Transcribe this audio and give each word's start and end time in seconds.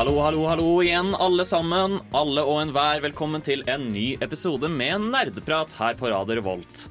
Hallo, 0.00 0.14
hallo, 0.24 0.46
hallo 0.48 0.68
igjen, 0.80 1.10
alle 1.20 1.44
sammen. 1.44 1.98
Alle 2.16 2.40
og 2.48 2.62
enhver, 2.62 3.02
velkommen 3.04 3.42
til 3.44 3.60
en 3.68 3.82
ny 3.92 4.14
episode 4.24 4.70
med 4.72 5.10
nerdeprat 5.12 5.74
her 5.76 5.98
på 5.98 6.08
Radio 6.08 6.38
Revolt. 6.38 6.86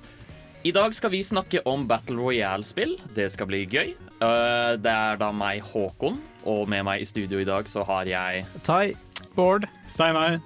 I 0.62 0.70
dag 0.76 0.94
skal 0.94 1.10
vi 1.16 1.24
snakke 1.26 1.64
om 1.66 1.88
Battle 1.90 2.20
Royale-spill. 2.20 2.94
Det 3.18 3.26
skal 3.34 3.50
bli 3.50 3.64
gøy. 3.66 3.96
Uh, 4.22 4.78
Det 4.78 4.94
er 4.94 5.18
da 5.18 5.32
meg, 5.34 5.66
Håkon, 5.72 6.22
og 6.46 6.70
med 6.70 6.86
meg 6.86 7.02
i 7.02 7.10
studio 7.10 7.42
i 7.42 7.50
dag 7.50 7.66
så 7.66 7.82
har 7.90 8.06
jeg 8.06 8.46
Tai. 8.62 8.94
Bård. 9.34 9.66
Steinar. 9.90 10.38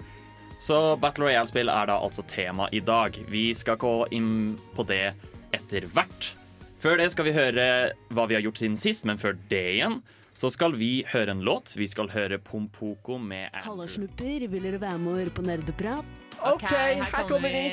Så 0.56 0.96
Battle 1.04 1.28
Royale-spill 1.28 1.68
er 1.68 1.92
da 1.92 2.00
altså 2.00 2.24
tema 2.32 2.72
i 2.72 2.80
dag. 2.80 3.20
Vi 3.28 3.50
skal 3.52 3.76
gå 3.76 4.08
inn 4.16 4.56
på 4.72 4.88
det 4.88 5.10
etter 5.52 5.92
hvert. 5.92 6.32
Før 6.80 6.96
det 7.04 7.12
skal 7.12 7.28
vi 7.28 7.36
høre 7.36 7.70
hva 8.08 8.32
vi 8.32 8.40
har 8.40 8.48
gjort 8.48 8.64
siden 8.64 8.80
sist, 8.80 9.04
men 9.04 9.20
før 9.20 9.36
det 9.52 9.66
igjen 9.76 10.00
så 10.34 10.50
skal 10.54 10.76
vi 10.78 11.04
høre 11.10 11.34
en 11.36 11.44
låt. 11.46 11.76
Vi 11.78 11.88
skal 11.90 12.10
høre 12.14 12.40
Pompoko 12.42 13.18
med 13.22 13.54
Halla, 13.66 13.88
snupper. 13.88 14.48
Vil 14.50 14.68
dere 14.68 14.82
være 14.82 15.00
med 15.02 15.14
og 15.14 15.20
høre 15.22 15.34
på 15.34 15.46
nerdeprat? 15.46 16.14
OK, 16.54 16.70
her 16.70 17.28
kommer 17.30 17.54
vi. 17.54 17.66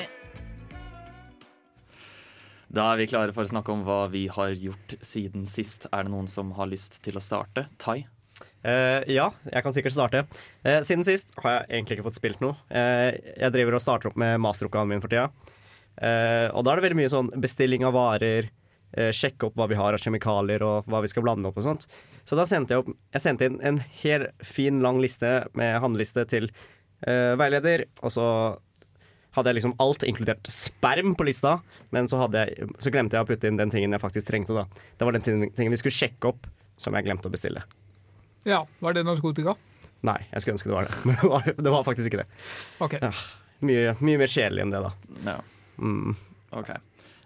Da 2.70 2.86
er 2.92 3.00
vi 3.00 3.08
klare 3.10 3.34
for 3.34 3.42
å 3.42 3.50
snakke 3.50 3.74
om 3.74 3.82
hva 3.86 4.04
vi 4.12 4.28
har 4.30 4.54
gjort 4.54 4.94
siden 5.02 5.48
sist. 5.50 5.88
Er 5.90 6.06
det 6.06 6.14
noen 6.14 6.28
som 6.30 6.52
har 6.58 6.70
lyst 6.70 7.00
til 7.02 7.18
å 7.18 7.24
starte? 7.24 7.66
Tai? 7.82 7.98
Uh, 8.60 9.00
ja, 9.10 9.30
jeg 9.48 9.64
kan 9.64 9.74
sikkert 9.74 9.96
starte. 9.96 10.26
Uh, 10.62 10.78
siden 10.86 11.02
sist 11.08 11.34
har 11.42 11.56
jeg 11.56 11.70
egentlig 11.72 11.98
ikke 11.98 12.10
fått 12.10 12.20
spilt 12.20 12.44
noe. 12.44 12.60
Uh, 12.70 13.10
jeg 13.10 13.56
driver 13.56 13.78
og 13.78 13.82
starter 13.82 14.12
opp 14.12 14.20
med 14.20 14.38
masteroppgaven 14.44 14.94
min 14.94 15.02
for 15.02 15.12
tida. 15.12 15.56
Eh, 16.00 16.48
og 16.54 16.64
da 16.64 16.72
er 16.72 16.80
det 16.80 16.86
veldig 16.86 16.98
mye 17.02 17.12
sånn 17.12 17.30
bestilling 17.42 17.84
av 17.84 17.92
varer, 17.96 18.48
sjekke 18.90 19.46
opp 19.46 19.58
hva 19.60 19.68
vi 19.70 19.76
har 19.78 19.94
av 19.94 20.02
kjemikalier 20.02 20.62
og 20.66 20.88
hva 20.90 21.00
vi 21.04 21.10
skal 21.12 21.22
blande 21.26 21.46
opp 21.50 21.60
og 21.60 21.66
sånt. 21.66 21.86
Så 22.26 22.36
da 22.38 22.44
sendte 22.48 22.74
jeg, 22.74 22.82
opp, 22.82 22.90
jeg 23.14 23.22
sendte 23.24 23.46
inn 23.46 23.60
en 23.66 23.78
hel 24.02 24.26
fin, 24.44 24.80
lang 24.84 24.98
liste 25.02 25.30
med 25.58 25.78
handleliste 25.82 26.24
til 26.30 26.50
uh, 27.06 27.36
veileder, 27.40 27.86
og 28.02 28.12
så 28.14 28.26
hadde 29.36 29.52
jeg 29.52 29.60
liksom 29.60 29.76
alt, 29.82 30.02
inkludert 30.06 30.48
sperm 30.50 31.14
på 31.14 31.26
lista, 31.28 31.60
men 31.94 32.08
så, 32.10 32.18
hadde 32.24 32.42
jeg, 32.42 32.66
så 32.82 32.90
glemte 32.90 33.14
jeg 33.14 33.22
å 33.22 33.28
putte 33.28 33.46
inn 33.46 33.60
den 33.60 33.70
tingen 33.70 33.94
jeg 33.94 34.02
faktisk 34.02 34.26
trengte. 34.30 34.56
da. 34.58 34.64
Det 34.98 35.06
var 35.06 35.14
den 35.14 35.22
tingen 35.54 35.70
vi 35.74 35.78
skulle 35.78 35.94
sjekke 35.94 36.32
opp, 36.32 36.48
som 36.82 36.96
jeg 36.98 37.06
glemte 37.06 37.30
å 37.30 37.34
bestille. 37.34 37.62
Ja, 38.48 38.64
var 38.82 38.96
det 38.96 39.04
narkotika? 39.06 39.54
Nei, 40.06 40.18
jeg 40.32 40.42
skulle 40.42 40.56
ønske 40.58 40.70
det 40.72 40.76
var 40.78 40.88
det, 40.90 40.98
men 41.06 41.18
det 41.20 41.30
var, 41.30 41.46
det 41.68 41.74
var 41.76 41.86
faktisk 41.86 42.10
ikke 42.10 42.24
det. 42.24 42.28
Ok. 42.82 42.98
Ja, 42.98 43.12
mye, 43.70 43.94
mye 44.02 44.22
mer 44.24 44.32
kjedelig 44.34 44.66
enn 44.66 44.74
det, 44.74 44.84
da. 44.88 44.92
Ja, 45.30 45.38
Mm. 45.80 46.12
OK. 46.52 46.68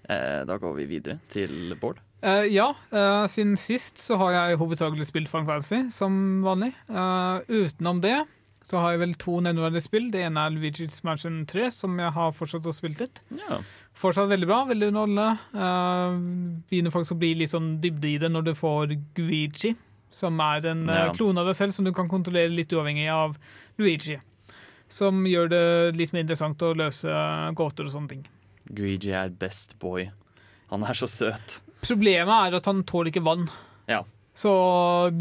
Eh, 0.09 0.43
da 0.45 0.59
går 0.61 0.75
vi 0.81 0.91
videre 0.97 1.19
til 1.33 1.75
Bård. 1.81 2.01
Uh, 2.25 2.47
ja, 2.49 2.71
uh, 2.93 3.27
siden 3.29 3.57
sist 3.61 4.01
så 4.01 4.17
har 4.17 4.33
jeg 4.33 4.57
hovedsakelig 4.61 5.05
spilt 5.11 5.29
Final 5.29 5.49
Fantasy 5.51 5.83
som 5.93 6.15
vanlig. 6.45 6.71
Uh, 6.89 7.45
utenom 7.49 8.01
det 8.01 8.17
så 8.65 8.81
har 8.81 8.95
jeg 8.95 9.03
vel 9.03 9.13
to 9.21 9.37
nevneverdige 9.45 9.85
spill. 9.85 10.07
Det 10.13 10.23
ene 10.25 10.41
er 10.41 10.55
Luigi's 10.55 11.03
Mansion 11.05 11.43
3, 11.49 11.69
som 11.69 11.99
jeg 12.01 12.15
har 12.17 12.31
fortsatt 12.33 12.65
å 12.65 12.73
spille 12.73 12.97
litt. 12.97 13.21
Ja. 13.37 13.59
Fortsatt 14.01 14.31
veldig 14.31 14.49
bra, 14.49 14.63
veldig 14.71 14.89
underholdende. 14.89 16.55
Begynner 16.71 16.95
faktisk 16.95 17.13
å 17.13 17.19
bli 17.21 17.35
litt 17.43 17.53
sånn 17.53 17.75
dybde 17.83 18.09
i 18.09 18.15
det 18.23 18.31
når 18.33 18.47
du 18.47 18.55
får 18.57 18.95
Guigi, 19.19 19.75
som 20.09 20.41
er 20.41 20.71
en 20.71 20.89
klone 21.13 21.45
av 21.45 21.51
deg 21.51 21.59
selv 21.61 21.77
som 21.77 21.85
du 21.85 21.93
kan 21.93 22.09
kontrollere 22.09 22.57
litt 22.57 22.73
uavhengig 22.73 23.05
av 23.13 23.37
Luigi. 23.77 24.17
Som 24.89 25.27
gjør 25.29 25.53
det 25.53 25.65
litt 26.01 26.17
mer 26.17 26.25
interessant 26.25 26.65
å 26.65 26.73
løse 26.73 27.21
gåter 27.61 27.85
og 27.85 27.93
sånne 27.99 28.15
ting. 28.15 28.25
Luigi 28.71 29.13
er 29.13 29.33
best 29.41 29.77
boy. 29.83 30.09
Han 30.71 30.85
er 30.87 30.97
så 30.97 31.09
søt. 31.11 31.59
Problemet 31.85 32.33
er 32.49 32.57
at 32.59 32.67
han 32.71 32.83
tåler 32.89 33.13
ikke 33.13 33.25
vann. 33.25 33.49
Ja. 33.91 34.03
Så 34.35 34.51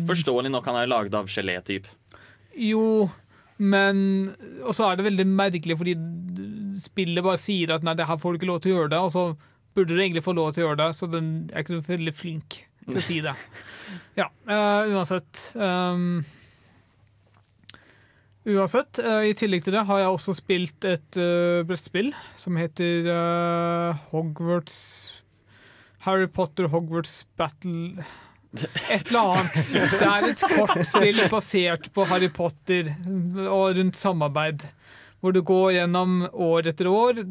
Forståelig 0.08 0.50
nok, 0.54 0.66
han 0.72 0.80
er 0.80 0.90
laget 0.90 1.14
av 1.18 1.28
gelé-type. 1.30 1.90
Jo, 2.58 3.09
men 3.58 4.34
Og 4.66 4.74
så 4.74 4.88
er 4.88 4.98
det 4.98 5.06
veldig 5.08 5.26
merkelig, 5.30 5.78
fordi 5.78 5.94
spillet 6.78 7.26
bare 7.26 7.38
sier 7.42 7.76
at 7.76 7.84
nei, 7.86 7.94
det 7.98 8.08
her 8.09 8.18
får 8.18 8.34
du 8.34 8.40
ikke 8.40 8.50
lov 8.50 8.62
til 8.64 8.74
å 8.74 8.78
gjøre 8.80 8.94
det, 8.96 9.02
og 9.06 9.12
så 9.14 9.26
burde 9.74 9.94
du 9.94 10.00
egentlig 10.02 10.24
få 10.26 10.34
lov 10.38 10.53
til 10.53 10.64
å 10.64 10.68
gjøre 10.70 10.80
det, 10.82 10.88
så 10.98 11.09
den 11.09 11.28
er 11.53 11.62
ikke 11.66 11.82
veldig 11.86 12.14
flink 12.18 12.64
til 12.88 12.98
å 13.00 13.03
si 13.06 13.20
det. 13.26 13.36
Ja, 14.20 14.28
uh, 14.50 14.90
uansett. 14.94 15.53
ehm, 15.58 16.24
uansett, 18.46 19.00
eh, 19.00 19.30
i 19.30 19.36
tillegg 19.38 19.64
til 19.66 19.78
det 19.78 19.86
har 19.88 20.04
jeg 20.04 20.14
også 20.14 20.36
spilt 20.38 20.88
et 20.90 21.20
uh, 21.20 21.64
brettspill 21.68 22.12
som 22.40 22.59
heter 22.59 23.08
uh, 23.08 24.04
Hogwarts 24.12 24.78
Harry 26.04 26.28
Potter 26.28 26.68
Hogwarts 26.74 27.24
Battle 27.40 28.03
et 28.53 29.09
eller 29.09 29.34
annet. 29.34 29.59
Det 29.74 30.06
er 30.06 30.28
et 30.30 30.46
kortspill 30.53 31.22
basert 31.32 31.90
på 31.96 32.06
Harry 32.09 32.30
Potter 32.34 32.92
og 33.48 33.80
rundt 33.80 33.98
samarbeid. 33.98 34.68
Hvor 35.24 35.32
du 35.32 35.40
går 35.48 35.78
gjennom 35.78 36.26
år 36.28 36.68
etter 36.74 36.90
år. 36.92 37.22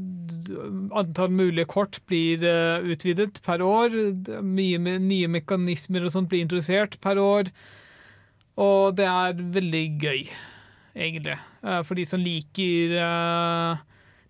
Antall 0.97 1.35
mulige 1.37 1.69
kort 1.69 1.99
blir 2.09 2.41
eh, 2.49 2.87
utvidet 2.89 3.37
per 3.45 3.63
år. 3.63 3.93
Mye 4.41 4.97
nye 4.97 5.29
mekanismer 5.29 6.07
og 6.09 6.15
sånt 6.15 6.31
blir 6.33 6.43
introdusert 6.43 6.97
per 7.05 7.21
år. 7.21 7.53
Og 8.57 8.97
det 8.97 9.07
er 9.09 9.37
veldig 9.55 9.85
gøy, 10.01 10.25
egentlig. 10.95 11.39
Eh, 11.63 11.83
for 11.87 11.99
de 11.99 12.07
som 12.09 12.23
liker 12.23 12.97
uh, 12.99 13.83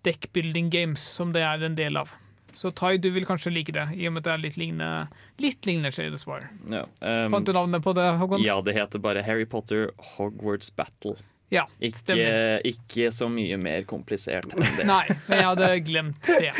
deckbuilding 0.06 0.70
games, 0.70 1.00
som 1.00 1.32
det 1.34 1.44
er 1.46 1.64
en 1.66 1.78
del 1.78 1.96
av. 2.00 2.12
Så 2.52 2.70
Tai, 2.76 2.96
du 3.00 3.08
vil 3.10 3.26
kanskje 3.26 3.50
like 3.50 3.72
det, 3.72 3.86
i 3.96 4.06
og 4.08 4.14
med 4.14 4.22
at 4.22 4.28
det 4.28 4.32
er 4.34 4.42
litt 4.44 4.56
lignende, 4.60 5.24
litt 5.40 5.66
lignende 5.66 5.92
Shade 5.94 6.18
Spire. 6.20 6.50
Ja. 6.70 6.84
Um, 7.00 7.30
Fant 7.32 7.48
du 7.48 7.54
navnet 7.56 7.84
på 7.84 7.94
det, 7.96 8.06
Håkon? 8.20 8.44
ja, 8.44 8.58
det 8.62 8.76
heter 8.76 9.02
bare 9.02 9.24
Harry 9.26 9.46
Potter 9.48 9.90
Hogwarts 10.14 10.70
Battle. 10.76 11.16
Ja, 11.52 11.66
Ikke, 11.84 12.60
ikke 12.64 13.10
så 13.12 13.26
mye 13.28 13.58
mer 13.60 13.82
komplisert 13.84 14.48
enn 14.54 14.62
det. 14.64 14.86
Nei, 14.88 15.04
men 15.26 15.36
jeg 15.36 15.48
hadde 15.50 15.68
glemt 15.84 16.30
det. 16.40 16.52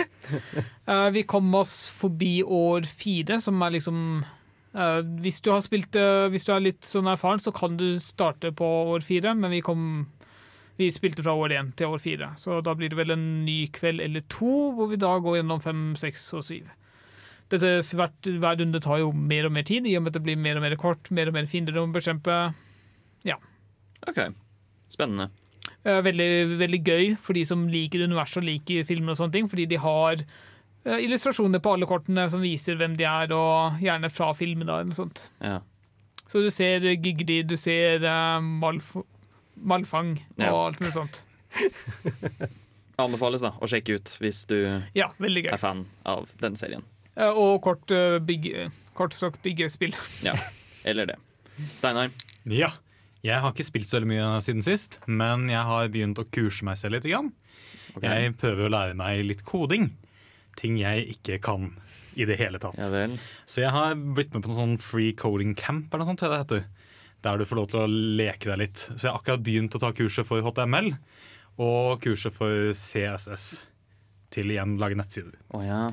Uh, 0.84 1.08
vi 1.16 1.22
kom 1.28 1.48
oss 1.56 1.86
forbi 1.96 2.42
år 2.44 2.84
fire, 2.88 3.38
som 3.40 3.62
er 3.64 3.78
liksom 3.78 4.02
eh, 4.20 4.34
Hvis 4.72 5.43
du 5.44 5.50
har 5.53 5.60
spilt 5.60 5.97
eh, 6.00 6.31
Hvis 6.33 6.47
du 6.49 6.53
er 6.55 6.62
litt 6.65 6.87
sånn 6.88 7.10
erfaren, 7.12 7.43
så 7.43 7.53
kan 7.53 7.77
du 7.77 7.99
starte 8.00 8.55
på 8.56 8.69
år 8.94 9.05
fire, 9.05 9.34
men 9.37 9.53
vi 9.53 9.60
kom 9.65 10.06
vi 10.81 10.88
spilte 10.88 11.22
fra 11.25 11.34
år 11.37 11.53
én 11.53 11.72
til 11.77 11.93
år 11.93 12.00
fire, 12.00 12.31
så 12.41 12.62
da 12.65 12.72
blir 12.75 12.88
det 12.91 12.97
vel 12.97 13.12
en 13.12 13.27
ny 13.44 13.66
kveld 13.77 14.00
eller 14.00 14.25
to, 14.32 14.72
hvor 14.72 14.88
vi 14.88 14.97
da 15.00 15.19
går 15.21 15.37
gjennom 15.38 15.61
fem, 15.61 15.82
seks 16.00 16.25
og 16.38 16.47
syv. 16.47 16.71
Dette 17.53 17.75
svært, 17.84 18.16
Hver 18.25 18.56
runde 18.62 18.81
tar 18.81 19.03
jo 19.03 19.11
mer 19.12 19.47
og 19.47 19.53
mer 19.53 19.66
tid, 19.69 19.87
i 19.87 19.97
og 19.99 20.06
med 20.06 20.15
at 20.15 20.16
det 20.16 20.25
blir 20.25 20.41
mer 20.41 20.56
og 20.56 20.65
mer 20.65 20.77
kort, 20.81 21.11
mer 21.12 21.28
og 21.28 21.37
mer 21.37 21.49
fiender 21.50 21.77
å 21.77 21.84
bekjempe. 21.93 22.38
Ja. 23.28 23.37
OK. 24.09 24.25
Spennende. 24.91 25.28
Eh, 25.84 26.00
veldig, 26.05 26.31
veldig 26.62 26.81
gøy 26.87 27.12
for 27.21 27.37
de 27.37 27.44
som 27.47 27.66
liker 27.71 28.06
universet 28.06 28.41
og 28.41 28.49
liker 28.49 28.88
filmer 28.88 29.12
og 29.12 29.21
sånne 29.21 29.37
ting, 29.37 29.50
fordi 29.53 29.69
de 29.75 29.81
har 29.82 30.22
eh, 30.22 30.32
illustrasjoner 30.84 31.62
på 31.62 31.75
alle 31.76 31.87
kortene 31.87 32.25
som 32.31 32.43
viser 32.43 32.78
hvem 32.81 32.97
de 32.98 33.06
er, 33.06 33.32
og 33.37 33.82
gjerne 33.82 34.10
fra 34.10 34.32
filmene 34.34 34.66
eller 34.70 34.91
noe 34.91 34.98
sånt. 34.98 35.26
Ja. 35.43 35.60
Så 36.32 36.41
du 36.43 36.48
ser 36.54 36.84
eh, 36.88 36.97
Gigri, 36.98 37.43
du 37.47 37.56
ser 37.60 38.03
eh, 38.03 38.41
Malf 38.41 38.94
Malfang 39.62 40.15
og 40.16 40.41
Ja. 40.43 40.53
alt 40.56 40.81
mulig 40.81 40.94
sånt. 40.97 41.22
Anbefales 43.03 43.43
da 43.44 43.53
å 43.60 43.69
sjekke 43.69 43.98
ut 43.98 44.15
hvis 44.22 44.47
du 44.48 44.56
Ja, 44.96 45.11
er 45.20 45.61
fan 45.61 45.84
av 46.08 46.31
den 46.40 46.56
serien. 46.56 46.84
Eh, 47.17 47.29
og 47.29 47.61
kort, 47.64 47.90
uh, 47.93 48.17
bygge, 48.25 48.70
kortstokk 48.96 49.37
byggespill. 49.44 49.94
Ja. 50.26 50.34
Eller 50.88 51.06
det. 51.12 51.19
Steinar. 51.76 52.11
Ja. 52.49 52.73
Jeg 53.23 53.38
har 53.38 53.52
ikke 53.52 53.69
spilt 53.69 53.87
så 53.87 54.00
veldig 54.00 54.11
mye 54.11 54.31
siden 54.43 54.64
sist, 54.67 54.99
men 55.06 55.44
jeg 55.52 55.62
har 55.62 55.90
begynt 55.94 56.19
å 56.19 56.25
kurse 56.26 56.64
meg 56.67 56.81
selv 56.81 56.96
litt. 56.96 57.06
Okay. 57.06 58.08
Jeg 58.08 58.34
prøver 58.40 58.67
å 58.67 58.73
lære 58.73 58.96
meg 58.99 59.20
litt 59.29 59.44
koding. 59.46 59.93
Ting 60.60 60.76
jeg 60.81 61.06
ikke 61.16 61.38
kan 61.43 61.70
i 62.20 62.26
det 62.28 62.37
hele 62.37 62.58
tatt. 62.60 62.76
Ja. 62.76 63.06
Så 63.49 63.62
jeg 63.64 63.72
har 63.72 63.94
blitt 63.96 64.34
med 64.34 64.43
på 64.44 64.50
noen 64.52 64.58
sånn 64.58 64.78
free 64.84 65.14
coding 65.16 65.54
camp 65.56 65.88
eller 65.94 66.04
noe 66.04 66.10
sånt, 66.12 66.25
det 66.26 66.43
heter. 66.43 66.64
Der 67.25 67.38
du 67.40 67.44
får 67.49 67.56
lov 67.60 67.69
til 67.70 67.81
å 67.84 67.87
leke 68.19 68.50
deg 68.50 68.58
litt. 68.66 68.82
Så 68.93 69.06
jeg 69.06 69.12
har 69.14 69.20
akkurat 69.22 69.44
begynt 69.46 69.76
å 69.78 69.81
ta 69.81 69.93
kurset 69.96 70.26
for 70.28 70.43
HTML 70.44 70.90
og 71.62 72.02
kurset 72.04 72.34
for 72.34 72.72
CSS. 72.76 73.62
Til 74.32 74.49
igjen 74.54 74.78
lage 74.81 74.96
nettsider. 74.96 75.34
Oh, 75.52 75.60
ja. 75.64 75.87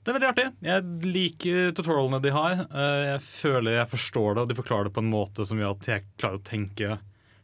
Det 0.00 0.12
er 0.12 0.16
veldig 0.16 0.28
artig. 0.30 0.46
Jeg 0.64 1.12
liker 1.12 1.72
tutorialene 1.76 2.20
de 2.24 2.32
har. 2.32 2.62
Eh, 2.68 3.04
Jeg 3.14 3.22
føler 3.24 3.78
jeg 3.78 3.90
forstår 3.92 4.34
det, 4.36 4.42
og 4.44 4.48
de 4.52 4.56
forklarer 4.58 4.88
det 4.88 4.94
på 4.96 5.02
en 5.04 5.12
måte 5.12 5.44
som 5.48 5.60
gjør 5.60 5.74
at 5.76 5.88
jeg 5.88 6.04
klarer 6.20 6.40
å 6.40 6.44
tenke 6.44 6.98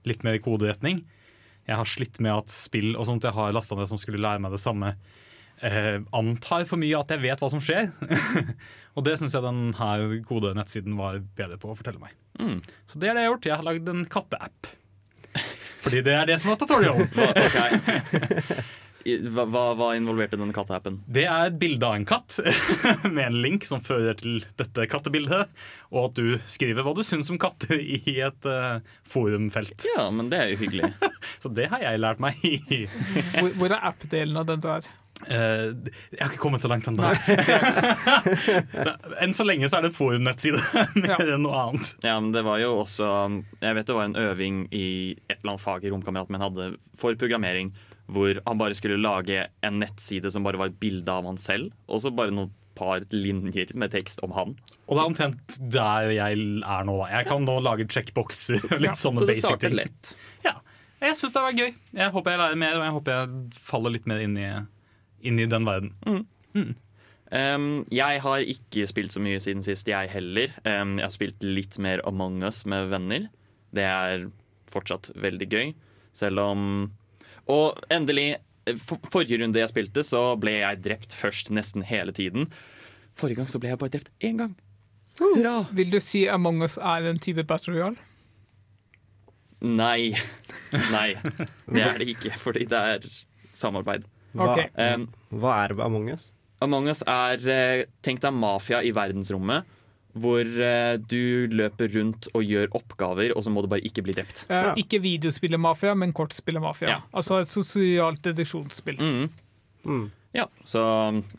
litt 0.09 0.25
mer 0.25 0.37
i 0.39 0.43
koderetning. 0.45 1.03
Jeg 1.67 1.77
har 1.81 1.89
slitt 1.89 2.21
med 2.23 2.33
at 2.33 2.53
spill 2.53 2.95
og 2.97 3.09
sånt 3.09 3.25
jeg 3.27 3.35
har 3.37 3.53
lasta 3.57 3.77
ned 3.77 3.89
som 3.91 3.99
skulle 4.01 4.21
lære 4.23 4.41
meg 4.45 4.53
det 4.55 4.61
samme, 4.63 4.93
eh, 5.65 6.01
antar 6.17 6.67
for 6.69 6.81
mye 6.81 6.99
at 6.99 7.13
jeg 7.15 7.23
vet 7.25 7.43
hva 7.43 7.51
som 7.53 7.63
skjer. 7.63 7.93
og 8.97 9.07
det 9.07 9.17
syns 9.21 9.37
jeg 9.37 9.47
den 9.47 9.71
her 9.79 10.07
gode 10.29 10.55
nettsiden 10.59 10.99
var 11.01 11.21
bedre 11.39 11.61
på 11.63 11.73
å 11.73 11.79
fortelle 11.79 12.03
meg. 12.03 12.17
Mm. 12.41 12.59
Så 12.87 13.01
det 13.03 13.11
er 13.11 13.19
det 13.19 13.25
jeg 13.25 13.31
har 13.31 13.35
gjort. 13.35 13.51
Jeg 13.51 13.61
har 13.61 13.69
lagd 13.71 13.93
en 13.93 14.09
katteapp. 14.17 14.75
Fordi 15.87 16.03
det 16.03 16.17
er 16.17 16.27
det 16.27 16.41
som 16.43 16.51
er 16.53 16.59
tutorial. 16.59 17.07
Hva, 19.07 19.45
hva, 19.47 19.61
hva 19.79 19.93
involverte 19.95 20.35
denne 20.35 20.51
katteappen? 20.51 20.97
Det 21.07 21.23
er 21.31 21.45
et 21.47 21.59
bilde 21.61 21.87
av 21.87 21.95
en 21.95 22.07
katt 22.09 22.41
med 23.15 23.23
en 23.23 23.37
link 23.45 23.63
som 23.69 23.79
fører 23.85 24.19
til 24.19 24.41
dette 24.59 24.89
kattebildet, 24.91 25.53
og 25.93 26.09
at 26.09 26.19
du 26.19 26.33
skriver 26.51 26.83
hva 26.83 26.91
du 26.97 27.05
syns 27.07 27.31
om 27.31 27.39
katter 27.39 27.79
i 27.79 28.17
et 28.27 28.49
uh, 28.51 28.83
forumfelt. 29.07 29.87
Ja, 29.95 30.09
men 30.11 30.33
det 30.33 30.43
er 30.43 30.51
jo 30.51 30.59
hyggelig. 30.65 30.91
Så 31.39 31.55
det 31.55 31.69
har 31.71 31.87
jeg 31.87 32.03
lært 32.03 32.23
meg 32.23 32.43
Hvor, 32.43 33.53
hvor 33.61 33.71
er 33.77 33.87
app-delen 33.93 34.43
av 34.43 34.51
dette 34.51 34.75
her? 34.75 34.91
Eh, 35.27 35.73
Jeg 36.13 36.21
har 36.21 36.29
ikke 36.35 36.43
kommet 36.43 36.61
så 36.61 36.69
langt 36.69 36.87
ennå. 36.91 37.09
Enn 39.23 39.33
så 39.35 39.47
lenge 39.47 39.69
så 39.71 39.79
er 39.79 39.87
det 39.87 39.93
et 39.93 39.97
forumnettside 39.99 40.61
mer 41.03 41.23
enn 41.25 41.45
noe 41.47 41.57
annet. 41.63 41.93
Ja, 42.05 42.19
men 42.21 42.33
det 42.35 42.43
var 42.47 42.61
jo 42.63 42.75
også 42.83 43.09
Jeg 43.63 43.79
vet 43.79 43.89
det 43.89 43.97
var 43.97 44.09
en 44.11 44.19
øving 44.21 44.61
i 44.77 44.85
et 45.27 45.39
eller 45.41 45.55
annet 45.55 45.65
fag 45.65 45.87
i 45.89 45.93
romkameraten 45.95 46.37
min 46.37 46.45
hadde 46.45 46.69
for 47.01 47.17
programmering, 47.19 47.73
hvor 48.13 48.39
han 48.47 48.61
bare 48.61 48.77
skulle 48.79 49.01
lage 49.03 49.47
en 49.67 49.81
nettside 49.83 50.31
som 50.33 50.45
bare 50.47 50.61
var 50.61 50.71
et 50.73 50.79
bilde 50.81 51.11
av 51.13 51.27
han 51.27 51.41
selv, 51.41 51.73
og 51.91 52.03
så 52.05 52.13
bare 52.15 52.35
noen 52.35 52.53
par 52.77 53.01
linjer 53.09 53.71
med 53.81 53.89
tekst 53.95 54.21
om 54.25 54.35
han. 54.37 54.51
Og 54.85 54.99
det 54.99 55.01
er 55.01 55.09
omtrent 55.09 55.57
der 55.73 56.11
jeg 56.13 56.37
er 56.61 56.85
nå. 56.85 56.97
da. 57.01 57.07
Jeg 57.15 57.29
kan 57.31 57.47
nå 57.49 57.55
lage 57.65 57.87
checkboxer 57.89 58.61
og 58.69 58.83
litt 58.85 59.01
sånne 59.01 59.25
Så 59.25 59.29
basic 59.33 59.63
ting. 59.65 59.77
lett. 59.81 60.13
Ja. 60.45 60.59
Jeg 61.01 61.17
syns 61.17 61.33
det 61.35 61.43
var 61.45 61.57
gøy. 61.57 61.73
Jeg 61.97 62.13
håper 62.13 62.35
jeg 62.35 62.41
lærer 62.43 62.61
mer, 62.61 62.77
og 62.79 62.85
jeg 62.87 62.95
håper 62.99 63.17
jeg 63.17 63.61
faller 63.73 63.97
litt 63.97 64.07
mer 64.09 64.21
inn 64.25 64.37
i, 64.41 64.47
inn 65.27 65.41
i 65.43 65.49
den 65.51 65.67
verden. 65.69 65.95
Um, 67.27 67.85
jeg 67.91 68.21
har 68.23 68.45
ikke 68.47 68.87
spilt 68.87 69.15
så 69.15 69.21
mye 69.23 69.41
siden 69.43 69.65
sist, 69.67 69.89
jeg 69.91 70.13
heller. 70.13 70.53
Um, 70.63 70.97
jeg 71.01 71.09
har 71.09 71.15
spilt 71.15 71.47
litt 71.47 71.79
mer 71.83 72.03
Among 72.07 72.43
us 72.47 72.63
med 72.69 72.93
venner. 72.93 73.27
Det 73.75 73.87
er 73.87 74.29
fortsatt 74.71 75.11
veldig 75.19 75.49
gøy, 75.51 75.73
selv 76.17 76.43
om 76.43 76.63
Og 77.47 77.79
endelig, 77.95 78.41
for, 78.83 78.99
forrige 79.13 79.39
runde 79.43 79.61
jeg 79.61 79.71
spilte, 79.71 80.03
så 80.03 80.35
ble 80.43 80.57
jeg 80.59 80.83
drept 80.83 81.15
først 81.15 81.53
nesten 81.55 81.85
hele 81.87 82.15
tiden. 82.15 82.49
Forrige 83.15 83.39
gang 83.39 83.51
så 83.51 83.61
ble 83.63 83.71
jeg 83.71 83.79
bare 83.79 83.95
drept 83.95 84.11
én 84.19 84.41
gang. 84.41 84.57
Hurra! 85.21 85.69
Vil 85.73 85.93
du 85.93 86.01
si 86.03 86.27
Among 86.29 86.65
us 86.67 86.77
er 86.77 87.07
en 87.09 87.21
type 87.23 87.47
Battle 87.47 87.77
royal? 87.77 87.95
Nei. 89.63 90.13
Nei, 90.93 91.15
det 91.71 91.85
er 91.87 92.03
det 92.03 92.11
ikke, 92.13 92.35
fordi 92.43 92.67
det 92.69 92.83
er 92.97 93.07
samarbeid. 93.57 94.05
Hva, 94.37 94.53
okay. 94.53 94.69
Um, 94.95 95.09
hva 95.41 95.55
er 95.65 95.75
Among 95.87 96.11
us? 96.13 96.31
Among 96.65 96.89
us 96.89 97.03
er 97.07 97.43
eh, 97.53 97.85
Tenk 98.03 98.23
deg 98.25 98.33
mafia 98.37 98.83
i 98.85 98.93
verdensrommet. 98.97 99.73
Hvor 100.17 100.41
eh, 100.41 100.95
du 100.97 101.47
løper 101.53 101.91
rundt 101.93 102.29
og 102.33 102.45
gjør 102.49 102.71
oppgaver, 102.79 103.35
og 103.37 103.45
så 103.45 103.51
må 103.53 103.61
du 103.61 103.69
bare 103.69 103.85
ikke 103.85 104.05
bli 104.07 104.15
drept. 104.17 104.47
Eh, 104.49 104.55
Ja. 104.71 104.75
Ikke 104.81 105.01
videospillermafia, 105.05 105.93
men 105.95 106.15
kortspillermafia. 106.17 106.89
Ja. 106.89 107.01
Altså 107.13 107.43
et 107.43 107.53
sosialt 107.53 108.23
deduksjonsspill. 108.25 108.97
Mm. 108.97 109.29
Mm. 109.85 110.07
Ja, 110.37 110.47
så 110.69 110.81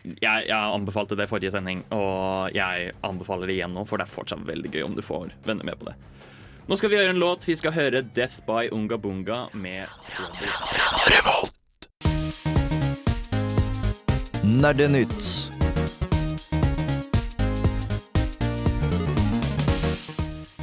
jeg, 0.05 0.47
jeg 0.47 0.57
anbefalte 0.57 1.17
det 1.17 1.27
forrige 1.29 1.51
sending, 1.53 1.83
og 1.93 2.53
jeg 2.55 2.93
anbefaler 3.05 3.49
det 3.49 3.57
igjen 3.59 3.73
nå, 3.75 3.83
for 3.85 3.97
det 4.01 4.07
er 4.07 4.13
fortsatt 4.13 4.45
veldig 4.47 4.71
gøy 4.73 4.85
om 4.87 4.95
du 4.97 5.03
får 5.05 5.33
venner 5.45 5.67
med 5.67 5.77
på 5.81 5.89
det. 5.89 5.97
Nå 6.67 6.77
skal 6.79 6.91
vi 6.91 6.97
høre 6.99 7.13
en 7.13 7.21
låt. 7.21 7.45
Vi 7.47 7.55
skal 7.55 7.71
høre 7.71 8.01
'Death 8.03 8.41
by 8.45 8.69
Unga 8.75 8.97
Bunga' 8.97 9.53
med 9.55 9.87
Trouble. 10.09 11.53
Nerdenytt. 14.47 15.51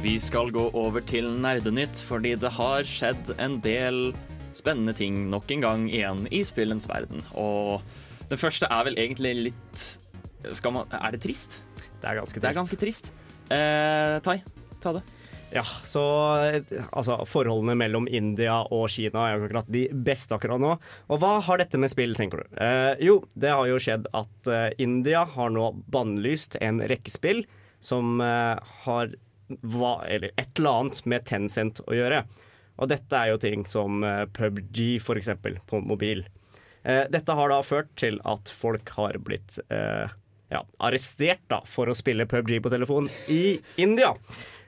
Vi 0.01 0.15
skal 0.21 0.51
gå 0.53 0.67
over 0.77 1.01
til 1.07 1.27
Nerdenytt, 1.41 1.97
fordi 2.05 2.35
det 2.39 2.51
har 2.57 2.85
skjedd 2.87 3.31
en 3.41 3.57
del 3.63 4.11
spennende 4.55 4.93
ting 4.95 5.25
nok 5.31 5.49
en 5.55 5.63
gang 5.65 5.85
igjen 5.89 6.25
i 6.33 6.43
spillens 6.47 6.87
verden. 6.89 7.23
Og 7.37 7.81
den 8.29 8.39
første 8.41 8.69
er 8.71 8.85
vel 8.87 8.97
egentlig 9.01 9.33
litt 9.49 9.85
skal 10.53 10.75
man, 10.75 10.89
Er 10.93 11.15
det 11.15 11.23
trist? 11.23 11.57
Det 12.01 12.05
er 12.11 12.19
ganske 12.19 12.39
Det 12.39 12.43
er 12.45 12.53
trist. 12.53 12.59
ganske 12.61 12.77
trist. 12.81 13.07
Eh, 13.49 14.19
Tai, 14.21 14.37
ta 14.81 14.93
det. 14.93 15.01
Ja, 15.55 15.63
så 15.87 16.01
altså, 16.91 17.21
forholdene 17.31 17.77
mellom 17.79 18.09
India 18.11 18.57
og 18.75 18.89
Kina 18.91 19.21
er 19.23 19.37
jo 19.37 19.45
akkurat 19.45 19.69
de 19.71 19.85
beste 20.07 20.35
akkurat 20.35 20.59
nå. 20.59 20.73
Og 21.07 21.21
hva 21.21 21.37
har 21.45 21.61
dette 21.61 21.79
med 21.79 21.93
spill, 21.93 22.15
tenker 22.17 22.43
du? 22.43 22.57
Eh, 22.59 23.05
jo, 23.07 23.21
det 23.39 23.53
har 23.53 23.69
jo 23.69 23.77
skjedd 23.79 24.09
at 24.19 24.49
eh, 24.51 24.73
India 24.83 25.23
har 25.35 25.53
nå 25.55 25.69
bannlyst 25.95 26.57
en 26.59 26.83
rekke 26.83 27.13
spill 27.13 27.45
som 27.79 28.19
eh, 28.23 28.59
har 28.83 29.15
hva, 29.61 29.93
eller 30.09 30.33
et 30.35 30.59
eller 30.59 30.81
annet 30.81 30.99
med 31.07 31.25
Tencent 31.29 31.79
å 31.85 31.95
gjøre. 31.95 32.25
Og 32.81 32.91
dette 32.91 33.15
er 33.15 33.31
jo 33.31 33.39
ting 33.39 33.63
som 33.69 34.03
eh, 34.03 34.25
PubG, 34.35 34.99
for 35.03 35.19
eksempel, 35.21 35.61
på 35.69 35.79
mobil. 35.79 36.25
Eh, 36.83 37.05
dette 37.13 37.37
har 37.37 37.53
da 37.53 37.61
ført 37.63 37.93
til 37.95 38.19
at 38.27 38.51
folk 38.51 38.91
har 38.97 39.21
blitt 39.23 39.61
eh, 39.69 40.11
ja, 40.51 40.61
arrestert 40.83 41.45
da, 41.51 41.61
for 41.69 41.89
å 41.89 41.95
spille 41.97 42.27
PubG 42.29 42.57
på 42.63 42.73
telefon 42.73 43.07
i 43.31 43.57
India. 43.81 44.11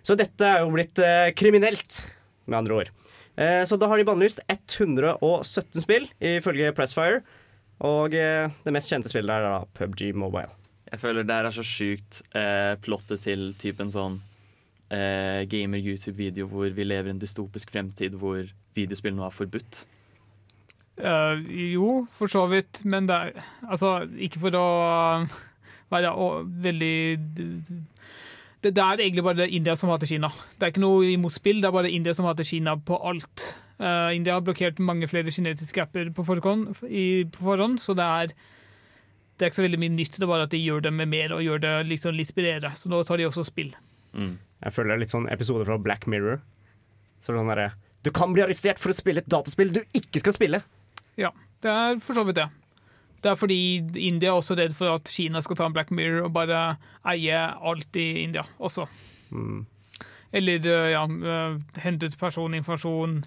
Så 0.07 0.15
dette 0.15 0.48
er 0.48 0.63
jo 0.63 0.71
blitt 0.71 1.00
eh, 1.04 1.33
kriminelt, 1.36 2.00
med 2.48 2.62
andre 2.62 2.77
ord. 2.77 2.94
Eh, 3.36 3.63
så 3.68 3.75
da 3.75 3.89
har 3.92 4.00
de 4.00 4.06
bannlyst 4.07 4.39
117 4.48 5.83
spill, 5.83 6.07
ifølge 6.24 6.71
Pressfire. 6.77 7.19
Og 7.86 8.15
eh, 8.15 8.48
det 8.63 8.74
mest 8.74 8.89
kjente 8.94 9.12
spillet 9.12 9.33
er 9.36 9.44
da 9.44 9.57
PubG 9.75 10.13
Mobile. 10.15 10.54
Jeg 10.88 11.01
føler 11.01 11.27
det 11.27 11.36
her 11.36 11.50
er 11.50 11.56
så 11.57 11.65
sjukt 11.68 12.21
eh, 12.31 12.74
plottet 12.80 13.25
til 13.27 13.51
typen 13.59 13.92
sånn 13.92 14.21
eh, 14.95 15.44
gamer-YouTube-video 15.51 16.48
hvor 16.48 16.71
vi 16.71 16.88
lever 16.88 17.12
i 17.12 17.15
en 17.18 17.21
dystopisk 17.21 17.75
fremtid 17.75 18.15
hvor 18.18 18.48
videospill 18.77 19.15
nå 19.18 19.27
er 19.27 19.36
forbudt. 19.36 19.83
Uh, 20.98 21.38
jo, 21.54 21.89
for 22.09 22.31
så 22.31 22.48
vidt, 22.50 22.80
men 22.89 23.06
det 23.06 23.13
er 23.13 23.44
Altså, 23.69 24.07
ikke 24.18 24.39
for 24.48 24.56
å 24.57 24.69
være 25.94 26.09
å, 26.09 26.30
veldig 26.48 26.95
det, 28.65 28.74
er 28.77 29.01
egentlig 29.04 29.24
bare 29.25 29.48
India 29.50 29.75
som 29.77 29.92
hater 29.94 30.09
Kina. 30.09 30.31
Det 30.57 30.65
er 30.65 30.74
ikke 30.74 30.83
noe 30.83 31.06
imot 31.12 31.36
spill, 31.36 31.62
det 31.62 31.69
er 31.69 31.75
bare 31.75 31.92
India 31.94 32.15
som 32.18 32.25
hater 32.25 32.48
Kina 32.48 32.75
på 32.77 32.98
alt. 33.06 33.48
Uh, 33.77 34.09
India 34.15 34.33
har 34.33 34.45
blokkert 34.45 34.80
mange 34.81 35.09
flere 35.09 35.31
kinesiske 35.33 35.83
apper 35.83 36.09
på 36.15 36.25
forhånd, 36.25 36.71
i, 36.89 37.27
på 37.30 37.45
forhånd 37.45 37.77
så 37.83 37.94
det 37.98 38.07
er 38.21 38.33
det 39.38 39.45
er 39.45 39.51
ikke 39.51 39.59
så 39.59 39.65
veldig 39.68 39.80
mye 39.83 39.94
nytt, 39.94 40.15
det 40.18 40.26
er 40.26 40.30
bare 40.31 40.45
at 40.47 40.54
de 40.54 40.57
gjør 40.57 40.87
det 40.87 40.92
med 40.97 41.09
mer 41.11 41.33
og 41.35 41.44
gjør 41.45 41.59
det 41.61 41.73
liksom 41.92 42.16
litt 42.18 42.33
bredere. 42.33 42.71
Så 42.73 42.90
nå 42.90 43.04
tar 43.06 43.21
de 43.21 43.28
også 43.28 43.44
spill. 43.45 43.69
Mm. 44.18 44.40
Jeg 44.64 44.73
føler 44.73 44.90
det 44.90 44.95
er 44.95 45.04
litt 45.04 45.14
sånn 45.14 45.28
episode 45.30 45.68
fra 45.68 45.78
Black 45.78 46.07
Mirror. 46.09 46.40
Så 47.21 47.35
sånn 47.35 47.52
derre 47.52 47.71
Du 48.06 48.09
kan 48.16 48.33
bli 48.33 48.42
arrestert 48.42 48.81
for 48.81 48.90
å 48.94 48.97
spille 48.97 49.21
et 49.21 49.30
dataspill 49.30 49.73
du 49.76 49.83
ikke 49.97 50.21
skal 50.23 50.33
spille! 50.33 50.61
Ja, 51.18 51.31
det 51.66 51.69
er 51.69 52.02
for 52.02 52.18
så 52.18 52.26
vidt 52.26 52.40
det. 52.40 52.47
Det 53.24 53.31
er 53.31 53.40
fordi 53.40 53.59
India 54.07 54.30
er 54.30 54.38
også 54.38 54.56
redd 54.59 54.76
for 54.78 54.94
at 54.94 55.09
Kina 55.09 55.42
skal 55.42 55.57
ta 55.57 55.66
en 55.66 55.74
Black 55.74 55.90
Mirror 55.92 56.28
og 56.28 56.33
bare 56.36 56.62
eie 57.14 57.40
alt 57.40 57.97
i 57.97 58.24
India 58.24 58.44
også. 58.59 58.86
Eller 60.38 60.68
eh, 60.68 60.90
ja, 60.94 61.04
eh, 61.04 61.57
hente 61.83 62.09
ut 62.09 62.18
personinformasjon, 62.19 63.21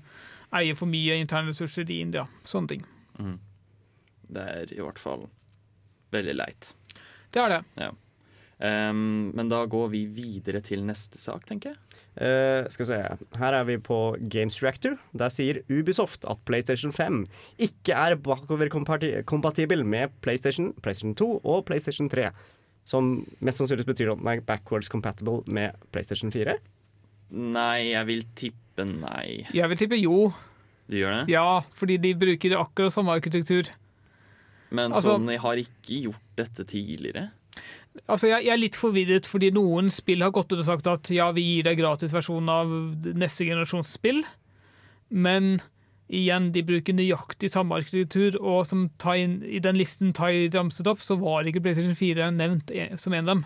eie 0.61 0.77
for 0.79 0.91
mye 0.91 1.19
interne 1.21 1.51
ressurser 1.51 1.91
i 1.91 2.01
India. 2.05 2.27
Sånne 2.45 2.75
ting. 2.75 2.87
Det 4.31 4.47
er 4.47 4.73
i 4.77 4.81
hvert 4.81 5.01
fall 5.03 5.27
veldig 6.15 6.37
leit. 6.39 6.73
Det 7.35 7.43
er 7.43 7.57
det. 7.57 7.91
Um, 8.61 9.31
men 9.33 9.49
da 9.49 9.63
går 9.73 9.87
vi 9.95 10.03
videre 10.13 10.61
til 10.61 10.83
neste 10.85 11.17
sak, 11.17 11.47
tenker 11.49 11.73
jeg. 11.73 11.79
Uh, 12.21 12.67
skal 12.69 12.85
vi 12.85 12.89
se, 12.91 12.99
Her 13.41 13.55
er 13.57 13.65
vi 13.65 13.79
på 13.81 14.01
Games 14.29 14.59
Reactor. 14.61 14.99
Der 15.17 15.33
sier 15.33 15.63
Ubisoft 15.73 16.27
at 16.29 16.43
PlayStation 16.45 16.93
5 16.93 17.23
ikke 17.59 17.97
er 17.97 18.19
bakoverkompatibel 18.21 19.85
med 19.87 20.13
PlayStation, 20.21 20.75
PlayStation 20.85 21.15
2 21.17 21.31
og 21.45 21.65
PlayStation 21.71 22.11
3. 22.13 22.29
Som 22.85 23.25
mest 23.41 23.61
sannsynlig 23.63 23.87
betyr 23.89 24.13
at 24.13 24.21
den 24.21 24.29
er 24.35 24.45
backwards 24.45 24.93
compatible 24.93 25.41
med 25.49 25.77
PlayStation 25.95 26.33
4. 26.35 26.59
Nei, 27.31 27.93
jeg 27.95 28.07
vil 28.09 28.25
tippe 28.37 28.85
nei. 28.85 29.47
Jeg 29.55 29.69
vil 29.73 29.79
tippe 29.81 29.97
jo. 30.01 30.31
Du 30.91 30.97
gjør 30.99 31.21
det? 31.21 31.33
Ja, 31.33 31.61
fordi 31.79 31.97
de 32.03 32.13
bruker 32.19 32.57
akkurat 32.59 32.93
samme 32.93 33.15
arkitektur. 33.15 33.71
Men 34.71 34.93
Altså- 34.93 35.17
Sony 35.17 35.37
har 35.39 35.57
ikke 35.57 36.03
gjort 36.11 36.25
dette 36.37 36.65
tidligere. 36.65 37.31
Altså, 38.07 38.29
jeg, 38.31 38.47
jeg 38.47 38.55
er 38.55 38.61
litt 38.61 38.79
forvirret, 38.79 39.27
fordi 39.27 39.51
noen 39.55 39.91
spill 39.95 40.23
har 40.23 40.33
gått 40.35 40.53
ut 40.53 40.61
og 40.61 40.67
sagt 40.69 40.87
at 40.91 41.11
ja, 41.15 41.31
vi 41.35 41.43
gir 41.43 41.67
deg 41.67 41.81
gratis 41.81 42.15
versjon 42.15 42.49
av 42.53 42.71
neste 43.19 43.49
generasjons 43.49 43.97
spill, 43.99 44.23
men 45.11 45.57
igjen, 46.11 46.51
de 46.55 46.63
bruker 46.67 46.95
nøyaktig 46.95 47.51
samme 47.53 47.77
arkitektur, 47.79 48.39
og 48.39 48.65
som 48.67 48.89
Tai, 49.03 49.19
i 49.47 49.63
den 49.63 49.79
listen 49.79 50.15
Tai 50.17 50.33
ramset 50.55 50.89
opp, 50.91 51.03
så 51.03 51.19
var 51.21 51.47
ikke 51.47 51.63
PlayStation 51.65 51.99
4 51.99 52.31
nevnt 52.35 52.71
e- 52.75 52.93
som 52.99 53.15
en 53.15 53.27
av 53.27 53.35
dem. 53.35 53.45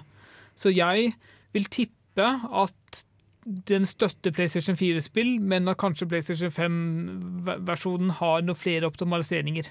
Så 0.60 0.72
jeg 0.72 1.12
vil 1.56 1.68
tippe 1.72 2.28
at 2.64 3.04
den 3.44 3.84
støtter 3.84 4.32
PlayStation 4.32 4.76
4-spill, 4.76 5.36
men 5.40 5.68
at 5.68 5.80
kanskje 5.80 6.08
PlayStation 6.08 6.52
5-versjonen 6.52 8.14
har 8.20 8.44
noen 8.44 8.56
flere 8.56 8.88
optimaliseringer. 8.88 9.68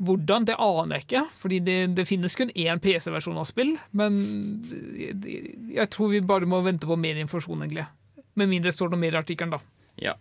Hvordan, 0.00 0.46
det 0.48 0.56
aner 0.56 0.96
jeg 0.96 1.04
ikke, 1.04 1.24
fordi 1.42 1.58
det, 1.64 1.78
det 1.98 2.06
finnes 2.08 2.36
kun 2.38 2.52
én 2.56 2.80
PC-versjon 2.80 3.36
av 3.40 3.48
spill. 3.48 3.74
Men 3.92 4.16
jeg, 4.96 5.88
tror 5.92 6.14
vi 6.14 6.22
bare 6.24 6.48
må 6.48 6.62
vente 6.64 6.88
på 6.88 6.96
mer 6.96 7.20
informasjon, 7.20 7.66
egentlig. 7.66 7.84
Med 8.40 8.48
mindre 8.48 8.72
det 8.72 8.78
står 8.78 8.94
noe 8.94 9.02
mer 9.02 9.18
i 9.18 9.20
artikkelen, 9.20 9.52
da. 9.52 9.60
Ja. 10.00 10.14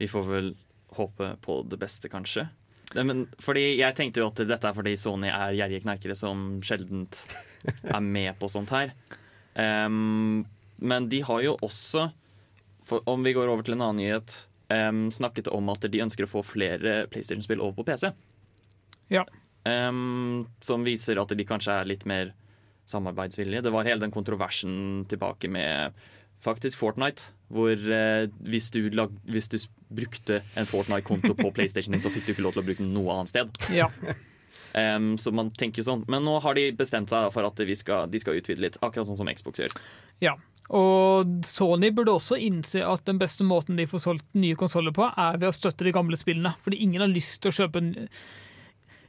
Vi 0.00 0.08
får 0.10 0.26
vel 0.26 0.50
håpe 0.96 1.36
på 1.44 1.60
det 1.70 1.78
beste, 1.78 2.10
kanskje. 2.10 2.48
Men, 2.98 3.26
fordi 3.40 3.78
jeg 3.78 3.96
tenkte 3.96 4.20
jo 4.20 4.28
at 4.28 4.42
dette 4.42 4.68
er 4.68 4.76
fordi 4.76 4.96
Sony 5.00 5.30
er 5.30 5.54
gjerrige 5.56 5.84
knerkere 5.86 6.16
som 6.18 6.58
sjelden 6.66 7.06
er 7.86 8.02
med 8.04 8.34
på 8.40 8.50
sånt 8.52 8.74
her. 8.74 8.92
Um, 9.54 10.42
men 10.82 11.06
de 11.12 11.22
har 11.24 11.44
jo 11.46 11.54
også, 11.62 12.08
for 12.84 13.06
om 13.08 13.22
vi 13.24 13.36
går 13.36 13.48
over 13.48 13.64
til 13.64 13.78
en 13.78 13.86
annen 13.86 14.02
nyhet, 14.02 14.34
um, 14.72 15.06
snakket 15.14 15.48
om 15.52 15.70
at 15.72 15.86
de 15.86 16.02
ønsker 16.04 16.26
å 16.26 16.32
få 16.34 16.44
flere 16.46 17.04
PlayStation-spill 17.12 17.62
over 17.62 17.78
på 17.80 17.92
PC. 17.92 18.10
Ja. 19.12 19.26
Um, 19.62 20.48
som 20.64 20.82
viser 20.86 21.20
at 21.22 21.30
de 21.36 21.46
kanskje 21.46 21.76
er 21.76 21.86
litt 21.88 22.06
mer 22.08 22.32
samarbeidsvillige. 22.90 23.62
Det 23.62 23.72
var 23.74 23.86
hele 23.86 24.02
den 24.02 24.14
kontroversen 24.14 25.04
tilbake 25.10 25.50
med 25.52 25.94
faktisk 26.42 26.80
Fortnite, 26.80 27.30
hvor 27.52 27.76
uh, 27.76 28.26
hvis, 28.42 28.72
du 28.74 28.90
lag, 28.90 29.12
hvis 29.30 29.52
du 29.52 29.60
brukte 29.92 30.42
en 30.58 30.66
Fortnite-konto 30.66 31.36
på 31.38 31.52
PlayStation 31.54 31.94
din, 31.94 32.02
så 32.02 32.10
fikk 32.10 32.26
du 32.26 32.34
ikke 32.34 32.46
lov 32.48 32.56
til 32.56 32.64
å 32.64 32.68
bruke 32.70 32.82
den 32.82 32.94
noe 32.96 33.18
annet 33.20 33.34
sted. 33.34 33.64
Ja. 33.74 33.90
Um, 34.72 35.18
så 35.20 35.28
man 35.34 35.50
tenker 35.52 35.82
jo 35.82 35.88
sånn. 35.90 36.04
Men 36.08 36.24
nå 36.24 36.38
har 36.40 36.56
de 36.56 36.70
bestemt 36.72 37.12
seg 37.12 37.26
for 37.34 37.44
at 37.44 37.58
vi 37.60 37.74
skal, 37.76 38.06
de 38.08 38.20
skal 38.22 38.38
utvide 38.38 38.62
litt, 38.64 38.78
akkurat 38.80 39.04
sånn 39.04 39.18
som 39.20 39.28
Xbox 39.28 39.60
gjør. 39.60 39.76
ja. 40.24 40.38
Og 40.72 41.42
Sony 41.44 41.90
burde 41.92 42.14
også 42.14 42.38
innse 42.40 42.80
at 42.86 43.02
den 43.04 43.18
beste 43.20 43.44
måten 43.44 43.76
de 43.76 43.84
får 43.90 44.04
solgt 44.04 44.38
nye 44.38 44.56
konsoller 44.56 44.94
på, 44.94 45.04
er 45.04 45.36
ved 45.36 45.50
å 45.50 45.56
støtte 45.56 45.84
de 45.84 45.92
gamle 45.92 46.16
spillene. 46.16 46.54
Fordi 46.64 46.78
ingen 46.80 47.02
har 47.02 47.10
lyst 47.10 47.42
til 47.42 47.50
å 47.50 47.56
kjøpe 47.56 47.82
en 47.82 47.90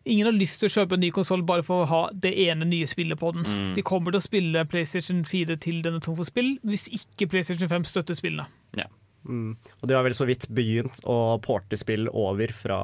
Ingen 0.03 0.27
har 0.27 0.35
lyst 0.35 0.59
til 0.59 0.67
å 0.67 0.73
kjøpe 0.73 0.97
en 0.97 1.03
ny 1.05 1.13
konsoll 1.15 1.45
bare 1.47 1.63
for 1.63 1.83
å 1.83 1.87
ha 1.87 2.01
det 2.11 2.33
ene 2.45 2.67
nye 2.67 2.87
spillet 2.89 3.19
på 3.19 3.31
den. 3.35 3.45
Mm. 3.47 3.69
De 3.77 3.85
kommer 3.87 4.11
til 4.11 4.19
å 4.19 4.25
spille 4.25 4.65
PlayStation 4.67 5.21
4 5.27 5.55
til 5.63 5.79
den 5.85 5.95
er 5.95 6.03
tom 6.03 6.17
for 6.17 6.27
spill, 6.27 6.57
hvis 6.67 6.89
ikke 6.91 7.29
PlayStation 7.31 7.71
5 7.71 7.87
støtter 7.87 8.19
spillene. 8.19 8.49
Mm. 9.23 9.55
Og 9.81 9.87
de 9.87 9.95
har 9.95 10.03
vel 10.05 10.15
så 10.15 10.27
vidt 10.27 10.49
begynt 10.53 11.03
å 11.09 11.37
porte 11.43 11.77
spill 11.79 12.09
over 12.11 12.51
fra 12.55 12.79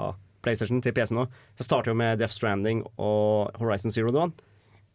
PlayStation 0.46 0.82
til 0.84 0.96
PC 0.96 1.16
nå. 1.16 1.26
Det 1.58 1.68
starter 1.68 1.92
jo 1.92 2.00
med 2.00 2.20
Death 2.22 2.36
Stranding 2.36 2.86
og 2.96 3.56
Horizon 3.60 3.94
Zero 3.94 4.14
Dawn. 4.16 4.34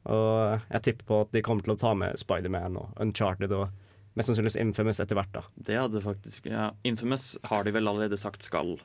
Og 0.05 0.61
jeg 0.71 0.85
tipper 0.89 1.09
på 1.09 1.21
at 1.25 1.33
de 1.33 1.43
kommer 1.45 1.65
til 1.65 1.75
å 1.75 1.81
ta 1.81 1.95
med 1.97 2.19
Spiderman 2.21 2.79
og 2.81 3.01
Uncharted 3.01 3.53
og 3.57 3.71
mest 4.15 4.31
sannsynligvis 4.31 4.61
Infamous 4.61 5.01
etter 5.03 5.19
hvert. 5.19 5.33
da. 5.35 5.45
Det 5.69 5.79
hadde 5.81 6.05
faktisk 6.05 6.49
ja, 6.51 6.71
Infamous 6.87 7.35
har 7.51 7.65
de 7.65 7.73
vel 7.75 7.89
allerede 7.89 8.19
sagt 8.21 8.45
skal 8.47 8.77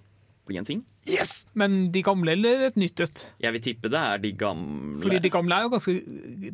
bli 0.49 0.59
en 0.61 0.67
ting. 0.67 0.81
Yes! 1.09 1.45
Men 1.57 1.77
de 1.93 2.01
gamle 2.05 2.33
eller 2.35 2.65
et 2.67 2.77
nytt 2.79 2.99
et? 3.05 3.23
Jeg 3.41 3.55
vil 3.55 3.63
tippe 3.69 3.89
det 3.93 4.01
er 4.01 4.21
de 4.21 4.31
gamle. 4.37 4.99
Fordi 5.03 5.21
de 5.23 5.31
gamle 5.33 5.55
er 5.57 5.65
jo 5.67 5.71
ganske 5.73 5.95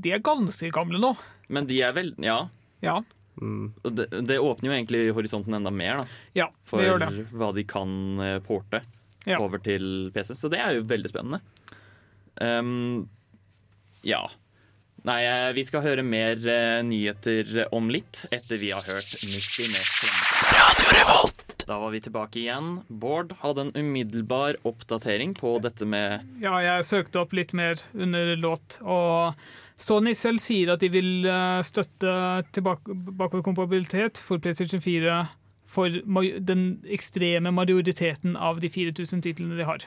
De 0.06 0.12
er 0.16 0.24
ganske 0.24 0.70
gamle 0.76 1.02
nå. 1.02 1.14
Men 1.50 1.68
de 1.70 1.82
er 1.84 1.96
vel 1.98 2.14
Ja. 2.24 2.44
Ja. 2.86 3.00
Mm. 3.42 3.74
Det, 3.84 4.06
det 4.30 4.38
åpner 4.40 4.70
jo 4.70 4.76
egentlig 4.78 5.02
horisonten 5.18 5.58
enda 5.58 5.72
mer, 5.76 5.98
da. 6.04 6.06
Ja, 6.38 6.46
For 6.70 6.80
det 6.80 6.88
gjør 6.88 7.02
det. 7.04 7.26
hva 7.36 7.50
de 7.58 7.66
kan 7.68 7.92
eh, 8.24 8.38
porte 8.46 8.80
Ja. 9.26 9.40
over 9.42 9.60
til 9.60 10.12
PC. 10.16 10.36
Så 10.40 10.48
det 10.54 10.60
er 10.64 10.78
jo 10.78 10.86
veldig 10.88 11.10
spennende. 11.12 11.42
Um, 12.40 13.08
ja. 14.08 14.22
Nei, 15.06 15.20
eh, 15.28 15.52
vi 15.58 15.64
skal 15.68 15.84
høre 15.86 16.04
mer 16.06 16.38
uh, 16.48 16.80
nyheter 16.86 17.68
om 17.76 17.90
litt 17.94 18.24
etter 18.34 18.58
vi 18.62 18.72
har 18.74 18.86
hørt 18.88 19.12
Misty 19.28 19.68
med 19.70 19.84
Fremmedord. 20.00 21.55
Da 21.66 21.80
var 21.82 21.92
vi 21.92 22.02
tilbake 22.02 22.40
igjen. 22.40 22.82
Bård 22.88 23.34
hadde 23.42 23.62
en 23.68 23.72
umiddelbar 23.76 24.60
oppdatering 24.64 25.34
på 25.38 25.56
dette 25.64 25.86
med 25.90 26.26
Ja, 26.44 26.60
jeg 26.62 26.86
søkte 26.86 27.24
opp 27.24 27.34
litt 27.34 27.56
mer 27.58 27.82
under 27.94 28.36
låt, 28.38 28.78
og 28.86 29.34
Sony 29.82 30.14
selv 30.16 30.40
sier 30.40 30.72
at 30.76 30.84
de 30.86 30.92
vil 30.94 31.26
eh, 31.26 31.62
støtte 31.66 32.12
tilbake- 32.56 33.42
for 34.22 34.38
PlayStation 34.40 34.82
4 34.82 35.18
for 35.66 35.90
den 36.40 36.66
ekstreme 36.88 37.52
majoriteten 37.52 38.38
av 38.38 38.62
de 38.62 38.70
4000 38.70 39.26
titlene 39.26 39.58
de 39.58 39.66
har. 39.68 39.84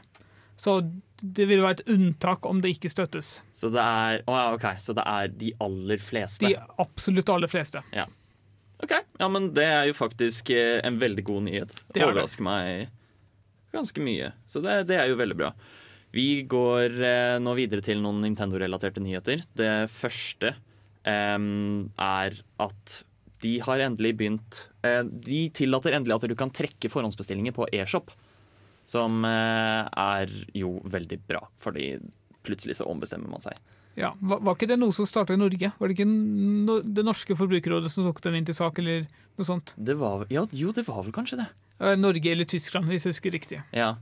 Så 0.58 0.80
det 1.22 1.46
vil 1.48 1.62
være 1.62 1.78
et 1.78 1.88
unntak 1.94 2.46
om 2.46 2.60
det 2.60 2.74
ikke 2.74 2.90
støttes. 2.90 3.38
Så 3.54 3.70
det 3.70 3.80
er 3.80 4.22
oh 4.26 4.34
ja, 4.34 4.52
okay. 4.56 4.80
Så 4.82 4.92
det 4.98 5.04
er 5.06 5.30
de 5.30 5.52
aller 5.62 6.02
fleste. 6.02 6.50
De 6.50 6.58
absolutt 6.82 7.30
aller 7.30 7.48
fleste. 7.50 7.84
Ok, 8.84 8.94
ja, 8.94 9.28
men 9.28 9.50
Det 9.54 9.66
er 9.66 9.88
jo 9.88 9.96
faktisk 9.98 10.52
eh, 10.54 10.78
en 10.86 11.00
veldig 11.00 11.24
god 11.26 11.46
nyhet. 11.48 11.74
Det 11.90 12.02
er. 12.02 12.12
Overrasker 12.12 12.46
meg 12.46 12.94
ganske 13.74 14.02
mye. 14.02 14.32
Så 14.48 14.62
det, 14.64 14.84
det 14.88 14.96
er 15.00 15.10
jo 15.10 15.18
veldig 15.18 15.36
bra. 15.38 15.52
Vi 16.14 16.42
går 16.48 16.94
eh, 17.04 17.36
nå 17.42 17.52
videre 17.58 17.84
til 17.84 18.00
noen 18.00 18.22
Nintendo-relaterte 18.24 19.02
nyheter. 19.04 19.42
Det 19.58 19.72
første 19.92 20.54
em, 21.08 21.90
er 22.00 22.38
at 22.64 23.00
de 23.44 23.52
har 23.62 23.78
endelig 23.84 24.16
begynt 24.18 24.56
eh, 24.82 25.04
De 25.06 25.44
tillater 25.54 25.94
endelig 25.94 26.16
at 26.16 26.26
du 26.26 26.34
kan 26.38 26.50
trekke 26.50 26.90
forhåndsbestillinger 26.90 27.54
på 27.54 27.68
eShop. 27.76 28.14
Som 28.88 29.20
eh, 29.28 29.84
er 29.84 30.32
jo 30.56 30.78
veldig 30.88 31.20
bra, 31.28 31.42
fordi 31.60 31.92
plutselig 32.46 32.78
så 32.78 32.88
ombestemmer 32.88 33.28
man 33.28 33.44
seg. 33.44 33.58
Ja, 33.96 34.12
var, 34.20 34.42
var 34.46 34.54
ikke 34.54 34.68
det 34.70 34.76
noe 34.78 34.92
som 34.94 35.06
starta 35.08 35.34
i 35.34 35.40
Norge? 35.40 35.72
Var 35.78 35.88
det 35.90 35.96
ikke 35.96 36.06
no, 36.08 36.80
det 36.84 37.02
norske 37.06 37.34
forbrukerrådet 37.38 37.90
som 37.90 38.04
tok 38.06 38.20
den 38.22 38.36
inn 38.38 38.46
til 38.46 38.54
sak, 38.54 38.78
eller 38.78 39.08
noe 39.38 39.46
sånt? 39.48 39.72
Det 39.76 39.96
var, 39.98 40.26
ja, 40.30 40.44
jo, 40.52 40.70
det 40.76 40.84
var 40.86 41.02
vel 41.06 41.14
kanskje 41.16 41.40
det. 41.40 41.48
Eh, 41.80 41.96
Norge 41.98 42.30
eller 42.30 42.46
Tyskland, 42.46 42.86
hvis 42.90 43.06
jeg 43.08 43.16
husker 43.16 43.34
riktig. 43.34 43.62
Ja. 43.74 43.96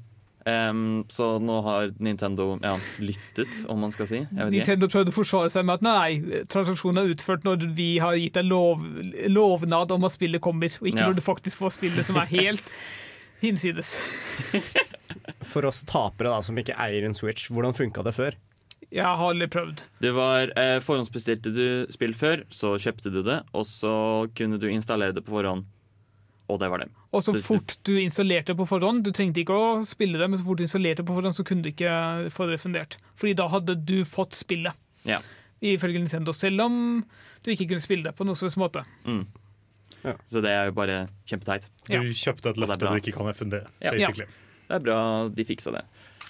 Um, 0.47 1.03
så 1.11 1.41
nå 1.43 1.57
har 1.67 1.89
Nintendo 1.99 2.53
ja, 2.63 2.77
lyttet, 3.03 3.65
om 3.73 3.81
man 3.83 3.91
skal 3.91 4.07
si. 4.07 4.21
Jeg 4.21 4.31
vet 4.31 4.45
ikke. 4.47 4.53
Nintendo 4.55 4.89
prøvde 4.93 5.11
å 5.11 5.17
forsvare 5.17 5.51
seg 5.51 5.67
med 5.67 5.81
at 5.81 5.87
nei, 5.87 6.43
transaksjonen 6.53 7.01
er 7.03 7.11
utført 7.17 7.43
når 7.49 7.65
vi 7.75 7.89
har 7.99 8.15
gitt 8.21 8.37
deg 8.39 8.47
lov, 8.47 8.85
lovnad 9.27 9.91
om 9.97 10.07
at 10.07 10.15
spillet 10.15 10.45
kommer, 10.45 10.71
og 10.71 10.87
ikke 10.87 11.03
Ja. 11.03 11.09
når 11.11 11.19
du 11.19 11.25
faktisk 11.27 11.59
får 11.65 11.75
spillet 11.81 12.07
som 12.07 12.21
er 12.23 12.31
helt 12.31 12.63
hinsides. 13.43 13.97
For 15.51 15.67
oss 15.67 15.83
tapere 15.89 16.31
da, 16.31 16.39
som 16.47 16.59
ikke 16.63 16.79
eier 16.79 17.09
en 17.09 17.17
Switch, 17.17 17.51
hvordan 17.51 17.75
funka 17.75 18.07
det 18.07 18.15
før? 18.15 18.39
Jeg 18.95 19.05
har 19.05 19.19
aldri 19.33 19.49
prøvd. 19.51 19.83
Du 20.01 20.11
var 20.15 20.53
eh, 20.57 20.77
Forhåndsbestilte 20.85 21.51
du 21.55 21.65
spill 21.91 22.15
før, 22.15 22.45
så 22.55 22.75
kjøpte 22.79 23.11
du 23.13 23.23
det, 23.27 23.41
og 23.53 23.65
så 23.67 23.95
kunne 24.39 24.61
du 24.63 24.69
installere 24.71 25.13
det 25.17 25.25
på 25.27 25.35
forhånd. 25.35 25.65
Og 26.47 26.61
det 26.63 26.69
var 26.71 26.79
det. 26.85 26.87
Og 27.11 27.25
så 27.27 27.33
fort 27.43 27.75
du 27.83 27.97
installerte 27.99 28.53
det 28.53 28.59
på 28.61 28.67
forhånd, 28.71 29.03
du 29.03 29.11
trengte 29.11 29.43
ikke 29.43 29.57
å 29.57 29.81
spille 29.89 30.21
det, 30.21 30.29
men 30.31 30.39
så 30.39 30.47
fort 30.47 30.61
du 30.61 30.63
installerte 30.69 31.03
det 31.03 31.09
på 31.09 31.17
forhånd, 31.17 31.35
så 31.35 31.43
kunne 31.49 31.65
du 31.67 31.73
ikke 31.73 32.31
få 32.31 32.47
det 32.47 32.55
refundert. 32.61 32.99
Fordi 33.19 33.35
da 33.41 33.49
hadde 33.51 33.75
du 33.89 33.97
fått 34.07 34.39
spillet. 34.39 34.79
Ja. 35.09 35.19
Ifølge 35.65 35.99
Nintendo, 35.99 36.31
selv 36.37 36.63
om 36.69 36.79
du 37.43 37.51
ikke 37.51 37.67
kunne 37.73 37.83
spille 37.83 38.07
det 38.07 38.15
på 38.15 38.27
noen 38.29 38.39
slags 38.39 38.55
måte. 38.61 38.85
Mm. 39.09 39.25
Ja. 40.05 40.15
Så 40.31 40.43
det 40.45 40.53
er 40.55 40.69
jo 40.71 40.77
bare 40.77 41.01
kjempeteit. 41.27 41.67
Du 41.89 41.97
Ja. 41.97 42.03
kjøpte 42.03 42.51
et 42.53 42.55
det 42.55 42.63
løfte 42.63 42.87
du 42.87 43.01
ikke 43.01 43.17
kan 43.19 43.27
refundere. 43.27 43.67
Ja. 43.83 43.91
basically. 43.91 44.27
Det 44.69 44.75
er 44.77 44.83
bra 44.87 45.29
de 45.29 45.45
fiksa 45.47 45.73
det. 45.75 45.85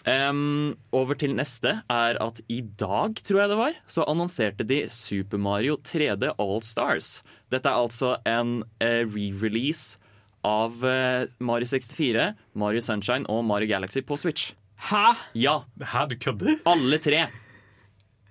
Em, 0.07 0.77
over 0.95 1.19
til 1.19 1.33
neste 1.35 1.73
er 1.91 2.19
at 2.23 2.39
i 2.53 2.61
dag, 2.79 3.17
tror 3.27 3.41
jeg 3.43 3.51
det 3.51 3.59
var, 3.59 3.79
så 3.91 4.05
annonserte 4.07 4.67
de 4.69 4.85
Super 4.93 5.41
Mario 5.43 5.77
3D 5.83 6.29
All 6.39 6.61
Stars. 6.63 7.23
Dette 7.51 7.67
er 7.67 7.81
altså 7.81 8.13
en 8.27 8.61
uh, 8.63 9.03
re-release 9.11 9.99
av 10.47 10.79
uh, 10.87 11.27
Mario 11.43 11.67
64, 11.67 12.29
Mario 12.55 12.85
Sunshine 12.87 13.27
og 13.33 13.43
Mario 13.49 13.67
Galaxy 13.73 14.05
på 14.07 14.15
Switch. 14.21 14.53
Hæ? 14.91 15.17
Ja, 15.35 15.59
Hæ, 15.83 16.07
du 16.13 16.17
kødder? 16.23 16.61
alle 16.71 16.99
tre. 17.03 17.27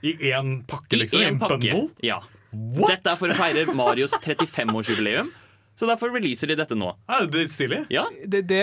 I 0.05 0.13
én 0.31 0.61
pakke, 0.69 0.95
liksom? 1.01 1.19
I 1.19 1.25
én 1.25 1.33
en 1.35 1.39
pakke. 1.43 1.57
bundle? 1.59 1.89
Ja. 2.05 2.21
What? 2.55 2.93
Dette 2.93 3.11
er 3.11 3.19
for 3.19 3.33
å 3.33 3.35
feire 3.35 3.65
Marios 3.75 4.13
35-årsjubileum, 4.23 5.27
så 5.75 5.89
derfor 5.89 6.13
releaser 6.15 6.47
de 6.47 6.55
dette 6.55 6.77
nå. 6.77 6.93
Er 7.11 7.25
det 7.27 7.49
stilig? 7.51 7.81
Ja, 7.91 8.05
Det, 8.23 8.45
det 8.47 8.61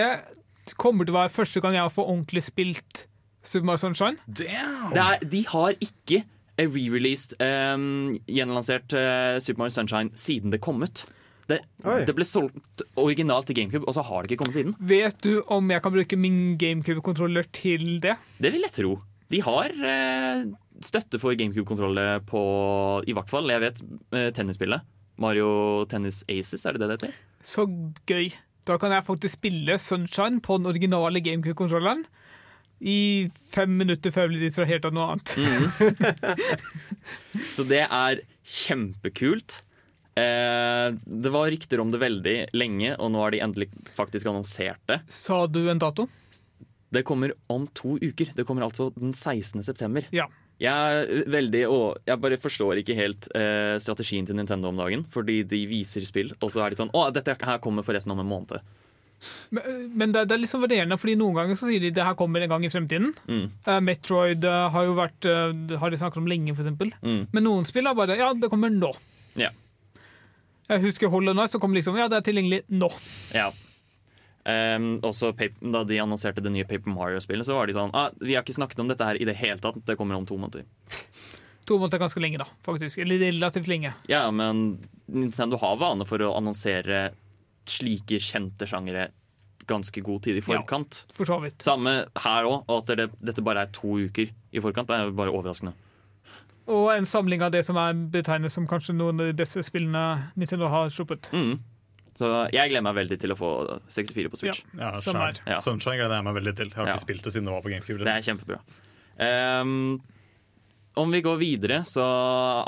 kommer 0.79 1.07
til 1.07 1.15
å 1.15 1.21
være 1.21 1.33
første 1.33 1.63
gang 1.63 1.75
jeg 1.77 1.93
får 1.93 2.07
ordentlig 2.09 2.43
spilt 2.45 3.07
Super 3.43 3.67
Mario 3.67 3.81
Sunshine. 3.83 4.17
Damn! 4.27 4.93
det 4.93 5.01
er, 5.03 5.25
De 5.27 5.41
har 5.51 5.75
ikke 5.83 6.21
eh, 6.23 6.69
re-released, 6.69 7.35
um, 7.43 8.13
gjenlansert 8.29 8.95
uh, 8.95 9.39
Super 9.43 9.65
Mario 9.65 9.75
Sunshine 9.75 10.13
siden 10.15 10.53
det 10.53 10.61
kom 10.63 10.83
ut. 10.85 11.03
Det, 11.51 11.59
det 12.07 12.13
ble 12.15 12.23
solgt 12.23 12.85
originalt 12.95 13.49
til 13.49 13.57
GameCube, 13.57 13.83
og 13.83 13.97
så 13.97 14.05
har 14.07 14.23
det 14.23 14.31
ikke 14.31 14.45
kommet 14.45 14.55
siden. 14.55 14.77
Vet 14.79 15.19
du 15.25 15.41
om 15.51 15.67
jeg 15.73 15.83
kan 15.83 15.91
bruke 15.91 16.19
min 16.19 16.55
GameCube-kontroller 16.59 17.49
til 17.51 17.99
det? 18.03 18.15
Det 18.39 18.53
vil 18.55 18.63
jeg 18.63 18.75
tro. 18.77 18.93
De 19.33 19.41
har 19.43 19.75
uh, 19.75 20.45
støtte 20.83 21.19
for 21.19 21.35
GameCube-kontroller 21.35 22.23
på 22.29 22.43
I 23.03 23.15
hvert 23.17 23.31
fall, 23.31 23.51
jeg 23.51 23.65
vet, 23.65 23.83
uh, 24.15 24.29
tennisspillet. 24.35 24.87
Mario 25.21 25.83
Tennis 25.91 26.23
Aces, 26.31 26.63
er 26.65 26.73
det 26.77 26.81
det 26.81 26.89
det 26.89 26.95
heter? 26.97 27.21
Så 27.43 27.67
gøy. 28.09 28.31
Da 28.67 28.77
kan 28.79 28.93
jeg 28.95 29.05
faktisk 29.07 29.41
spille 29.41 29.75
Sunshine 29.81 30.39
på 30.43 30.57
den 30.59 30.69
originale 30.71 31.19
GameCube-kontrolleren 31.23 32.05
i 32.83 33.29
fem 33.53 33.75
minutter 33.79 34.11
før 34.11 34.25
jeg 34.25 34.33
blir 34.33 34.45
distrahert 34.47 34.87
av 34.87 34.95
noe 34.95 35.13
annet. 35.13 35.35
Så 37.55 37.65
det 37.67 37.85
er 37.85 38.23
kjempekult. 38.43 39.61
Eh, 40.19 40.89
det 40.93 41.31
var 41.33 41.49
rykter 41.51 41.81
om 41.81 41.93
det 41.93 42.01
veldig 42.03 42.35
lenge, 42.53 42.93
og 42.99 43.13
nå 43.13 43.23
har 43.23 43.33
de 43.33 43.41
endelig 43.45 43.69
faktisk 43.95 44.29
annonsert 44.29 44.81
det. 44.91 44.99
Sa 45.11 45.45
du 45.47 45.63
en 45.71 45.81
dato? 45.81 46.07
Det 46.93 47.05
kommer 47.07 47.33
om 47.49 47.65
to 47.73 47.95
uker. 48.01 48.33
Det 48.35 48.45
kommer 48.45 48.67
altså 48.67 48.91
den 48.95 49.15
16. 49.15 49.63
september. 49.65 50.05
Ja. 50.13 50.27
Jeg, 50.63 50.71
er 50.71 51.25
veldig, 51.31 51.63
og 51.67 52.05
jeg 52.07 52.21
bare 52.23 52.39
forstår 52.39 52.79
ikke 52.79 52.95
helt 52.95 53.27
eh, 53.35 53.75
strategien 53.83 54.27
til 54.27 54.37
Nintendo 54.39 54.71
om 54.71 54.79
dagen. 54.79 55.03
Fordi 55.11 55.41
de 55.47 55.65
viser 55.67 56.05
spill, 56.07 56.31
og 56.39 56.53
så 56.53 56.63
er 56.63 56.71
de 56.71 56.79
sånn 56.79 56.93
Å, 56.95 57.09
dette 57.15 57.35
her 57.35 57.59
kommer 57.63 57.85
forresten 57.85 58.13
om 58.15 58.23
en 58.23 58.29
måned. 58.29 58.63
Men, 59.55 59.89
men 59.95 60.13
det, 60.13 60.25
det 60.27 60.35
er 60.35 60.41
litt 60.41 60.51
sånn 60.51 60.63
varierende, 60.63 60.97
fordi 60.99 61.15
noen 61.19 61.37
ganger 61.37 61.59
så 61.59 61.69
sier 61.69 61.83
de 61.83 61.91
det 61.95 62.05
her 62.05 62.15
kommer 62.19 62.43
en 62.43 62.51
gang 62.51 62.65
i 62.67 62.71
fremtiden. 62.71 63.11
Mm. 63.27 63.45
Uh, 63.67 63.79
Metroid 63.83 64.47
uh, 64.47 64.67
har 64.73 64.87
jo 64.87 64.95
vært 64.97 65.27
uh, 65.29 65.51
har 65.79 65.93
de 65.93 65.99
snakket 65.99 66.23
om 66.23 66.29
lenge, 66.31 66.55
eksempel. 66.55 66.93
Mm. 67.03 67.21
Men 67.35 67.47
noen 67.47 67.67
spill 67.69 67.87
er 67.89 67.97
bare 67.97 68.19
ja, 68.19 68.31
det 68.35 68.51
kommer 68.51 68.73
nå. 68.73 68.91
Ja. 69.39 69.51
Jeg 70.71 70.83
husker 70.87 71.11
Hollow 71.11 71.35
Night, 71.35 71.53
så 71.53 71.61
kom 71.61 71.75
liksom 71.75 71.97
ja, 71.99 72.09
det 72.11 72.19
er 72.21 72.27
tilgjengelig 72.27 72.63
nå. 72.71 72.89
Ja. 73.35 73.51
Ehm, 74.49 74.97
også 75.05 75.31
Paper, 75.31 75.71
da 75.71 75.83
de 75.87 76.01
annonserte 76.03 76.43
det 76.43 76.51
nye 76.51 76.67
Paper 76.67 76.91
Mario-spillet, 76.91 77.47
så 77.47 77.55
var 77.55 77.69
de 77.69 77.77
sånn 77.77 77.93
ah, 77.95 78.09
Vi 78.19 78.35
har 78.35 78.43
ikke 78.43 78.57
snakket 78.57 78.81
om 78.83 78.89
dette 78.91 79.07
her 79.07 79.19
i 79.21 79.27
det 79.27 79.37
hele 79.39 79.61
tatt. 79.63 79.79
Det 79.87 79.95
kommer 79.99 80.19
om 80.19 80.27
to 80.27 80.37
måneder. 80.39 80.67
To 81.69 81.77
måneder 81.79 82.01
er 82.01 82.03
ganske 82.03 82.23
lenge, 82.23 82.41
da, 82.41 82.47
faktisk. 82.65 82.99
Eller 82.99 83.21
relativt 83.23 83.69
lenge. 83.71 83.93
Ja, 84.11 84.25
men 84.35 84.81
Nintendo 85.07 85.59
har 85.61 85.77
vane 85.79 86.07
for 86.07 86.19
å 86.25 86.33
annonsere 86.35 87.13
slike 87.69 88.19
kjente 88.19 88.67
sjangere 88.67 89.07
ganske 89.67 90.01
god 90.03 90.25
tid 90.25 90.41
i 90.41 90.43
forkant. 90.43 91.05
For 91.15 91.27
så 91.27 91.39
vidt. 91.39 91.61
Samme 91.63 91.93
her 92.25 92.49
òg, 92.49 92.65
og 92.67 92.81
at 92.81 92.91
det, 92.99 93.07
dette 93.23 93.45
bare 93.45 93.63
er 93.63 93.71
to 93.71 93.95
uker 94.09 94.27
i 94.27 94.63
forkant, 94.63 94.91
det 94.91 94.99
er 94.99 95.15
bare 95.15 95.31
overraskende. 95.31 95.71
Og 96.71 96.89
en 96.93 97.07
samling 97.07 97.43
av 97.43 97.51
det 97.51 97.63
som 97.67 97.79
er 97.79 97.95
betegnet 98.11 98.51
som 98.51 98.67
kanskje 98.67 98.95
noen 98.95 99.19
av 99.19 99.31
de 99.31 99.35
beste 99.39 99.63
spillene 99.63 100.33
Nintendo 100.39 100.67
har 100.71 100.91
sluppet. 100.95 101.31
Mm. 101.35 101.57
Så 102.13 102.29
jeg 102.53 102.69
gleder 102.69 102.83
meg 102.85 102.95
veldig 102.99 103.17
til 103.23 103.33
å 103.33 103.37
få 103.39 103.51
64 103.89 104.29
på 104.29 104.37
Switch. 104.37 104.63
Ja. 104.77 104.91
Ja. 105.49 105.59
Sunshine 105.63 105.97
gleder 105.97 106.19
jeg 106.19 106.25
meg 106.27 106.35
veldig 106.37 106.55
til. 106.59 106.69
Jeg 106.69 106.77
har 106.77 106.87
Ja. 106.91 106.93
ikke 106.97 107.07
spilt 107.07 107.23
det 107.25 107.33
siden 107.33 107.45
det 107.49 107.53
var 107.55 107.61
på 107.65 107.71
GameCube. 107.73 108.03
Det 108.03 108.05
Liksom. 108.05 108.17
er 108.17 108.27
kjempebra. 108.29 109.61
Um, 109.61 110.01
om 110.95 111.09
vi 111.11 111.21
går 111.25 111.37
videre, 111.41 111.79
så 111.89 112.03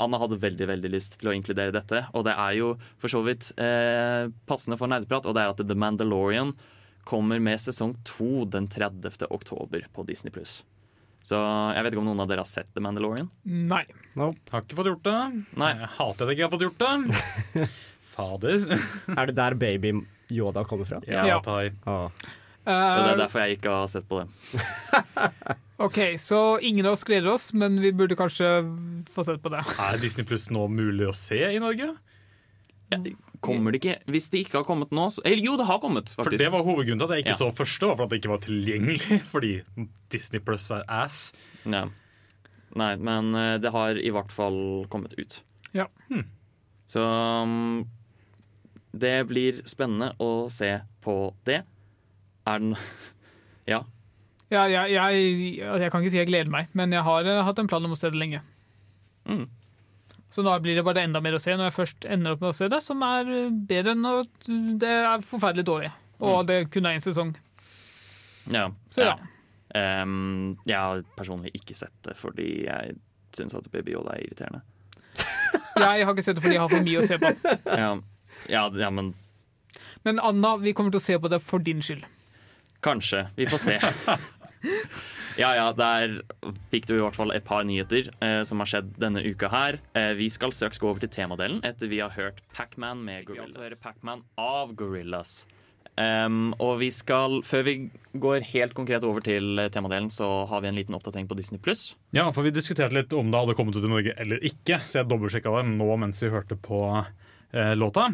Anna 0.02 0.18
hadde 0.18 0.40
veldig 0.42 0.66
veldig 0.66 0.90
lyst 0.90 1.20
til 1.20 1.30
å 1.30 1.34
inkludere 1.36 1.70
dette. 1.70 2.08
Og 2.12 2.24
det 2.26 2.34
er 2.34 2.56
jo 2.58 2.72
for 2.98 3.06
så 3.12 3.22
vidt 3.22 3.52
eh, 3.56 4.26
passende 4.50 4.76
for 4.80 4.90
nerdeprat, 4.90 5.26
og 5.30 5.34
det 5.36 5.44
er 5.44 5.52
at 5.54 5.62
The 5.62 5.74
Mandalorian 5.78 6.56
kommer 7.06 7.38
med 7.38 7.60
sesong 7.62 7.94
to 8.02 8.44
den 8.50 8.66
30. 8.66 9.28
oktober 9.30 9.86
på 9.94 10.04
Disney 10.04 10.32
Så 11.22 11.38
jeg 11.38 11.84
vet 11.84 11.92
ikke 11.94 12.02
om 12.02 12.08
noen 12.10 12.20
av 12.24 12.26
dere 12.26 12.42
har 12.42 12.50
sett 12.50 12.66
The 12.74 12.80
Mandalorian? 12.82 13.30
Nei. 13.44 13.84
Har 14.16 14.32
ikke 14.62 14.74
fått 14.74 14.90
gjort 14.90 15.04
det. 15.06 15.44
Nei. 15.56 15.72
Jeg 15.78 15.88
hater 15.94 16.26
at 16.26 16.28
jeg 16.30 16.36
ikke 16.36 16.48
har 16.48 16.54
fått 16.56 16.66
gjort 16.66 16.82
det. 16.82 17.70
Fader. 18.16 18.66
Er 19.18 19.26
det 19.30 19.36
der 19.36 19.54
baby 19.60 19.92
Yoda 20.32 20.64
kommer 20.64 20.88
fra? 20.88 21.00
Ja, 21.06 21.26
Ja. 21.28 21.38
Tai. 21.44 21.70
Ah. 21.86 22.08
Uh, 22.66 22.70
det 22.72 22.72
er 22.72 23.12
Eh, 23.12 23.18
derfor 23.20 23.44
jeg 23.44 23.58
ikke 23.60 23.70
har 23.70 23.86
sett 23.86 24.08
på 24.10 24.18
det. 24.24 24.26
OK, 25.86 25.98
så 26.18 26.58
ingen 26.58 26.86
av 26.88 26.96
oss 26.96 27.04
gleder 27.06 27.30
oss, 27.30 27.52
men 27.54 27.76
vi 27.78 27.92
burde 27.94 28.16
kanskje 28.18 28.48
få 29.12 29.22
sett 29.28 29.38
på 29.44 29.52
det. 29.54 29.60
Er 29.86 30.00
Disney 30.02 30.26
Pluss 30.26 30.48
nå 30.50 30.64
mulig 30.72 31.06
å 31.06 31.14
se 31.14 31.38
i 31.52 31.60
Norge? 31.62 31.92
Kommer 33.42 33.74
det 33.74 33.80
ikke 33.80 33.94
Hvis 34.14 34.28
det 34.30 34.44
ikke 34.44 34.60
har 34.60 34.66
kommet 34.66 34.92
nå 34.94 35.08
så, 35.10 35.22
Eller 35.26 35.42
jo, 35.42 35.56
det 35.58 35.64
har 35.66 35.80
kommet, 35.82 36.12
faktisk. 36.14 36.36
For. 36.36 36.38
Det 36.38 36.50
var 36.54 36.62
hovedgrunnen 36.66 37.00
til 37.02 37.08
at 37.10 37.16
jeg 37.16 37.24
ikke 37.26 37.34
Ja. 37.34 37.38
så 37.40 37.48
første, 37.58 37.86
var 37.90 37.96
for 37.98 38.04
at 38.06 38.12
det 38.14 38.20
ikke 38.20 38.30
var 38.30 38.42
tilgjengelig. 38.44 39.20
Fordi 39.32 39.52
Disney 40.14 40.40
Pluss 40.40 40.68
er 40.74 40.84
ass. 40.88 41.32
Ja. 41.66 41.84
Nei, 42.76 42.92
men 42.96 43.34
eh, 43.34 43.56
det 43.62 43.72
har 43.74 43.98
i 43.98 44.10
hvert 44.14 44.30
fall 44.34 44.86
kommet 44.92 45.14
ut. 45.18 45.40
Ja. 45.74 45.86
Hmm. 46.10 46.24
Så 46.86 47.02
um, 47.02 47.86
det 48.92 49.26
blir 49.28 49.60
spennende 49.68 50.12
å 50.22 50.46
se 50.52 50.72
på 51.04 51.34
det. 51.48 51.62
Er 52.46 52.62
den 52.62 52.76
Ja. 53.70 53.82
Ja, 54.46 54.62
jeg, 54.70 54.92
jeg, 54.94 55.54
jeg 55.58 55.90
kan 55.90 56.04
ikke 56.04 56.12
si 56.14 56.20
jeg 56.20 56.28
gleder 56.28 56.50
meg, 56.52 56.68
men 56.78 56.92
jeg 56.94 57.02
har 57.02 57.26
eh, 57.26 57.42
hatt 57.42 57.58
en 57.58 57.66
plan 57.66 57.82
om 57.82 57.96
å 57.96 57.98
se 57.98 58.12
det 58.14 58.20
lenge. 58.20 58.44
Mm. 59.26 59.48
Så 60.30 60.44
da 60.46 60.54
blir 60.62 60.78
det 60.78 60.84
bare 60.86 61.02
enda 61.02 61.18
mer 61.22 61.34
å 61.34 61.40
se 61.42 61.54
når 61.56 61.70
jeg 61.70 61.74
først 61.80 62.06
ender 62.06 62.36
opp 62.36 62.44
med 62.44 62.52
å 62.52 62.54
se 62.54 62.68
det, 62.70 62.78
som 62.84 63.02
er 63.02 63.26
eh, 63.26 63.56
bedre 63.70 63.96
enn 63.96 64.06
at 64.06 64.50
det 64.82 64.92
er 65.00 65.26
forferdelig 65.26 65.66
dårlig. 65.66 65.90
Og 66.22 66.46
det 66.48 66.60
kun 66.72 66.86
er 66.86 66.96
én 66.96 67.04
sesong. 67.04 67.34
ja. 68.52 68.68
Så 68.94 69.08
ja. 69.10 69.16
Um, 69.76 70.56
jeg 70.64 70.78
har 70.78 71.02
personlig 71.18 71.50
ikke 71.58 71.74
sett 71.76 71.92
det 72.06 72.14
fordi 72.16 72.46
jeg 72.64 72.94
syns 73.36 73.56
at 73.58 73.66
Baby 73.72 73.92
Yoda 73.92 74.14
er 74.14 74.22
irriterende. 74.24 74.62
Jeg 75.76 76.06
har 76.06 76.14
ikke 76.14 76.22
sett 76.24 76.38
det 76.38 76.44
fordi 76.44 76.54
jeg 76.54 76.62
har 76.62 76.70
for 76.72 76.84
mye 76.86 77.00
å 77.02 77.04
se 77.04 77.18
på. 77.20 77.32
Ja, 77.76 77.90
ja, 78.52 78.66
ja 78.76 78.90
men 78.90 79.14
Men 80.06 80.20
Anna, 80.22 80.56
vi 80.62 80.72
kommer 80.72 80.94
til 80.94 81.02
å 81.02 81.06
se 81.06 81.18
på 81.18 81.28
det 81.32 81.42
for 81.42 81.58
din 81.58 81.82
skyld. 81.82 82.06
Kanskje. 82.84 83.26
Vi 83.36 83.48
får 83.50 83.58
se. 83.58 83.78
Ja, 85.36 85.50
ja, 85.52 85.66
der 85.76 86.22
fikk 86.72 86.86
du 86.88 86.94
i 86.94 87.02
hvert 87.02 87.16
fall 87.16 87.28
et 87.34 87.44
par 87.44 87.64
nyheter 87.68 88.08
eh, 88.24 88.40
som 88.48 88.62
har 88.62 88.70
skjedd 88.70 88.94
denne 88.96 89.20
uka 89.20 89.50
her. 89.52 89.76
Eh, 89.92 90.14
vi 90.16 90.30
skal 90.32 90.54
straks 90.54 90.80
gå 90.80 90.88
over 90.88 91.02
til 91.04 91.12
temadelen 91.12 91.60
etter 91.66 91.90
vi 91.92 92.00
har 92.00 92.14
hørt 92.16 92.40
Pac-Man 92.56 93.02
med 93.04 93.26
Gorillas. 93.28 93.58
Vi 93.58 93.66
altså 93.68 93.82
Pac-Man 93.82 94.24
av 94.40 94.72
Gorillas. 94.78 95.42
Um, 95.96 96.50
og 96.60 96.74
vi 96.82 96.90
skal, 96.92 97.38
før 97.44 97.62
vi 97.64 97.74
går 98.20 98.42
helt 98.50 98.74
konkret 98.76 99.04
over 99.08 99.24
til 99.24 99.60
eh, 99.60 99.70
temadelen, 99.72 100.10
så 100.12 100.44
har 100.48 100.64
vi 100.64 100.68
en 100.68 100.76
liten 100.76 100.96
oppdatering 100.96 101.28
på 101.28 101.36
Disney 101.36 101.60
Pluss. 101.60 101.94
Ja, 102.16 102.26
for 102.36 102.44
Vi 102.44 102.52
diskuterte 102.56 102.96
litt 102.96 103.12
om 103.16 103.30
det 103.32 103.40
hadde 103.40 103.56
kommet 103.56 103.76
ut 103.76 103.84
i 103.84 103.92
Norge 103.92 104.16
eller 104.16 104.40
ikke, 104.44 104.80
så 104.84 105.02
jeg 105.02 105.10
dobbeltsjekka 105.12 105.52
det 105.58 105.68
nå 105.70 105.88
mens 106.00 106.20
vi 106.24 106.32
hørte 106.32 106.56
på 106.56 106.80
låta. 107.52 108.08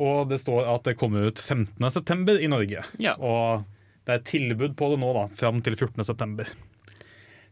Og 0.00 0.28
det 0.28 0.40
står 0.42 0.66
at 0.74 0.84
det 0.88 0.96
kommer 0.98 1.28
ut 1.30 1.38
15.9. 1.42 2.38
i 2.42 2.48
Norge. 2.50 2.84
Ja. 2.98 3.14
Og 3.18 3.64
det 4.06 4.16
er 4.16 4.24
tilbud 4.26 4.74
på 4.76 4.88
det 4.90 4.98
nå, 5.00 5.12
da, 5.14 5.28
fram 5.38 5.60
til 5.62 5.76
14.9. 5.76 6.46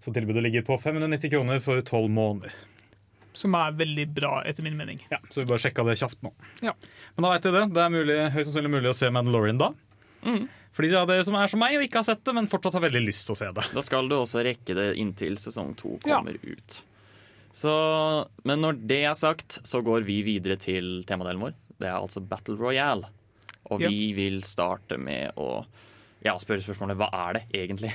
Så 0.02 0.10
tilbudet 0.12 0.42
ligger 0.42 0.64
på 0.66 0.74
590 0.82 1.30
kroner 1.30 1.60
for 1.62 1.78
12 1.80 2.08
måneder. 2.10 2.50
Som 3.32 3.54
er 3.56 3.70
veldig 3.78 4.08
bra, 4.12 4.42
etter 4.44 4.62
min 4.66 4.74
mening. 4.76 4.98
Ja, 5.08 5.16
Så 5.30 5.40
vi 5.44 5.48
bare 5.48 5.62
sjekka 5.62 5.84
det 5.86 5.94
kjapt 6.00 6.18
nå. 6.26 6.32
Ja. 6.60 6.74
Men 7.14 7.24
da 7.24 7.30
vet 7.32 7.46
dere 7.46 7.62
det. 7.62 7.74
Det 7.78 7.84
er 7.86 7.94
mulig, 7.94 8.16
høyst 8.34 8.50
sannsynlig 8.50 8.72
mulig 8.74 8.90
å 8.90 8.96
se 8.98 9.08
Mandalorian 9.14 9.60
da. 9.62 9.70
Mm. 10.26 10.48
For 10.74 10.84
de 10.84 10.96
av 10.98 11.06
dere 11.08 11.24
som 11.24 11.36
er 11.38 11.48
som 11.52 11.60
meg 11.62 11.78
og 11.78 11.84
ikke 11.86 12.02
har 12.02 12.08
sett 12.10 12.24
det, 12.26 12.34
men 12.36 12.48
fortsatt 12.50 12.74
har 12.76 12.84
veldig 12.84 13.00
lyst 13.06 13.28
til 13.28 13.36
å 13.36 13.38
se 13.38 13.48
det. 13.56 13.64
Da 13.72 13.84
skal 13.86 14.10
du 14.10 14.16
også 14.18 14.42
rekke 14.44 14.74
det 14.76 14.88
inntil 15.00 15.38
sesong 15.40 15.72
to 15.78 15.94
Ja. 16.04 16.18
kommer 16.18 16.36
ut. 16.42 16.82
Så, 17.52 17.72
men 18.48 18.62
når 18.64 18.78
det 18.88 19.02
er 19.04 19.16
sagt, 19.18 19.60
så 19.68 19.82
går 19.84 20.06
vi 20.08 20.22
videre 20.24 20.56
til 20.60 21.02
temadelen 21.08 21.42
vår. 21.42 21.56
Det 21.76 21.88
er 21.90 21.98
altså 21.98 22.22
Battle 22.24 22.56
Royale. 22.56 23.10
Og 23.70 23.80
Ja. 23.82 23.88
vi 23.88 24.12
vil 24.16 24.42
starte 24.42 24.98
med 24.98 25.36
å 25.36 25.64
ja, 26.24 26.36
spørre 26.38 26.64
spørsmålet 26.64 26.98
hva 26.98 27.10
er 27.28 27.38
det 27.38 27.42
egentlig? 27.54 27.92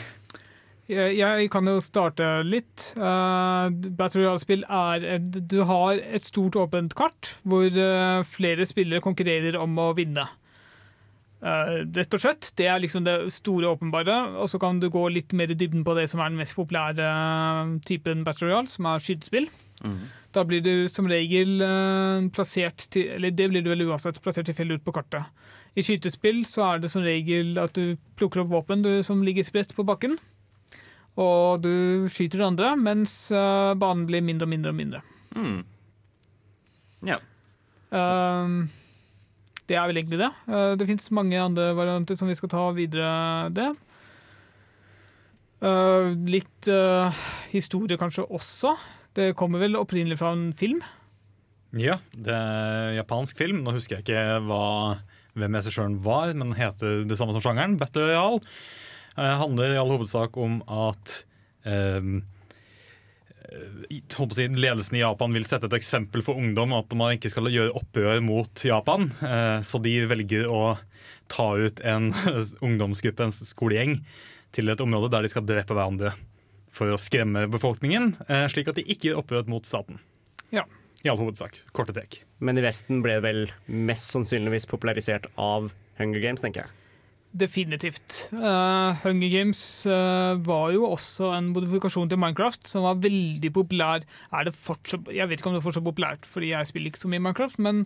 Jeg, 0.88 1.50
kan 1.52 1.67
jo 1.67 1.82
starte 1.84 2.24
litt. 2.48 2.93
Uh, 2.96 3.67
Battle 3.70 4.22
Royale-spill 4.24 4.63
er 4.63 5.20
Du 5.20 5.60
har 5.67 6.00
et 6.00 6.24
stort 6.24 6.56
åpent 6.56 6.96
kart 6.96 7.34
hvor 7.43 7.67
uh, 7.67 8.24
flere 8.24 8.63
spillere 8.65 9.04
konkurrerer 9.04 9.58
om 9.60 9.76
å 9.84 9.89
vinne. 9.98 10.30
Eh, 11.38 11.73
rett 11.93 12.15
og 12.17 12.21
slett. 12.21 12.50
Det 12.58 12.65
er 12.65 12.80
liksom 12.82 13.06
det 13.06 13.15
store 13.34 13.69
åpenbare. 13.76 14.15
Og 14.41 14.50
så 14.50 14.60
kan 14.62 14.80
du 14.82 14.89
gå 14.89 15.04
litt 15.13 15.34
mer 15.38 15.52
i 15.54 15.58
dybden 15.58 15.84
på 15.86 15.93
det 15.97 16.08
som 16.10 16.21
er 16.21 16.32
den 16.32 16.39
mest 16.41 16.58
populære 16.58 17.10
eh, 17.10 17.76
typen 17.86 18.23
Battle 18.26 18.50
Royale, 18.50 18.71
som 18.71 18.89
er 18.89 19.04
skytespill. 19.04 19.50
Da 20.34 20.41
blir 20.45 20.63
du 20.65 20.88
som 20.89 21.06
regel 21.10 21.62
eh, 21.62 22.23
plassert 22.34 22.88
til 22.89 23.12
Eller 23.13 23.30
det 23.30 23.45
blir 23.52 23.62
du 23.62 23.69
vel 23.69 23.86
uansett 23.86 24.17
plassert 24.23 24.50
tilfeldig 24.50 24.80
ut 24.80 24.88
på 24.88 24.95
kartet. 24.95 25.30
I 25.78 25.86
skytespill 25.86 26.41
så 26.50 26.65
er 26.71 26.82
det 26.82 26.89
som 26.89 27.06
regel 27.06 27.54
at 27.62 27.78
du 27.78 28.00
plukker 28.17 28.41
opp 28.41 28.50
våpen 28.50 28.82
du, 28.82 29.04
som 29.06 29.21
ligger 29.21 29.45
spredt 29.45 29.76
på 29.78 29.86
bakken. 29.86 30.17
Og 31.21 31.62
du 31.62 32.10
skyter 32.10 32.41
de 32.41 32.47
andre, 32.47 32.73
mens 32.78 33.13
banen 33.30 34.06
blir 34.10 34.26
mindre 34.26 34.45
og 34.45 34.52
mindre 34.54 34.73
og 34.73 34.78
mindre. 34.78 35.02
Mm. 35.38 35.62
Ja. 37.06 37.17
Um, 37.93 38.69
det 39.67 39.77
er 39.77 39.89
vel 39.89 40.01
egentlig 40.01 40.21
det. 40.21 40.32
Uh, 40.47 40.73
det 40.80 40.88
fins 40.89 41.10
mange 41.15 41.39
andre 41.41 41.71
varianter 41.77 42.19
som 42.19 42.30
vi 42.30 42.38
skal 42.39 42.51
ta 42.53 42.63
videre. 42.75 43.49
det. 43.56 43.71
Uh, 45.63 46.13
litt 46.30 46.69
uh, 46.69 47.12
historie 47.51 47.99
kanskje 47.99 48.27
også. 48.30 48.75
Det 49.17 49.34
kommer 49.38 49.63
vel 49.63 49.80
opprinnelig 49.80 50.19
fra 50.21 50.36
en 50.36 50.51
film. 50.58 50.84
Ja, 51.75 51.97
det 52.15 52.34
er 52.34 52.97
japansk 53.01 53.39
film. 53.41 53.63
Nå 53.65 53.73
husker 53.75 53.97
jeg 53.97 54.06
ikke 54.06 54.41
hva, 54.47 54.65
hvem 55.38 55.58
regissøren 55.58 55.97
var, 56.06 56.32
men 56.38 56.56
heter 56.58 57.03
det 57.08 57.17
samme 57.19 57.36
som 57.36 57.43
sjangeren. 57.43 57.80
Battle 57.82 58.08
Royale. 58.08 58.43
Eh, 59.17 59.36
handler 59.41 59.73
i 59.73 59.80
all 59.82 59.89
hovedsak 59.95 60.38
om 60.38 60.60
at 60.69 61.23
eh, 61.65 61.97
eh, 61.97 62.01
holdt 62.06 62.06
på 62.06 62.06
å 62.06 62.12
si, 62.13 63.37
ledelsen 64.57 64.97
i 64.97 65.01
Japan 65.03 65.33
vil 65.33 65.45
sette 65.47 65.69
et 65.69 65.77
eksempel 65.77 66.23
for 66.25 66.39
ungdom 66.39 66.73
at 66.75 66.93
man 66.97 67.15
ikke 67.15 67.31
skal 67.31 67.49
gjøre 67.51 67.75
opprør 67.79 68.21
mot 68.23 68.63
Japan. 68.65 69.12
Eh, 69.21 69.60
så 69.63 69.79
de 69.83 69.93
velger 70.10 70.47
å 70.49 70.77
ta 71.31 71.49
ut 71.57 71.79
en 71.83 72.12
ungdomsgruppe, 72.67 73.23
en 73.23 73.31
skolegjeng, 73.31 74.01
til 74.55 74.71
et 74.71 74.81
område 74.81 75.12
der 75.13 75.25
de 75.25 75.31
skal 75.31 75.45
drepe 75.45 75.75
hverandre 75.75 76.13
for 76.77 76.93
å 76.93 76.99
skremme 77.01 77.47
befolkningen, 77.51 78.13
eh, 78.27 78.45
slik 78.51 78.69
at 78.69 78.77
de 78.79 78.86
ikke 78.86 79.12
gjør 79.12 79.23
opprør 79.23 79.49
mot 79.49 79.65
staten. 79.67 79.99
Ja. 80.53 80.67
I 81.05 81.12
all 81.12 81.19
hovedsak. 81.19 81.60
Korte 81.77 81.93
trekk. 81.93 82.21
Men 82.41 82.57
i 82.57 82.63
Vesten 82.65 83.03
ble 83.05 83.19
det 83.19 83.25
vel 83.25 83.43
mest 83.69 84.10
sannsynligvis 84.15 84.65
popularisert 84.69 85.29
av 85.38 85.69
Hunger 85.99 86.23
Games, 86.23 86.41
tenker 86.43 86.65
jeg. 86.65 86.87
Definitivt. 87.38 88.28
Uh, 88.34 88.97
Hunger 89.04 89.30
Games 89.34 89.62
uh, 89.86 90.38
var 90.45 90.71
jo 90.73 90.88
også 90.89 91.32
en 91.38 91.52
modifikasjon 91.54 92.10
til 92.10 92.21
Minecraft 92.21 92.69
som 92.69 92.88
var 92.88 93.02
veldig 93.04 93.52
populær. 93.54 94.06
Er 94.34 94.47
det 94.47 94.56
fortsatt, 94.58 95.12
jeg 95.13 95.30
vet 95.30 95.41
ikke 95.41 95.52
om 95.52 95.58
det 95.58 95.62
er 95.62 95.67
fortsatt 95.67 95.86
populært, 95.86 96.26
fordi 96.26 96.54
jeg 96.56 96.71
spiller 96.71 96.91
ikke 96.91 97.06
så 97.06 97.12
mye 97.12 97.23
Minecraft, 97.28 97.62
men 97.67 97.86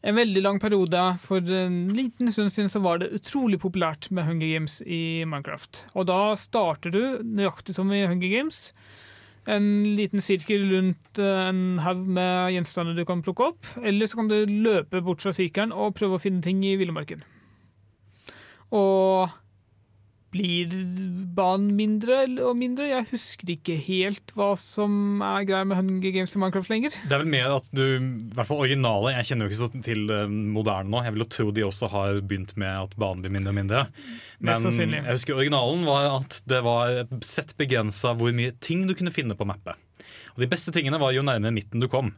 En 0.00 0.16
veldig 0.16 0.40
lang 0.40 0.56
periode 0.60 1.00
for 1.20 1.44
en 1.52 1.90
liten 1.92 2.30
stund 2.32 2.52
siden 2.54 2.70
så 2.72 2.80
var 2.80 3.02
det 3.02 3.10
utrolig 3.12 3.58
populært 3.60 4.08
med 4.08 4.24
Hunger 4.24 4.48
Games 4.48 4.78
i 4.86 5.26
Minecraft. 5.28 5.82
Og 5.92 6.06
da 6.08 6.32
starter 6.40 6.94
du 6.94 7.02
nøyaktig 7.20 7.74
som 7.76 7.92
i 7.92 8.06
Hunger 8.08 8.32
Games. 8.32 8.70
En 9.48 9.66
liten 9.98 10.24
sirkel 10.24 10.64
rundt 10.72 11.20
eh, 11.20 11.48
en 11.50 11.80
haug 11.84 12.00
med 12.16 12.54
gjenstander 12.54 12.96
du 12.96 13.04
kan 13.08 13.20
plukke 13.24 13.50
opp. 13.52 13.68
Eller 13.84 14.08
så 14.08 14.22
kan 14.22 14.32
du 14.32 14.38
løpe 14.48 15.04
bort 15.04 15.20
fra 15.20 15.34
sirkelen 15.36 15.72
og 15.72 15.98
prøve 16.00 16.16
å 16.16 16.22
finne 16.22 16.40
ting 16.44 16.64
i 16.64 16.78
villmarken. 16.80 17.20
Og 18.76 19.38
blir 20.30 20.70
banen 21.34 21.72
mindre 21.74 22.20
og 22.46 22.54
mindre? 22.58 22.86
Jeg 22.86 23.08
husker 23.10 23.50
ikke 23.56 23.74
helt 23.82 24.30
hva 24.38 24.52
som 24.58 25.22
er 25.26 25.46
greia 25.48 25.66
med 25.66 25.80
Hunger 25.80 26.14
Games 26.14 26.36
i 26.36 26.40
Minecraft 26.42 26.70
lenger. 26.70 26.94
Det 27.02 27.16
er 27.16 27.22
vel 27.24 27.32
mer 27.32 27.56
at 27.56 27.66
du, 27.74 27.82
i 27.82 28.30
hvert 28.36 28.46
fall 28.46 28.62
originale, 28.62 29.14
jeg 29.16 29.30
kjenner 29.30 29.48
jo 29.48 29.50
ikke 29.50 29.60
så 29.60 29.82
til 29.88 30.04
det 30.10 30.20
moderne 30.30 30.92
nå. 30.92 31.02
Jeg 31.06 31.16
vil 31.16 31.24
jo 31.24 31.28
tro 31.34 31.48
de 31.56 31.66
også 31.66 31.90
har 31.90 32.22
begynt 32.22 32.54
med 32.62 32.86
at 32.86 32.94
banen 33.00 33.26
blir 33.26 33.34
mindre 33.34 33.54
og 33.54 33.58
mindre. 33.58 33.84
Men 34.38 34.70
jeg 34.70 35.04
husker 35.10 35.40
originalen 35.40 35.82
var 35.88 36.10
at 36.20 36.40
det 36.50 36.62
var 36.66 37.02
et 37.02 37.14
sett 37.26 37.56
begrensa 37.58 38.14
hvor 38.14 38.34
mye 38.36 38.54
ting 38.62 38.86
du 38.86 38.94
kunne 38.94 39.14
finne 39.14 39.34
på 39.34 39.48
mappet. 39.50 39.74
Og 40.36 40.44
de 40.44 40.50
beste 40.50 40.70
tingene 40.74 41.00
var 41.02 41.10
jo 41.16 41.26
nærmere 41.26 41.54
midten 41.54 41.82
du 41.82 41.90
kom. 41.90 42.14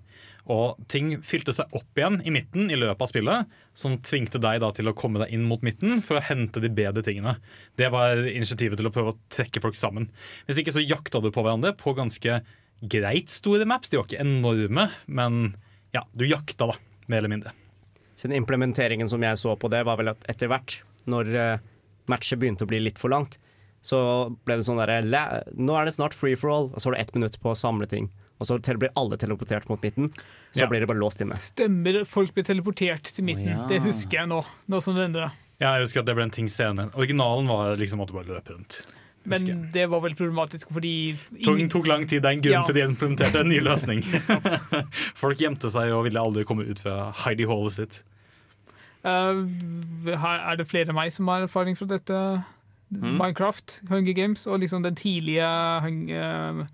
Og 0.51 0.81
ting 0.91 1.21
fylte 1.23 1.55
seg 1.55 1.71
opp 1.77 1.99
igjen 1.99 2.19
i 2.27 2.33
midten 2.35 2.71
i 2.73 2.79
løpet 2.79 3.05
av 3.05 3.11
spillet, 3.13 3.53
som 3.79 3.95
tvingte 4.03 4.41
deg 4.43 4.65
til 4.75 4.91
å 4.91 4.97
komme 4.99 5.23
deg 5.23 5.31
inn 5.35 5.45
mot 5.47 5.63
midten 5.63 6.01
for 6.03 6.19
å 6.19 6.25
hente 6.27 6.63
de 6.63 6.71
bedre 6.73 7.05
tingene. 7.07 7.37
Det 7.79 7.93
var 7.95 8.19
initiativet 8.27 8.81
til 8.81 8.91
å 8.91 8.95
prøve 8.95 9.15
å 9.15 9.21
trekke 9.31 9.63
folk 9.63 9.79
sammen. 9.79 10.11
Hvis 10.49 10.59
ikke 10.63 10.75
så 10.75 10.83
jakta 10.83 11.23
du 11.23 11.31
på 11.31 11.45
hverandre 11.47 11.77
på 11.79 11.95
ganske 11.95 12.41
greit 12.83 13.31
store 13.31 13.67
maps. 13.69 13.89
De 13.89 13.99
var 13.99 14.09
ikke 14.09 14.23
enorme, 14.23 14.89
men 15.07 15.55
ja, 15.95 16.05
du 16.13 16.27
jakta 16.27 16.73
da, 16.73 16.79
mer 17.07 17.23
eller 17.23 17.33
mindre. 17.33 17.55
Siden 18.19 18.37
implementeringen 18.37 19.09
som 19.09 19.23
jeg 19.23 19.39
så 19.41 19.55
på 19.57 19.71
det, 19.73 19.85
var 19.87 20.01
vel 20.01 20.13
at 20.13 20.27
etter 20.31 20.51
hvert, 20.51 20.81
når 21.11 21.33
eh, 21.35 21.63
matchet 22.11 22.41
begynte 22.43 22.67
å 22.67 22.71
bli 22.71 22.83
litt 22.83 23.01
for 23.01 23.13
langt, 23.15 23.39
så 23.83 24.31
ble 24.47 24.61
det 24.61 24.67
sånn 24.67 24.79
derre 24.79 25.01
Nå 25.59 25.75
er 25.75 25.89
det 25.89 25.95
snart 25.97 26.15
free 26.15 26.39
for 26.39 26.53
all, 26.55 26.69
og 26.71 26.79
så 26.79 26.91
har 26.91 26.97
du 26.97 27.03
ett 27.03 27.17
minutt 27.17 27.39
på 27.43 27.51
å 27.51 27.59
samle 27.59 27.89
ting. 27.91 28.11
Og 28.43 28.49
så 28.51 28.79
blir 28.79 28.91
alle 28.99 29.19
teleportert 29.21 29.69
mot 29.71 29.81
midten. 29.83 30.11
Så 30.53 30.65
Ja. 30.65 30.67
blir 30.71 30.81
det 30.83 30.89
bare 30.91 30.99
låst 31.01 31.23
inne. 31.23 31.39
Stemmer, 31.39 32.03
folk 32.05 32.35
blir 32.35 32.45
teleportert 32.45 33.05
til 33.15 33.25
midten. 33.25 33.49
Oh, 33.55 33.63
ja. 33.63 33.67
Det 33.71 33.81
husker 33.87 34.19
jeg 34.23 34.29
nå. 34.29 34.43
nå 34.69 34.83
som 34.83 34.95
det 34.99 35.07
endrer. 35.09 35.31
Ja, 35.61 35.77
jeg 35.79 35.87
husker 35.87 36.01
at 36.03 36.07
det 36.07 36.17
ble 36.19 36.25
en 36.27 36.31
ting 36.35 36.49
senere. 36.51 36.91
Originalen 36.99 37.47
var 37.47 37.77
liksom 37.79 38.03
at 38.03 38.09
du 38.11 38.15
bare 38.15 38.27
løp 38.27 38.51
rundt. 38.51 38.83
Men 39.25 39.47
jeg. 39.47 39.73
det 39.73 39.85
var 39.89 40.01
vel 40.03 40.17
problematisk 40.19 40.73
fordi 40.75 41.15
Tok, 41.45 41.55
ingen, 41.55 41.69
tok 41.71 41.87
lang 41.87 42.07
tid. 42.11 42.23
Det 42.23 42.27
er 42.29 42.35
en 42.35 42.41
grunn 42.43 42.53
Ja. 42.59 42.63
til 42.67 42.75
de 42.75 42.81
implementerte 42.83 43.39
en 43.41 43.49
ny 43.49 43.61
løsning. 43.63 44.03
Folk 45.23 45.39
gjemte 45.39 45.71
seg 45.71 45.93
og 45.95 46.05
ville 46.09 46.19
aldri 46.19 46.43
komme 46.45 46.67
ut 46.67 46.81
fra 46.83 47.13
Heidi 47.23 47.47
Hallet 47.47 47.73
sitt. 47.77 48.03
Uh, 49.05 49.47
er 50.07 50.57
det 50.59 50.67
flere 50.71 50.91
enn 50.91 50.99
meg 50.99 51.13
som 51.15 51.31
har 51.31 51.47
erfaring 51.47 51.77
fra 51.79 51.87
dette 51.87 52.45
Mm. 52.93 53.17
Minecraft, 53.17 53.81
Hunger 53.89 54.13
Games 54.13 54.43
og 54.47 54.61
liksom 54.61 54.83
den 54.85 54.95
tidlige 54.95 55.47
uh, 55.49 56.67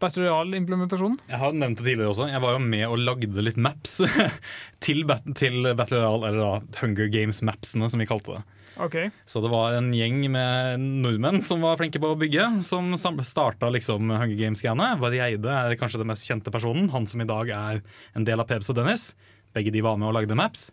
Battle 0.00 0.24
Royale-implementasjonen. 0.26 1.18
Jeg 1.28 1.40
har 1.42 1.56
nevnt 1.56 1.80
det 1.80 1.86
tidligere 1.86 2.12
også. 2.14 2.30
Jeg 2.30 2.42
var 2.42 2.56
jo 2.56 2.62
med 2.64 2.86
og 2.88 3.02
lagde 3.02 3.44
litt 3.44 3.58
maps 3.60 3.98
til, 4.84 5.04
bat 5.08 5.26
til 5.38 5.68
Battle 5.76 6.00
Royale, 6.00 6.30
eller 6.30 6.40
da 6.40 6.80
Hunger 6.80 7.12
Games-mapsene, 7.12 7.90
som 7.92 8.02
vi 8.02 8.08
kalte 8.08 8.38
det. 8.38 8.42
Ok, 8.80 8.96
Så 9.28 9.42
det 9.44 9.50
var 9.52 9.74
en 9.76 9.90
gjeng 9.92 10.22
med 10.32 10.80
nordmenn 11.02 11.42
som 11.44 11.60
var 11.60 11.76
flinke 11.76 12.00
på 12.00 12.14
å 12.14 12.16
bygge, 12.16 12.46
som 12.64 12.88
starta 12.96 13.68
liksom 13.74 14.08
Hunger 14.08 14.38
Games-greiene. 14.38 14.94
Varieide 15.02 15.52
er 15.52 15.76
kanskje 15.80 16.00
den 16.00 16.08
mest 16.08 16.24
kjente 16.28 16.52
personen, 16.54 16.88
han 16.94 17.08
som 17.10 17.20
i 17.20 17.28
dag 17.28 17.52
er 17.52 17.82
en 18.16 18.24
del 18.24 18.40
av 18.40 18.48
Pebs 18.48 18.72
og 18.72 18.78
Dennis. 18.80 19.10
Begge 19.52 19.74
de 19.74 19.84
var 19.84 20.00
med 20.00 20.08
og 20.08 20.16
lagde 20.16 20.38
maps 20.38 20.70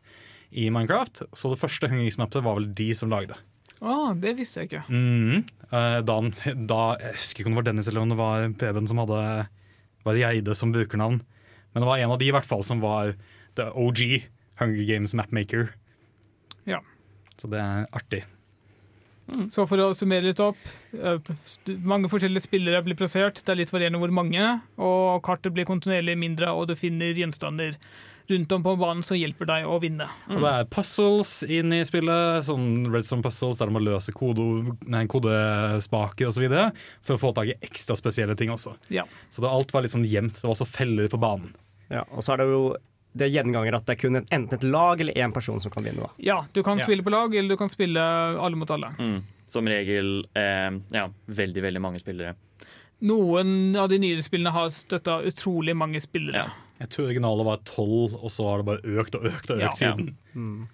i 0.55 0.69
Minecraft, 0.71 1.25
så 1.35 1.51
det 1.51 1.59
første 1.59 1.89
Hunger 1.91 2.05
Games-mapset 2.07 2.45
var 2.47 2.61
vel 2.61 2.71
de 2.77 2.91
som 2.95 3.11
lagde. 3.11 3.35
Ah, 3.81 4.13
Det 4.17 4.35
visste 4.37 4.61
jeg 4.63 4.69
ikke. 4.71 4.83
Eh, 4.87 5.97
da, 6.07 6.15
da, 6.55 6.81
jeg 7.01 7.17
husker 7.17 7.43
ikke 7.43 7.51
om 7.51 7.55
det 7.57 7.61
var 7.61 7.67
Dennis 7.71 7.87
eller 7.91 8.01
om 8.05 8.13
det 8.13 8.19
var 8.19 8.47
Preben 8.61 8.87
som 8.89 9.01
hadde 9.03 9.47
Varieide 10.07 10.55
som 10.55 10.71
brukernavn. 10.71 11.19
Men 11.73 11.83
det 11.83 11.89
var 11.89 11.99
en 11.99 12.13
av 12.15 12.21
de 12.21 12.29
i 12.29 12.33
hvert 12.33 12.47
fall 12.47 12.63
som 12.63 12.79
var 12.81 13.13
the 13.59 13.67
OG 13.75 14.23
Hunger 14.61 14.87
Games 14.87 15.13
mapmaker. 15.17 15.67
Ja. 16.65 16.79
Så 17.37 17.49
det 17.51 17.59
er 17.61 17.85
artig. 17.93 18.23
Så 19.51 19.65
for 19.67 19.81
å 19.83 19.89
summere 19.97 20.23
litt 20.29 20.39
opp. 20.39 20.57
eh, 20.95 21.19
Mange 21.83 22.07
forskjellige 22.07 22.47
spillere 22.47 22.79
blir 22.85 22.95
plassert. 22.95 23.41
Det 23.43 23.51
er 23.51 23.59
litt 23.59 23.73
varierende 23.73 23.99
hvor 23.99 24.13
mange. 24.15 24.61
Og 24.79 25.19
kartet 25.27 25.53
blir 25.53 25.67
kontinuerlig 25.67 26.15
mindre, 26.17 26.53
og 26.55 26.69
du 26.69 26.75
finner 26.79 27.11
gjenstander 27.17 27.75
rundt 28.29 28.51
om 28.51 28.63
på 28.65 28.73
banen 28.79 29.03
som 29.03 29.17
hjelper 29.17 29.47
deg 29.49 29.65
å 29.69 29.77
vinne. 29.81 30.07
Og 30.29 30.41
det 30.43 30.51
er 30.51 30.65
puzzles 30.73 31.31
inn 31.47 31.71
i 31.73 31.81
spillet, 31.87 32.43
sånn 32.47 32.87
redstone 32.93 33.23
puzzles 33.25 33.57
der 33.59 33.69
du 33.71 33.75
må 33.77 33.81
løse 33.85 34.11
kode, 34.15 34.75
nei, 34.87 35.05
kodespaker 35.07 36.27
osv. 36.29 36.47
for 37.01 37.15
å 37.15 37.21
få 37.21 37.33
tak 37.37 37.53
i 37.53 37.57
ekstra 37.67 37.95
spesielle 37.99 38.35
ting 38.39 38.51
også. 38.53 38.75
Ja. 38.93 39.05
Så 39.29 39.41
det, 39.43 39.49
alt 39.51 39.71
var 39.73 39.85
litt 39.85 39.95
sånn 39.95 40.05
gjemt. 40.07 40.35
Det 40.39 40.43
var 40.47 40.55
også 40.57 40.67
feller 40.69 41.07
på 41.11 41.19
banen. 41.21 41.53
Ja, 41.89 42.03
og 42.11 42.23
så 42.25 42.33
er 42.35 42.43
det 42.43 42.49
jo 42.51 42.61
det 43.17 43.25
er 43.31 43.31
gjenganger 43.39 43.73
at 43.79 43.85
det 43.87 43.95
er 43.95 44.01
kun 44.03 44.17
enten 44.19 44.53
et 44.53 44.65
lag 44.67 44.99
eller 45.01 45.15
én 45.17 45.31
person 45.33 45.57
som 45.63 45.71
kan 45.73 45.83
vinne. 45.87 46.03
da. 46.03 46.09
Ja, 46.21 46.45
du 46.53 46.61
kan 46.63 46.77
Ja. 46.77 46.83
spille 46.85 47.01
på 47.01 47.09
lag, 47.09 47.33
eller 47.33 47.49
du 47.49 47.57
kan 47.57 47.69
spille 47.69 47.97
alle 47.97 48.55
mot 48.55 48.69
alle. 48.69 48.91
Mm. 48.99 49.23
Som 49.47 49.65
regel 49.65 50.27
eh, 50.35 50.69
ja, 50.93 51.07
veldig, 51.25 51.63
veldig 51.63 51.81
mange 51.81 51.99
spillere. 52.03 52.35
Noen 53.01 53.75
av 53.77 53.89
de 53.89 53.97
nyere 54.01 54.21
spillene 54.25 54.51
har 54.53 54.69
støtta 54.73 55.19
utrolig 55.29 55.75
mange 55.77 56.01
spillere. 56.01 56.45
Ja. 56.45 56.66
Jeg 56.79 56.89
tror 56.93 57.07
originalet 57.09 57.47
var 57.47 57.61
tolv, 57.65 58.17
og 58.21 58.29
så 58.33 58.45
har 58.51 58.61
det 58.61 58.67
bare 58.69 58.97
økt 59.01 59.15
og 59.17 59.25
økt 59.31 59.53
og 59.55 59.61
økt 59.63 59.81
Ja. 59.81 59.93
siden. 59.95 60.67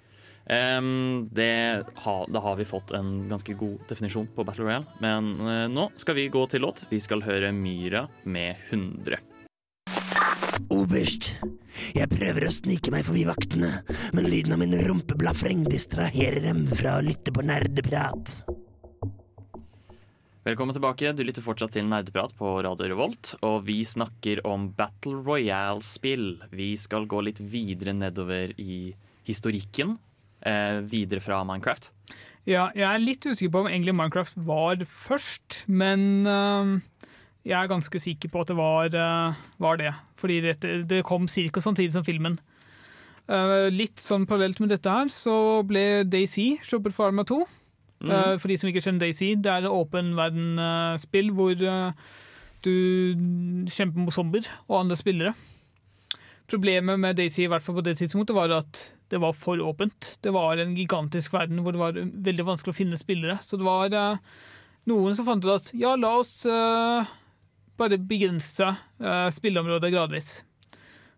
Um, 0.43 1.29
det 1.31 1.85
ha, 2.03 2.15
da 2.27 2.39
har 2.43 2.57
vi 2.59 2.65
fått 2.67 2.91
en 2.91 3.29
ganske 3.29 3.53
god 3.55 3.85
definisjon 3.87 4.27
på 4.35 4.43
Battle 4.43 4.65
Royale. 4.67 4.85
Men 4.99 5.29
uh, 5.39 5.67
nå 5.71 5.85
skal 6.01 6.17
vi 6.19 6.25
gå 6.33 6.43
til 6.51 6.65
låt. 6.65 6.83
Vi 6.91 6.99
skal 6.99 7.23
høre 7.23 7.53
Myra 7.55 8.07
med 8.25 8.59
100. 8.69 9.21
Oberst, 10.73 11.29
jeg 11.95 12.09
prøver 12.11 12.47
å 12.47 12.51
snike 12.53 12.91
meg 12.93 13.05
forbi 13.07 13.23
vaktene, 13.27 13.69
men 14.13 14.27
lyden 14.29 14.53
av 14.55 14.59
min 14.61 14.75
rumpeblafreng 14.87 15.63
distraherer 15.69 16.43
dem 16.45 16.65
fra 16.75 16.97
å 16.99 17.05
lytte 17.05 17.33
på 17.33 17.43
nerdeprat. 17.45 18.43
Velkommen 20.43 20.75
tilbake. 20.75 21.13
Du 21.15 21.21
lytter 21.23 21.39
fortsatt 21.39 21.71
til 21.71 21.85
Nerdeprat 21.87 22.33
på 22.35 22.49
Radio 22.65 22.89
Revolt. 22.91 23.29
Og 23.47 23.61
vi 23.63 23.77
snakker 23.87 24.41
om 24.43 24.65
Battle 24.75 25.21
Royale-spill. 25.23 26.25
Vi 26.51 26.73
skal 26.75 27.07
gå 27.07 27.21
litt 27.23 27.39
videre 27.39 27.93
nedover 27.95 28.51
i 28.59 28.89
historikken. 29.23 29.93
Eh, 30.43 30.81
videre 30.91 31.23
fra 31.23 31.37
Minecraft. 31.47 31.87
Ja, 32.43 32.65
jeg 32.75 32.83
er 32.89 32.99
litt 32.99 33.23
usikker 33.23 33.53
på 33.55 33.63
om 33.63 33.71
egentlig 33.71 33.95
Minecraft 33.95 34.43
var 34.43 34.83
først, 34.83 35.61
men 35.71 36.27
øhm, 36.27 36.75
jeg 37.47 37.55
er 37.61 37.71
ganske 37.71 38.03
sikker 38.03 38.35
på 38.35 38.43
at 38.43 38.51
det 38.51 38.59
var, 38.59 38.91
øh, 38.91 39.41
var 39.63 39.79
det. 39.79 39.95
Fordi 40.19 40.41
det, 40.43 40.59
det 40.91 41.05
kom 41.07 41.31
ca. 41.31 41.63
samtidig 41.63 41.95
som 41.95 42.03
filmen. 42.03 42.35
Uh, 43.31 43.71
litt 43.71 44.03
sånn 44.03 44.27
parallelt 44.27 44.59
med 44.59 44.75
dette 44.75 44.91
her, 44.91 45.07
så 45.07 45.63
ble 45.63 46.03
Daisy 46.03 46.57
sluppet 46.67 46.91
for 46.91 47.07
Arma 47.07 47.23
2. 47.23 47.45
Eh, 48.11 48.35
for 48.41 48.51
de 48.51 48.59
som 48.59 48.69
ikke 48.69 48.83
kjenner 48.83 49.05
Daisy, 49.05 49.33
det 49.39 49.51
er 49.51 49.63
et 49.63 49.71
åpen 49.71 50.13
verden-spill 50.17 51.31
hvor 51.37 51.55
eh, 51.55 52.13
du 52.63 52.75
kjemper 53.71 54.03
mot 54.03 54.15
zombier 54.15 54.47
og 54.67 54.81
andre 54.83 54.99
spillere. 54.99 55.33
Problemet 56.51 56.99
med 56.99 57.15
Daisy 57.15 57.47
på 57.47 57.81
det 57.81 57.97
tidspunktet 57.97 58.35
var 58.35 58.51
at 58.51 58.93
det 59.09 59.21
var 59.21 59.33
for 59.33 59.61
åpent. 59.61 60.17
Det 60.21 60.33
var 60.33 60.57
en 60.57 60.75
gigantisk 60.75 61.33
verden 61.33 61.61
hvor 61.63 61.71
det 61.71 61.79
var 61.81 61.97
veldig 61.97 62.45
vanskelig 62.45 62.73
å 62.73 62.77
finne 62.77 62.99
spillere. 62.99 63.37
Så 63.41 63.57
det 63.57 63.65
var 63.67 63.93
eh, 63.93 64.17
noen 64.89 65.15
som 65.15 65.27
fant 65.27 65.45
ut 65.45 65.53
at 65.53 65.71
ja, 65.77 65.95
la 65.95 66.15
oss 66.19 66.45
eh, 66.45 67.11
bare 67.79 67.99
begrense 68.01 68.73
eh, 68.73 69.29
spilleområdet 69.33 69.93
gradvis. 69.93 70.31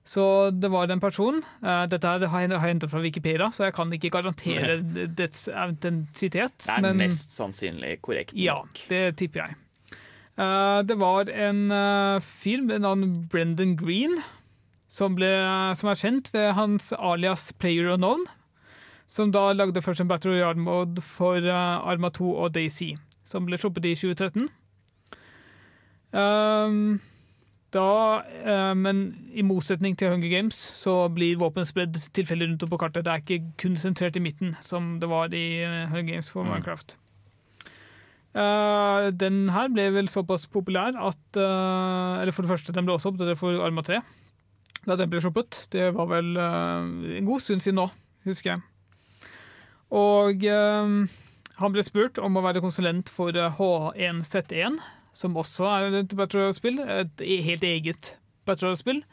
Så 0.05 0.51
det 0.53 0.69
var 0.69 0.91
en 0.93 1.01
person 1.01 1.39
eh, 1.41 1.83
Dette 1.89 2.05
har 2.05 2.43
jeg 2.45 2.61
hentet 2.61 2.91
fra 2.91 3.01
Wikipedia, 3.01 3.49
så 3.49 3.65
jeg 3.65 3.73
kan 3.73 3.93
ikke 3.93 4.13
garantere 4.13 4.77
dets 5.17 5.47
autentisitet. 5.49 6.67
Det 6.67 6.91
er 6.91 6.99
mest 6.99 7.33
sannsynlig 7.33 7.97
korrekt. 8.05 8.37
ja, 8.37 8.59
det 8.89 9.17
tipper 9.17 9.47
jeg. 9.47 9.57
Eh, 10.37 10.79
det 10.83 10.97
var 10.99 11.29
en 11.31 11.71
uh, 11.71 12.21
fyr 12.21 12.65
ved 12.67 12.83
navn 12.83 13.27
Brendan 13.31 13.75
Green, 13.79 14.19
som, 14.91 15.15
ble, 15.15 15.31
som 15.75 15.89
er 15.91 15.99
kjent 15.99 16.29
ved 16.35 16.53
hans 16.53 16.91
alias 16.93 17.49
Player 17.59 17.93
Unknown, 17.95 18.27
som 19.07 19.31
da 19.31 19.53
lagde 19.53 19.81
først 19.81 20.03
en 20.03 20.11
Battle 20.11 20.35
Royale-mode 20.35 21.01
for 21.01 21.39
eh, 21.39 21.89
Arma 21.89 22.11
2 22.13 22.29
og 22.35 22.53
Daisy, 22.55 22.93
som 23.25 23.47
ble 23.47 23.57
sluppet 23.57 23.87
i 23.87 23.95
2013. 23.95 24.49
Um, 26.15 27.01
da, 27.75 28.23
eh, 28.23 28.73
men 28.79 29.01
i 29.35 29.43
motsetning 29.45 29.97
til 29.99 30.13
Hunger 30.13 30.31
Games 30.31 30.57
så 30.77 30.93
blir 31.13 31.39
våpen 31.41 31.67
spredd 31.67 31.97
tilfeldig 32.15 32.49
rundt 32.49 32.65
om 32.65 32.71
på 32.71 32.79
kartet. 32.81 33.05
Det 33.05 33.13
er 33.13 33.23
ikke 33.23 33.55
kun 33.61 33.75
sentrert 33.79 34.15
i 34.17 34.23
midten, 34.23 34.55
som 34.63 34.95
det 35.01 35.09
var 35.11 35.33
i 35.35 35.45
eh, 35.63 35.81
Hunger 35.91 36.15
Games 36.15 36.31
for 36.31 36.47
Minecraft. 36.47 36.95
Eh, 38.35 39.09
den 39.15 39.43
her 39.55 39.71
ble 39.71 39.89
vel 39.95 40.11
såpass 40.11 40.47
populær 40.51 40.97
at 40.99 41.39
Eller 41.39 42.31
for 42.35 42.43
det 42.43 42.51
første, 42.51 42.73
den 42.75 42.87
ble 42.87 42.95
også 42.95 43.11
oppdatert 43.11 43.39
for 43.39 43.59
Arma 43.63 43.83
3. 43.83 43.99
da 44.85 44.95
den 44.95 45.09
ble 45.09 45.21
sluppet. 45.21 45.67
Det 45.71 45.91
var 45.95 46.07
vel 46.07 46.37
en 46.37 47.27
god 47.27 47.43
stund 47.43 47.61
siden 47.61 47.79
nå, 47.81 47.89
husker 48.25 48.55
jeg. 48.55 48.61
Og 49.95 50.43
han 51.61 51.71
ble 51.71 51.83
spurt 51.87 52.19
om 52.19 52.35
å 52.35 52.43
være 52.43 52.61
konsulent 52.63 53.09
for 53.11 53.35
eh, 53.35 53.59
H1Z1, 53.59 54.79
som 55.15 55.37
også 55.39 55.67
er 55.71 55.99
et 56.01 56.15
Battle 56.17 56.43
Royale-spill. 56.43 56.81
Et 56.83 57.25
helt 57.47 57.63
eget 57.67 58.15
Battle 58.47 58.69
Royale-spill. 58.69 59.03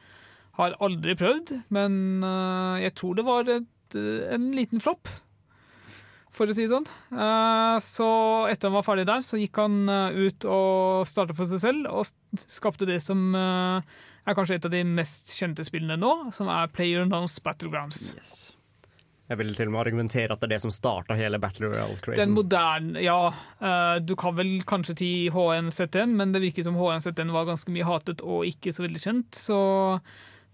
Har 0.58 0.74
aldri 0.84 1.14
prøvd, 1.16 1.54
men 1.72 1.94
eh, 2.26 2.82
jeg 2.84 2.94
tror 3.00 3.16
det 3.16 3.24
var 3.24 3.48
et, 3.48 3.96
eh, 3.96 4.34
en 4.34 4.50
liten 4.56 4.82
flopp. 4.84 5.08
For 6.32 6.48
å 6.48 6.54
si 6.56 6.64
det 6.64 6.72
sånn. 6.72 6.88
Eh, 7.12 7.78
Så 7.84 8.08
etter 8.50 8.68
han 8.68 8.76
var 8.76 8.86
ferdig 8.86 9.06
der, 9.08 9.24
så 9.24 9.40
gikk 9.40 9.60
han 9.62 9.82
ut 9.88 10.44
og 10.48 11.06
startet 11.08 11.38
for 11.38 11.48
seg 11.48 11.62
selv, 11.64 11.88
og 11.92 12.08
skapte 12.44 12.88
det 12.88 12.98
som 13.04 13.32
er 13.36 14.36
kanskje 14.36 14.58
et 14.58 14.66
av 14.68 14.74
de 14.74 14.82
mest 14.86 15.32
kjente 15.38 15.64
spillene 15.66 15.96
nå, 16.00 16.12
som 16.36 16.50
er 16.52 16.68
Player 16.72 17.06
Battlegrounds. 17.08 18.12
Yes. 18.16 18.34
Jeg 19.32 19.40
vil 19.40 19.54
til 19.56 19.70
og 19.70 19.72
med 19.72 19.80
argumentere 19.86 20.34
at 20.34 20.42
det 20.42 20.50
er 20.50 20.54
det 20.56 20.62
som 20.66 20.72
starta 20.74 21.16
hele 21.16 21.40
Battle 21.40 21.70
Den 21.70 21.72
Royale-crazen. 21.72 22.34
moderne 22.36 23.00
Ja, 23.00 23.32
eh, 23.64 23.94
du 24.04 24.12
kan 24.20 24.36
vel 24.36 24.58
kanskje 24.68 24.96
si 24.98 25.12
H1Z1, 25.32 26.12
men 26.18 26.34
det 26.34 26.42
virker 26.44 26.66
som 26.66 26.76
H1Z1 26.76 27.32
var 27.32 27.48
ganske 27.48 27.72
mye 27.72 27.86
hatet 27.88 28.20
og 28.20 28.44
ikke 28.44 28.74
så 28.76 28.84
veldig 28.84 29.00
kjent, 29.00 29.38
så 29.38 29.58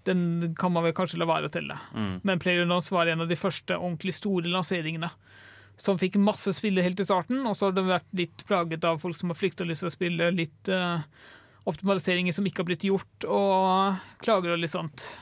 den 0.07 0.55
kan 0.59 0.73
man 0.73 0.87
vel 0.87 0.95
kanskje 0.97 1.19
la 1.19 1.27
være 1.29 1.51
å 1.51 1.53
telle. 1.53 1.75
Mm. 1.91 2.21
Men 2.23 2.43
PlayerUnknowns 2.43 2.93
var 2.95 3.11
en 3.11 3.27
av 3.27 3.31
de 3.31 3.39
første 3.39 3.75
ordentlig 3.77 4.15
store 4.17 4.53
lanseringene. 4.53 5.11
Som 5.79 5.99
fikk 5.99 6.17
masse 6.23 6.55
spillere 6.55 6.87
helt 6.87 7.03
i 7.03 7.07
starten, 7.07 7.43
og 7.47 7.59
så 7.59 7.69
har 7.69 7.77
det 7.77 7.87
vært 7.87 8.09
litt 8.19 8.47
plaget 8.47 8.87
av 8.87 9.03
folk 9.03 9.19
som 9.19 9.35
har 9.35 9.39
flykta 9.39 9.67
lyst 9.67 9.85
til 9.85 9.91
å 9.91 9.95
spille, 9.95 10.31
litt 10.35 10.71
uh, 10.75 11.03
optimaliseringer 11.71 12.35
som 12.35 12.47
ikke 12.49 12.65
har 12.65 12.71
blitt 12.71 12.87
gjort, 12.89 13.27
og 13.27 14.23
klager 14.25 14.55
og 14.55 14.63
litt 14.63 14.75
sånt. 14.75 15.13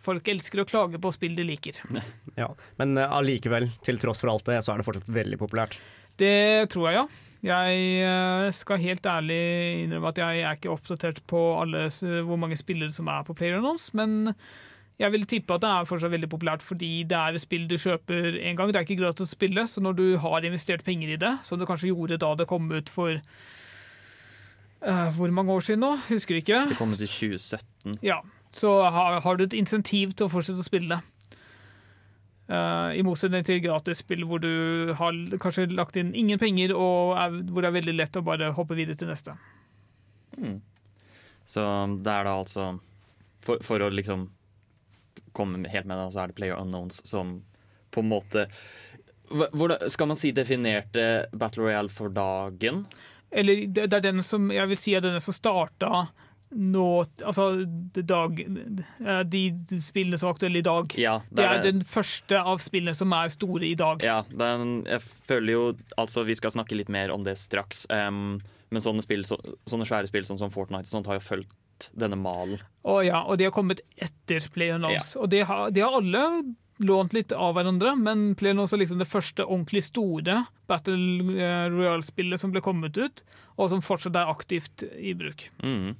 Folk 0.00 0.28
elsker 0.32 0.62
å 0.62 0.68
klage 0.68 1.00
på 1.00 1.12
spill 1.14 1.36
de 1.38 1.46
liker. 1.48 1.80
Ja. 2.38 2.46
Men 2.80 2.94
eh, 2.96 3.10
allikevel, 3.10 3.66
til 3.84 3.98
tross 4.00 4.22
for 4.22 4.30
alt 4.32 4.46
det, 4.48 4.60
så 4.64 4.72
er 4.72 4.80
det 4.80 4.86
fortsatt 4.86 5.10
veldig 5.12 5.36
populært. 5.40 5.74
Det 6.20 6.70
tror 6.72 6.86
jeg, 6.88 7.02
ja. 7.02 7.26
Jeg 7.40 7.84
eh, 8.06 8.46
skal 8.56 8.80
helt 8.80 9.06
ærlig 9.08 9.40
innrømme 9.84 10.12
at 10.12 10.20
jeg 10.22 10.40
er 10.44 10.56
ikke 10.56 10.72
oppdatert 10.72 11.20
på 11.28 11.40
alle, 11.60 11.88
hvor 12.24 12.40
mange 12.40 12.56
spillere 12.60 12.94
som 12.96 13.08
er 13.12 13.26
på 13.26 13.36
PlayerUnknowns, 13.36 13.90
men 13.98 14.32
jeg 15.00 15.14
vil 15.14 15.24
tippe 15.28 15.56
at 15.56 15.62
det 15.64 15.70
er 15.72 15.86
fortsatt 15.88 16.12
veldig 16.12 16.28
populært 16.28 16.64
fordi 16.64 16.90
det 17.08 17.16
er 17.16 17.36
et 17.36 17.42
spill 17.42 17.64
du 17.68 17.76
kjøper 17.80 18.36
en 18.36 18.58
gang. 18.58 18.72
Det 18.72 18.80
er 18.80 18.84
ikke 18.84 19.00
gratis 19.00 19.30
å 19.30 19.32
spille, 19.32 19.64
så 19.68 19.80
når 19.84 19.96
du 19.96 20.06
har 20.20 20.44
investert 20.44 20.84
penger 20.84 21.14
i 21.14 21.20
det, 21.20 21.32
som 21.46 21.60
du 21.60 21.64
kanskje 21.68 21.88
gjorde 21.92 22.20
da 22.20 22.34
det 22.36 22.48
kom 22.50 22.68
ut 22.68 22.92
for 22.92 23.16
uh, 24.84 25.08
Hvor 25.16 25.32
mange 25.32 25.56
år 25.56 25.64
siden 25.64 25.84
nå? 25.86 25.94
Husker 26.10 26.42
ikke. 26.42 26.66
Det 26.74 26.76
kom 26.76 26.92
ut 26.92 27.00
i 27.00 27.08
2017. 27.08 27.96
Ja, 28.04 28.20
så 28.56 28.74
har, 28.82 29.20
har 29.20 29.36
du 29.36 29.44
et 29.44 29.56
insentiv 29.56 30.14
til 30.16 30.26
å 30.26 30.32
fortsette 30.32 30.62
å 30.62 30.66
spille 30.66 30.96
det. 30.96 31.20
Eh, 32.50 32.98
I 32.98 33.04
motsetning 33.06 33.46
til 33.46 33.62
gratisspill 33.62 34.24
hvor 34.26 34.42
du 34.42 34.90
har 34.98 35.18
kanskje 35.42 35.68
lagt 35.70 35.98
inn 36.00 36.10
ingen 36.18 36.40
penger, 36.40 36.74
og 36.74 37.14
er, 37.20 37.36
hvor 37.50 37.62
det 37.62 37.70
er 37.70 37.78
veldig 37.78 37.94
lett 37.94 38.18
å 38.18 38.26
bare 38.26 38.50
hoppe 38.56 38.78
videre 38.78 38.98
til 38.98 39.10
neste. 39.10 39.36
Så 41.46 41.62
det 42.02 42.12
er 42.12 42.26
da 42.28 42.36
altså 42.38 42.72
For, 43.42 43.58
for 43.64 43.82
å 43.82 43.88
liksom 43.90 44.28
komme 45.34 45.68
helt 45.68 45.88
med 45.88 45.98
det, 45.98 46.10
så 46.14 46.22
er 46.22 46.30
det 46.30 46.36
Player 46.38 46.58
Unknowns 46.58 47.00
som 47.08 47.40
på 47.90 48.02
en 48.02 48.10
måte 48.10 48.46
Hvordan, 49.30 49.86
skal 49.90 50.10
man 50.10 50.18
si 50.18 50.32
definerte 50.34 51.04
Battle 51.32 51.68
Royale 51.68 51.92
for 51.94 52.10
dagen? 52.10 52.82
Eller 53.30 53.66
det, 53.66 53.84
det 53.92 54.00
er 54.00 54.06
den 54.08 54.24
som 54.26 54.48
jeg 54.50 54.66
vil 54.72 54.80
si 54.80 54.94
er 54.98 55.04
den 55.04 55.20
som 55.22 55.36
starta 55.36 56.08
nå 56.50 56.86
Altså 57.24 57.64
dag, 57.94 58.40
eh, 58.40 59.20
de 59.22 59.42
spillene 59.84 60.18
som 60.18 60.30
er 60.30 60.34
aktuelle 60.34 60.60
i 60.60 60.66
dag. 60.66 60.94
Ja, 60.98 61.20
Det 61.30 61.44
er 61.46 61.62
den 61.62 61.84
første 61.86 62.40
av 62.40 62.62
spillene 62.64 62.94
som 62.96 63.12
er 63.14 63.30
store 63.30 63.66
i 63.68 63.76
dag. 63.78 64.02
Ja, 64.02 64.22
den, 64.28 64.84
jeg 64.88 65.02
føler 65.02 65.52
jo 65.52 65.64
Altså, 65.96 66.24
vi 66.26 66.34
skal 66.34 66.54
snakke 66.54 66.78
litt 66.78 66.90
mer 66.90 67.14
om 67.14 67.24
det 67.24 67.38
straks. 67.38 67.86
Um, 67.90 68.40
men 68.70 68.82
sånne, 68.82 69.02
spill, 69.02 69.24
så, 69.26 69.38
sånne 69.66 69.86
svære 69.86 70.10
spill 70.10 70.26
som 70.26 70.50
Fortnite 70.50 70.90
sånt 70.90 71.08
har 71.10 71.18
jo 71.18 71.26
fulgt 71.26 71.90
denne 71.96 72.18
malen. 72.18 72.60
Å 72.86 73.00
ja, 73.02 73.22
og 73.24 73.38
de 73.40 73.48
har 73.48 73.54
kommet 73.54 73.80
etter 73.96 74.44
PlayerUnknowns. 74.54 75.14
Og 75.20 75.30
de 75.32 75.42
har, 75.46 75.70
de 75.74 75.82
har 75.82 75.96
alle 75.96 76.24
lånt 76.80 77.12
litt 77.12 77.32
av 77.36 77.56
hverandre, 77.56 77.94
men 77.98 78.30
PlayerUnknowns 78.38 78.74
er 78.76 78.82
liksom 78.82 79.00
det 79.02 79.08
første 79.10 79.44
ordentlig 79.46 79.82
store 79.88 80.42
Battle 80.70 81.34
eh, 81.36 81.66
Royale-spillet 81.72 82.40
som 82.40 82.54
ble 82.54 82.62
kommet 82.64 82.96
ut, 83.00 83.24
og 83.58 83.72
som 83.72 83.82
fortsatt 83.84 84.16
er 84.16 84.30
aktivt 84.32 84.86
i 84.96 85.16
bruk. 85.18 85.48
Mm. 85.64 85.98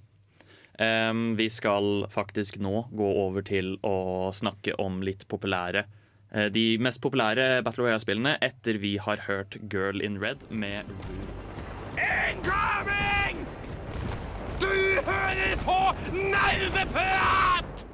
Em, 0.81 1.35
vi 1.37 1.51
skal 1.53 2.07
faktisk 2.09 2.57
nå 2.57 2.87
gå 2.97 3.09
over 3.21 3.45
til 3.45 3.75
å 3.85 4.31
snakke 4.33 4.73
om 4.81 5.03
litt 5.05 5.27
populære 5.29 5.83
uh, 5.85 6.47
De 6.49 6.79
mest 6.81 7.03
populære 7.05 7.61
Battle 7.67 7.85
Royale-spillene 7.85 8.39
etter 8.41 8.79
vi 8.81 8.95
har 8.97 9.27
hørt 9.27 9.59
Girl 9.69 10.01
in 10.01 10.17
Red 10.23 10.47
med. 10.49 10.89
Incoming! 12.01 13.45
Du 14.63 14.73
hører 15.05 15.61
på 15.67 15.77
Nerdeprat! 16.17 17.85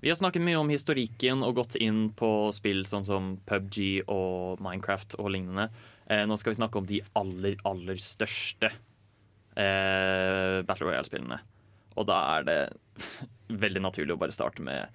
Vi 0.00 0.08
har 0.08 0.16
snakket 0.20 0.44
mye 0.44 0.60
om 0.60 0.72
historikken 0.72 1.44
og 1.44 1.60
gått 1.60 1.76
inn 1.80 2.06
på 2.16 2.30
spill 2.56 2.86
sånn 2.88 3.04
som 3.04 3.30
PubG 3.48 4.08
og 4.08 4.64
Minecraft 4.64 5.16
og 5.20 5.30
lignende. 5.36 5.68
Eh, 6.08 6.24
nå 6.28 6.36
skal 6.40 6.52
vi 6.52 6.58
snakke 6.62 6.80
om 6.80 6.88
de 6.88 7.04
aller, 7.20 7.56
aller 7.68 8.00
største 8.00 8.72
eh, 9.56 10.62
Battle 10.66 10.88
Royale-spillene. 10.88 11.38
Og 11.98 12.06
da 12.10 12.20
er 12.38 12.46
det 12.48 12.58
veldig 13.64 13.82
naturlig 13.84 14.14
å 14.16 14.20
bare 14.20 14.34
starte 14.34 14.62
med 14.64 14.88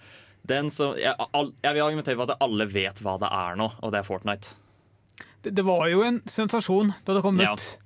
den 0.50 0.70
som 0.72 0.96
jeg, 0.98 1.12
all, 1.36 1.52
jeg 1.62 1.76
vil 1.76 1.84
argumentere 1.84 2.16
for 2.18 2.32
at 2.32 2.42
alle 2.42 2.66
vet 2.72 3.02
hva 3.04 3.18
det 3.22 3.28
er 3.36 3.58
nå, 3.60 3.68
og 3.84 3.92
det 3.94 4.00
er 4.00 4.08
Fortnite. 4.08 4.56
Det, 5.44 5.52
det 5.56 5.64
var 5.68 5.86
jo 5.92 6.02
en 6.08 6.22
sensasjon 6.28 6.94
da 7.06 7.16
det 7.18 7.22
kom 7.26 7.40
Ja. 7.44 7.54
ut. 7.54 7.78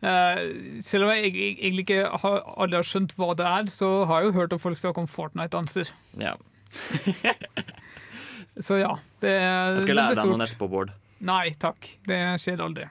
Eh, 0.00 0.38
selv 0.84 1.04
om 1.04 1.10
jeg 1.12 1.32
egentlig 1.34 1.82
ikke 1.84 2.04
har, 2.22 2.36
aldri 2.56 2.78
har 2.80 2.86
skjønt 2.88 3.12
hva 3.20 3.34
det 3.36 3.44
er, 3.48 3.66
så 3.72 3.88
har 4.08 4.22
jeg 4.22 4.30
jo 4.30 4.36
hørt 4.38 4.54
om 4.56 4.62
folk 4.62 4.78
snakke 4.80 5.02
om 5.02 5.08
Fortnite-danser. 5.10 5.90
Ja. 6.20 6.36
Så 8.60 8.78
ja. 8.80 8.94
Det, 9.20 9.30
Jeg 9.30 9.82
skal 9.84 9.96
lære 10.00 10.14
deg 10.16 10.24
noe 10.24 10.36
stort. 10.36 10.46
etterpå, 10.48 10.68
Bård. 10.72 10.90
Nei 11.24 11.50
takk, 11.60 11.86
det 12.08 12.18
skjer 12.40 12.62
aldri. 12.64 12.86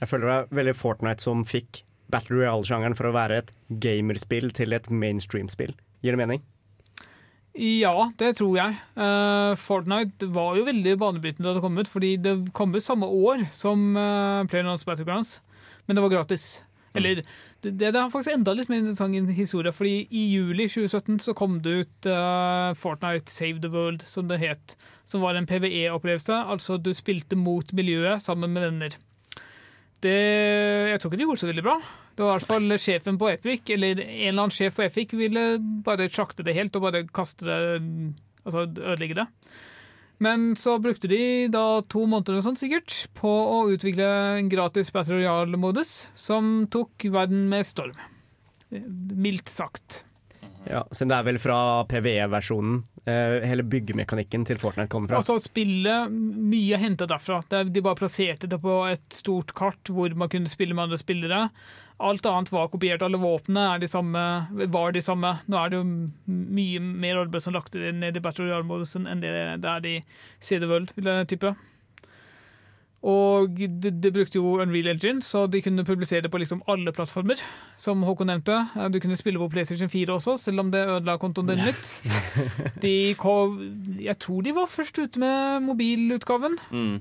Jeg 0.00 0.08
føler 0.10 0.26
det 0.30 0.34
er 0.40 0.50
veldig 0.58 0.74
Fortnite 0.78 1.22
som 1.24 1.42
fikk 1.46 1.82
Battle 2.12 2.40
Royale-sjangeren 2.40 2.96
for 2.98 3.10
å 3.10 3.14
være 3.16 3.42
et 3.42 3.52
gamerspill 3.82 4.50
til 4.56 4.76
et 4.76 4.88
mainstream-spill. 4.90 5.74
Gir 6.04 6.16
det 6.16 6.22
mening? 6.22 6.42
Ja, 7.60 8.12
det 8.20 8.36
tror 8.38 8.54
jeg. 8.56 8.78
Uh, 8.94 9.58
Fortnite 9.58 10.28
var 10.30 10.54
jo 10.56 10.66
veldig 10.68 10.96
banebrytende 11.00 11.48
da 11.48 11.56
det 11.56 11.64
kom 11.64 11.78
ut, 11.80 11.90
fordi 11.90 12.14
det 12.22 12.34
kom 12.56 12.74
ut 12.74 12.84
samme 12.84 13.08
år 13.10 13.48
som 13.54 13.96
uh, 13.98 14.46
PlayerUnknown's 14.46 14.86
Battlegrounds, 14.86 15.40
men 15.86 15.98
det 15.98 16.04
var 16.04 16.14
gratis. 16.14 16.60
Eller 16.94 17.20
det, 17.62 17.76
det 17.78 17.90
er 17.90 18.08
faktisk 18.10 18.32
enda 18.34 18.54
litt 18.56 18.70
mer 18.70 18.80
interessant 18.80 19.34
historie, 19.36 19.72
fordi 19.74 20.06
i 20.10 20.24
juli 20.32 20.66
2017 20.70 21.20
så 21.26 21.34
kom 21.38 21.58
det 21.62 21.74
ut 21.82 22.08
uh, 22.10 22.70
Fortnite 22.78 23.30
Save 23.30 23.60
the 23.62 23.70
World, 23.70 24.06
som 24.06 24.30
det 24.30 24.40
het. 24.42 24.76
Som 25.04 25.22
var 25.26 25.34
en 25.34 25.46
PVE-opplevelse, 25.46 26.34
altså 26.34 26.78
du 26.78 26.92
spilte 26.94 27.38
mot 27.38 27.74
miljøet 27.74 28.22
sammen 28.22 28.54
med 28.54 28.66
venner. 28.66 28.98
Det, 30.00 30.18
jeg 30.90 31.00
tror 31.00 31.10
ikke 31.10 31.20
det 31.20 31.26
gjorde 31.28 31.42
så 31.42 31.50
veldig 31.50 31.64
bra. 31.66 31.74
Det 32.16 32.24
var 32.24 32.30
i 32.30 32.38
hvert 32.38 32.48
fall 32.48 32.76
sjefen 32.80 33.18
på 33.20 33.28
Epic, 33.32 33.68
eller 33.74 34.00
en 34.00 34.12
eller 34.30 34.42
annen 34.46 34.54
sjef 34.54 34.78
på 34.78 34.86
Epic, 34.86 35.12
ville 35.16 35.44
bare 35.84 36.08
sjakte 36.12 36.46
det 36.46 36.56
helt 36.56 36.76
og 36.78 36.86
bare 36.88 37.04
kaste 37.12 37.46
det 37.48 37.60
Altså 38.40 38.62
ødelegge 38.64 39.18
det. 39.18 39.26
Men 40.24 40.54
så 40.56 40.78
brukte 40.80 41.08
de 41.08 41.48
da 41.52 41.82
to 41.92 42.06
måneder 42.08 42.38
og 42.38 42.44
sånn 42.44 42.56
sikkert 42.56 42.94
på 43.16 43.28
å 43.28 43.58
utvikle 43.72 44.06
en 44.38 44.48
gratis 44.52 44.88
Battle 44.92 45.18
Royale-modus 45.18 46.10
som 46.16 46.66
tok 46.72 47.04
verden 47.12 47.46
med 47.52 47.68
storm. 47.68 47.96
Mildt 48.70 49.48
sagt. 49.52 50.02
Ja, 50.68 50.84
Siden 50.92 51.12
det 51.12 51.16
er 51.16 51.28
vel 51.30 51.40
fra 51.40 51.58
PVE-versjonen 51.88 52.82
hele 53.06 53.62
byggemekanikken 53.64 54.44
til 54.46 54.58
Fortnite 54.60 54.88
kommer 54.92 55.08
fra. 55.08 55.16
Altså 55.22 55.38
spillet, 55.40 56.10
mye 56.12 56.74
er 56.76 56.82
henta 56.82 57.06
derfra. 57.10 57.40
Er- 57.50 57.64
De 57.70 57.80
bare 57.82 57.96
plasserte 57.96 58.46
det 58.48 58.60
på 58.60 58.74
et 58.90 59.02
stort 59.10 59.54
kart 59.54 59.82
hvor 59.88 60.12
man 60.14 60.28
kunne 60.28 60.48
spille 60.48 60.74
med 60.74 60.84
andre 60.84 60.98
spillere. 61.00 61.50
Alt 62.00 62.24
annet 62.26 62.50
var 62.52 62.68
kopiert. 62.72 63.02
Alle 63.02 63.18
våpnene 63.20 63.66
var 64.70 64.92
de 64.92 65.00
samme. 65.02 65.32
Nå 65.48 65.56
er 65.64 65.68
det 65.70 65.80
jo 65.80 66.10
mye 66.26 66.80
mer 66.80 67.16
arbeid 67.24 67.42
som 67.42 67.52
lagt 67.54 67.74
ned 67.74 68.16
i 68.16 68.20
Battle 68.24 68.46
Royale-modusen 68.48 69.06
enn 69.06 69.20
det 69.20 69.32
det 69.60 69.68
er 69.70 69.86
i 69.86 70.04
CD 70.40 70.64
World, 70.66 70.92
vil 70.96 71.04
jeg 71.04 71.28
tippe. 71.34 71.54
Og 73.00 73.56
det, 73.56 73.94
de, 74.02 74.10
brukte 74.12 74.36
jo 74.36 74.58
Unreal 74.60 74.90
Engine, 74.92 75.22
så 75.24 75.46
de 75.48 75.62
kunne 75.64 75.86
publisere 75.88 76.28
på 76.28 76.38
liksom 76.42 76.60
alle 76.68 76.92
plattformer. 76.92 77.40
Som 77.80 78.02
Håkon 78.04 78.28
nevnte. 78.28 78.58
Du 78.92 78.98
kunne 79.00 79.16
spille 79.16 79.40
på 79.40 79.48
PlayStation 79.48 79.88
4 79.88 80.12
også, 80.18 80.36
selv 80.36 80.60
om 80.60 80.72
det 80.72 80.84
ødela 80.84 81.16
kontoen 81.20 81.48
din 81.48 81.64
litt. 81.64 81.94
De 82.84 83.14
kom, 83.20 83.56
jeg 83.96 84.18
tror 84.20 84.44
de 84.44 84.52
var 84.56 84.68
først 84.68 85.00
ute 85.00 85.20
med 85.20 85.64
mobilutgaven. 85.64 86.58
Mm. 86.70 86.98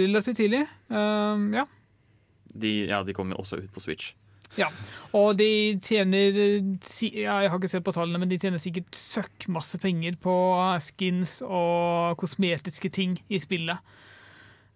Relativt 0.00 0.36
tidlig. 0.42 0.64
Uh, 0.90 1.46
ja. 1.54 1.68
De, 2.58 2.72
ja, 2.90 3.04
de 3.06 3.14
kom 3.14 3.30
jo 3.30 3.38
også 3.38 3.62
ut 3.62 3.70
på 3.70 3.84
Switch. 3.84 4.16
Ja, 4.56 4.70
og 5.12 5.36
de 5.36 5.76
tjener 5.84 6.32
ja, 6.32 7.34
Jeg 7.42 7.50
har 7.50 7.58
ikke 7.58 7.68
sett 7.68 7.84
på 7.84 7.92
tallene, 7.92 8.22
men 8.22 8.30
de 8.30 8.38
tjener 8.40 8.58
sikkert 8.62 8.96
søkk 8.96 9.44
masse 9.52 9.78
penger 9.78 10.16
på 10.18 10.34
skins 10.82 11.38
og 11.44 12.16
kosmetiske 12.18 12.90
ting 12.90 13.18
i 13.28 13.38
spillet. 13.42 13.78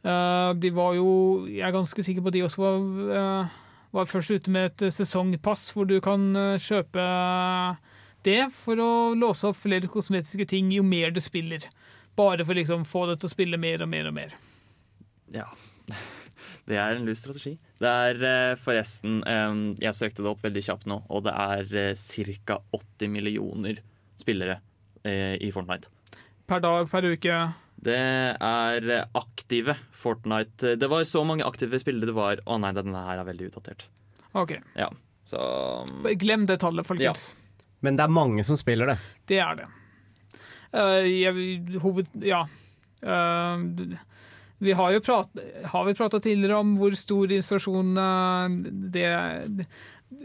Eh, 0.03 0.53
de 0.59 0.71
var 0.75 0.97
jo 0.97 1.47
Jeg 1.47 1.63
er 1.63 1.75
ganske 1.75 2.03
sikker 2.03 2.25
på 2.25 2.33
at 2.33 2.35
de 2.35 2.43
også 2.43 2.63
var, 2.63 2.79
eh, 3.15 3.59
var 3.95 4.09
først 4.11 4.33
ute 4.35 4.51
med 4.51 4.73
et 4.73 4.95
sesongpass 4.95 5.69
hvor 5.75 5.87
du 5.87 6.01
kan 6.03 6.25
eh, 6.35 6.59
kjøpe 6.59 7.05
det 8.27 8.49
for 8.55 8.79
å 8.83 8.91
låse 9.19 9.47
opp 9.47 9.59
flere 9.59 9.91
kosmetiske 9.91 10.47
ting 10.51 10.71
jo 10.75 10.83
mer 10.87 11.11
du 11.15 11.21
spiller. 11.23 11.67
Bare 12.19 12.45
for 12.47 12.59
liksom 12.59 12.85
få 12.87 13.07
det 13.11 13.21
til 13.21 13.31
å 13.31 13.35
spille 13.35 13.59
mer 13.59 13.83
og 13.83 13.91
mer 13.91 14.11
og 14.11 14.19
mer. 14.19 14.35
Ja. 15.35 15.49
Det 16.63 16.77
er 16.79 16.95
en 16.95 17.03
lur 17.03 17.17
strategi. 17.19 17.57
Det 17.83 17.91
er 17.91 18.21
eh, 18.23 18.53
forresten 18.61 19.17
eh, 19.27 19.55
Jeg 19.83 19.99
søkte 19.99 20.23
det 20.23 20.31
opp 20.31 20.45
veldig 20.45 20.63
kjapt 20.63 20.87
nå, 20.87 21.01
og 21.11 21.25
det 21.27 21.33
er 21.35 21.75
eh, 21.89 22.37
ca. 22.47 22.61
80 22.71 23.11
millioner 23.11 23.81
spillere 24.23 24.61
eh, 25.03 25.35
i 25.43 25.51
Fortnite. 25.51 25.91
Per 26.47 26.63
dag, 26.63 26.87
per 26.91 27.09
uke. 27.11 27.41
Det 27.83 27.99
er 27.99 28.91
aktive 29.19 29.75
Fortnite 29.99 30.77
Det 30.79 30.89
var 30.91 31.03
så 31.09 31.25
mange 31.27 31.47
aktive 31.47 31.81
spillere 31.83 32.13
det 32.13 32.17
var. 32.17 32.43
Å 32.47 32.59
nei, 32.63 32.71
denne 32.77 33.05
her 33.09 33.23
er 33.23 33.27
veldig 33.27 33.51
utdatert. 33.51 33.87
OK. 34.39 34.55
Ja, 34.79 34.89
så 35.29 35.43
Glem 36.21 36.47
det 36.49 36.61
tallet, 36.63 36.87
folkens. 36.89 37.33
Men 37.83 37.99
det 37.99 38.07
er 38.07 38.15
mange 38.15 38.45
som 38.47 38.59
spiller 38.59 38.93
det. 38.93 38.99
Det 39.29 39.41
er 39.43 39.59
det. 39.59 39.69
Uh, 40.73 41.03
jeg, 41.05 41.81
hoved... 41.83 42.09
Ja. 42.25 42.45
Uh, 43.03 43.99
vi 44.63 44.77
har 44.79 44.93
jo 44.95 45.01
prat, 45.03 45.41
har 45.73 45.87
vi 45.89 45.95
prata 45.99 46.21
tidligere 46.23 46.61
om 46.63 46.77
hvor 46.79 46.95
stor 46.95 47.33
installasjon 47.35 47.97
det 48.95 49.09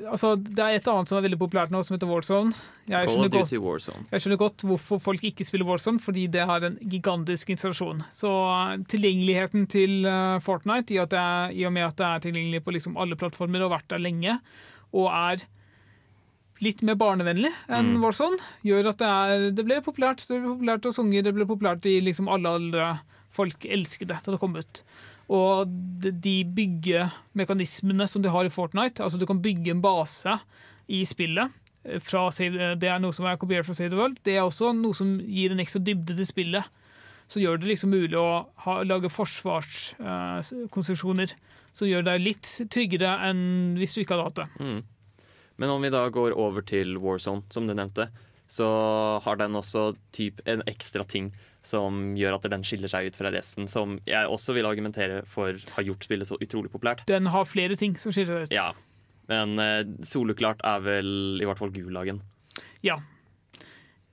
Altså, 0.07 0.35
det 0.37 0.59
er 0.61 0.77
et 0.77 0.87
annet 0.91 1.09
som 1.09 1.17
er 1.17 1.25
veldig 1.25 1.39
populært 1.41 1.71
nå, 1.73 1.81
som 1.83 1.95
heter 1.95 2.09
Warzone. 2.09 2.53
Jeg 2.87 3.09
skjønner, 3.09 3.31
godt, 3.33 3.53
Warzone. 3.63 4.05
jeg 4.11 4.23
skjønner 4.23 4.39
godt 4.41 4.63
hvorfor 4.69 5.01
folk 5.03 5.23
ikke 5.27 5.45
spiller 5.47 5.67
Warzone, 5.67 5.99
fordi 6.03 6.27
det 6.31 6.45
har 6.49 6.63
en 6.67 6.77
gigantisk 6.91 7.49
installasjon. 7.53 8.03
Så 8.15 8.29
eh, 8.29 8.77
tilgjengeligheten 8.93 9.67
til 9.71 10.05
eh, 10.07 10.37
Fortnite, 10.45 10.95
i, 10.95 11.01
at 11.03 11.11
det 11.11 11.19
er, 11.19 11.53
i 11.57 11.65
og 11.67 11.73
med 11.75 11.87
at 11.89 11.97
det 11.99 12.07
er 12.07 12.25
tilgjengelig 12.27 12.63
på 12.65 12.75
liksom 12.77 12.97
alle 13.01 13.17
plattformer 13.19 13.63
og 13.65 13.71
har 13.71 13.79
vært 13.79 13.91
der 13.95 14.03
lenge, 14.05 14.37
og 14.93 15.09
er 15.11 15.45
litt 16.63 16.81
mer 16.85 16.97
barnevennlig 16.97 17.51
enn 17.69 17.91
Mm. 17.97 17.99
Warzone, 18.05 18.39
gjør 18.65 18.89
at 18.93 19.01
det, 19.01 19.09
er, 19.11 19.49
det 19.53 19.65
ble 19.67 19.81
populært. 19.85 20.23
Det 20.25 20.39
ble 20.41 20.55
populært 20.55 20.87
hos 20.89 20.97
unger, 21.03 21.25
det 21.27 21.35
ble 21.37 21.45
populært 21.49 21.85
i 21.89 21.99
liksom 22.01 22.29
alle 22.33 22.49
aldre. 22.59 22.87
Folk 23.37 23.65
elsket 23.69 24.09
det 24.09 24.21
da 24.25 24.33
det 24.33 24.39
kom 24.41 24.55
ut. 24.57 24.81
Og 25.27 25.67
de 25.67 26.15
de 26.23 26.47
byggemekanismene 26.55 28.07
som 28.07 28.23
du 28.23 28.29
har 28.31 28.47
i 28.47 28.53
Fortnite, 28.53 29.03
altså 29.03 29.19
du 29.19 29.25
kan 29.27 29.41
bygge 29.43 29.71
en 29.73 29.81
base 29.83 30.39
i 30.87 31.03
spillet, 31.05 31.51
eh, 31.83 31.99
fra 31.99 32.31
Save, 32.31 32.75
det 32.79 32.87
er 32.87 32.99
noe 33.03 33.13
som 33.13 33.25
er 33.25 33.37
kopiert 33.37 33.65
fra 33.67 33.73
Save 33.73 33.89
the 33.89 33.97
World, 33.99 34.17
det 34.23 34.35
er 34.35 34.41
også 34.45 34.73
noe 34.75 34.93
som 34.95 35.19
gir 35.19 35.51
en 35.51 35.59
ekstra 35.59 35.79
dybde 35.83 36.15
til 36.15 36.25
spillet. 36.27 36.63
Så 37.27 37.39
gjør 37.43 37.57
det 37.59 37.67
liksom 37.73 37.89
mulig 37.91 38.15
å 38.15 38.47
ha, 38.63 38.83
lage 38.87 39.09
forsvarskonstruksjoner 39.11 41.27
som 41.75 41.87
gjør 41.89 42.03
deg 42.07 42.23
litt 42.23 42.47
tryggere 42.71 43.19
enn 43.27 43.75
hvis 43.77 43.93
du 43.93 43.99
ikke 44.01 44.13
hadde 44.15 44.27
hatt 44.29 44.39
det. 44.39 44.49
Mm. 44.63 44.81
Men 45.57 45.69
om 45.73 45.81
vi 45.83 45.89
da 45.91 46.09
går 46.13 46.31
over 46.37 46.61
til 46.61 46.97
Warzone, 47.01 47.41
som 47.51 47.67
du 47.67 47.73
nevnte, 47.75 48.09
så 48.47 48.67
har 49.23 49.39
den 49.39 49.57
også 49.59 49.91
typ 50.15 50.39
en 50.47 50.63
ekstra 50.69 51.03
ting 51.07 51.33
som 51.67 52.13
gjør 52.15 52.37
at 52.37 52.47
den 52.53 52.63
skiller 52.63 52.91
seg 52.91 53.09
ut 53.09 53.17
fra 53.19 53.31
resten, 53.33 53.67
som 53.67 53.97
jeg 54.07 54.29
også 54.31 54.55
vil 54.55 54.69
argumentere 54.69 55.23
for 55.27 55.57
har 55.75 55.87
gjort 55.87 56.07
spillet 56.07 56.29
så 56.29 56.39
utrolig 56.39 56.71
populært. 56.71 57.03
Den 57.09 57.27
har 57.33 57.47
flere 57.49 57.75
ting 57.79 57.97
som 57.99 58.15
skiller 58.15 58.45
seg 58.45 58.47
ut. 58.47 58.55
Ja, 58.55 58.71
men 59.27 59.59
uh, 59.59 59.83
soleklart 60.07 60.63
er 60.67 60.83
vel 60.85 61.11
i 61.41 61.47
hvert 61.47 61.59
fall 61.59 61.73
Gulagen. 61.75 62.23
Ja. 62.85 63.01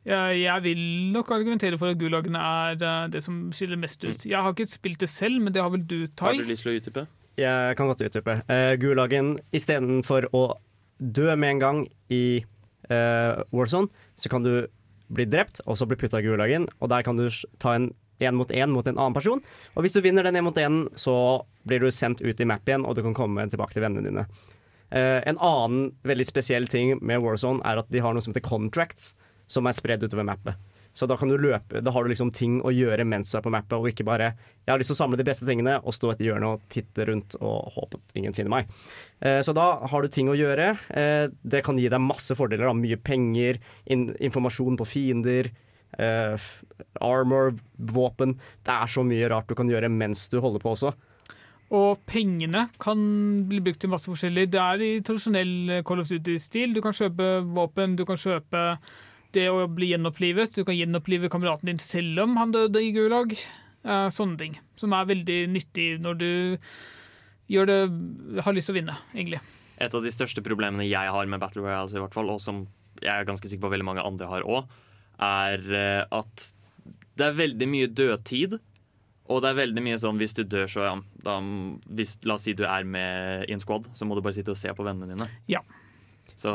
Jeg, 0.05 0.61
vil 0.61 0.81
nok 1.15 1.31
argumentere 1.33 1.79
for 1.81 1.95
at 1.95 1.97
Gulagen 1.97 2.35
er 2.37 2.75
eh, 2.77 3.07
det 3.09 3.23
som 3.25 3.39
skiller 3.57 3.79
mest 3.81 4.03
ut. 4.05 4.27
Jeg 4.29 4.37
har 4.37 4.53
ikke 4.53 4.67
spilt 4.69 5.01
det 5.01 5.09
selv, 5.09 5.41
men 5.41 5.55
det 5.55 5.63
har 5.65 5.71
vel 5.73 5.81
du, 5.81 6.07
Tai? 6.13 6.35
Har 6.35 6.43
du 6.43 6.51
lyst 6.51 6.67
til 6.67 6.75
å 6.75 6.77
utdype? 6.77 7.07
Jeg 7.41 7.79
kan 7.79 7.89
godt 7.89 8.05
utdype. 8.05 8.35
Uh, 8.51 8.75
Gulagen, 8.83 9.39
istedenfor 9.57 10.29
å 10.37 10.43
dø 11.01 11.33
med 11.41 11.55
en 11.55 11.63
gang 11.63 11.81
i 12.13 12.25
uh, 12.91 13.41
Warzone, 13.55 13.89
så 14.17 14.31
kan 14.33 14.47
du 14.47 14.67
bli 15.15 15.27
drept 15.29 15.61
og 15.67 15.79
så 15.79 15.87
bli 15.89 15.99
putta 16.01 16.21
i 16.21 16.27
Gulagen, 16.27 16.67
og 16.81 16.91
der 16.93 17.05
kan 17.07 17.19
du 17.19 17.29
ta 17.63 17.77
en 17.77 17.93
én 18.23 18.37
mot 18.39 18.51
én 18.51 18.71
mot 18.71 18.87
en 18.87 18.99
annen 18.99 19.15
person. 19.15 19.43
Og 19.75 19.85
hvis 19.85 19.93
du 19.97 20.01
vinner 20.01 20.23
den 20.23 20.37
én 20.39 20.47
mot 20.47 20.57
én, 20.57 20.87
så 20.95 21.45
blir 21.67 21.81
du 21.83 21.91
sendt 21.91 22.23
ut 22.23 22.41
i 22.41 22.47
map 22.47 22.69
igjen, 22.69 22.87
og 22.87 22.95
du 22.95 23.03
kan 23.03 23.17
komme 23.17 23.47
tilbake 23.51 23.75
til 23.75 23.83
vennene 23.83 24.07
dine. 24.07 24.27
Uh, 24.95 25.21
en 25.27 25.41
annen 25.43 25.89
veldig 26.07 26.27
spesiell 26.29 26.69
ting 26.71 26.95
med 27.03 27.23
Warzone 27.25 27.65
er 27.67 27.81
at 27.81 27.91
de 27.91 28.03
har 28.05 28.15
noe 28.15 28.23
som 28.23 28.31
heter 28.31 28.47
contracts, 28.47 29.15
som 29.51 29.67
er 29.67 29.75
spredd 29.75 30.05
utover 30.07 30.27
mappet. 30.29 30.55
Så 30.95 31.09
da 31.11 31.17
kan 31.19 31.29
du 31.29 31.35
løpe, 31.37 31.81
da 31.83 31.91
har 31.91 32.05
du 32.05 32.11
liksom 32.13 32.31
ting 32.33 32.61
å 32.63 32.71
gjøre 32.71 33.03
mens 33.05 33.33
du 33.33 33.39
er 33.39 33.43
på 33.43 33.51
mappet, 33.51 33.75
og 33.75 33.89
ikke 33.91 34.07
bare 34.07 34.35
'jeg 34.65 34.71
har 34.73 34.79
lyst 34.79 34.95
til 34.95 34.97
å 34.97 35.03
samle 35.03 35.17
de 35.17 35.25
beste 35.25 35.45
tingene' 35.45 35.83
og 35.85 35.93
stå 35.93 36.13
etter 36.13 36.27
hjørnet 36.27 36.55
og 36.55 36.61
titte 36.71 37.07
rundt 37.09 37.35
og 37.43 37.73
håpe 37.75 37.95
at 37.99 38.15
ingen 38.15 38.33
finner 38.33 38.51
meg. 38.51 38.67
Eh, 39.21 39.41
Så 39.43 39.53
da 39.53 39.85
har 39.87 40.03
du 40.03 40.09
ting 40.09 40.29
å 40.29 40.39
gjøre. 40.39 40.79
Eh, 40.91 41.29
Det 41.45 41.65
kan 41.65 41.77
gi 41.77 41.89
deg 41.89 42.01
masse 42.01 42.31
fordeler. 42.37 42.67
Da. 42.67 42.73
Mye 42.73 42.97
penger, 42.97 43.59
in 43.87 44.15
informasjon 44.21 44.77
på 44.77 44.87
fiender, 44.87 45.51
eh, 45.99 46.39
armor, 47.01 47.59
våpen. 47.81 48.39
Det 48.65 48.73
er 48.73 48.87
så 48.87 49.03
mye 49.05 49.29
rart 49.29 49.49
du 49.49 49.55
kan 49.55 49.69
gjøre 49.69 49.91
mens 49.91 50.29
du 50.29 50.41
holder 50.41 50.61
på 50.61 50.71
også. 50.77 50.95
Og 51.73 51.99
pengene 52.07 52.69
kan 52.79 53.49
bli 53.49 53.59
brukt 53.61 53.81
til 53.81 53.91
masse 53.91 54.07
forskjellig. 54.07 54.51
Det 54.51 54.61
er 54.61 54.81
i 54.81 55.01
tradisjonell 55.01 55.83
Call 55.85 56.01
of 56.01 56.09
Duty-stil. 56.09 56.75
Du 56.75 56.81
kan 56.81 56.93
kjøpe 56.93 57.43
våpen, 57.53 57.97
du 57.97 58.05
kan 58.05 58.17
kjøpe 58.17 58.79
det 59.37 59.49
å 59.53 59.67
bli 59.71 59.91
gjenopplivet. 59.93 60.55
Du 60.57 60.65
kan 60.67 60.77
gjenopplive 60.77 61.31
kameraten 61.33 61.71
din 61.73 61.83
selv 61.83 62.25
om 62.25 62.39
han 62.41 62.55
døde 62.55 62.83
i 62.83 62.93
Gulag. 62.95 63.37
Sånne 63.85 64.39
ting. 64.41 64.55
Som 64.81 64.95
er 64.97 65.11
veldig 65.11 65.39
nyttig 65.53 65.89
når 66.01 66.21
du 66.21 66.31
gjør 67.53 67.69
det, 67.69 67.79
har 68.47 68.57
lyst 68.57 68.71
til 68.71 68.77
å 68.77 68.79
vinne, 68.79 68.97
egentlig. 69.13 69.43
Et 69.83 69.95
av 69.95 70.05
de 70.05 70.13
største 70.15 70.43
problemene 70.45 70.87
jeg 70.87 71.13
har 71.13 71.29
med 71.29 71.43
Battle 71.43 71.65
Royale, 71.65 71.93
i 71.93 72.01
hvert 72.01 72.15
fall, 72.17 72.31
og 72.33 72.41
som 72.41 72.65
jeg 73.03 73.13
er 73.13 73.27
ganske 73.29 73.49
sikker 73.51 73.67
på 73.67 73.73
veldig 73.75 73.89
mange 73.89 74.05
andre 74.07 74.29
har 74.31 74.47
òg, 74.47 74.71
er 75.23 75.65
eh, 75.75 76.05
at 76.15 76.47
det 77.19 77.27
er 77.29 77.37
veldig 77.39 77.69
mye 77.71 77.91
dødtid. 77.91 78.57
Og 79.33 79.41
det 79.41 79.51
er 79.51 79.61
veldig 79.63 79.83
mye 79.85 80.01
sånn 80.01 80.19
hvis 80.21 80.37
du 80.37 80.43
dør, 80.45 80.69
så 80.69 80.85
ja 80.85 80.95
da, 81.25 81.39
hvis, 81.97 82.19
La 82.29 82.37
oss 82.37 82.45
si 82.45 82.53
du 82.57 82.67
er 82.69 82.85
med 82.85 83.49
i 83.49 83.55
en 83.55 83.63
squad, 83.63 83.89
så 83.97 84.05
må 84.05 84.17
du 84.17 84.23
bare 84.25 84.37
sitte 84.37 84.53
og 84.53 84.61
se 84.61 84.73
på 84.77 84.85
vennene 84.85 85.15
dine. 85.15 85.29
Ja. 85.51 85.63
Så 86.37 86.53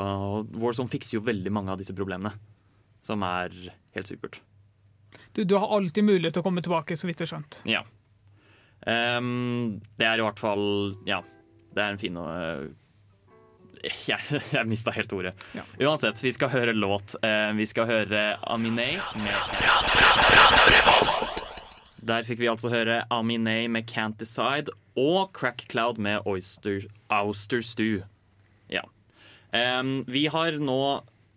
Warzone 0.60 0.92
fikser 0.92 1.18
jo 1.18 1.26
veldig 1.26 1.54
mange 1.56 1.74
av 1.74 1.80
disse 1.82 1.96
problemene, 1.98 2.34
som 3.06 3.24
er 3.26 3.54
helt 3.96 4.10
supert. 4.10 4.42
Du, 5.34 5.44
du 5.44 5.56
har 5.56 5.72
alltid 5.76 6.04
mulighet 6.04 6.36
til 6.38 6.44
å 6.44 6.48
komme 6.48 6.64
tilbake, 6.66 6.98
så 6.98 7.08
vidt 7.08 7.22
jeg 7.22 7.30
har 7.30 7.34
skjønt. 7.38 7.60
Ja. 7.70 7.84
Um, 8.86 9.80
det 10.00 10.08
er 10.08 10.22
i 10.22 10.24
hvert 10.24 10.40
fall 10.40 10.62
Ja, 11.04 11.18
det 11.76 11.82
er 11.84 11.90
en 11.92 12.00
fin 12.00 12.16
og 12.16 12.30
eh, 12.32 12.70
Jeg, 14.08 14.40
jeg 14.54 14.68
mista 14.68 14.92
helt 14.96 15.12
ordet. 15.16 15.34
Ja. 15.56 15.64
Uansett, 15.88 16.20
vi 16.24 16.32
skal 16.36 16.52
høre 16.52 16.74
låt. 16.76 17.16
Eh, 17.24 17.52
vi 17.56 17.68
skal 17.70 17.88
høre 17.88 18.24
Aminé 18.48 18.90
med 19.20 19.36
Der 22.10 22.28
fikk 22.28 22.42
vi 22.42 22.50
altså 22.52 22.72
høre 22.74 23.04
Aminé 23.14 23.68
med 23.72 23.88
Can't 23.92 24.20
Decide 24.20 24.74
og 25.00 25.32
Crack 25.38 25.68
Cloud 25.72 26.00
med 26.02 26.28
Oyster, 26.28 26.88
Auster 27.10 27.62
Stew. 27.64 28.02
Ja. 28.72 28.84
Ehm, 29.56 30.04
vi 30.08 30.28
har 30.28 30.60
nå 30.60 30.82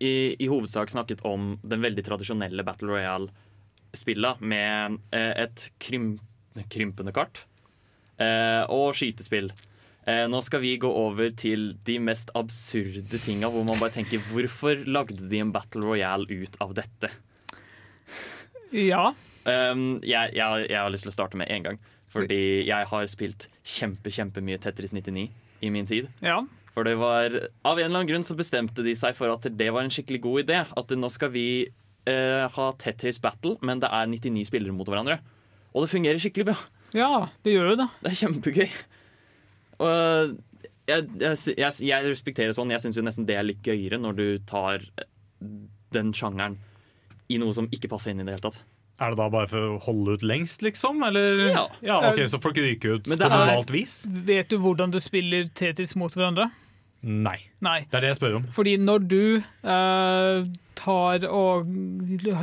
i, 0.03 0.13
i 0.39 0.51
hovedsak 0.51 0.93
snakket 0.93 1.25
om 1.29 1.57
den 1.63 1.83
veldig 1.85 2.05
tradisjonelle 2.07 2.65
Battle 2.67 2.91
Royale-spilla 2.91 4.37
med 4.43 4.99
eh, 5.15 5.33
et 5.45 5.69
krym, 5.83 6.17
krympende 6.73 7.15
kart 7.15 7.45
eh, 8.19 8.63
og 8.73 8.97
skytespill. 8.99 9.53
Eh, 10.03 10.25
nå 10.27 10.41
skal 10.43 10.65
vi 10.65 10.75
gå 10.83 10.91
over 10.91 11.31
til 11.39 11.73
de 11.87 11.99
mest 12.03 12.33
absurde 12.39 13.21
tinga, 13.23 13.51
hvor 13.53 13.67
man 13.69 13.79
bare 13.79 13.95
tenker 14.01 14.23
hvorfor 14.33 14.83
lagde 14.89 15.29
de 15.31 15.43
en 15.43 15.53
Battle 15.55 15.87
Royale 15.87 16.27
ut 16.43 16.59
av 16.65 16.75
dette? 16.79 17.13
Ja. 18.75 19.13
Um, 19.45 20.01
jeg, 20.07 20.33
jeg, 20.35 20.67
jeg 20.71 20.79
har 20.79 20.91
lyst 20.91 21.07
til 21.07 21.13
å 21.13 21.15
starte 21.15 21.39
med 21.39 21.51
en 21.53 21.69
gang. 21.69 21.79
Fordi 22.13 22.67
jeg 22.67 22.89
har 22.91 23.07
spilt 23.09 23.47
kjempe, 23.65 24.13
kjempemye 24.13 24.59
Tetris 24.61 24.93
99 24.93 25.31
i 25.63 25.71
min 25.73 25.89
tid. 25.89 26.11
Ja. 26.21 26.43
For 26.73 26.89
det 26.89 26.95
var, 27.01 27.35
av 27.69 27.77
en 27.77 27.85
eller 27.85 27.99
annen 28.01 28.09
grunn 28.09 28.25
så 28.25 28.37
bestemte 28.39 28.85
de 28.85 28.95
seg 28.97 29.17
for 29.19 29.29
at 29.33 29.45
det 29.45 29.69
var 29.75 29.85
en 29.85 29.93
skikkelig 29.93 30.23
god 30.25 30.45
idé. 30.47 30.63
At 30.81 30.95
nå 30.97 31.11
skal 31.13 31.33
vi 31.35 31.47
eh, 32.09 32.45
ha 32.55 32.69
Tetris 32.81 33.21
Battle, 33.21 33.59
men 33.61 33.83
det 33.83 33.91
er 33.93 34.09
99 34.09 34.47
spillere 34.49 34.73
mot 34.77 34.89
hverandre. 34.89 35.19
Og 35.73 35.85
det 35.85 35.93
fungerer 35.93 36.23
skikkelig 36.23 36.49
bra. 36.53 36.57
ja, 36.97 37.11
det 37.45 37.55
gjør 37.55 37.73
jo 37.75 37.77
det. 37.83 37.89
Det 38.05 38.13
er 38.15 38.21
kjempegøy. 38.23 38.73
Og 39.83 40.35
jeg, 40.89 41.07
jeg, 41.21 41.39
jeg, 41.59 41.73
jeg 41.89 42.11
respekterer 42.11 42.57
sånn. 42.57 42.73
Jeg 42.75 42.85
syns 42.85 42.99
jo 42.99 43.05
nesten 43.07 43.29
det 43.29 43.37
er 43.39 43.47
litt 43.47 43.63
gøyere 43.67 44.01
når 44.01 44.19
du 44.19 44.27
tar 44.49 44.85
den 45.93 46.13
sjangeren 46.17 46.57
i 47.33 47.39
noe 47.41 47.55
som 47.57 47.69
ikke 47.73 47.91
passer 47.93 48.13
inn 48.13 48.23
i 48.23 48.27
det 48.27 48.37
hele 48.37 48.47
tatt. 48.49 48.63
Er 49.03 49.15
det 49.15 49.19
da 49.19 49.29
bare 49.33 49.49
for 49.51 49.73
å 49.73 49.79
holde 49.83 50.15
ut 50.19 50.25
lengst, 50.27 50.63
liksom? 50.63 51.01
Eller? 51.07 51.41
Ja. 51.49 52.01
ok, 52.13 52.21
Så 52.31 52.39
folk 52.43 52.59
ryker 52.61 52.99
ut 52.99 53.09
på 53.09 53.17
normalt 53.19 53.73
vis? 53.75 54.03
Vet 54.07 54.53
du 54.53 54.61
hvordan 54.63 54.93
du 54.95 55.01
spiller 55.03 55.49
Tetris 55.59 55.97
mot 55.99 56.13
hverandre? 56.15 56.51
Nei. 57.03 57.39
Nei. 57.65 57.81
Det 57.91 57.99
er 57.99 58.05
det 58.05 58.11
jeg 58.13 58.19
spør 58.21 58.37
om. 58.39 58.45
Fordi 58.55 58.77
når 58.79 59.07
du 59.11 59.23
eh, 59.43 60.45
tar 60.79 61.25
og 61.29 61.67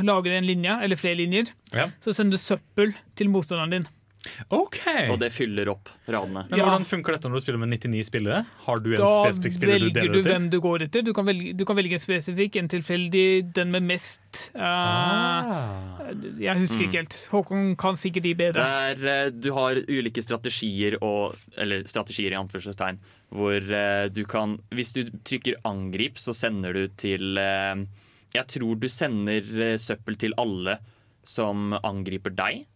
lager 0.04 0.36
en 0.36 0.44
linje, 0.48 0.74
eller 0.84 0.96
flere 1.00 1.16
linjer, 1.16 1.48
Ja. 1.72 1.88
så 2.00 2.12
sender 2.16 2.36
du 2.36 2.42
søppel 2.42 2.92
til 3.16 3.30
motstanderen 3.32 3.70
din. 3.78 3.86
OK. 4.52 4.78
Og 5.10 5.18
det 5.20 5.30
fyller 5.32 5.68
opp 5.72 5.88
radene. 6.10 6.42
Men 6.50 6.58
Ja. 6.58 6.64
hvordan 6.66 6.84
funker 6.84 7.12
dette 7.16 7.28
når 7.28 7.40
du 7.40 7.44
spiller 7.44 7.58
med 7.62 7.70
99 7.72 8.04
spillere? 8.04 8.44
Har 8.66 8.78
du 8.78 8.90
en 8.92 9.00
Da 9.00 9.08
spesifikk 9.24 9.54
spiller 9.56 9.78
du 9.78 9.90
deler 9.90 9.92
du 9.94 10.00
velger 10.00 10.22
du 10.22 10.30
hvem 10.30 10.50
du 10.50 10.60
går 10.60 10.82
etter. 10.86 11.02
Du 11.02 11.12
kan 11.16 11.24
velge, 11.24 11.54
du 11.56 11.64
kan 11.64 11.76
velge 11.76 11.96
en 11.96 12.02
spesifikk, 12.02 12.56
en 12.56 12.68
tilfeldig, 12.68 13.52
den 13.54 13.70
med 13.70 13.82
mest 13.82 14.50
uh, 14.54 14.60
Ah. 14.60 16.10
Jeg 16.40 16.58
husker 16.58 16.86
ikke 16.86 17.00
helt. 17.02 17.16
Håkon 17.30 17.76
kan 17.80 17.96
sikkert 17.96 18.22
de 18.22 18.34
bedre. 18.34 18.60
er, 18.60 19.06
eh, 19.06 19.30
du 19.30 19.52
har 19.52 19.74
ulike 19.88 20.22
strategier 20.22 20.98
og 21.02 21.36
Eller 21.56 21.84
strategier 21.84 22.32
i 22.32 22.40
anførselstegn. 22.40 22.98
Hvor 23.32 23.56
uh, 23.56 24.08
du 24.08 24.24
kan 24.24 24.58
Hvis 24.70 24.92
du 24.92 25.04
trykker 25.24 25.54
'angrip', 25.64 26.18
så 26.18 26.34
sender 26.34 26.72
du 26.72 26.88
til 26.88 27.38
uh, 27.38 27.76
Jeg 28.34 28.46
tror 28.46 28.78
du 28.78 28.88
sender 28.88 29.76
søppel 29.76 30.16
til 30.16 30.34
alle 30.38 30.78
som 31.24 31.72
angriper 31.84 32.30
deg. 32.34 32.66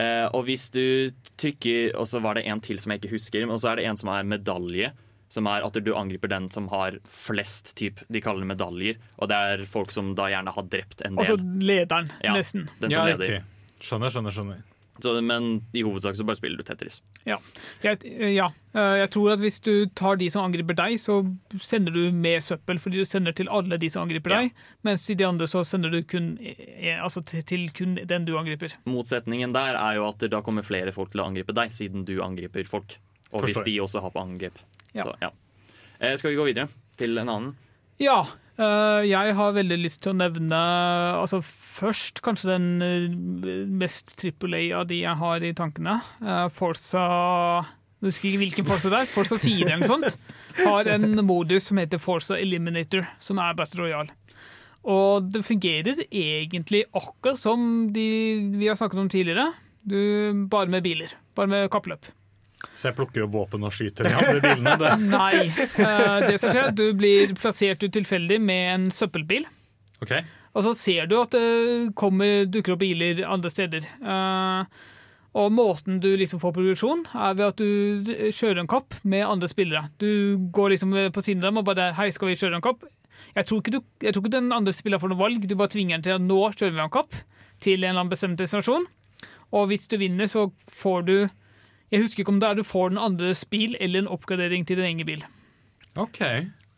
Eh, 0.00 0.26
og 0.32 0.46
hvis 0.46 0.68
du 0.72 1.10
trykker 1.40 1.92
Og 1.98 2.06
så 2.08 2.20
var 2.24 2.38
det 2.38 2.46
en 2.48 2.60
til 2.64 2.78
som 2.80 2.92
jeg 2.94 3.02
ikke 3.02 3.12
husker, 3.16 3.44
og 3.50 3.58
så 3.60 3.72
er 3.72 3.80
det 3.80 3.86
en 3.90 3.98
som 4.00 4.08
er 4.14 4.26
medalje. 4.28 4.92
Som 5.30 5.46
er 5.46 5.62
at 5.62 5.76
du 5.78 5.92
angriper 5.94 6.26
den 6.32 6.48
som 6.50 6.66
har 6.72 6.96
flest 7.06 7.74
typ, 7.78 8.00
De 8.10 8.20
kaller 8.24 8.42
det 8.42 8.50
medaljer. 8.56 8.96
Og 9.20 9.28
det 9.30 9.36
er 9.36 9.64
folk 9.70 9.92
som 9.94 10.14
da 10.18 10.26
gjerne 10.32 10.50
har 10.56 10.66
drept 10.72 11.04
en 11.06 11.14
del. 11.14 11.22
Altså 11.22 11.36
lederen, 11.38 12.10
Ja. 12.24 12.34
nesten. 12.34 12.68
den 12.80 12.90
Ja, 12.90 13.04
leder. 13.06 13.44
Skjønner, 13.80 14.10
skjønner. 14.10 14.30
skjønner. 14.34 14.62
Så, 15.02 15.14
men 15.24 15.62
i 15.76 15.82
hovedsak 15.86 16.16
så 16.18 16.24
bare 16.28 16.36
spiller 16.38 16.60
du 16.60 16.64
Tetris. 16.66 17.00
Ja. 17.28 17.38
Jeg, 17.82 18.00
ja. 18.34 18.48
eh, 18.74 18.96
jeg 19.00 19.10
tror 19.14 19.32
at 19.34 19.40
hvis 19.42 19.60
du 19.64 19.86
tar 19.96 20.16
de 20.20 20.28
som 20.30 20.44
angriper 20.44 20.76
deg, 20.78 20.96
så 21.00 21.20
sender 21.60 21.92
du 21.96 22.10
mer 22.12 22.40
søppel, 22.44 22.78
fordi 22.82 23.00
du 23.00 23.08
sender 23.08 23.32
til 23.36 23.48
alle 23.48 23.78
de 23.80 23.90
som 23.90 24.04
angriper 24.06 24.30
Ja. 24.34 24.40
deg. 24.44 24.52
Mens 24.86 25.08
i 25.10 25.16
de 25.18 25.24
andre 25.26 25.48
så 25.50 25.64
sender 25.64 25.90
du 25.94 26.02
kun, 26.02 26.32
eh, 26.42 26.96
altså 27.02 27.22
til, 27.24 27.68
kun 27.76 27.96
den 28.06 28.24
du 28.28 28.36
angriper. 28.38 28.74
Motsetningen 28.86 29.52
der 29.56 29.74
er 29.80 29.96
jo 30.00 30.08
at 30.08 30.18
da 30.30 30.42
kommer 30.44 30.62
flere 30.66 30.92
folk 30.92 31.10
til 31.12 31.20
å 31.24 31.28
angripe 31.30 31.54
deg, 31.56 31.70
siden 31.72 32.04
du 32.04 32.18
angriper 32.22 32.64
folk. 32.68 32.98
Og 33.32 33.44
hvis 33.46 33.60
de 33.64 33.78
også 33.80 34.00
har 34.02 34.10
på 34.10 34.20
angrep. 34.20 34.58
Ja. 34.92 35.04
Så, 35.04 35.16
ja. 35.22 35.30
Eh, 36.00 36.16
skal 36.16 36.32
vi 36.32 36.36
gå 36.40 36.44
videre 36.48 36.68
til 36.98 37.16
en 37.20 37.28
annen? 37.28 37.56
Ja. 38.00 38.24
Eh, 38.60 39.08
jeg 39.08 39.34
har 39.38 39.56
veldig 39.56 39.78
lyst 39.80 40.02
til 40.04 40.12
å 40.12 40.18
nevne 40.20 40.60
altså 41.18 41.40
først 41.44 42.22
kanskje 42.24 42.52
den 42.52 42.68
eh, 42.84 43.66
mest 43.66 44.14
trippel 44.20 44.56
A 44.58 44.62
av 44.82 44.88
de 44.90 45.02
jeg 45.02 45.16
har 45.22 45.46
i 45.46 45.52
tankene. 45.56 45.98
Forsa 46.54 46.54
Forza 46.60 47.04
Jeg 48.00 48.10
husker 48.10 48.30
ikke 48.30 48.42
hvilken 48.44 48.68
Forsa 48.68 48.92
det 48.92 49.02
er. 49.02 49.10
Forsa 49.12 49.40
4 49.40 49.66
eller 49.66 49.82
noe 49.82 49.90
sånt. 49.90 50.20
Har 50.60 50.88
en 50.94 51.20
modus 51.26 51.68
som 51.70 51.80
heter 51.80 52.00
Forza 52.00 52.38
Eliminator, 52.40 53.08
som 53.20 53.40
er 53.42 53.56
Battle 53.58 53.84
Royale. 53.84 54.16
Og 54.88 55.28
det 55.32 55.42
fungerer 55.44 56.00
egentlig 56.08 56.86
akkurat 56.96 57.36
som 57.36 57.90
de 57.92 58.06
vi 58.56 58.70
har 58.70 58.78
snakket 58.80 59.02
om 59.02 59.10
tidligere. 59.12 59.50
Du, 59.82 60.46
bare 60.48 60.72
med 60.72 60.84
biler. 60.84 61.12
Bare 61.36 61.50
med 61.52 61.70
kappløp. 61.72 62.08
Så 62.80 62.88
jeg 62.88 62.96
plukker 62.96 63.26
opp 63.26 63.34
våpen 63.34 63.64
og 63.68 63.74
skyter 63.76 64.08
de 64.08 64.14
andre 64.16 64.40
bilene. 64.40 64.76
Det. 64.80 64.92
Nei. 65.12 65.48
Uh, 65.76 66.22
det 66.24 66.38
som 66.40 66.48
skjer, 66.48 66.62
er 66.62 66.70
at 66.70 66.78
du 66.78 66.86
blir 66.96 67.34
plassert 67.36 67.82
ut 67.84 67.92
tilfeldig 67.92 68.38
med 68.40 68.68
en 68.74 68.86
søppelbil. 68.94 69.44
Okay. 70.00 70.24
Og 70.56 70.64
så 70.64 70.72
ser 70.74 71.10
du 71.10 71.18
at 71.20 71.34
det 71.36 71.92
kommer, 71.98 72.46
dukker 72.48 72.74
opp 72.74 72.80
biler 72.80 73.20
andre 73.28 73.52
steder. 73.52 73.84
Uh, 74.00 74.64
og 75.38 75.52
måten 75.54 76.00
du 76.02 76.08
liksom 76.18 76.40
får 76.42 76.54
progresjon, 76.56 77.04
er 77.14 77.36
ved 77.38 77.52
at 77.52 77.60
du 77.60 78.30
kjører 78.34 78.64
en 78.64 78.70
kapp 78.70 78.96
med 79.04 79.28
andre 79.28 79.50
spillere. 79.50 79.84
Du 80.00 80.40
går 80.50 80.74
liksom 80.74 80.96
på 81.14 81.22
siden 81.22 81.44
av 81.44 81.52
dem 81.52 81.60
og 81.60 81.68
bare 81.68 81.92
'Hei, 81.94 82.08
skal 82.10 82.32
vi 82.32 82.40
kjøre 82.40 82.58
en 82.58 82.64
kapp?' 82.64 82.88
Jeg 83.36 83.46
tror 83.46 83.60
ikke, 83.60 83.76
du, 83.76 83.80
jeg 84.00 84.14
tror 84.14 84.24
ikke 84.24 84.40
den 84.40 84.52
andre 84.52 84.72
spilleren 84.72 85.00
får 85.00 85.12
noe 85.12 85.20
valg. 85.20 85.44
Du 85.46 85.54
bare 85.54 85.70
tvinger 85.70 86.00
den 86.00 86.02
til 86.02 86.16
at 86.16 86.24
'nå 86.24 86.40
kjører 86.56 86.74
vi 86.74 86.82
en 86.82 86.96
kapp' 86.96 87.20
til 87.60 87.84
en 87.84 87.90
eller 87.90 88.00
annen 88.00 88.10
bestemt 88.10 88.38
destinasjon. 88.40 88.86
Og 89.52 89.66
hvis 89.68 89.86
du 89.86 89.96
vinner, 89.98 90.26
så 90.26 90.50
får 90.66 91.02
du 91.06 91.28
Jeg 91.90 92.04
husker 92.04 92.22
ikke 92.22 92.32
om 92.32 92.40
det 92.42 92.48
er 92.48 92.58
du 92.58 92.66
får 92.66 92.92
den 92.92 93.02
andres 93.02 93.44
bil 93.50 93.76
eller 93.80 94.04
en 94.04 94.10
oppgradering 94.14 94.66
til 94.66 94.78
din 94.78 94.90
egen 94.92 95.06
bil. 95.06 95.24
ok. 95.96 96.20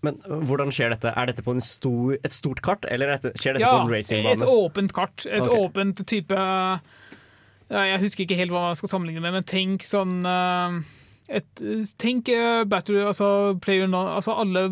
Men 0.03 0.17
hvordan 0.27 0.73
skjer 0.75 0.91
dette? 0.91 1.13
Er 1.15 1.29
dette 1.31 1.45
på 1.47 1.55
en 1.55 1.63
stor, 1.63 2.17
et 2.27 2.35
stort 2.35 2.59
kart, 2.67 2.87
eller 2.91 3.07
er 3.07 3.21
dette, 3.21 3.39
skjer 3.39 3.55
dette 3.55 3.69
Ja, 3.69 3.85
på 3.87 3.93
en 4.03 4.27
et 4.33 4.43
åpent 4.43 4.95
kart. 4.97 5.27
Et 5.29 5.45
okay. 5.47 5.61
åpent 5.63 6.03
type 6.11 6.39
Jeg 7.71 8.01
husker 8.03 8.25
ikke 8.25 8.41
helt 8.41 8.51
hva 8.51 8.65
man 8.67 8.81
skal 8.81 8.91
sammenligne 8.91 9.23
med, 9.23 9.37
men 9.37 9.47
tenk 9.47 9.87
sånn 9.87 10.27
eh, 10.27 10.81
et, 11.39 11.63
Tenk 12.03 12.29
eh, 12.35 12.65
battery, 12.67 12.99
altså, 13.07 13.55
player, 13.63 13.87
altså 13.95 14.35
alle 14.43 14.67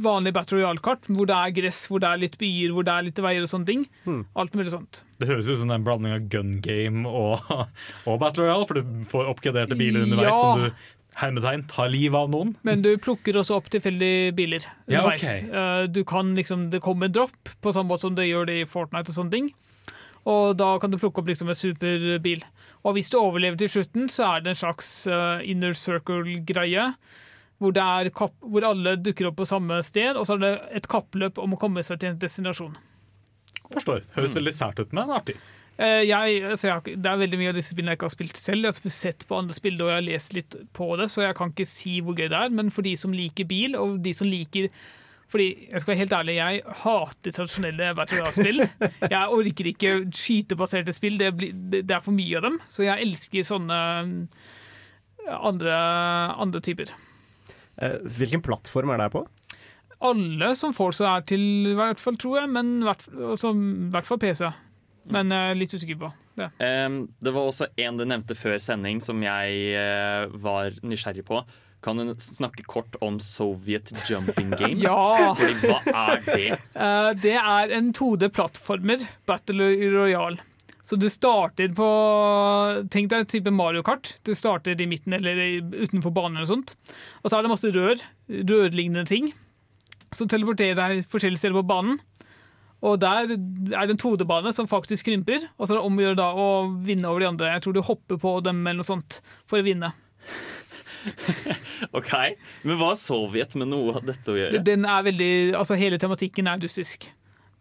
vanlige 0.00 0.32
Battle 0.38 0.58
Royale-kart, 0.62 1.04
hvor 1.12 1.26
det 1.28 1.36
er 1.36 1.50
gress, 1.56 1.82
hvor 1.90 2.00
det 2.00 2.08
er 2.08 2.20
litt 2.22 2.38
byer, 2.40 2.72
hvor 2.72 2.86
det 2.86 2.92
er 2.94 3.06
litt 3.08 3.18
veier 3.22 3.42
og 3.44 3.50
sånne 3.52 3.68
ting. 3.68 3.82
Hmm. 4.06 4.22
Alt 4.38 4.54
mulig 4.56 4.72
sånt. 4.72 5.02
Det 5.20 5.28
høres 5.28 5.48
ut 5.52 5.58
som 5.60 5.70
en 5.74 5.84
blanding 5.84 6.14
av 6.16 6.24
gun 6.32 6.56
game 6.64 7.04
og, 7.08 7.40
og 8.08 8.18
Battle 8.22 8.46
Royale, 8.48 8.66
for 8.70 8.80
du 8.80 9.04
får 9.10 9.30
oppgraderte 9.34 9.76
biler 9.78 10.06
underveis 10.06 10.32
Ja. 10.32 10.40
som 10.40 10.60
du 10.64 10.70
hermetegn 11.20 11.66
tar 11.68 11.90
livet 11.92 12.16
av 12.16 12.30
noen. 12.32 12.54
Men 12.64 12.80
du 12.80 12.94
plukker 12.96 13.36
også 13.36 13.58
opp 13.60 13.66
tilfeldige 13.68 14.30
biler 14.38 14.64
Ja, 14.88 15.02
underveis. 15.02 15.26
ok. 15.26 15.50
okay. 15.50 15.86
Du 15.92 16.04
kan 16.08 16.30
liksom, 16.38 16.70
Det 16.72 16.80
kommer 16.80 17.10
en 17.10 17.12
dropp, 17.12 17.52
på 17.60 17.72
samme 17.76 17.92
måte 17.92 18.06
som 18.06 18.14
det 18.16 18.30
gjør 18.30 18.46
det 18.48 18.62
i 18.62 18.64
Fortnite 18.64 19.12
og 19.12 19.18
sånne 19.18 19.30
ting. 19.36 19.50
Og 20.24 20.56
da 20.56 20.78
kan 20.78 20.88
du 20.90 20.96
plukke 21.02 21.18
opp 21.20 21.28
liksom 21.28 21.50
en 21.50 21.58
superbil. 21.58 22.44
Og 22.86 22.94
hvis 22.96 23.10
du 23.10 23.18
overlever 23.18 23.58
til 23.58 23.68
slutten, 23.68 24.08
så 24.08 24.36
er 24.36 24.40
det 24.46 24.52
en 24.54 24.58
slags 24.62 24.88
eh, 25.10 25.42
inner 25.50 25.74
circle-greie. 25.76 26.88
Hvor, 27.62 27.74
det 27.74 27.82
er 27.82 28.10
kapp, 28.16 28.34
hvor 28.42 28.64
alle 28.66 28.96
dukker 28.98 29.28
opp 29.30 29.38
på 29.38 29.46
samme 29.46 29.78
sted, 29.86 30.16
og 30.18 30.26
så 30.26 30.34
er 30.34 30.42
det 30.42 30.52
et 30.82 30.88
kappløp 30.90 31.38
om 31.38 31.54
å 31.54 31.60
komme 31.60 31.84
seg 31.86 32.00
til 32.02 32.10
en 32.10 32.20
destinasjon. 32.22 32.74
Forstår. 33.72 34.02
Høres 34.16 34.34
veldig 34.36 34.54
sært 34.56 34.82
ut, 34.82 34.94
men 34.96 35.12
artig. 35.14 35.36
Eh, 35.80 36.02
jeg, 36.04 36.42
altså 36.44 36.68
jeg, 36.68 36.96
det 37.00 37.08
er 37.08 37.20
veldig 37.22 37.38
mye 37.40 37.52
av 37.52 37.56
disse 37.56 37.72
spillene 37.72 37.94
jeg 37.94 38.00
ikke 38.00 38.08
har 38.10 38.14
spilt 38.16 38.40
selv. 38.40 38.66
Jeg 38.66 38.82
har 38.84 38.96
sett 38.96 39.24
på 39.28 39.38
andre 39.38 39.56
spill 39.56 39.78
og 39.80 39.88
jeg 39.88 39.98
har 39.98 40.08
lest 40.08 40.34
litt 40.36 40.56
på 40.76 40.88
det, 41.00 41.08
så 41.12 41.24
jeg 41.24 41.38
kan 41.38 41.54
ikke 41.54 41.68
si 41.68 42.00
hvor 42.04 42.18
gøy 42.18 42.28
det 42.28 42.40
er. 42.40 42.52
Men 42.58 42.72
for 42.74 42.86
de 42.86 42.96
som 42.98 43.14
liker 43.16 43.48
bil, 43.48 43.78
og 43.78 44.02
de 44.04 44.12
som 44.16 44.28
liker 44.28 44.68
fordi 45.32 45.46
jeg 45.70 45.80
skal 45.80 45.94
være 45.94 46.00
helt 46.02 46.12
ærlig, 46.12 46.32
jeg 46.36 46.74
hater 46.82 47.32
tradisjonelle 47.32 47.86
Battle 47.96 48.18
Royale-spill. 48.20 48.66
Jeg 49.14 49.36
orker 49.38 49.68
ikke 49.70 49.92
skytebaserte 50.12 50.92
spill, 50.92 51.16
det, 51.16 51.30
blir, 51.38 51.54
det, 51.56 51.80
det 51.88 51.94
er 51.96 52.02
for 52.04 52.12
mye 52.12 52.36
av 52.36 52.44
dem. 52.44 52.58
Så 52.68 52.84
jeg 52.84 53.06
elsker 53.06 53.46
sånne 53.48 53.78
eh, 54.04 55.32
andre, 55.38 55.78
andre 56.36 56.60
typer. 56.60 56.92
Eh, 57.82 57.98
Hvilken 58.18 58.42
plattform 58.44 58.92
er 58.94 59.02
det 59.04 59.10
på? 59.14 59.24
Alle 60.02 60.52
som 60.58 60.74
Forza 60.74 61.12
er 61.16 61.24
til, 61.30 61.42
i 61.70 61.76
hvert 61.78 62.00
fall, 62.02 62.16
tror 62.18 62.40
jeg, 62.40 62.50
men 62.50 62.80
i 62.80 62.86
hvert, 62.88 63.04
altså, 63.12 63.52
hvert 63.94 64.08
fall 64.08 64.18
PC. 64.22 64.48
Men 65.12 65.30
jeg 65.34 65.50
er 65.52 65.58
litt 65.58 65.74
usikker 65.74 65.98
på 65.98 66.10
det. 66.38 66.48
Um, 66.62 66.96
det 67.22 67.32
var 67.34 67.46
også 67.50 67.68
en 67.84 67.98
du 67.98 68.04
nevnte 68.08 68.34
før 68.38 68.56
sending 68.62 69.02
som 69.04 69.20
jeg 69.22 69.76
uh, 69.76 70.32
var 70.42 70.74
nysgjerrig 70.86 71.24
på. 71.28 71.42
Kan 71.82 71.98
du 71.98 72.12
snakke 72.22 72.62
kort 72.70 72.94
om 73.02 73.18
Soviet 73.22 73.90
jumping 74.10 74.52
game? 74.60 74.78
Ja! 74.82 75.32
Fordi 75.38 75.58
hva 75.66 75.80
er 76.06 76.22
det? 76.26 76.58
Uh, 76.78 77.10
det 77.18 77.34
er 77.38 77.74
en 77.78 77.90
2D-plattformer, 77.94 79.02
Battle 79.26 79.70
Royale. 79.94 80.38
Så 80.92 80.98
du 81.00 81.06
starter 81.08 81.70
på 81.72 81.84
Tenk 82.92 83.08
deg 83.08 83.22
en 83.22 83.28
type 83.32 83.52
Mario 83.56 83.80
Kart. 83.80 84.10
Du 84.28 84.34
starter 84.36 84.76
i 84.76 84.84
midten 84.84 85.14
eller 85.16 85.38
utenfor 85.86 86.12
banen 86.12 86.36
eller 86.36 86.50
sånt. 86.50 86.74
Og 87.22 87.30
så 87.30 87.38
er 87.38 87.46
det 87.46 87.52
masse 87.54 87.70
rør, 87.72 88.02
rørlignende 88.28 89.06
ting, 89.08 89.30
som 90.12 90.28
teleporterer 90.28 90.76
deg 90.76 91.06
forskjellige 91.08 91.40
steder 91.40 91.56
på 91.56 91.70
banen. 91.70 91.96
Og 92.84 92.98
der 93.00 93.24
er 93.24 93.86
det 93.88 93.94
en 93.94 94.02
2D-bane 94.02 94.52
som 94.52 94.68
faktisk 94.68 95.08
krymper, 95.08 95.48
og 95.56 95.64
så 95.64 95.72
er 95.72 95.78
det 95.78 95.86
om 95.88 95.96
å 95.96 96.04
gjøre 96.04 96.20
da 96.20 96.28
å 96.36 96.46
vinne 96.84 97.08
over 97.08 97.24
de 97.24 97.30
andre. 97.30 97.54
Jeg 97.54 97.64
tror 97.64 97.78
du 97.78 97.82
hopper 97.88 98.20
på 98.20 98.34
dem 98.44 98.60
eller 98.66 98.82
noe 98.82 98.90
sånt 98.92 99.22
for 99.48 99.62
å 99.62 99.64
vinne. 99.64 99.94
Ok, 101.98 102.12
Men 102.62 102.76
hva 102.78 102.92
har 102.92 102.98
Sovjet 103.00 103.56
med 103.58 103.72
noe 103.72 103.96
av 103.96 104.04
dette 104.06 104.30
å 104.30 104.36
gjøre? 104.38 104.60
Den 104.62 104.84
er 104.86 105.02
veldig, 105.08 105.32
altså 105.58 105.74
Hele 105.80 105.98
tematikken 105.98 106.46
er 106.46 106.60
russisk. 106.62 107.08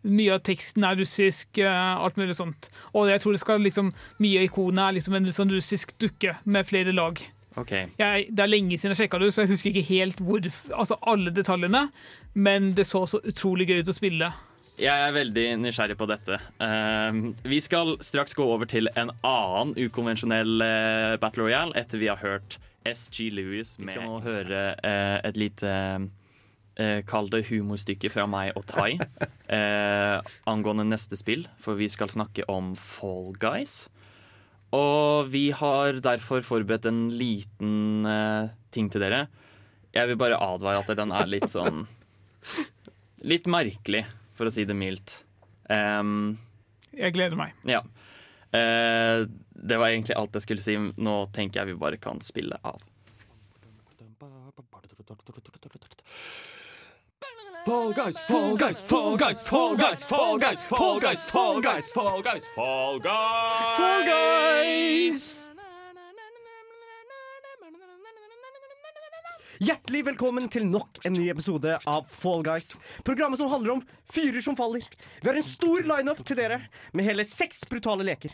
Mye 0.03 0.33
av 0.33 0.41
teksten 0.47 0.85
er 0.87 0.97
russisk, 0.97 1.57
eh, 1.61 1.91
alt 2.05 2.17
mulig 2.17 2.35
sånt. 2.39 2.71
Og 2.93 3.11
jeg 3.11 3.21
tror 3.21 3.35
det 3.35 3.43
skal 3.43 3.61
liksom, 3.61 3.91
mye 4.23 4.41
av 4.41 4.47
ikonet 4.49 4.83
er 4.87 4.97
liksom 4.97 5.17
en 5.17 5.29
sånn 5.35 5.53
russisk 5.53 5.93
dukke 6.01 6.37
med 6.45 6.67
flere 6.69 6.95
lag. 6.95 7.21
Ok, 7.59 7.71
Jeg, 7.99 8.29
det 8.31 8.39
er 8.39 8.47
lenge 8.47 8.77
siden 8.79 8.93
jeg 8.93 9.01
sjekka 9.03 9.19
det, 9.19 9.33
så 9.35 9.43
jeg 9.43 9.51
husker 9.51 9.73
ikke 9.73 9.89
helt 9.89 10.21
hvor, 10.23 10.45
altså 10.71 10.95
alle 11.03 11.33
detaljene. 11.35 11.89
Men 12.33 12.71
det 12.77 12.87
så 12.87 13.03
så 13.05 13.19
utrolig 13.27 13.67
gøy 13.67 13.83
ut 13.83 13.91
å 13.91 13.97
spille. 13.97 14.31
Jeg 14.81 15.07
er 15.07 15.13
veldig 15.13 15.45
nysgjerrig 15.61 15.97
på 15.99 16.07
dette. 16.09 16.39
Uh, 16.63 17.35
vi 17.43 17.59
skal 17.61 17.97
straks 18.01 18.33
gå 18.37 18.45
over 18.47 18.69
til 18.69 18.89
en 18.95 19.11
annen 19.27 19.75
ukonvensjonell 19.77 20.63
uh, 20.63 21.19
Battle 21.21 21.45
Royale 21.45 21.75
etter 21.77 22.01
vi 22.01 22.09
har 22.09 22.21
hørt 22.23 22.57
SG 22.87 23.27
Lewis. 23.35 23.75
Vi 23.77 23.91
skal 23.91 24.07
nå 24.07 24.21
høre 24.23 24.63
uh, 24.79 25.19
et 25.27 25.37
lite 25.37 25.75
eh, 26.79 27.01
Kall 27.07 27.29
det 27.31 27.45
humorstykket 27.49 28.13
fra 28.13 28.27
meg 28.29 28.53
og 28.59 28.65
Tai 28.69 28.93
eh, 29.57 30.17
angående 30.49 30.85
neste 30.87 31.17
spill, 31.19 31.47
for 31.61 31.79
vi 31.79 31.89
skal 31.91 32.11
snakke 32.11 32.45
om 32.51 32.73
Fall 32.79 33.33
Guys. 33.41 33.85
Og 34.71 35.27
vi 35.33 35.49
har 35.51 35.99
derfor 36.03 36.45
forberedt 36.47 36.87
en 36.87 37.09
liten 37.11 38.05
eh, 38.07 38.51
ting 38.71 38.87
til 38.93 39.03
dere. 39.03 39.25
Jeg 39.91 40.07
vil 40.07 40.19
bare 40.21 40.39
advare 40.39 40.79
at 40.79 40.93
den 40.95 41.11
er 41.11 41.27
litt 41.27 41.49
sånn 41.51 41.83
Litt 43.27 43.45
merkelig, 43.51 44.05
for 44.33 44.49
å 44.49 44.53
si 44.53 44.63
det 44.65 44.73
mildt. 44.73 45.19
Um, 45.69 46.39
Jeg 46.95 47.13
gleder 47.13 47.37
meg. 47.37 47.53
ja. 47.69 47.83
Eh, 48.51 49.27
det 49.61 49.77
var 49.77 49.91
egentlig 49.91 50.15
alt 50.17 50.33
jeg 50.35 50.43
skulle 50.47 50.63
si. 50.63 50.73
Nå 50.75 51.13
tenker 51.35 51.61
jeg 51.61 51.69
vi 51.69 51.77
bare 51.79 51.99
kan 52.01 52.17
spille 52.25 52.57
av. 52.65 52.81
Fall 57.65 57.93
guys, 57.93 58.19
fall 58.21 58.55
guys, 58.57 58.81
fall 58.81 59.15
guys, 59.15 59.43
fall 59.43 59.77
guys, 59.77 60.03
fall 60.03 60.39
guys, 60.39 60.63
fall 60.63 60.99
guys, 60.99 61.29
fall 61.29 61.61
guys, 61.61 61.89
Fall 61.91 62.21
Guys, 62.21 62.47
Fall 62.55 62.99
Guys! 62.99 63.77
Fall 63.77 64.05
Guys! 64.07 65.47
Hjertelig 69.61 70.01
velkommen 70.07 70.49
til 70.49 70.65
nok 70.65 71.03
en 71.05 71.13
ny 71.13 71.27
episode 71.29 71.75
av 71.85 72.07
Fall 72.09 72.41
Guys. 72.47 72.71
Programmet 73.05 73.37
som 73.37 73.51
handler 73.53 73.75
om 73.75 73.85
fyrer 74.09 74.41
som 74.41 74.57
faller. 74.57 74.81
Vi 75.21 75.29
har 75.29 75.37
en 75.37 75.45
stor 75.45 75.85
lineup 75.85 76.25
til 76.25 76.41
dere 76.41 76.63
med 76.97 77.05
hele 77.05 77.27
seks 77.29 77.61
brutale 77.69 78.07
leker. 78.09 78.33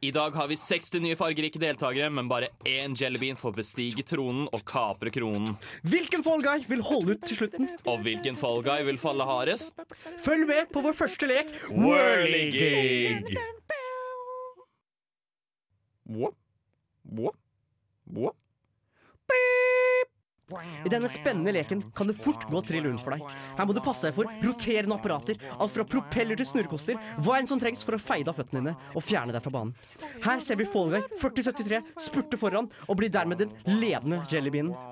I 0.00 0.10
dag 0.14 0.30
har 0.36 0.48
vi 0.48 0.56
60 0.56 1.00
nye 1.04 1.16
fargerike 1.18 1.60
deltakere, 1.60 2.10
men 2.10 2.28
bare 2.30 2.48
én 2.68 2.96
jellybean 2.98 3.38
får 3.38 3.56
bestige 3.58 4.04
tronen 4.06 4.48
og 4.52 4.64
kapre 4.68 5.12
kronen. 5.14 5.56
Hvilken 5.82 6.24
Fall 6.24 6.42
Guy 6.44 6.64
vil 6.68 6.82
holde 6.86 7.16
ut 7.16 7.26
til 7.28 7.42
slutten? 7.42 7.68
Og 7.86 8.02
hvilken 8.06 8.38
Fall 8.38 8.62
Guy 8.66 8.86
vil 8.88 9.00
falle 9.00 9.26
hardest? 9.28 9.78
Følg 10.22 10.46
med 10.48 10.72
på 10.72 10.84
vår 10.84 10.96
første 10.96 11.28
lek, 11.30 11.52
Whirligig! 11.70 13.36
What? 16.12 16.34
What? 17.08 17.36
whoop. 18.12 18.36
I 20.84 20.92
denne 20.92 21.10
spennende 21.10 21.54
leken 21.54 21.82
kan 21.96 22.10
det 22.10 22.16
fort 22.18 22.46
gå 22.50 22.62
trill 22.66 22.86
rundt 22.88 23.04
for 23.04 23.16
deg. 23.16 23.24
Her 23.58 23.68
må 23.68 23.76
du 23.76 23.82
passe 23.84 24.08
deg 24.08 24.16
for 24.16 24.30
roterende 24.44 24.98
apparater, 24.98 25.40
alt 25.58 25.74
fra 25.74 25.86
propeller 25.88 26.38
til 26.38 26.48
snurrekoster, 26.52 27.00
hva 27.22 27.38
enn 27.38 27.50
som 27.50 27.60
trengs 27.62 27.84
for 27.86 27.98
å 27.98 28.02
feide 28.02 28.32
av 28.32 28.38
føttene 28.38 28.62
dine 28.62 28.76
og 28.92 29.04
fjerne 29.06 29.34
deg 29.34 29.44
fra 29.44 29.54
banen. 29.54 29.74
Her 30.24 30.42
ser 30.44 30.60
vi 30.60 30.68
Fallguy 30.68 31.04
4073 31.20 31.82
spurte 32.08 32.40
foran 32.40 32.70
og 32.86 32.98
blir 33.00 33.12
dermed 33.12 33.44
den 33.44 33.54
ledende 33.80 34.22
jellybeanen. 34.30 34.91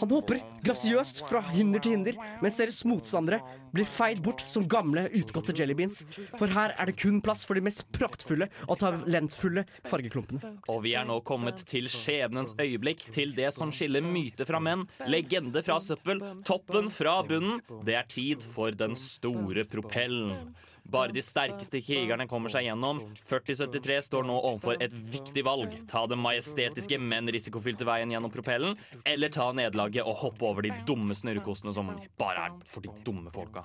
Han 0.00 0.10
hopper 0.12 0.40
grasiøst 0.64 1.24
fra 1.28 1.42
hinder 1.52 1.82
til 1.82 1.96
hinder, 1.96 2.18
mens 2.42 2.58
deres 2.60 2.82
motstandere 2.88 3.40
blir 3.72 3.88
feid 3.88 4.22
bort 4.24 4.42
som 4.48 4.66
gamle, 4.68 5.06
utgåtte 5.16 5.54
jellybeans. 5.56 6.02
For 6.38 6.50
her 6.52 6.74
er 6.76 6.90
det 6.90 6.98
kun 7.00 7.20
plass 7.24 7.44
for 7.48 7.58
de 7.58 7.64
mest 7.64 7.84
praktfulle 7.94 8.48
og 8.68 8.80
talentfulle 8.82 9.64
fargeklumpene. 9.88 10.56
Og 10.72 10.82
vi 10.86 10.94
er 10.98 11.08
nå 11.08 11.20
kommet 11.28 11.64
til 11.68 11.88
skjebnens 11.92 12.56
øyeblikk, 12.60 13.06
til 13.14 13.34
det 13.36 13.52
som 13.56 13.72
skiller 13.74 14.04
myte 14.04 14.46
fra 14.48 14.60
menn, 14.62 14.84
legende 15.08 15.64
fra 15.64 15.78
søppel, 15.82 16.22
toppen 16.48 16.92
fra 16.92 17.20
bunnen. 17.26 17.62
Det 17.86 17.96
er 17.98 18.10
tid 18.10 18.44
for 18.54 18.74
den 18.76 18.96
store 18.98 19.66
propellen. 19.68 20.52
Bare 20.82 21.12
de 21.14 21.22
sterkeste 21.22 21.80
krigerne 21.84 22.26
kommer 22.28 22.52
seg 22.52 22.66
gjennom. 22.66 23.00
4073 23.28 24.00
står 24.08 24.26
nå 24.28 24.38
overfor 24.38 24.82
et 24.82 24.92
viktig 24.92 25.44
valg. 25.46 25.76
Ta 25.90 26.04
den 26.10 26.20
majestetiske, 26.22 26.98
men 26.98 27.30
risikofylte 27.32 27.86
veien 27.88 28.12
gjennom 28.12 28.32
propellen, 28.34 28.76
eller 29.04 29.32
ta 29.32 29.50
nederlaget 29.56 30.04
og 30.04 30.18
hoppe 30.26 30.48
over 30.48 30.66
de 30.66 30.74
dumme 30.88 31.14
snurrekostene 31.16 31.74
som 31.76 31.94
bare 32.20 32.48
er 32.48 32.58
for 32.68 32.84
de 32.84 32.92
dumme 33.06 33.32
folka. 33.32 33.64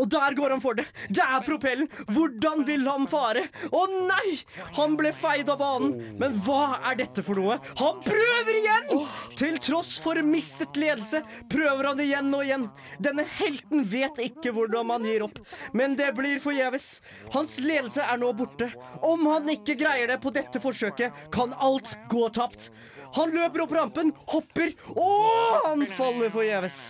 Og 0.00 0.08
der 0.08 0.32
går 0.36 0.54
han 0.54 0.62
for 0.62 0.76
det! 0.78 0.86
Det 1.12 1.24
er 1.24 1.44
propellen! 1.44 1.88
Hvordan 2.08 2.64
vil 2.68 2.86
han 2.88 3.04
fare? 3.10 3.44
Å 3.68 3.82
nei! 4.08 4.38
Han 4.78 4.96
ble 4.96 5.12
feid 5.12 5.50
av 5.52 5.60
banen. 5.60 6.16
Men 6.20 6.38
hva 6.46 6.78
er 6.90 6.96
dette 7.02 7.24
for 7.26 7.36
noe? 7.36 7.58
Han 7.80 8.00
prøver 8.04 8.60
igjen! 8.60 8.88
Til 9.36 9.58
tross 9.62 9.98
for 10.02 10.16
mistet 10.24 10.80
ledelse 10.80 11.20
prøver 11.52 11.90
han 11.90 12.00
igjen 12.00 12.32
og 12.32 12.46
igjen. 12.46 12.66
Denne 13.04 13.26
helten 13.36 13.84
vet 13.92 14.22
ikke 14.24 14.54
hvordan 14.56 14.88
man 14.88 15.04
gir 15.08 15.26
opp, 15.26 15.38
men 15.76 15.96
det 15.98 16.12
blir 16.16 16.40
forgjeves. 16.42 16.88
Hans 17.36 17.58
ledelse 17.62 18.04
er 18.04 18.20
nå 18.22 18.32
borte. 18.36 18.70
Om 19.04 19.28
han 19.28 19.52
ikke 19.52 19.76
greier 19.80 20.08
det 20.08 20.20
på 20.24 20.32
dette 20.34 20.62
forsøket, 20.62 21.24
kan 21.34 21.52
alt 21.60 21.96
gå 22.12 22.26
tapt. 22.32 22.70
Han 23.18 23.32
løper 23.34 23.66
opp 23.66 23.76
rampen, 23.76 24.12
hopper, 24.32 24.72
og 24.96 25.66
han 25.66 25.84
faller 25.98 26.32
forgjeves. 26.32 26.82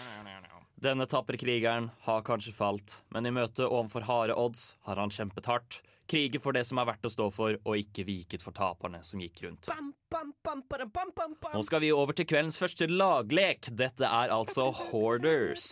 Denne 0.82 1.06
tapre 1.06 1.38
krigeren 1.38 1.90
har 2.02 2.24
kanskje 2.26 2.50
falt, 2.56 2.96
men 3.14 3.26
i 3.26 3.30
møte 3.30 3.68
overfor 3.68 4.02
harde 4.08 4.34
odds 4.34 4.72
har 4.82 4.98
han 4.98 5.12
kjempet 5.14 5.46
hardt. 5.46 5.76
Kriger 6.10 6.42
for 6.42 6.56
det 6.56 6.64
som 6.66 6.80
er 6.82 6.88
verdt 6.88 7.06
å 7.06 7.12
stå 7.12 7.28
for, 7.30 7.54
og 7.62 7.78
ikke 7.78 8.02
viket 8.08 8.42
for 8.42 8.56
taperne 8.56 8.98
som 9.06 9.22
gikk 9.22 9.44
rundt. 9.44 9.68
Bam, 9.70 9.92
bam, 10.12 10.32
bam, 10.44 10.62
bam, 10.68 10.90
bam, 10.92 11.12
bam, 11.16 11.36
bam. 11.40 11.52
Nå 11.56 11.62
skal 11.66 11.82
vi 11.84 11.92
over 11.96 12.16
til 12.16 12.28
kveldens 12.28 12.60
første 12.60 12.88
laglek. 12.90 13.70
Dette 13.78 14.08
er 14.08 14.32
altså 14.34 14.68
Hoarders. 14.70 15.70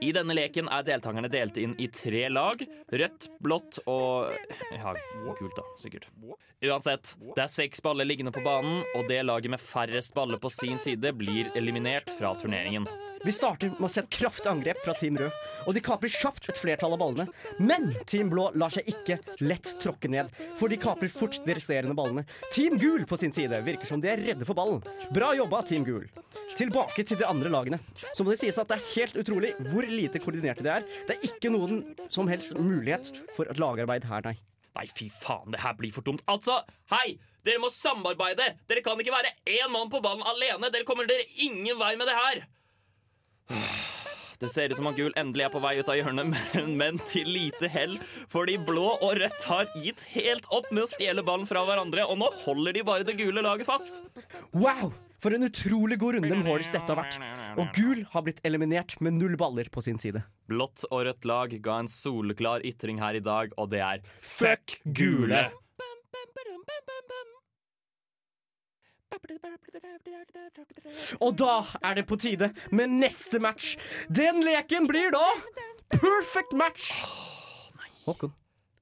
I 0.00 0.12
denne 0.16 0.32
leken 0.32 0.68
er 0.72 0.84
deltakerne 0.86 1.28
delt 1.28 1.58
inn 1.60 1.74
i 1.80 1.88
tre 1.92 2.28
lag. 2.32 2.62
Rødt, 2.88 3.28
blått 3.44 3.82
og 3.84 4.30
Ja, 4.72 4.94
kult, 5.36 5.56
da. 5.58 5.66
Sikkert. 5.80 6.08
Uansett, 6.60 7.14
det 7.36 7.44
er 7.44 7.52
seks 7.52 7.80
baller 7.84 8.08
liggende 8.08 8.32
på 8.32 8.42
banen, 8.44 8.82
og 8.96 9.06
det 9.08 9.22
laget 9.24 9.52
med 9.52 9.60
færrest 9.60 10.12
baller 10.16 10.40
på 10.40 10.50
sin 10.52 10.80
side 10.80 11.12
blir 11.16 11.48
eliminert 11.56 12.08
fra 12.18 12.34
turneringen. 12.36 12.88
Vi 13.24 13.32
starter 13.32 13.72
med 13.74 13.84
å 13.84 13.92
se 13.92 14.00
et 14.00 14.12
kraftig 14.12 14.48
angrep 14.48 14.78
fra 14.84 14.94
Team 14.96 15.18
Rød, 15.20 15.36
og 15.68 15.76
de 15.76 15.82
kaprer 15.84 16.12
kjapt 16.12 16.48
et 16.48 16.60
flertall 16.60 16.96
av 16.96 17.00
ballene. 17.02 17.26
Men 17.60 17.90
Team 18.08 18.30
Blå 18.32 18.46
lar 18.56 18.72
seg 18.72 18.88
ikke 18.88 19.18
lett 19.44 19.74
tråkke 19.80 20.08
ned, 20.12 20.32
for 20.56 20.72
de 20.72 20.80
kaprer 20.80 21.12
fort 21.12 21.36
de 21.44 21.56
resterende 21.56 21.96
ballene. 21.96 22.24
Team 22.52 22.78
Gul 22.80 23.04
på 23.08 23.20
sin 23.20 23.36
side 23.36 23.60
virker 23.70 23.88
som 23.88 24.02
de 24.02 24.10
er 24.12 24.20
redde 24.22 24.46
for 24.48 24.58
ballen. 24.58 24.82
Bra 25.14 25.32
jobba, 25.38 25.62
Team 25.66 25.86
Gul. 25.86 26.06
Tilbake 26.58 27.04
til 27.06 27.18
de 27.20 27.26
andre 27.28 27.50
lagene. 27.52 27.80
Så 28.12 28.26
må 28.26 28.34
det 28.34 28.40
sies 28.42 28.58
at 28.60 28.68
det 28.70 28.80
er 28.80 28.92
helt 28.96 29.18
utrolig 29.22 29.54
hvor 29.70 29.86
lite 29.86 30.20
koordinerte 30.22 30.66
de 30.66 30.72
er. 30.74 30.86
Det 31.08 31.16
er 31.16 31.26
ikke 31.30 31.52
noen 31.54 31.82
som 32.12 32.30
helst 32.30 32.56
mulighet 32.58 33.12
for 33.36 33.50
et 33.50 33.60
lagarbeid 33.62 34.06
her, 34.10 34.26
nei. 34.26 34.36
Nei, 34.76 34.86
fy 34.86 35.08
faen, 35.10 35.50
det 35.50 35.62
her 35.64 35.74
blir 35.78 35.94
for 35.94 36.06
dumt. 36.06 36.22
Altså, 36.30 36.60
hei! 36.92 37.18
Dere 37.46 37.60
må 37.62 37.70
samarbeide! 37.72 38.50
Dere 38.68 38.82
kan 38.84 39.00
ikke 39.00 39.14
være 39.14 39.32
én 39.48 39.72
mann 39.72 39.88
på 39.92 40.02
ballen 40.04 40.26
alene! 40.28 40.68
Dere 40.72 40.86
kommer 40.88 41.08
dere 41.08 41.24
ingen 41.40 41.78
vei 41.80 41.94
med 41.96 42.10
det 42.10 42.18
her! 42.20 42.44
Det 44.40 44.48
ser 44.48 44.72
ut 44.72 44.78
som 44.78 44.88
at 44.88 44.96
gul 44.96 45.12
endelig 45.20 45.44
er 45.44 45.52
på 45.52 45.60
vei 45.60 45.74
ut 45.76 45.90
av 45.92 45.98
hjørnet, 45.98 46.30
men, 46.32 46.72
men 46.80 47.00
til 47.04 47.28
lite 47.28 47.68
hell. 47.68 47.98
Fordi 48.32 48.56
blå 48.64 48.94
og 48.96 49.12
rødt 49.20 49.44
har 49.50 49.68
gitt 49.76 50.06
helt 50.14 50.48
opp 50.54 50.70
med 50.72 50.86
å 50.86 50.90
stjele 50.90 51.24
ballen 51.26 51.44
fra 51.48 51.66
hverandre, 51.68 52.06
og 52.08 52.16
nå 52.22 52.30
holder 52.46 52.78
de 52.78 52.84
bare 52.88 53.06
det 53.06 53.18
gule 53.20 53.44
laget 53.44 53.68
fast. 53.68 54.00
Wow! 54.56 54.94
For 55.20 55.36
en 55.36 55.44
utrolig 55.44 55.98
god 56.00 56.16
runde 56.16 56.32
med 56.32 56.46
Horse 56.48 56.72
dette 56.72 56.88
har 56.88 56.96
vært. 56.96 57.18
Og 57.60 57.74
Gul 57.76 58.06
har 58.08 58.24
blitt 58.24 58.40
eliminert 58.48 58.94
med 59.04 59.18
null 59.18 59.36
baller 59.36 59.68
på 59.68 59.82
sin 59.84 60.00
side. 60.00 60.22
Blått 60.48 60.86
og 60.88 61.04
rødt 61.04 61.28
lag 61.28 61.52
ga 61.60 61.76
en 61.82 61.90
soleklar 61.92 62.64
ytring 62.64 63.02
her 63.04 63.18
i 63.18 63.24
dag, 63.24 63.52
og 63.60 63.68
det 63.74 63.84
er 63.84 64.00
fuck 64.24 64.78
gule! 64.96 65.50
Og 71.20 71.38
da 71.38 71.56
er 71.82 71.94
det 71.98 72.06
på 72.06 72.16
tide 72.16 72.52
med 72.70 72.92
neste 72.92 73.40
match. 73.42 73.76
Den 74.08 74.42
leken 74.46 74.86
blir 74.88 75.10
da 75.14 75.26
perfect 75.92 76.54
match. 76.56 76.90
Håkon. 78.06 78.32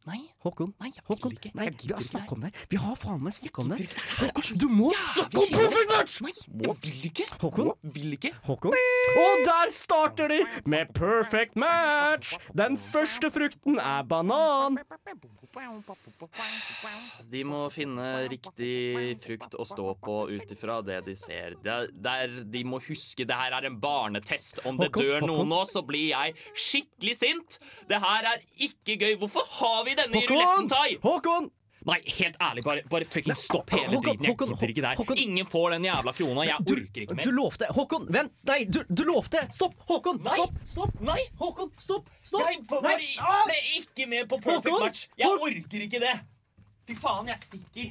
Nei. 0.08 0.20
Håkon. 0.44 0.70
Nei, 0.80 0.88
jeg 0.94 1.02
Håkon. 1.08 1.32
ikke. 1.36 1.50
Nei, 1.58 1.64
Jeg 1.68 1.74
vi 1.82 1.92
har 1.92 2.00
snakket 2.04 2.32
om 2.32 2.40
det. 2.46 2.50
her. 2.54 2.66
Vi 2.72 2.78
har 2.80 2.94
faen 2.96 3.22
meg 3.26 3.34
snakket 3.36 3.58
om 3.64 3.72
det. 3.74 3.88
Håkon, 4.22 4.58
du 4.62 4.66
må 4.72 4.88
snakke 5.12 5.42
om 5.42 5.48
perfect 5.58 5.90
match! 5.92 6.14
Nei, 6.24 6.32
jeg 6.64 6.76
vil 6.86 7.02
ikke. 7.10 7.26
Håkon. 7.42 7.72
Vil 7.98 8.12
ikke. 8.16 8.30
Håkon. 8.46 8.76
Og 9.24 9.42
der 9.48 9.72
starter 9.74 10.32
de 10.32 10.38
med 10.64 10.92
perfect 10.96 11.56
match. 11.60 12.36
Den 12.56 12.78
første 12.80 13.30
frukten 13.34 13.78
er 13.82 14.06
banan. 14.08 14.78
De 17.28 17.42
må 17.44 17.60
finne 17.72 18.06
riktig 18.30 19.18
frukt 19.24 19.56
å 19.58 19.66
stå 19.68 19.90
på 20.04 20.16
ut 20.30 20.52
ifra 20.54 20.78
det 20.86 21.00
de 21.08 21.16
ser. 21.18 21.56
Det 21.64 21.74
er, 21.74 21.90
er, 22.14 22.38
de 22.48 22.62
må 22.68 22.80
huske 22.86 23.26
det 23.28 23.36
her 23.36 23.56
er 23.58 23.68
en 23.68 23.78
barnetest. 23.82 24.62
Om 24.68 24.78
det 24.80 24.88
Håkon, 24.92 25.04
dør 25.08 25.26
noen 25.28 25.50
nå, 25.52 25.60
så 25.68 25.82
blir 25.86 26.12
jeg 26.14 26.36
skikkelig 26.54 27.16
sint. 27.20 27.58
Det 27.90 28.00
her 28.02 28.30
er 28.34 28.44
ikke 28.68 28.96
gøy. 29.02 29.16
Hvorfor 29.20 29.44
har 29.58 29.82
vi 29.88 29.97
denne 30.02 30.20
Håkon! 30.22 30.36
ruletten, 30.36 30.68
Tai? 30.72 30.90
Håkon! 31.04 31.48
Nei, 31.88 31.96
helt 32.18 32.34
ærlig, 32.42 32.62
bare, 32.66 32.82
bare 32.90 33.06
fucking 33.08 33.36
stopp 33.38 33.70
hele 33.72 33.86
Håkon, 33.86 34.02
driten. 34.02 34.24
Jeg 34.26 34.32
Håkon, 34.34 34.48
gidder 34.50 34.72
ikke 34.74 34.82
der. 34.84 34.96
Håkon. 34.98 35.20
Ingen 35.22 35.46
får 35.48 35.70
den 35.76 35.84
jævla 35.86 36.12
krona. 36.18 36.42
Jeg 36.48 36.66
Du, 36.68 36.72
orker 36.74 37.04
ikke 37.04 37.14
mer. 37.16 37.22
du 37.24 37.30
lovte 37.36 37.68
Håkon, 37.76 38.08
vent! 38.12 38.32
Nei, 38.50 38.58
du, 38.66 38.80
du 38.90 39.04
lovte! 39.08 39.44
Stopp! 39.54 39.76
Håkon! 39.88 40.18
Nei. 40.26 40.34
Stopp! 40.34 40.58
Stopp! 40.68 40.98
Nei! 41.06 41.20
Håkon, 41.40 41.70
stopp! 41.80 42.10
Stopp! 42.26 42.44
Jeg 42.50 42.66
Ah! 43.22 43.46
ble 43.46 43.60
ikke 43.78 44.08
med 44.10 44.28
på 44.28 44.40
perfect 44.42 44.68
Håkon! 44.68 44.84
match. 44.84 45.06
Jeg 45.16 45.30
orker 45.48 45.86
ikke 45.86 46.02
det. 46.02 46.12
Fy 46.90 46.98
faen, 46.98 47.30
jeg 47.32 47.40
stikker. 47.46 47.88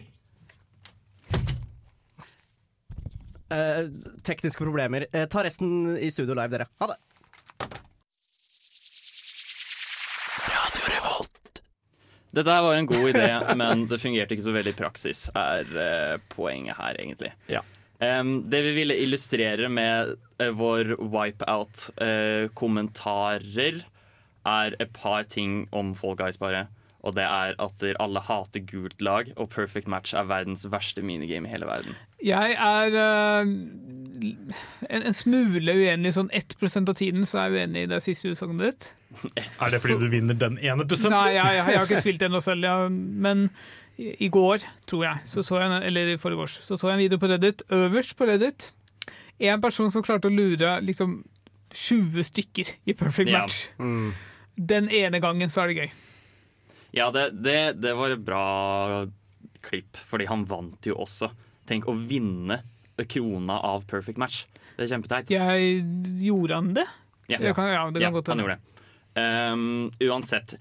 Uh, 3.48 3.88
tekniske 4.28 4.60
problemer. 4.68 5.06
Uh, 5.16 5.24
ta 5.32 5.42
resten 5.48 5.94
i 6.04 6.10
studio 6.12 6.36
live, 6.36 6.52
dere. 6.52 6.68
Ha 6.84 6.90
det. 6.92 6.98
Dette 12.36 12.52
her 12.52 12.64
var 12.66 12.76
en 12.76 12.90
god 12.90 13.06
idé, 13.14 13.30
men 13.62 13.76
det 13.90 14.04
fungerte 14.04 14.34
ikke 14.36 14.48
så 14.50 14.56
veldig 14.56 14.74
i 14.76 14.78
praksis, 14.78 15.20
er 15.38 15.64
eh, 15.84 16.16
poenget 16.34 16.76
her, 16.80 16.94
egentlig. 17.00 17.32
Ja. 17.52 17.62
Um, 17.98 18.46
det 18.52 18.60
vi 18.62 18.72
ville 18.76 18.94
illustrere 19.02 19.70
med 19.74 20.12
uh, 20.42 20.52
vår 20.54 20.96
wipeout-kommentarer, 21.02 23.76
er 24.48 24.76
et 24.80 24.92
par 24.96 25.24
ting 25.28 25.68
om 25.76 25.96
Fall 25.98 26.16
Guys, 26.20 26.38
bare. 26.40 26.68
Og 27.08 27.16
det 27.16 27.24
er 27.24 27.54
at 27.64 27.84
alle 28.04 28.20
hater 28.28 28.64
gult 28.68 29.02
lag, 29.06 29.30
og 29.40 29.48
Perfect 29.54 29.88
Match 29.88 30.12
er 30.18 30.28
verdens 30.28 30.66
verste 30.68 31.04
minigame 31.06 31.48
i 31.48 31.54
hele 31.54 31.70
verden. 31.70 31.96
Jeg 32.26 32.58
er 32.60 32.96
uh, 32.98 33.48
en, 33.48 35.02
en 35.08 35.16
smule 35.16 35.76
uenig, 35.78 36.12
sånn 36.18 36.28
1% 36.36 36.92
av 36.92 36.98
tiden 37.00 37.24
så 37.30 37.40
er 37.46 37.54
jeg 37.54 37.68
uenig 37.68 37.86
i 37.86 37.90
det 37.94 38.02
siste 38.04 38.34
utsagnet 38.34 38.66
ditt. 38.68 38.90
Er 39.64 39.72
det 39.72 39.80
fordi 39.82 39.96
du 40.02 40.10
vinner 40.12 40.36
den 40.38 40.58
ene 40.60 40.84
prosenten? 40.84 41.16
Nei, 41.16 41.38
jeg, 41.38 41.46
jeg, 41.46 41.70
jeg 41.72 41.80
har 41.80 41.88
ikke 41.88 42.02
spilt 42.06 42.26
ennå 42.28 42.42
selv, 42.44 42.68
ja, 42.68 42.76
men 42.92 43.48
i, 43.98 44.12
i 44.28 44.30
går, 44.34 44.66
tror 44.90 45.06
jeg, 45.08 45.24
så 45.32 45.46
så 45.48 45.62
jeg, 45.64 45.80
eller 45.88 46.12
i 46.12 46.18
forgårs, 46.22 46.60
så 46.66 46.76
så 46.78 46.92
jeg 46.92 47.00
en 47.00 47.06
video 47.06 47.22
på 47.22 47.30
Reddit, 47.32 47.64
øverst 47.74 48.18
på 48.20 48.28
Reddit, 48.30 48.72
en 49.48 49.64
person 49.64 49.94
som 49.94 50.04
klarte 50.04 50.28
å 50.28 50.34
lure 50.34 50.76
liksom 50.84 51.22
20 51.78 52.26
stykker 52.26 52.74
i 52.90 52.96
perfect 52.98 53.30
Ja. 53.32 53.46
match. 53.46 53.64
Den 54.58 54.88
ene 54.90 55.20
gangen 55.22 55.50
så 55.54 55.64
er 55.64 55.72
det 55.72 55.78
gøy. 55.78 55.90
Ja, 56.96 57.10
det, 57.12 57.30
det, 57.44 57.58
det 57.82 57.94
var 57.98 58.14
et 58.16 58.24
bra 58.26 58.44
klipp, 59.68 59.98
fordi 60.08 60.28
han 60.30 60.46
vant 60.48 60.88
jo 60.88 60.96
også. 61.04 61.30
Tenk 61.68 61.90
å 61.90 61.96
vinne 61.98 62.62
krona 63.12 63.60
av 63.68 63.84
Perfect 63.90 64.18
Match. 64.22 64.46
Det 64.78 64.86
er 64.86 64.94
kjempeteit. 64.94 65.32
Jeg 65.34 65.84
gjorde 66.24 66.58
han 66.58 66.74
det? 66.78 66.88
Ja, 67.28 67.40
Det 67.42 67.54
kan, 67.58 67.68
ja, 67.70 67.86
det 67.92 68.00
kan 68.00 68.08
ja 68.08 68.12
godt 68.16 68.32
han 68.32 68.42
gjorde 68.42 68.58
det. 68.58 68.74
Um, 69.18 69.90
uansett. 70.06 70.56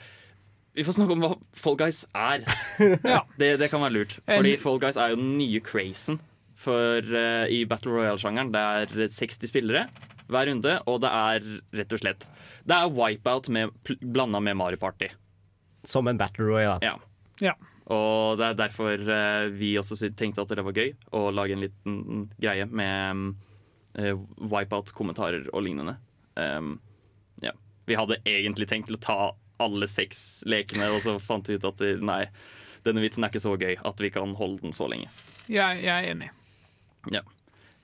Vi 0.76 0.84
får 0.84 0.96
snakke 0.98 1.14
om 1.14 1.22
hva 1.24 1.30
Fall 1.56 1.76
Guys 1.80 2.02
er. 2.12 2.44
Ja. 3.14 3.22
Det, 3.38 3.54
det 3.60 3.70
kan 3.72 3.84
være 3.84 3.94
lurt. 3.96 4.18
Fordi 4.26 4.56
Fall 4.60 4.80
Guys 4.82 4.98
er 5.00 5.12
jo 5.14 5.20
den 5.20 5.36
nye 5.38 5.62
crazen 5.64 6.18
for, 6.56 7.04
uh, 7.04 7.46
i 7.52 7.62
Battle 7.68 7.94
Royale-sjangeren. 7.94 8.52
Det 8.52 8.64
er 8.80 9.14
60 9.14 9.52
spillere 9.52 9.86
hver 10.32 10.48
runde, 10.50 10.72
og 10.90 11.00
det 11.04 11.12
er 11.14 11.44
rett 11.78 11.92
og 11.94 12.00
slett 12.02 12.24
Det 12.66 12.74
er 12.74 12.90
wipeout 12.90 13.46
med, 13.54 13.70
blanda 14.02 14.40
med 14.42 14.58
Mario 14.58 14.80
Party. 14.80 15.12
Som 15.86 16.10
en 16.10 16.18
battle 16.20 16.48
royale. 16.48 16.80
Ja. 16.84 16.96
Ja. 17.44 17.54
Og 17.92 18.40
det 18.40 18.48
er 18.48 18.58
derfor 18.58 18.94
eh, 18.98 19.46
vi 19.54 19.76
også 19.78 19.98
tenkte 20.18 20.42
at 20.42 20.50
det 20.50 20.64
var 20.66 20.74
gøy 20.74 20.90
å 21.14 21.28
lage 21.30 21.54
en 21.54 21.62
liten 21.62 22.24
greie 22.42 22.66
med 22.66 23.36
uh, 24.00 24.14
wipeout-kommentarer 24.42 25.46
og 25.52 25.62
lignende. 25.62 25.94
Um, 26.34 26.76
ja. 27.44 27.54
Vi 27.86 27.98
hadde 27.98 28.18
egentlig 28.26 28.66
tenkt 28.70 28.90
til 28.90 28.98
å 28.98 29.04
ta 29.06 29.18
alle 29.62 29.86
seks 29.88 30.42
lekene, 30.50 30.90
og 30.92 31.04
så 31.04 31.16
fant 31.22 31.46
vi 31.48 31.56
ut 31.56 31.68
at 31.68 31.78
det, 31.80 31.94
nei, 32.04 32.24
denne 32.84 33.04
vitsen 33.04 33.24
er 33.24 33.32
ikke 33.32 33.44
så 33.46 33.54
gøy 33.54 33.78
at 33.78 34.02
vi 34.02 34.10
kan 34.12 34.34
holde 34.36 34.66
den 34.66 34.74
så 34.76 34.90
lenge. 34.90 35.08
Jeg, 35.46 35.84
jeg 35.86 35.94
er 35.94 36.10
enig. 36.10 36.32
Ja. 37.14 37.22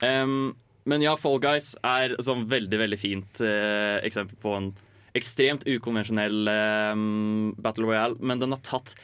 Um, 0.03 0.53
men 0.83 1.03
ja, 1.05 1.15
Fall 1.15 1.39
Guys 1.39 1.73
er 1.87 2.17
sånn 2.23 2.43
veldig 2.51 2.79
veldig 2.81 2.99
fint 2.99 3.39
uh, 3.39 4.03
eksempel 4.03 4.35
på 4.43 4.57
en 4.57 4.73
ekstremt 5.17 5.65
ukonvensjonell 5.69 6.47
um, 6.93 7.53
Battle 7.61 7.85
Royale, 7.85 8.17
men 8.19 8.39
den 8.41 8.55
har 8.55 8.61
tatt 8.65 8.95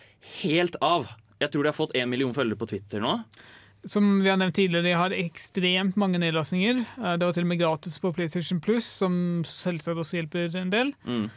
helt 0.41 0.75
av. 0.81 1.07
Jeg 1.39 1.51
tror 1.53 1.63
de 1.63 1.71
har 1.71 1.77
fått 1.77 1.93
én 1.95 2.09
million 2.11 2.33
følgere 2.35 2.59
på 2.59 2.67
Twitter 2.71 3.03
nå. 3.03 3.19
Som 3.87 4.17
vi 4.19 4.27
har 4.27 4.35
nevnt 4.41 4.57
tidligere, 4.57 4.83
de 4.89 4.95
har 4.99 5.13
ekstremt 5.15 5.95
mange 6.01 6.19
nedlastninger. 6.19 6.81
Eh, 6.97 7.13
Det 7.15 7.25
var 7.29 7.35
til 7.37 7.45
og 7.45 7.51
med 7.53 7.61
gratis 7.61 7.95
på 8.03 8.11
PlayStation 8.15 8.59
Plus, 8.59 8.83
som 8.83 9.13
selvsagt 9.47 10.01
også 10.01 10.19
hjelper 10.19 10.57
en 10.59 10.73
del. 10.73 10.91
Mm. 11.07 11.29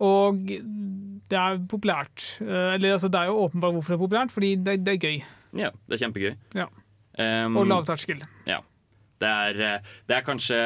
Og 0.00 0.38
det 0.46 1.36
er 1.40 1.58
populært. 1.68 2.28
Eh, 2.40 2.76
Eller 2.76 2.94
altså, 2.94 3.10
det 3.10 3.18
er 3.20 3.32
jo 3.32 3.40
åpenbart 3.48 3.74
hvorfor 3.74 3.96
det 3.96 3.98
er 3.98 4.04
populært, 4.06 4.30
fordi 4.36 4.52
det, 4.56 4.76
det 4.86 4.94
er 4.94 5.02
gøy. 5.08 5.18
Ja, 5.58 5.70
det 5.88 5.96
er 5.98 6.04
kjempegøy. 6.06 6.36
Ja. 6.54 6.68
Um, 7.18 7.56
Og 7.58 7.66
lavterskel. 7.66 8.22
Ja. 8.46 8.60
Det 9.20 9.28
er, 9.28 9.60
eh, 9.60 9.90
det 10.08 10.16
er 10.16 10.24
kanskje 10.26 10.60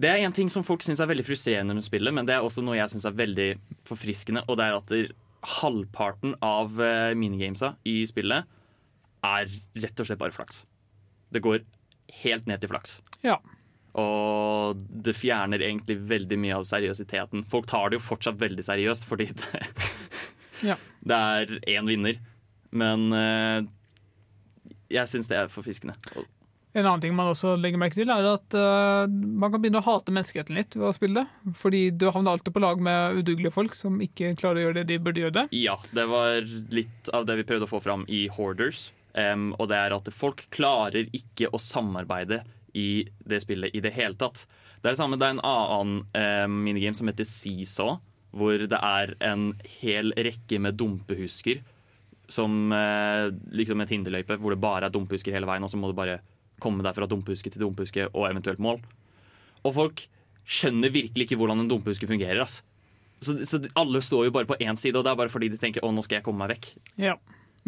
Det 0.00 0.08
er 0.10 0.22
en 0.24 0.32
ting 0.36 0.48
som 0.52 0.62
folk 0.64 0.82
syns 0.86 1.00
er 1.02 1.10
veldig 1.10 1.26
frustrerende 1.26 1.74
under 1.74 1.84
spillet, 1.84 2.14
men 2.14 2.28
det 2.28 2.36
er 2.36 2.46
også 2.46 2.62
noe 2.64 2.78
jeg 2.78 2.92
syns 2.94 3.04
er 3.08 3.18
veldig 3.18 3.48
forfriskende, 3.88 4.44
og 4.48 4.56
det 4.60 4.68
er 4.68 4.78
at 4.78 4.94
halvparten 5.60 6.34
av 6.44 6.80
eh, 6.80 7.12
minigamesa 7.18 7.74
i 7.88 8.00
spillet 8.08 8.46
er 9.26 9.50
rett 9.82 10.00
og 10.00 10.08
slett 10.08 10.20
bare 10.20 10.32
flaks. 10.32 10.62
Det 11.32 11.42
går 11.44 11.60
helt 12.22 12.46
ned 12.48 12.62
til 12.62 12.70
flaks. 12.72 13.00
Ja. 13.26 13.36
Og 14.00 14.78
det 15.04 15.16
fjerner 15.18 15.60
egentlig 15.66 15.98
veldig 16.08 16.38
mye 16.40 16.56
av 16.60 16.64
seriøsiteten. 16.68 17.44
Folk 17.50 17.68
tar 17.70 17.90
det 17.90 17.98
jo 17.98 18.06
fortsatt 18.06 18.38
veldig 18.40 18.64
seriøst, 18.66 19.04
fordi 19.08 19.28
det, 19.34 19.62
Ja. 20.70 20.76
det 21.04 21.16
er 21.16 21.54
én 21.74 21.88
vinner. 21.88 22.20
Men 22.70 23.08
uh, 23.12 23.64
jeg 24.92 25.10
syns 25.10 25.28
det 25.30 25.38
er 25.40 25.50
forfriskende. 25.52 25.96
En 26.70 26.86
annen 26.86 27.02
ting 27.02 27.14
man 27.18 27.32
også 27.32 27.56
legger 27.58 27.80
merke 27.82 27.98
til, 27.98 28.12
er 28.14 28.28
at 28.30 28.54
uh, 28.54 29.10
man 29.10 29.50
kan 29.50 29.62
begynne 29.62 29.80
å 29.80 29.86
hate 29.88 30.14
menneskeheten 30.14 30.54
litt 30.54 30.76
ved 30.76 30.86
å 30.86 30.94
spille 30.94 31.24
det. 31.24 31.54
Fordi 31.58 31.82
du 31.90 32.06
havner 32.12 32.36
alltid 32.36 32.54
på 32.54 32.62
lag 32.62 32.82
med 32.86 33.18
udugelige 33.18 33.54
folk 33.54 33.74
som 33.74 33.98
ikke 34.04 34.36
klarer 34.38 34.60
å 34.60 34.64
gjøre 34.68 34.78
det 34.78 34.86
de 34.92 35.00
burde 35.02 35.24
gjøre 35.24 35.36
det. 35.40 35.46
Ja, 35.58 35.74
det 35.96 36.06
var 36.12 36.46
litt 36.76 37.10
av 37.16 37.26
det 37.26 37.40
vi 37.40 37.46
prøvde 37.48 37.66
å 37.66 37.72
få 37.72 37.82
fram 37.82 38.06
i 38.06 38.28
Hoarders. 38.36 38.90
Um, 39.18 39.50
og 39.58 39.72
det 39.72 39.80
er 39.80 39.96
at 39.96 40.12
folk 40.14 40.46
klarer 40.54 41.10
ikke 41.16 41.50
å 41.50 41.58
samarbeide 41.58 42.44
i 42.78 43.02
det 43.26 43.42
spillet 43.42 43.74
i 43.74 43.82
det 43.82 43.90
hele 43.96 44.14
tatt. 44.14 44.44
Det 44.80 44.86
er 44.88 44.94
det 44.94 45.00
samme, 45.00 45.18
det 45.18 45.26
er 45.26 45.34
en 45.34 45.44
annen 45.44 45.96
em, 46.16 46.60
minigame 46.64 46.96
som 46.96 47.10
heter 47.10 47.26
Seesaw, 47.26 47.98
hvor 48.30 48.62
det 48.62 48.78
er 48.78 49.16
en 49.26 49.50
hel 49.80 50.14
rekke 50.14 50.60
med 50.62 50.78
dumpehusker. 50.78 51.64
Som 52.30 52.70
eh, 52.70 53.26
liksom 53.58 53.82
et 53.82 53.90
hinderløype 53.90 54.38
hvor 54.38 54.54
det 54.54 54.62
bare 54.62 54.86
er 54.86 54.94
dumpehusker 54.94 55.34
hele 55.34 55.50
veien, 55.50 55.66
og 55.66 55.72
så 55.72 55.80
må 55.80 55.90
du 55.90 55.98
bare 55.98 56.20
komme 56.62 56.84
deg 56.86 56.96
fra 56.96 57.08
dumpehuske 57.10 57.52
til 57.54 57.62
dumpehuske 57.64 58.08
og 58.12 58.26
eventuelt 58.30 58.60
mål. 58.62 58.80
Og 59.64 59.74
folk 59.76 60.04
skjønner 60.50 60.92
virkelig 60.94 61.26
ikke 61.28 61.38
hvordan 61.40 61.62
en 61.64 61.68
dumpehuske 61.70 62.08
fungerer. 62.10 62.40
ass. 62.44 62.60
Så, 63.20 63.36
så 63.44 63.60
alle 63.76 64.00
står 64.02 64.28
jo 64.30 64.34
bare 64.38 64.48
på 64.48 64.56
én 64.64 64.78
side, 64.80 64.96
og 64.96 65.04
det 65.04 65.12
er 65.12 65.18
bare 65.20 65.32
fordi 65.32 65.50
de 65.52 65.58
tenker 65.60 65.84
å, 65.84 65.90
nå 65.92 66.02
skal 66.06 66.20
jeg 66.20 66.24
komme 66.26 66.40
meg 66.46 66.54
vekk. 66.56 66.70
Ja. 67.02 67.16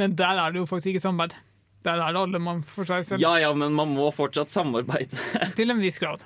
Men 0.01 0.15
der 0.17 0.39
er 0.41 0.53
det 0.55 0.63
jo 0.63 0.69
faktisk 0.71 0.95
ikke 0.95 1.05
samarbeid. 1.05 1.37
Der 1.85 1.99
er 2.01 2.15
det 2.15 2.21
alle 2.23 2.39
mann 2.41 2.63
for 2.65 2.87
seg 2.89 3.05
selv. 3.05 3.21
Ja 3.21 3.35
ja, 3.43 3.51
men 3.59 3.75
man 3.77 3.91
må 3.93 4.07
fortsatt 4.15 4.53
samarbeide. 4.55 5.19
Til 5.59 5.73
en 5.75 5.83
viss 5.83 5.99
grad. 6.01 6.23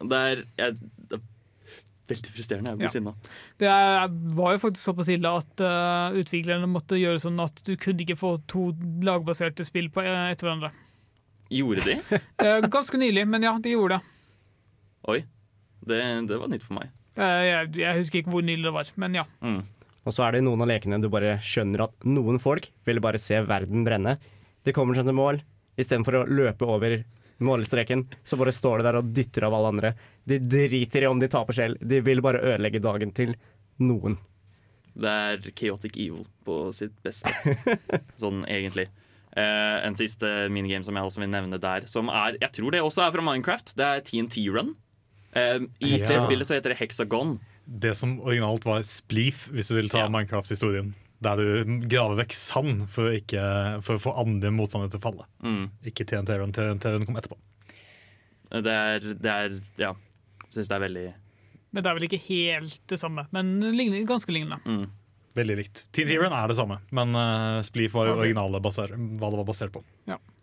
Det 0.00 0.18
er, 0.32 0.42
jeg, 0.58 0.74
det 1.10 1.18
er 1.20 1.22
veldig 2.08 2.32
frustrerende. 2.34 2.72
Jeg 2.72 2.80
blir 2.80 2.88
Ja. 2.88 2.92
sinna. 2.96 3.12
Det 3.60 3.68
er, 3.70 4.08
var 4.38 4.56
jo 4.56 4.62
faktisk 4.64 4.88
såpass 4.88 5.10
ille 5.12 5.30
at 5.42 5.62
uh, 5.62 6.16
utviklerne 6.18 6.66
måtte 6.72 6.98
gjøre 6.98 7.20
sånn 7.22 7.38
at 7.44 7.62
du 7.66 7.74
kunne 7.76 8.02
ikke 8.06 8.16
få 8.18 8.34
to 8.50 8.70
lagbaserte 9.06 9.66
spill 9.68 9.90
på, 9.94 10.02
eh, 10.02 10.30
etter 10.32 10.48
hverandre. 10.48 10.72
Gjorde 11.48 11.84
de? 11.86 11.98
Eh, 12.44 12.60
ganske 12.70 13.00
nylig, 13.00 13.24
men 13.28 13.42
ja, 13.42 13.56
de 13.62 13.72
gjorde 13.72 13.98
det. 13.98 14.14
Oi. 15.08 15.18
Det, 15.88 15.98
det 16.28 16.38
var 16.38 16.50
nytt 16.52 16.64
for 16.66 16.78
meg. 16.78 16.92
Eh, 17.18 17.42
jeg, 17.48 17.70
jeg 17.80 17.98
husker 17.98 18.20
ikke 18.20 18.34
hvor 18.34 18.44
nylig 18.46 18.68
det 18.68 18.74
var, 18.74 18.90
men 19.00 19.16
ja. 19.18 19.24
Mm. 19.42 19.62
Og 20.08 20.14
så 20.14 20.24
er 20.24 20.36
det 20.36 20.44
noen 20.46 20.62
av 20.64 20.70
lekene 20.70 21.00
du 21.02 21.08
bare 21.12 21.36
skjønner 21.44 21.88
at 21.88 22.08
noen 22.08 22.38
folk 22.42 22.70
vil 22.88 23.00
bare 23.04 23.20
se 23.20 23.40
verden 23.44 23.84
brenne. 23.86 24.16
De 24.64 24.74
kommer 24.76 24.96
seg 24.96 25.08
til 25.08 25.16
mål. 25.18 25.40
Istedenfor 25.78 26.20
å 26.20 26.26
løpe 26.30 26.68
over 26.68 27.00
målstreken, 27.44 28.06
så 28.26 28.38
bare 28.38 28.54
står 28.54 28.80
de 28.80 28.88
der 28.88 28.98
og 28.98 29.10
dytter 29.14 29.46
av 29.46 29.54
alle 29.54 29.74
andre. 29.74 29.92
De 30.26 30.40
driter 30.42 31.04
i 31.04 31.10
om 31.10 31.20
de 31.20 31.28
taper 31.30 31.58
selv. 31.58 31.82
De 31.82 32.00
vil 32.04 32.22
bare 32.24 32.42
ødelegge 32.42 32.82
dagen 32.82 33.12
til 33.14 33.34
noen. 33.82 34.18
Det 34.98 35.10
er 35.10 35.52
chaotic 35.54 35.94
evil 35.94 36.24
på 36.46 36.56
sitt 36.74 36.96
beste. 37.04 37.30
Sånn 38.22 38.42
egentlig. 38.50 38.88
Eh, 39.36 39.86
en 39.86 39.94
siste 39.94 40.26
minigame 40.50 40.84
som 40.84 40.96
jeg 40.96 41.04
også 41.04 41.20
vil 41.20 41.28
nevne 41.30 41.58
der, 41.60 41.84
som 41.86 42.08
er 42.08 42.38
Jeg 42.40 42.52
tror 42.56 42.70
det 42.72 42.80
også 42.82 43.06
er 43.06 43.12
fra 43.12 43.22
Minecraft. 43.22 43.74
Det 43.76 43.84
er 43.84 44.00
TNT 44.00 44.48
Run. 44.54 44.74
Uh, 45.36 45.66
I 45.84 45.90
Ja. 45.92 46.06
det 46.08 46.22
spillet 46.24 46.46
så 46.48 46.54
heter 46.56 46.72
det 46.72 46.78
Hexagon. 46.78 47.38
Det 47.68 47.94
som 47.96 48.18
originalt 48.20 48.64
var 48.64 48.80
Spleef, 48.82 49.48
hvis 49.52 49.68
du 49.68 49.74
vil 49.76 49.88
ta 49.92 49.98
Ja. 50.06 50.08
Minecraft-historien. 50.08 50.94
Der 51.20 51.36
du 51.36 51.64
graver 51.88 52.16
vekk 52.24 52.32
sand 52.32 52.88
for, 52.88 53.10
ikke, 53.12 53.82
for 53.82 53.98
å 53.98 54.00
få 54.00 54.14
andre 54.16 54.50
motstandere 54.54 54.90
til 54.94 55.00
å 55.00 55.02
falle. 55.02 55.26
Mm. 55.42 55.70
Ikke 55.84 56.06
TNT-run. 56.06 56.52
TNT-run 56.54 57.04
kom 57.04 57.16
etterpå. 57.16 57.36
Det 58.50 58.72
er, 58.72 58.98
det 59.14 59.26
er 59.26 59.56
Ja. 59.78 59.92
Syns 60.50 60.68
det 60.70 60.76
er 60.78 60.80
veldig 60.88 61.14
Men 61.74 61.82
det 61.84 61.90
er 61.90 61.94
vel 61.98 62.08
ikke 62.08 62.22
helt 62.28 62.78
det 62.88 62.98
samme. 62.98 63.26
Men 63.30 63.60
ligner, 63.60 64.00
ganske 64.08 64.32
lignende. 64.32 64.62
mm. 64.64 64.86
Veldig 65.38 65.56
likt. 65.60 65.84
TNT-run 65.94 66.34
er 66.34 66.50
det 66.50 66.56
samme, 66.58 66.80
men 66.98 67.14
uh, 67.14 67.60
Spleef 67.66 67.92
var 67.94 68.08
jo 68.10 68.16
Ok. 68.16 68.22
originale 68.24 68.60
baser, 68.64 68.94
hva 68.96 69.30
det 69.30 69.38
var 69.40 69.46
basert 69.48 69.72
på. 69.74 69.82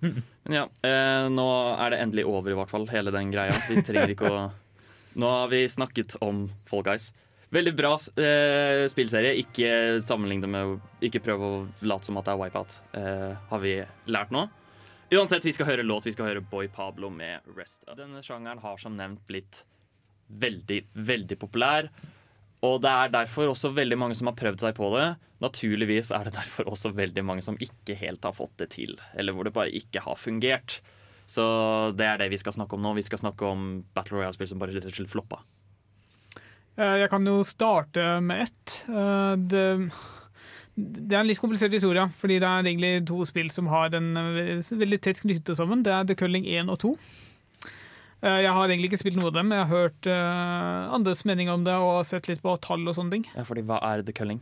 Men 0.05 0.55
ja, 0.55 0.63
eh, 0.87 1.25
nå 1.33 1.45
er 1.75 1.91
det 1.95 1.99
endelig 2.05 2.25
over, 2.29 2.53
i 2.53 2.57
hvert 2.59 2.71
fall, 2.71 2.87
hele 2.91 3.11
den 3.15 3.31
greia. 3.33 3.55
Vi 3.67 3.81
trenger 3.83 4.13
ikke 4.15 4.31
å 4.31 4.39
Nå 5.19 5.29
har 5.31 5.47
vi 5.47 5.61
snakket 5.71 6.17
om 6.25 6.49
Fall 6.67 6.81
Guys. 6.83 7.05
Veldig 7.55 7.71
bra 7.77 7.93
eh, 8.19 8.81
spillserie. 8.91 9.35
Ikke 9.39 10.01
sammenligne 10.03 10.49
med 10.51 10.81
Ikke 11.07 11.21
prøv 11.23 11.43
å 11.45 11.51
late 11.87 12.09
som 12.09 12.17
at 12.19 12.27
det 12.27 12.33
er 12.33 12.41
Wipeout, 12.41 12.75
eh, 12.99 13.31
har 13.51 13.61
vi 13.63 13.77
lært 14.11 14.33
nå. 14.35 14.41
Uansett, 15.15 15.45
vi 15.47 15.53
skal 15.55 15.69
høre 15.69 15.85
låt. 15.87 16.07
Vi 16.09 16.11
skal 16.15 16.27
høre 16.33 16.43
Boy 16.43 16.67
Pablo 16.67 17.07
med 17.13 17.45
Rest 17.55 17.85
Up. 17.87 17.95
Denne 17.99 18.19
sjangeren 18.25 18.59
har 18.59 18.81
som 18.81 18.97
nevnt 18.99 19.23
blitt 19.29 19.61
veldig, 20.27 20.81
veldig 20.97 21.37
populær. 21.39 21.87
Og 22.65 22.81
det 22.83 22.91
er 22.91 23.13
derfor 23.13 23.51
også 23.51 23.71
veldig 23.75 23.97
mange 24.01 24.17
som 24.17 24.29
har 24.31 24.37
prøvd 24.39 24.63
seg 24.65 24.75
på 24.77 24.89
det. 24.95 25.07
Naturligvis 25.43 26.11
er 26.15 26.27
det 26.29 26.35
derfor 26.37 26.69
også 26.71 26.93
veldig 26.95 27.23
mange 27.27 27.43
som 27.45 27.57
ikke 27.61 27.97
helt 27.99 28.23
har 28.25 28.35
fått 28.37 28.53
det 28.61 28.69
til, 28.77 28.95
eller 29.19 29.35
hvor 29.35 29.47
det 29.47 29.53
bare 29.57 29.73
ikke 29.75 30.03
har 30.05 30.17
fungert. 30.19 30.79
Så 31.27 31.43
det 31.97 32.05
er 32.05 32.19
det 32.21 32.29
vi 32.33 32.37
skal 32.41 32.53
snakke 32.55 32.77
om 32.77 32.83
nå. 32.85 32.93
Vi 32.97 33.03
skal 33.07 33.21
snakke 33.21 33.47
om 33.49 33.67
Battle 33.97 34.19
Royale-spill 34.19 34.51
som 34.51 34.61
bare 34.61 34.75
rett 34.75 34.85
og 34.87 34.93
slett 34.95 35.11
floppa. 35.11 35.39
Eh, 36.77 36.97
Jeg 37.01 37.09
kan 37.09 37.25
jo 37.25 37.39
starte 37.47 38.05
med 38.21 38.45
ett. 38.45 38.75
Eh, 38.89 39.35
Det, 39.35 39.65
det 40.75 41.15
er 41.15 41.21
en 41.23 41.29
litt 41.29 41.39
komplisert 41.39 41.71
historie, 41.73 42.03
fordi 42.19 42.39
det 42.43 42.47
er 42.49 42.63
egentlig 42.67 42.93
to 43.07 43.23
spill 43.25 43.49
som 43.53 43.67
har 43.71 43.93
en 43.95 44.09
eh, 44.19 44.59
veldig 44.75 45.01
tett 45.01 45.21
knyttet 45.23 45.55
sammen. 45.57 45.83
Det 45.83 45.93
er 45.95 46.03
The 46.05 46.15
Culling 46.19 46.45
1 46.45 46.69
og 46.69 46.79
2. 46.83 46.95
Eh, 48.23 48.41
Jeg 48.45 48.53
har 48.53 48.69
egentlig 48.69 48.91
ikke 48.91 49.01
spilt 49.03 49.19
noe 49.19 49.31
av 49.31 49.37
dem. 49.39 49.51
Jeg 49.51 49.65
har 49.65 49.71
hørt 49.71 50.07
eh, 50.07 50.93
andres 50.95 51.25
mening 51.25 51.49
om 51.51 51.65
det 51.65 51.75
og 51.75 52.05
sett 52.07 52.29
litt 52.31 52.43
på 52.43 52.55
tall 52.63 52.87
og 52.87 52.95
sånne 52.97 53.17
ting. 53.17 53.27
Ja, 53.35 53.43
fordi 53.47 53.65
hva 53.67 53.81
er 53.83 54.05
The 54.05 54.15
Culling? 54.15 54.41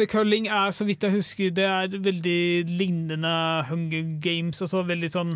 The 0.00 0.06
Culling 0.08 0.46
er, 0.48 0.70
så 0.72 0.86
vidt 0.88 1.02
jeg 1.04 1.12
husker, 1.18 1.50
det 1.52 1.66
er 1.66 1.96
veldig 2.00 2.66
lignende 2.70 3.32
Hunger 3.68 4.14
Games. 4.24 4.62
Også 4.64 4.84
veldig 4.88 5.10
sånn 5.12 5.34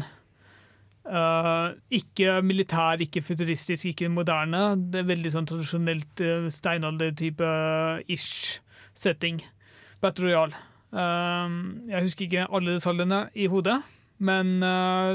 uh, 1.05 1.75
Ikke 1.93 2.39
militær, 2.47 3.03
ikke 3.05 3.21
futuristisk, 3.27 3.91
ikke 3.91 4.09
moderne. 4.09 4.63
Det 4.89 5.03
er 5.03 5.11
veldig 5.11 5.35
sånn 5.35 5.51
tradisjonelt 5.51 6.23
uh, 6.25 6.47
steinalder-type 6.49 7.51
ish 8.09 8.63
setting. 8.97 9.43
Battle 10.01 10.31
Royal. 10.31 10.57
Uh, 10.95 11.85
jeg 11.91 12.07
husker 12.07 12.25
ikke 12.29 12.47
alle 12.49 12.79
detaljene 12.79 13.21
i 13.35 13.51
hodet, 13.53 13.83
men 14.23 14.63
uh, 14.63 15.15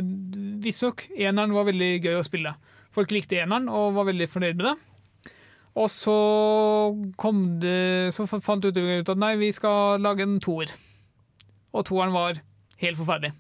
visstnok 0.63 1.05
eneren 1.15 1.55
var 1.55 1.69
veldig 1.69 1.91
gøy 2.03 2.19
å 2.19 2.25
spille. 2.25 2.53
Folk 2.95 3.13
likte 3.13 3.39
eneren 3.39 3.69
og 3.71 3.95
var 3.97 4.09
veldig 4.09 4.27
fornøyd 4.29 4.59
med 4.59 4.67
det. 4.67 4.75
Og 5.79 5.87
så 5.93 6.15
kom 7.21 7.43
det 7.61 8.11
Så 8.15 8.25
fant 8.27 8.65
utvikleren 8.65 9.03
ut 9.05 9.11
at 9.13 9.19
nei, 9.21 9.35
vi 9.39 9.51
skal 9.55 10.01
lage 10.01 10.25
en 10.25 10.39
toer. 10.43 10.71
Og 11.71 11.85
toeren 11.87 12.15
var 12.15 12.41
helt 12.81 12.97
forferdelig. 12.97 13.35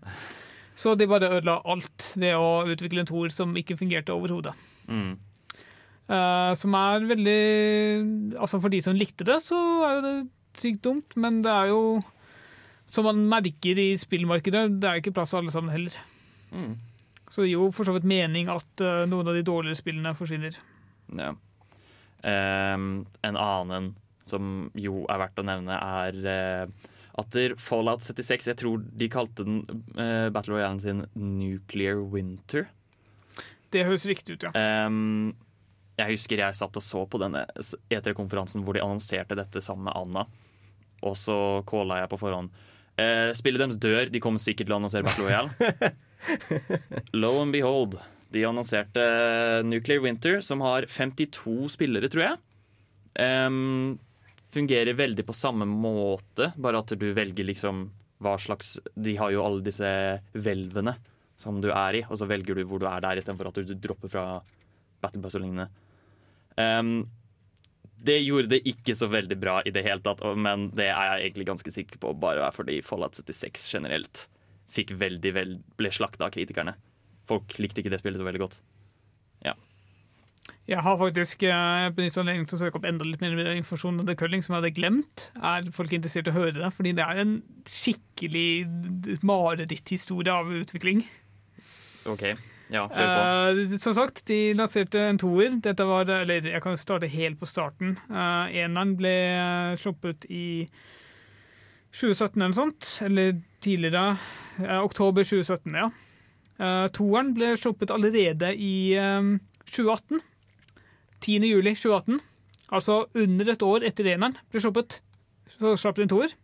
Så 0.79 0.93
de 0.95 1.09
bare 1.09 1.31
ødela 1.39 1.57
alt 1.67 2.13
ved 2.15 2.37
å 2.37 2.63
utvikle 2.69 3.03
en 3.03 3.09
toer 3.09 3.33
som 3.35 3.57
ikke 3.59 3.75
fungerte 3.79 4.15
overhodet. 4.15 4.53
Mm. 4.87 5.17
Uh, 6.09 6.55
som 6.57 6.73
er 6.73 7.03
veldig 7.05 7.41
Altså 8.41 8.57
For 8.57 8.73
de 8.73 8.79
som 8.81 8.95
likte 8.97 9.27
det, 9.27 9.35
så 9.45 9.57
er 9.85 9.97
jo 9.97 10.05
det 10.05 10.13
sykt 10.57 10.81
dumt, 10.87 11.13
men 11.19 11.43
det 11.45 11.51
er 11.51 11.69
jo 11.69 11.81
Som 12.89 13.05
man 13.05 13.21
merker 13.29 13.79
i 13.79 13.91
spillmarkedet, 14.01 14.65
det 14.81 14.89
er 14.89 15.01
ikke 15.01 15.13
plass 15.13 15.33
til 15.33 15.43
alle 15.43 15.53
sammen 15.53 15.73
heller. 15.73 15.95
Mm. 16.49 16.73
Så 17.29 17.43
det 17.43 17.51
gir 17.51 17.59
jo 17.59 17.69
for 17.73 17.85
så 17.85 17.93
vidt 17.93 18.07
mening 18.09 18.49
at 18.49 18.81
uh, 18.81 19.05
noen 19.09 19.29
av 19.29 19.37
de 19.37 19.45
dårligere 19.45 19.77
spillene 19.77 20.15
forsvinner. 20.17 20.57
Ja. 21.13 21.35
Um, 22.25 23.05
en 23.25 23.37
annen 23.37 23.91
som 24.27 24.69
jo 24.77 25.03
er 25.09 25.21
verdt 25.21 25.41
å 25.41 25.45
nevne, 25.45 25.77
er 25.77 26.17
uh, 26.25 26.89
atter 27.21 27.53
Fallout 27.61 28.01
76. 28.05 28.49
Jeg 28.49 28.59
tror 28.59 28.81
de 28.81 29.11
kalte 29.11 29.45
den 29.45 29.61
uh, 29.93 30.29
Battle 30.33 30.57
Royale 30.57 30.81
sin 30.81 31.05
Nuclear 31.13 32.01
Winter. 32.01 32.65
Det 33.69 33.85
høres 33.85 34.07
riktig 34.09 34.39
ut, 34.39 34.49
ja. 34.49 34.87
Um, 34.87 35.35
jeg 35.99 36.15
husker 36.15 36.41
jeg 36.41 36.55
satt 36.55 36.77
og 36.79 36.83
så 36.83 37.03
på 37.11 37.19
denne 37.21 37.43
E3-konferansen 37.91 38.63
hvor 38.65 38.77
de 38.77 38.81
annonserte 38.81 39.37
dette 39.37 39.61
sammen 39.61 39.89
med 39.89 39.97
Anna. 39.99 40.25
Og 41.05 41.15
så 41.19 41.37
calla 41.69 42.01
jeg 42.01 42.11
på 42.11 42.19
forhånd. 42.21 42.49
Eh, 42.99 43.31
spillet 43.37 43.61
deres 43.61 43.79
dør, 43.79 44.09
de 44.11 44.21
kommer 44.23 44.41
sikkert 44.41 44.67
til 44.67 44.75
å 44.75 44.79
annonsere 44.79 45.05
Battle 45.07 45.27
Royale. 45.29 45.91
Lo 47.21 47.35
and 47.39 47.55
behold, 47.55 47.95
de 48.33 48.43
annonserte 48.47 49.05
Nuclear 49.67 50.03
Winter, 50.03 50.39
som 50.45 50.63
har 50.65 50.89
52 50.89 51.71
spillere, 51.77 52.09
tror 52.11 52.25
jeg. 52.25 52.41
Um, 53.19 53.97
fungerer 54.53 54.97
veldig 54.97 55.25
på 55.27 55.35
samme 55.37 55.67
måte, 55.69 56.51
bare 56.57 56.81
at 56.83 56.93
du 56.99 57.09
velger 57.15 57.47
liksom 57.47 57.87
hva 58.19 58.35
slags 58.39 58.75
De 58.99 59.13
har 59.15 59.31
jo 59.31 59.41
alle 59.45 59.63
disse 59.63 59.89
hvelvene 60.35 60.93
som 61.39 61.61
du 61.63 61.69
er 61.71 62.01
i, 62.01 62.03
og 62.03 62.19
så 62.19 62.27
velger 62.27 62.57
du 62.57 62.65
hvor 62.67 62.81
du 62.81 62.87
er 62.89 62.99
der, 63.05 63.21
istedenfor 63.21 63.47
at 63.47 63.61
du 63.63 63.77
dropper 63.79 64.11
fra 64.11 64.25
Battle 64.99 65.21
Bus 65.23 65.37
og 65.39 65.45
lignende. 65.45 65.69
Ehm, 66.59 67.05
det 68.05 68.17
gjorde 68.23 68.53
det 68.53 68.61
ikke 68.69 68.95
så 68.95 69.09
veldig 69.11 69.37
bra 69.39 69.59
i 69.67 69.73
det 69.75 69.83
hele 69.85 70.03
tatt, 70.03 70.21
men 70.39 70.69
det 70.77 70.87
er 70.87 71.13
jeg 71.13 71.29
egentlig 71.29 71.47
ganske 71.51 71.73
sikker 71.73 72.01
på 72.01 72.13
bare 72.19 72.45
er 72.47 72.55
fordi 72.55 72.79
Fallout 72.85 73.19
76 73.19 73.65
generelt 73.73 74.27
fikk 74.71 74.93
veldig 75.01 75.31
vel, 75.35 75.55
ble 75.79 75.91
slakta 75.93 76.27
av 76.27 76.35
kritikerne. 76.35 76.75
Folk 77.29 77.57
likte 77.61 77.81
ikke 77.81 77.91
det 77.93 78.01
spillet 78.01 78.21
så 78.21 78.27
veldig 78.27 78.41
godt. 78.41 78.59
Ja. 79.45 79.55
Jeg 80.69 80.83
har 80.85 80.99
faktisk 81.01 81.43
eh, 81.49 81.87
benyttet 81.95 82.21
anledningen 82.21 82.49
til 82.49 82.59
å 82.59 82.61
søke 82.61 82.79
opp 82.79 82.85
enda 82.89 83.05
litt 83.07 83.21
mer 83.23 83.33
informasjon 83.55 84.01
om 84.01 84.07
The 84.07 84.15
Culling 84.17 84.45
som 84.45 84.55
jeg 84.55 84.61
hadde 84.61 84.75
glemt. 84.77 85.25
Er 85.41 85.69
folk 85.73 85.93
interessert 85.95 86.29
i 86.29 86.33
å 86.33 86.37
høre 86.37 86.55
det? 86.59 86.69
Fordi 86.75 86.93
det 86.97 87.05
er 87.05 87.23
en 87.23 87.35
skikkelig 87.69 89.19
mareritthistorie 89.25 90.35
av 90.35 90.53
utvikling. 90.61 91.03
OK, 92.09 92.31
ja. 92.69 92.85
Eh, 92.85 93.77
som 93.81 93.95
sagt, 93.97 94.23
de 94.29 94.53
lanserte 94.57 95.01
en 95.01 95.19
toer. 95.21 95.57
Dette 95.63 95.85
var, 95.89 96.09
eller 96.21 96.45
jeg 96.45 96.61
kan 96.63 96.77
starte 96.77 97.09
helt 97.09 97.39
på 97.41 97.49
starten. 97.49 97.97
Uh, 98.11 98.45
eneren 98.53 98.95
ble 98.99 99.15
eh, 99.33 99.77
sluppet 99.81 100.27
i 100.29 100.67
2017 101.89 102.37
eller 102.37 102.51
noe 102.51 102.59
sånt. 102.59 102.91
Eller 103.07 103.39
tidligere. 103.65 104.13
Uh, 104.61 104.79
oktober 104.83 105.25
2017, 105.25 105.79
ja. 105.81 105.89
Uh, 106.59 106.87
toeren 106.91 107.33
ble 107.37 107.53
sluppet 107.57 107.91
allerede 107.95 108.51
i 108.53 108.93
eh, 108.99 109.31
2018. 109.65 110.19
10. 111.19 111.47
juli 111.49 111.73
2018. 111.75 112.19
Altså 112.69 113.01
under 113.17 113.49
et 113.49 113.65
år 113.65 113.85
etter 113.87 114.13
eneren 114.13 114.37
ble 114.51 114.61
sluppet. 114.63 114.99
Så 115.57 115.73
slapp 115.79 115.97
de 115.97 116.05
en 116.05 116.11
toer. 116.11 116.35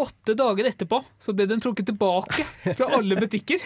Åtte 0.00 0.36
dager 0.38 0.68
etterpå 0.70 1.02
så 1.22 1.34
ble 1.34 1.48
den 1.50 1.62
trukket 1.62 1.90
tilbake 1.90 2.46
fra 2.78 2.92
alle 2.96 3.18
butikker. 3.18 3.62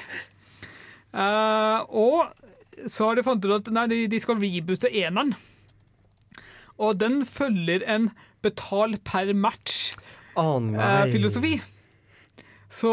Eh, 1.14 1.80
og 1.94 2.26
så 2.90 3.06
har 3.08 3.14
de 3.16 3.22
fant 3.26 3.44
ut 3.46 3.54
at 3.60 3.70
nei, 3.74 3.86
de, 3.90 3.98
de 4.10 4.18
skal 4.22 4.40
reboote 4.42 4.90
eneren. 4.90 5.34
Og 6.82 6.98
den 6.98 7.22
følger 7.28 7.84
en 7.86 8.10
betal 8.42 8.96
per 9.06 9.32
match-filosofi. 9.32 10.74
match-filosofi. 10.74 11.60
så 12.70 12.92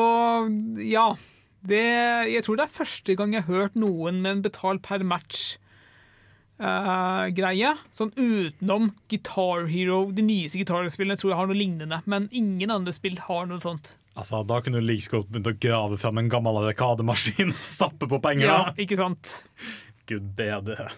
ja. 0.86 1.16
Det, 1.62 1.82
jeg 2.26 2.42
tror 2.42 2.56
det 2.58 2.64
er 2.66 2.74
første 2.74 3.14
gang 3.14 3.34
jeg 3.36 3.44
har 3.46 3.54
hørt 3.54 3.76
noen 3.78 4.22
med 4.24 4.32
en 4.32 4.42
betal 4.42 4.80
per 4.82 5.04
match-greie. 5.06 5.60
sånn 7.94 8.14
utenom 8.18 8.92
Guitar 9.10 9.68
Hero, 9.70 10.10
de 10.10 10.22
nyeste 10.26 10.58
gitarspillene 10.58 11.18
tror 11.22 11.30
jeg 11.30 11.38
har 11.38 11.48
noe 11.52 11.58
lignende. 11.60 12.02
Men 12.10 12.30
ingen 12.34 12.72
andre 12.74 12.94
spill 12.98 13.18
har 13.28 13.46
noe 13.46 13.62
sånt. 13.62 13.94
Altså, 14.16 14.42
Da 14.48 14.60
kunne 14.62 14.82
du 14.82 14.86
like 14.86 15.12
godt 15.12 15.30
begynt 15.32 15.52
å 15.52 15.56
grave 15.62 15.98
fram 16.02 16.20
en 16.20 16.30
gammel 16.32 16.60
arkademaskin 16.66 17.54
og 17.54 17.64
stappe 17.68 18.10
på 18.12 18.20
penger. 18.24 18.48
Ja, 18.48 18.60
da. 18.68 18.76
ikke 18.82 19.00
sant? 19.00 19.38
Gud 20.10 20.34
bedre. 20.36 20.90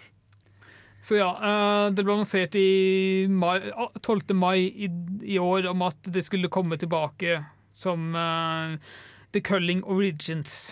Så 1.03 1.18
ja, 1.20 1.30
eh, 1.36 1.88
det 1.91 2.05
ble 2.05 2.16
annonsert 2.16 2.55
i 2.55 3.28
mai, 3.28 3.57
12. 3.99 4.32
mai 4.39 4.64
i, 4.64 4.88
i 5.36 5.39
år 5.41 5.68
om 5.74 5.84
at 5.89 5.99
det 6.16 6.24
skulle 6.24 6.51
komme 6.53 6.80
tilbake 6.80 7.41
som 7.76 8.16
eh, 8.16 8.78
The 9.36 9.41
Culling 9.43 9.84
Origins. 9.84 10.72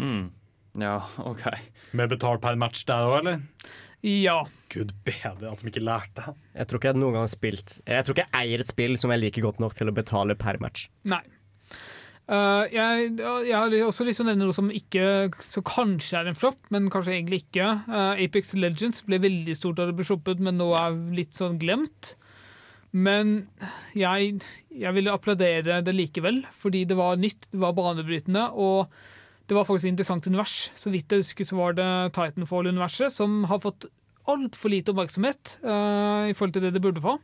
Mm. 0.00 0.30
Ja, 0.80 1.02
OK. 1.18 1.44
Med 1.92 2.08
betalt 2.08 2.40
per 2.40 2.56
match 2.56 2.86
der 2.88 3.04
òg, 3.04 3.18
eller? 3.20 3.42
Ja. 4.02 4.40
Gud 4.72 4.90
bedre 5.06 5.52
at 5.52 5.60
de 5.62 5.70
ikke 5.70 5.84
lærte. 5.84 6.32
Jeg 6.56 6.68
tror 6.68 6.80
ikke 6.80 6.90
jeg 6.90 6.98
noen 6.98 7.14
gang 7.14 7.22
har 7.22 7.30
spilt 7.30 7.76
Jeg 7.86 8.02
tror 8.02 8.16
ikke 8.16 8.24
jeg 8.24 8.48
eier 8.48 8.64
et 8.64 8.70
spill 8.70 8.96
som 8.98 9.12
jeg 9.14 9.22
liker 9.22 9.44
godt 9.44 9.60
nok 9.62 9.76
til 9.78 9.92
å 9.92 9.94
betale 9.94 10.34
per 10.38 10.58
match. 10.62 10.88
Nei. 11.06 11.22
Uh, 12.30 12.64
jeg, 12.70 13.12
jeg 13.18 13.54
har 13.54 13.74
også 13.84 14.06
lyst 14.06 14.20
til 14.20 14.24
å 14.24 14.30
nevne 14.30 14.46
noe 14.46 14.54
som 14.54 14.68
ikke 14.70 15.04
Så 15.42 15.58
kanskje 15.66 16.20
er 16.20 16.28
en 16.30 16.38
flopp, 16.38 16.60
men 16.74 16.90
kanskje 16.92 17.16
egentlig 17.16 17.42
ikke. 17.44 17.68
Uh, 17.90 18.14
Apex 18.14 18.54
Legends 18.58 19.02
ble 19.06 19.20
veldig 19.22 19.56
stort 19.58 19.78
da 19.78 19.88
det 19.88 19.96
ble 19.98 20.06
sluppet, 20.06 20.42
men 20.42 20.58
nå 20.58 20.70
er 20.78 20.98
litt 21.14 21.38
sånn 21.38 21.58
glemt. 21.62 22.14
Men 22.92 23.46
jeg, 23.96 24.42
jeg 24.68 24.94
ville 24.96 25.14
applaudere 25.14 25.80
det 25.84 25.94
likevel, 25.96 26.42
fordi 26.52 26.84
det 26.88 26.98
var 26.98 27.20
nytt, 27.20 27.48
det 27.54 27.60
var 27.62 27.74
banebrytende, 27.76 28.50
og 28.52 28.92
det 29.52 29.58
var 29.58 29.68
faktisk 29.68 29.90
et 29.90 29.92
interessant 29.92 30.26
univers. 30.30 30.56
Så 30.80 30.90
vidt 30.92 31.12
jeg 31.12 31.20
husker, 31.20 31.44
så 31.44 31.58
var 31.58 31.74
det 31.76 31.88
Titanfall-universet, 32.16 33.12
som 33.12 33.42
har 33.50 33.60
fått 33.60 33.84
altfor 34.32 34.72
lite 34.72 34.94
oppmerksomhet 34.94 35.58
uh, 35.66 36.30
i 36.30 36.32
forhold 36.36 36.54
til 36.56 36.64
det 36.64 36.72
det 36.76 36.82
burde 36.84 37.02
få. 37.04 37.18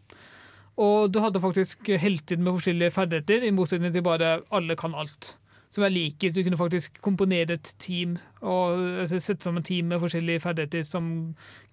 Og 0.78 1.08
du 1.10 1.22
hadde 1.24 1.40
faktisk 1.42 1.88
heltid 1.98 2.42
med 2.42 2.52
forskjellige 2.58 2.94
ferdigheter, 2.94 3.46
i 3.46 3.54
motsetning 3.54 3.94
til 3.94 4.04
bare 4.04 4.42
alle 4.54 4.76
kan 4.78 4.94
alt. 4.94 5.38
Som 5.72 5.84
jeg 5.84 5.94
liker. 5.94 6.32
Du 6.32 6.42
kunne 6.44 6.60
faktisk 6.60 7.00
komponere 7.04 7.58
et 7.58 7.72
team 7.80 8.16
og 8.40 8.78
altså, 9.02 9.18
sette 9.20 9.44
sammen 9.44 9.64
team 9.64 9.90
med 9.90 10.00
forskjellige 10.00 10.40
ferdigheter 10.40 10.86
som 10.88 11.10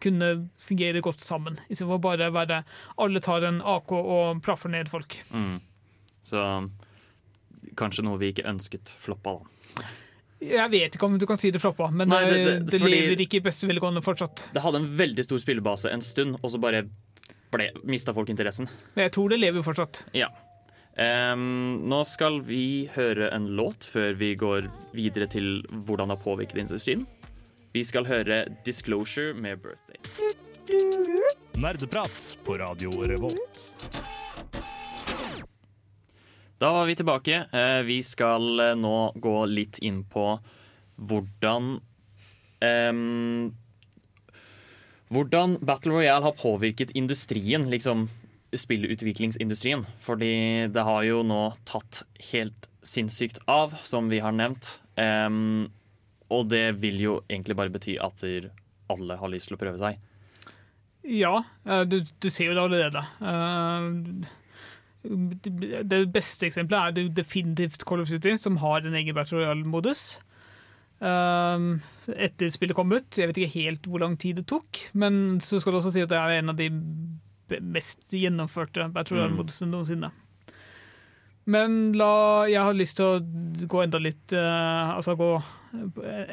kunne 0.03 0.32
fungere 0.60 1.03
godt 1.03 1.24
sammen. 1.24 1.60
Istedenfor 1.70 2.01
bare 2.03 2.32
være 2.34 2.64
alle 2.99 3.22
tar 3.24 3.47
en 3.47 3.62
AK 3.62 3.93
og 3.95 4.41
plaffer 4.43 4.74
ned 4.74 4.91
folk. 4.91 5.16
Mm. 5.32 5.62
Så 6.28 6.41
kanskje 7.80 8.03
noe 8.08 8.20
vi 8.20 8.34
ikke 8.34 8.49
ønsket 8.51 8.95
floppa, 8.99 9.38
da. 9.39 9.93
Jeg 10.42 10.70
vet 10.72 10.96
ikke 10.98 11.06
om 11.08 11.18
du 11.18 11.26
kan 11.26 11.38
si 11.40 11.50
det 11.52 11.62
floppa, 11.64 11.88
men 11.92 12.10
Nei, 12.12 12.24
det- 12.26 12.32
det, 12.46 12.66
det- 12.66 12.80
det, 12.80 12.90
lever 12.92 13.22
ikke 13.24 13.38
i 13.40 13.44
beste 13.46 13.68
velgående 13.68 14.02
fortsatt. 14.04 14.50
Det 14.54 14.62
hadde 14.62 14.76
en 14.84 14.98
veldig 14.98 15.24
stor 15.24 15.38
spillebase 15.40 15.92
en 15.92 16.02
stund, 16.02 16.36
og 16.44 16.52
så 16.52 16.60
bare 16.60 16.84
ble, 17.52 17.70
mista 17.84 18.14
folk 18.14 18.30
interessen. 18.30 18.68
Men 18.96 19.06
jeg 19.08 19.12
tror 19.16 19.30
det 19.30 19.40
lever 19.40 19.64
fortsatt. 19.64 20.04
Ja. 20.14 20.28
Um, 20.98 21.84
nå 21.88 22.06
skal 22.08 22.40
vi 22.42 22.88
høre 22.96 23.30
en 23.36 23.48
låt 23.56 23.84
før 23.84 24.14
vi 24.16 24.34
går 24.36 24.70
videre 24.94 25.28
til 25.28 25.62
hvordan 25.72 26.08
det 26.12 26.18
har 26.18 26.24
påvirket 26.24 26.58
industrien. 26.58 27.06
Vi 27.74 27.84
skal 27.84 28.06
høre 28.06 28.46
'Disclosure' 28.64 29.34
med 29.36 29.60
'Birthday'. 29.60 30.00
Nerdeprat 31.56 32.38
på 32.46 32.58
Radio 32.60 32.92
Revolt. 33.04 34.14
Da 36.66 36.72
var 36.74 36.86
vi 36.89 36.95
tilbake. 36.97 37.45
Eh, 37.51 37.82
Vi 37.86 37.99
skal 38.03 38.59
eh, 38.59 38.72
nå 38.74 39.11
gå 39.22 39.34
litt 39.45 39.78
inn 39.86 39.99
på 40.09 40.24
hvordan 40.97 41.66
um, 42.66 43.51
Hvordan 45.13 45.59
Battle 45.61 45.91
Royale 45.93 46.26
har 46.26 46.34
påvirket 46.39 46.95
industrien, 46.97 47.68
liksom 47.70 48.07
spillutviklingsindustrien. 48.49 49.84
Fordi 50.01 50.32
det 50.74 50.86
har 50.88 51.03
jo 51.05 51.20
nå 51.22 51.41
tatt 51.70 51.99
helt 52.32 52.66
sinnssykt 52.82 53.38
av, 53.45 53.76
som 53.86 54.09
vi 54.09 54.24
har 54.26 54.34
nevnt. 54.34 54.72
Um, 54.97 55.68
og 56.34 56.47
det 56.49 56.80
vil 56.82 56.97
jo 57.03 57.20
egentlig 57.30 57.59
bare 57.59 57.74
bety 57.76 57.99
at 58.01 58.26
alle 58.89 59.20
har 59.22 59.34
lyst 59.36 59.51
til 59.51 59.59
å 59.59 59.61
prøve 59.61 59.84
seg. 59.84 60.01
Ja, 61.05 61.43
eh, 61.70 61.86
du, 61.86 61.99
du 62.01 62.30
ser 62.34 62.49
jo 62.49 62.57
det 62.57 62.66
allerede. 62.66 63.05
Eh, 63.22 64.41
Det 65.06 65.99
beste 66.14 66.47
eksempelet 66.47 66.97
er 66.97 67.12
definitivt 67.14 67.86
Call 67.88 68.01
of 68.01 68.10
Duty, 68.10 68.38
som 68.41 68.58
har 68.64 68.86
en 68.86 68.97
egen 68.97 69.16
Battle 69.18 69.41
Royale-modus. 69.41 70.06
Eh, 71.03 71.68
Etter 72.16 72.51
spillet 72.53 72.78
kom 72.78 72.93
ut. 72.95 73.10
Jeg 73.18 73.30
vet 73.30 73.41
ikke 73.43 73.60
helt 73.60 73.89
hvor 73.89 74.03
lang 74.03 74.18
tid 74.22 74.41
det 74.41 74.47
tok, 74.51 74.88
men 74.93 75.39
så 75.43 75.60
skal 75.62 75.76
du 75.76 75.82
også 75.82 75.95
si 75.95 76.06
at 76.06 76.12
det 76.14 76.20
er 76.20 76.39
en 76.39 76.53
av 76.53 76.60
de 76.60 76.72
mest 77.62 78.08
gjennomførte 78.16 78.89
Battle 78.93 79.20
Royale-modusene 79.20 79.74
noensinne. 79.74 80.12
Men 81.45 81.93
la, 81.93 82.47
jeg 82.49 82.58
har 82.58 82.74
lyst 82.74 82.97
til 82.97 83.06
å 83.06 83.66
gå 83.70 83.84
enda 83.84 83.99
litt 84.01 84.34
uh, 84.34 84.95
Altså 84.95 85.14
gå 85.20 85.28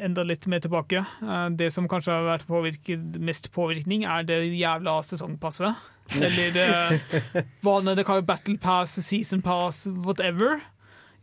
enda 0.01 0.23
litt 0.25 0.47
mer 0.49 0.63
tilbake. 0.63 1.03
Uh, 1.21 1.51
det 1.53 1.69
som 1.75 1.85
kanskje 1.91 2.15
har 2.15 2.25
vært 2.25 2.47
påvirket, 2.49 3.19
mest 3.21 3.51
påvirkning, 3.53 4.07
er 4.09 4.25
det 4.25 4.39
jævla 4.57 4.97
sesongpasset. 5.05 5.91
Eller 6.13 6.57
uh, 6.59 7.43
hva 7.63 7.79
det 7.95 8.05
kalles 8.05 8.27
Battle 8.27 8.57
Pass, 8.61 8.97
Season 9.05 9.41
Pass, 9.41 9.85
whatever. 9.87 10.61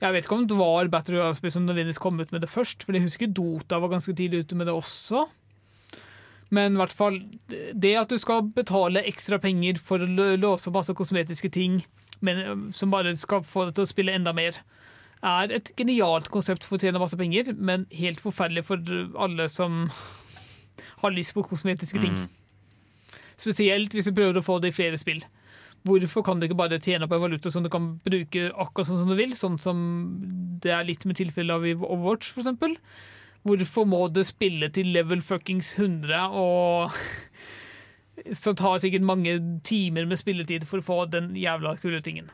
Jeg 0.00 0.14
vet 0.14 0.24
ikke 0.24 0.38
om 0.38 0.46
det 0.48 0.56
var 0.56 0.88
Battle 0.88 1.18
Royale-spill 1.18 1.52
som 1.52 1.66
nødvendigvis 1.68 2.00
kom 2.00 2.20
ut 2.20 2.32
med 2.32 2.40
det 2.40 2.48
først, 2.48 2.86
for 2.86 2.96
jeg 2.96 3.04
husker 3.04 3.28
Dota 3.36 3.78
var 3.82 3.92
ganske 3.92 4.14
tidlig 4.16 4.46
ute 4.46 4.56
med 4.56 4.70
det 4.70 4.74
også. 4.74 5.26
Men 6.50 6.74
i 6.74 6.80
hvert 6.80 6.94
fall, 6.96 7.20
det 7.50 7.92
at 8.00 8.10
du 8.10 8.18
skal 8.18 8.48
betale 8.56 9.04
ekstra 9.06 9.38
penger 9.38 9.78
for 9.78 10.02
å 10.02 10.34
låse 10.40 10.72
masse 10.74 10.96
kosmetiske 10.96 11.52
ting, 11.54 11.82
men 12.24 12.70
som 12.74 12.90
bare 12.90 13.12
skal 13.16 13.44
få 13.46 13.68
deg 13.68 13.76
til 13.76 13.86
å 13.86 13.92
spille 13.92 14.16
enda 14.16 14.32
mer, 14.36 14.58
er 15.20 15.52
et 15.52 15.70
genialt 15.76 16.30
konsept 16.32 16.64
for 16.64 16.78
å 16.78 16.82
tjene 16.82 17.00
masse 17.00 17.18
penger, 17.20 17.52
men 17.54 17.84
helt 17.92 18.22
forferdelig 18.24 18.64
for 18.66 18.80
alle 19.20 19.46
som 19.52 19.84
har 21.04 21.12
lyst 21.12 21.36
på 21.36 21.44
kosmetiske 21.44 22.00
ting. 22.00 22.22
Spesielt 23.40 23.94
hvis 23.96 24.08
du 24.08 24.16
prøver 24.16 24.40
å 24.40 24.44
få 24.44 24.58
det 24.60 24.72
i 24.72 24.76
flere 24.76 24.98
spill. 25.00 25.22
Hvorfor 25.88 26.24
kan 26.26 26.40
du 26.40 26.44
ikke 26.44 26.58
bare 26.58 26.80
tjene 26.82 27.06
opp 27.06 27.14
en 27.16 27.22
valuta 27.22 27.50
som 27.52 27.64
du 27.64 27.70
kan 27.72 27.94
bruke 28.04 28.50
akkurat 28.52 28.90
sånn 28.90 29.00
som 29.00 29.08
du 29.08 29.16
vil, 29.16 29.32
sånn 29.36 29.56
som 29.62 29.78
det 30.60 30.74
er 30.76 30.84
litt 30.84 31.06
med 31.08 31.16
tilfellet 31.16 31.56
av 31.56 31.86
Overwatch, 31.88 32.34
eksempel? 32.36 32.76
Hvorfor 33.48 33.86
må 33.88 34.02
du 34.12 34.20
spille 34.28 34.68
til 34.74 34.92
level 34.92 35.22
fuckings 35.24 35.72
100 35.78 36.36
og 36.36 36.92
Så 38.36 38.52
tar 38.52 38.74
det 38.74 38.82
sikkert 38.82 39.06
mange 39.08 39.32
timer 39.64 40.04
med 40.04 40.20
spilletid 40.20 40.66
for 40.68 40.82
å 40.82 40.84
få 40.84 40.96
den 41.08 41.30
jævla 41.40 41.70
kule 41.80 42.02
tingen. 42.04 42.26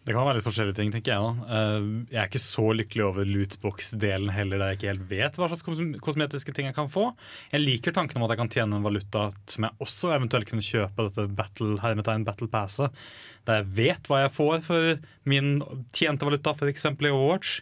Det 0.00 0.14
kan 0.16 0.24
være 0.24 0.38
litt 0.38 0.46
forskjellige 0.46 0.78
ting, 0.78 0.90
tenker 0.94 1.12
jeg. 1.12 1.20
da. 1.20 1.56
Eh, 1.60 1.88
Jeg 2.10 2.18
er 2.22 2.28
ikke 2.30 2.40
så 2.40 2.64
lykkelig 2.72 3.04
over 3.04 3.26
lootbox-delen 3.28 4.30
heller, 4.32 4.58
der 4.58 4.70
jeg 4.72 4.78
ikke 4.78 4.88
helt 4.94 5.08
vet 5.10 5.36
hva 5.36 5.48
slags 5.52 5.64
kosmetiske 6.00 6.54
ting 6.56 6.70
jeg 6.70 6.74
kan 6.78 6.88
få. 6.90 7.10
Jeg 7.52 7.60
liker 7.62 7.92
tanken 7.92 8.16
om 8.16 8.24
at 8.24 8.32
jeg 8.32 8.40
kan 8.40 8.52
tjene 8.54 8.78
en 8.80 8.86
valuta 8.86 9.26
som 9.46 9.66
jeg 9.68 9.76
også 9.84 10.14
eventuelt 10.16 10.48
kunne 10.48 10.64
kjøpe 10.64 11.06
dette 11.10 11.26
battle, 11.36 11.76
hermetegn 11.84 12.24
battle 12.24 12.48
passet, 12.50 12.96
der 13.46 13.60
jeg 13.60 13.70
vet 13.76 14.08
hva 14.10 14.22
jeg 14.24 14.32
får 14.40 14.64
for 14.64 14.88
min 15.28 15.60
tjente 15.92 16.24
valuta, 16.26 16.56
f.eks. 16.56 16.88
i 16.90 17.12
Overwatch. 17.12 17.60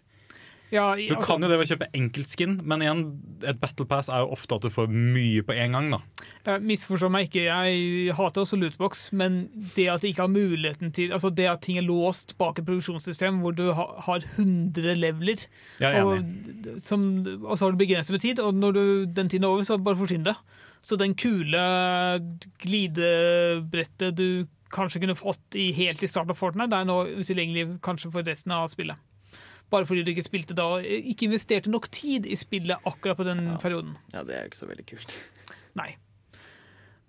Ja, 0.71 0.93
i- 0.97 1.09
Du 1.09 1.15
altså- 1.17 1.27
kan 1.27 1.41
jo 1.43 1.49
det 1.49 1.59
ved 1.59 1.67
å 1.67 1.77
kjøpe 1.77 1.89
enkeltskin, 1.95 2.61
men 2.63 2.81
igjen, 2.81 3.19
et 3.43 3.59
battle 3.61 3.87
pass 3.87 4.09
er 4.09 4.19
jo 4.21 4.33
ofte 4.33 4.55
at 4.57 4.63
du 4.63 4.69
får 4.69 4.89
mye 4.89 5.43
på 5.43 5.55
en 5.57 5.73
gang. 5.73 5.91
da. 5.91 6.59
Misforstå 6.59 7.11
meg 7.11 7.31
ikke, 7.31 7.45
jeg 7.45 8.15
hater 8.15 8.43
også 8.43 8.59
lootbox, 8.61 9.13
men 9.13 9.49
det 9.75 9.89
at 9.89 10.01
de 10.03 10.09
ikke 10.13 10.25
har 10.27 10.29
muligheten 10.29 10.93
til 10.93 11.11
Altså 11.13 11.35
det 11.35 11.47
at 11.49 11.61
ting 11.63 11.79
er 11.79 11.83
låst 11.83 12.37
bak 12.39 12.59
et 12.59 12.65
produksjonssystem 12.67 13.41
hvor 13.41 13.55
du 13.55 13.73
ha, 13.73 13.87
har 14.01 14.21
100 14.37 14.95
leveler, 14.95 15.47
er 15.81 16.05
og, 16.05 16.23
som, 16.83 17.19
og 17.45 17.57
så 17.59 17.65
har 17.67 17.73
du 17.73 17.79
begrenset 17.87 18.11
med 18.13 18.21
tid, 18.21 18.39
og 18.39 18.55
når 18.55 18.73
du, 18.75 19.07
den 19.07 19.29
tiden 19.29 19.45
er 19.45 19.49
over, 19.49 19.63
så 19.63 19.83
bare 19.83 19.97
forsvinn 19.97 20.25
det. 20.25 20.37
Så 20.83 20.97
den 20.97 21.15
kule 21.15 21.59
glidebrettet 22.61 24.15
du 24.17 24.47
kanskje 24.73 25.01
kunne 25.03 25.17
fått 25.17 25.57
i, 25.57 25.71
helt 25.73 26.03
i 26.05 26.11
starten 26.11 26.35
av 26.35 26.39
Fortnite, 26.39 26.69
det 26.73 26.79
er 26.83 26.89
nå 26.89 26.99
utilgjengelig 27.19 27.79
kanskje 27.85 28.11
for 28.13 28.27
resten 28.27 28.53
av 28.53 28.69
spillet. 28.69 29.01
Bare 29.71 29.85
fordi 29.89 30.05
du 30.05 30.13
ikke 30.15 30.25
spilte 30.25 30.57
da 30.57 30.79
Ikke 30.81 31.27
investerte 31.29 31.69
nok 31.69 31.91
tid 31.93 32.27
i 32.27 32.37
spillet 32.39 32.85
akkurat 32.89 33.19
på 33.19 33.27
den 33.29 33.43
perioden. 33.61 33.97
Ja, 34.15 34.23
det 34.25 34.37
er 34.37 34.47
jo 34.47 34.53
ikke 34.53 34.63
så 34.63 34.71
veldig 34.71 34.87
kult. 34.89 35.19
Nei. 35.79 35.91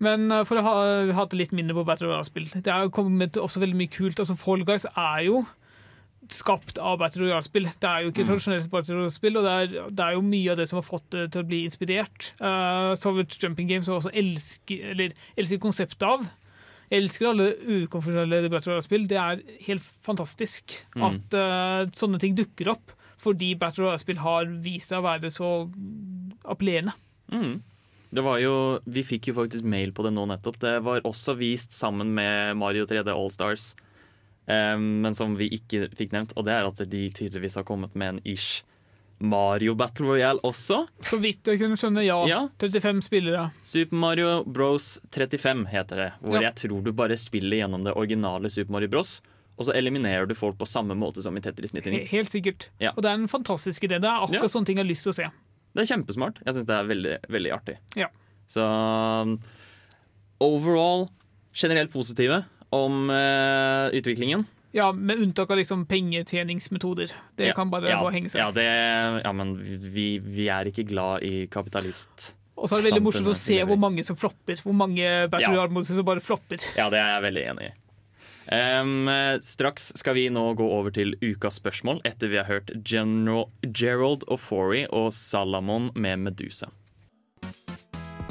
Men 0.00 0.30
uh, 0.32 0.42
for 0.48 0.60
å 0.60 0.64
ha 0.64 0.74
hatt 1.18 1.36
litt 1.36 1.54
mindre 1.56 1.76
på 1.76 1.84
Battle 1.88 2.08
Royale-spill 2.08 2.48
Det 2.54 2.72
er 2.72 2.86
jo 2.86 2.92
kommet 2.94 3.36
også 3.40 3.60
veldig 3.60 3.78
mye 3.80 3.92
kult. 3.92 4.20
Altså 4.20 4.36
Fall 4.40 4.64
Guys 4.68 4.86
er 4.90 5.24
jo 5.28 5.42
skapt 6.30 6.78
av 6.78 6.98
Battle 7.00 7.24
Royale-spill. 7.24 7.66
Det 7.82 7.88
er 7.88 8.04
jo 8.04 8.12
ikke 8.12 8.26
tradisjonelt 8.28 8.70
Battle 8.70 8.98
Royale-spill, 8.98 9.38
og 9.40 9.46
det 9.46 9.54
er, 9.56 9.88
det 9.90 10.04
er 10.04 10.14
jo 10.14 10.26
mye 10.26 10.52
av 10.52 10.60
det 10.60 10.68
som 10.70 10.78
har 10.78 10.86
fått 10.86 11.08
det 11.14 11.24
til 11.34 11.42
å 11.42 11.48
bli 11.48 11.62
inspirert. 11.66 12.28
Uh, 12.38 12.92
Soviet 13.00 13.34
Jumping 13.40 13.70
Games 13.70 13.90
har 13.90 13.98
også 13.98 14.12
elsket, 14.14 14.84
eller, 14.92 15.16
elsket 15.40 15.62
konseptet 15.64 16.06
av. 16.06 16.28
Jeg 16.90 17.04
elsker 17.04 17.28
alle 17.30 17.52
ukonfesjonelle 17.84 18.50
Battle. 18.50 19.04
Det 19.06 19.18
er 19.18 19.42
helt 19.68 19.84
fantastisk 20.02 20.74
at 20.98 21.36
uh, 21.38 21.84
sånne 21.94 22.18
ting 22.22 22.34
dukker 22.38 22.72
opp, 22.72 22.94
fordi 23.20 23.52
Battle 23.58 23.86
Royale-spill 23.86 24.22
har 24.24 24.50
vist 24.64 24.90
seg 24.90 24.98
å 24.98 25.06
være 25.06 25.30
så 25.30 25.50
appellerende. 26.50 26.96
Mm. 27.30 27.60
Det 28.10 28.24
var 28.26 28.40
jo, 28.42 28.54
vi 28.90 29.04
fikk 29.06 29.30
jo 29.30 29.36
faktisk 29.36 29.68
mail 29.70 29.94
på 29.94 30.02
det 30.02 30.10
nå 30.16 30.24
nettopp. 30.26 30.58
Det 30.58 30.74
var 30.82 31.06
også 31.06 31.36
vist 31.38 31.76
sammen 31.78 32.10
med 32.16 32.58
Mario 32.58 32.88
3D 32.90 33.12
Allstars, 33.14 33.70
um, 34.50 34.88
men 35.06 35.14
som 35.14 35.38
vi 35.38 35.46
ikke 35.60 35.86
fikk 35.94 36.16
nevnt. 36.16 36.34
Og 36.34 36.48
det 36.48 36.56
er 36.56 36.66
at 36.66 36.82
de 36.90 37.04
tydeligvis 37.06 37.60
har 37.60 37.68
kommet 37.68 37.94
med 37.94 38.16
en 38.16 38.20
ish 38.26 38.64
Mario 39.20 39.74
Battle 39.76 40.06
Royale 40.08 40.40
også. 40.46 40.86
Så 41.04 41.18
vidt 41.20 41.44
jeg 41.46 41.60
kunne 41.60 41.76
skjønne, 41.76 42.02
ja. 42.06 42.16
Ja. 42.28 42.40
35 42.58 43.02
spillere. 43.04 43.50
Super 43.68 43.96
Mario 44.00 44.30
Bros 44.48 44.94
35 45.12 45.66
heter 45.68 45.96
det. 46.00 46.08
Hvor 46.24 46.40
Ja. 46.40 46.48
jeg 46.48 46.54
tror 46.62 46.82
du 46.84 46.92
bare 46.96 47.16
spiller 47.20 47.60
gjennom 47.60 47.84
det 47.84 47.92
originale 47.94 48.48
Super 48.50 48.72
Mario 48.72 48.88
Bros. 48.88 49.20
Og 49.60 49.66
så 49.68 49.74
eliminerer 49.76 50.26
du 50.26 50.32
folk 50.34 50.56
på 50.56 50.64
samme 50.66 50.96
måte 50.96 51.20
som 51.20 51.36
i 51.36 51.40
Tetris 51.44 51.74
99. 51.76 52.06
Helt 52.08 52.30
sikkert. 52.32 52.70
Ja. 52.80 52.94
Og 52.96 53.02
det 53.04 53.10
er 53.10 53.18
en 53.20 53.28
fantastisk 53.28 53.84
idé. 53.84 54.00
Det 54.00 54.08
er 54.08 54.24
akkurat 54.24 54.50
sånne 54.50 54.64
ting 54.70 54.78
jeg 54.80 54.86
har 54.86 54.88
lyst 54.90 55.04
til 55.04 55.12
å 55.12 55.18
se. 55.18 55.26
Det 55.76 55.82
er 55.84 55.90
kjempesmart. 55.96 56.40
Jeg 56.46 56.54
syns 56.56 56.66
det 56.66 56.76
er 56.78 56.88
veldig, 56.88 57.16
veldig 57.28 57.52
artig. 57.52 57.76
Ja. 58.00 58.08
Så 58.48 58.64
um, 58.64 59.36
overall 60.40 61.10
generelt 61.52 61.92
positive 61.92 62.44
om 62.72 63.10
uh, 63.10 63.90
utviklingen. 63.92 64.46
Ja, 64.72 64.92
Med 64.92 65.18
unntak 65.18 65.50
av 65.50 65.58
liksom 65.58 65.86
pengetjeningsmetoder. 65.86 67.12
Det 67.36 67.50
Ja, 67.50 67.54
kan 67.54 67.70
bare 67.70 67.90
ja, 67.90 68.00
og 68.04 68.12
henge 68.14 68.30
seg. 68.30 68.38
Ja, 68.38 68.50
det, 68.54 68.66
ja, 69.24 69.32
men 69.32 69.56
vi, 69.58 70.18
vi 70.22 70.46
er 70.48 70.70
ikke 70.70 70.86
glad 70.86 71.26
i 71.26 71.46
kapitalist. 71.50 72.34
Og 72.60 72.68
så 72.68 72.76
er 72.76 72.84
det 72.84 72.90
veldig 72.92 73.02
morsomt 73.02 73.30
å 73.32 73.36
se 73.36 73.56
hvor 73.66 73.78
mange 73.80 74.04
som 74.06 74.18
flopper. 74.20 74.60
Hvor 74.62 74.76
mange 74.76 75.28
Battle 75.32 75.54
Ja. 75.56 75.84
Som 75.88 76.04
bare 76.04 76.22
flopper. 76.22 76.62
Ja, 76.76 76.90
det 76.92 77.00
er 77.00 77.16
jeg 77.16 77.24
veldig 77.26 77.46
enig 77.54 77.70
i. 77.70 77.72
Eh, 78.50 79.38
straks 79.46 79.92
skal 79.96 80.16
vi 80.16 80.28
nå 80.32 80.42
gå 80.58 80.66
over 80.66 80.90
til 80.94 81.14
ukas 81.22 81.60
spørsmål 81.60 82.00
etter 82.08 82.30
vi 82.32 82.40
har 82.40 82.48
hørt 82.48 82.70
General, 82.84 83.46
Gerald 83.62 84.24
Ofori 84.28 84.86
og 84.90 85.12
Salamon 85.14 85.90
med 85.94 86.18
Medusa. 86.18 86.70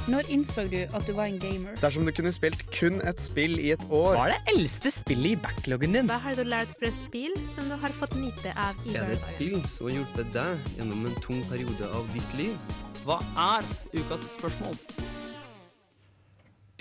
Når 0.09 0.25
innså 0.33 0.63
du 0.65 0.79
at 0.89 1.03
du 1.05 1.11
var 1.13 1.27
en 1.29 1.35
gamer? 1.37 1.75
Dersom 1.83 2.07
du 2.07 2.09
kunne 2.17 2.31
spilt 2.33 2.63
kun 2.73 2.95
et 3.05 3.19
spill 3.21 3.59
i 3.61 3.67
et 3.75 3.83
år 3.93 4.15
Hva 4.17 4.23
er 4.23 4.31
det 4.33 4.55
eldste 4.55 4.89
spillet 4.95 5.35
i 5.35 5.41
backloggen 5.43 5.93
din? 5.93 6.09
Hva 6.09 6.17
har 6.23 6.33
du 6.39 6.41
lært 6.47 6.71
fra 6.81 6.89
spill 6.95 7.35
som 7.51 7.67
du 7.69 7.75
har 7.77 7.93
fått 7.93 8.15
nyte 8.17 8.55
av 8.57 8.79
i 8.89 8.95
Er 8.97 9.05
det 9.05 9.19
et 9.19 9.27
spill 9.27 9.61
som 9.69 9.85
har 9.85 9.99
hjulpet 9.99 10.31
deg 10.33 10.73
gjennom 10.79 11.05
en 11.11 11.19
tung 11.21 11.43
periode 11.51 11.91
av 11.93 12.09
ditt 12.15 12.33
liv? 12.39 12.73
Hva 13.03 13.19
er 13.43 13.69
ukas 13.93 14.25
spørsmål? 14.33 14.81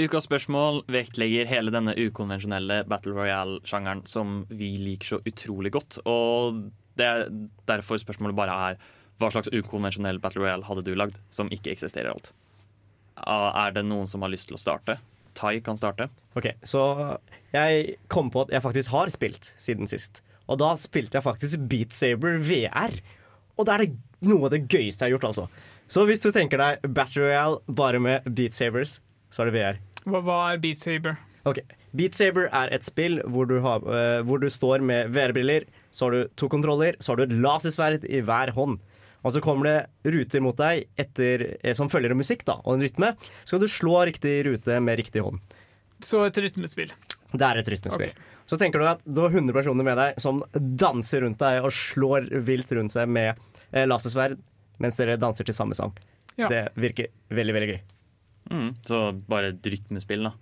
Ukas 0.01 0.31
spørsmål 0.31 0.83
vektlegger 0.89 1.53
hele 1.53 1.75
denne 1.75 1.99
ukonvensjonelle 2.01 2.81
Battle 2.89 3.13
Royale-sjangeren 3.13 4.07
som 4.09 4.45
vi 4.49 4.73
liker 4.81 5.19
så 5.19 5.23
utrolig 5.29 5.77
godt. 5.77 6.01
Og 6.09 6.65
det 6.97 7.13
er 7.13 7.29
derfor 7.69 8.01
spørsmålet 8.01 8.41
bare 8.41 8.59
er 8.71 8.83
hva 9.21 9.35
slags 9.35 9.53
ukonvensjonell 9.53 10.23
Battle 10.23 10.47
Royale 10.47 10.65
hadde 10.65 10.89
du 10.89 10.95
lagd 10.97 11.21
som 11.29 11.53
ikke 11.53 11.77
eksisterer 11.77 12.15
alt? 12.17 12.33
Ah, 13.27 13.67
Er 13.67 13.73
det 13.77 13.85
noen 13.87 14.07
som 14.11 14.23
har 14.23 14.33
lyst 14.33 14.49
til 14.51 14.59
å 14.59 14.63
starte? 14.63 14.99
Tai 15.39 15.61
kan 15.63 15.79
starte. 15.79 16.09
Ok, 16.37 16.51
Så 16.67 16.81
jeg 17.55 17.97
kom 18.09 18.31
på 18.31 18.43
at 18.47 18.51
jeg 18.55 18.63
faktisk 18.65 18.91
har 18.91 19.11
spilt 19.15 19.53
siden 19.59 19.89
sist. 19.91 20.23
Og 20.49 20.59
da 20.59 20.73
spilte 20.81 21.19
jeg 21.19 21.27
faktisk 21.27 21.67
Beat 21.71 21.93
Saber 21.93 22.39
VR. 22.41 22.99
Og 23.59 23.67
det 23.67 23.75
er 23.75 23.85
det, 23.85 23.91
noe 24.27 24.49
av 24.49 24.55
det 24.55 24.65
gøyeste 24.67 25.05
jeg 25.05 25.13
har 25.13 25.17
gjort, 25.19 25.29
altså. 25.31 25.49
Så 25.89 26.05
hvis 26.09 26.23
du 26.25 26.31
tenker 26.35 26.61
deg 26.61 26.85
Battle 26.95 27.27
Royale 27.27 27.61
bare 27.69 28.01
med 28.03 28.27
Beat 28.37 28.57
Sabers, 28.57 28.99
så 29.33 29.45
er 29.45 29.51
det 29.51 29.57
VR. 29.57 29.81
Hva, 30.09 30.21
hva 30.25 30.39
er 30.53 30.61
Beat 30.63 30.81
Saber? 30.83 31.19
Ok, 31.49 31.63
Beat 31.97 32.17
Saber 32.19 32.49
er 32.53 32.73
et 32.75 32.85
spill 32.85 33.21
hvor 33.33 33.49
du, 33.49 33.59
har, 33.65 33.85
uh, 33.85 34.21
hvor 34.27 34.41
du 34.43 34.49
står 34.53 34.85
med 34.85 35.15
VR-briller, 35.17 35.65
så 35.91 36.07
har 36.09 36.17
du 36.17 36.35
to 36.37 36.49
kontroller, 36.53 36.99
så 37.01 37.13
har 37.13 37.21
du 37.21 37.27
et 37.29 37.39
lasersverd 37.41 38.05
i 38.09 38.21
hver 38.25 38.53
hånd. 38.57 38.79
Og 39.27 39.35
så 39.35 39.43
kommer 39.43 39.69
det 39.69 40.13
ruter 40.15 40.43
mot 40.45 40.57
deg 40.59 40.87
etter, 40.99 41.45
eh, 41.63 41.75
som 41.75 41.91
følger 41.91 42.15
en 42.15 42.21
musikk 42.21 42.45
da, 42.49 42.59
og 42.65 42.77
en 42.77 42.85
rytme. 42.87 43.13
Så 43.43 43.53
skal 43.53 43.63
du 43.65 43.71
slå 43.73 43.97
riktig 44.09 44.35
rute 44.47 44.79
med 44.85 45.01
riktig 45.01 45.25
hånd. 45.25 45.41
Så 46.05 46.23
et 46.29 46.39
rytmespill. 46.39 46.93
Det 47.33 47.45
er 47.45 47.61
et 47.61 47.69
rytmespill. 47.69 48.13
Så 48.49 48.57
tenker 48.57 48.81
du 48.81 48.87
at 48.89 49.03
du 49.05 49.21
har 49.21 49.35
100 49.35 49.53
personer 49.53 49.85
med 49.85 49.99
deg 50.01 50.21
som 50.23 50.41
danser 50.55 51.27
rundt 51.27 51.43
deg 51.43 51.61
og 51.67 51.75
slår 51.75 52.31
vilt 52.47 52.71
rundt 52.73 52.95
seg 52.95 53.11
med 53.11 53.35
eh, 53.73 53.85
lasersverd 53.89 54.39
mens 54.79 54.97
dere 55.01 55.19
danser 55.21 55.45
til 55.45 55.57
samme 55.57 55.77
sang. 55.77 55.93
Ja. 56.39 56.49
Det 56.49 56.69
virker 56.79 57.11
veldig, 57.35 57.55
veldig 57.57 57.71
gøy. 57.73 57.81
Mm, 58.55 58.69
så 58.87 59.01
bare 59.29 59.53
et 59.53 59.67
rytmespill, 59.67 60.29
da. 60.31 60.33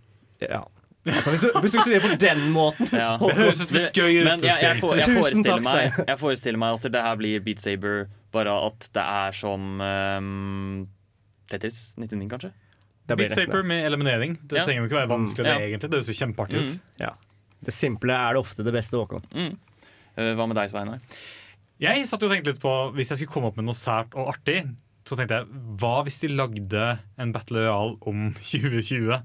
Ja. 0.45 0.61
Altså, 1.07 1.31
hvis, 1.35 1.45
du, 1.47 1.59
hvis 1.63 1.75
du 1.77 1.81
sier 1.87 2.01
det 2.01 2.09
på 2.11 2.17
den 2.19 2.41
måten 2.55 2.89
Ja. 2.93 3.13
høres 3.39 3.61
ut 3.63 3.73
Men 3.73 4.43
jeg, 4.43 4.59
jeg, 4.63 4.79
får, 4.81 4.97
jeg, 4.99 5.17
forestiller 5.17 5.63
meg, 5.63 5.99
jeg 6.09 6.19
forestiller 6.19 6.59
meg 6.59 6.79
at 6.81 6.89
det 6.97 7.03
her 7.07 7.19
blir 7.21 7.45
Beat 7.47 7.63
Saber, 7.63 8.07
bare 8.35 8.55
at 8.67 8.89
det 8.97 9.05
er 9.05 9.37
som 9.39 9.81
um, 9.81 10.89
Tetris 11.51 11.95
99, 12.01 12.27
kanskje? 12.33 12.51
Beat 13.07 13.31
Saber 13.37 13.63
med 13.63 13.87
eliminering. 13.87 14.35
Det 14.51 14.59
Ja. 14.59 14.65
trenger 14.67 14.83
jo 14.83 14.89
ikke 14.91 14.99
være 14.99 15.13
vanskelig, 15.15 15.47
Ja. 15.47 15.59
det 15.59 15.69
egentlig. 15.71 15.91
Det 15.95 16.05
ser 16.09 16.19
kjempeartig 16.27 16.59
ut. 16.65 16.75
Mm. 16.75 16.81
Ja. 17.05 17.13
Det 17.65 17.73
simple 17.75 18.13
er 18.13 18.35
det 18.35 18.41
ofte 18.43 18.65
det 18.67 18.73
beste, 18.75 18.99
Håkon. 18.99 19.23
Mm. 19.33 19.53
Eh, 20.17 20.33
Hva 20.35 20.47
med 20.49 20.57
deg, 20.59 20.71
Steinar? 20.71 20.99
Jeg 21.79 22.07
satt 22.09 22.23
jo 22.23 22.27
og 22.27 22.33
tenkte 22.33 22.55
litt 22.55 22.61
på 22.63 22.71
Hvis 22.97 23.11
jeg 23.13 23.19
skulle 23.21 23.33
komme 23.35 23.51
opp 23.51 23.57
med 23.61 23.67
noe 23.69 23.77
sært 23.77 24.15
og 24.17 24.31
artig, 24.33 24.63
så 25.07 25.15
tenkte 25.15 25.39
jeg 25.39 25.61
hva 25.79 25.93
hvis 26.07 26.19
de 26.23 26.31
lagde 26.35 26.87
en 27.23 27.33
Battle 27.35 27.63
Royale 27.63 27.95
om 28.11 28.25
2020? 28.51 29.21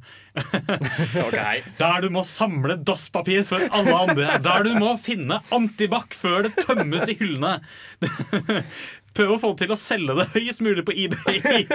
Der 1.79 2.03
du 2.03 2.09
må 2.13 2.23
samle 2.27 2.77
dasspapir 2.85 3.45
før 3.47 3.65
alle 3.69 3.95
andre. 4.03 4.37
Der 4.45 4.67
du 4.67 4.75
må 4.77 4.93
finne 5.01 5.41
antibac 5.53 6.13
før 6.17 6.45
det 6.47 6.53
tømmes 6.61 7.09
i 7.09 7.17
hyllene. 7.17 7.57
Prøv 9.17 9.35
å 9.35 9.41
få 9.41 9.55
til 9.59 9.73
å 9.73 9.79
selge 9.79 10.15
det 10.21 10.29
høyest 10.35 10.63
mulig 10.63 10.85
på 10.87 10.95
eBay. 10.95 11.65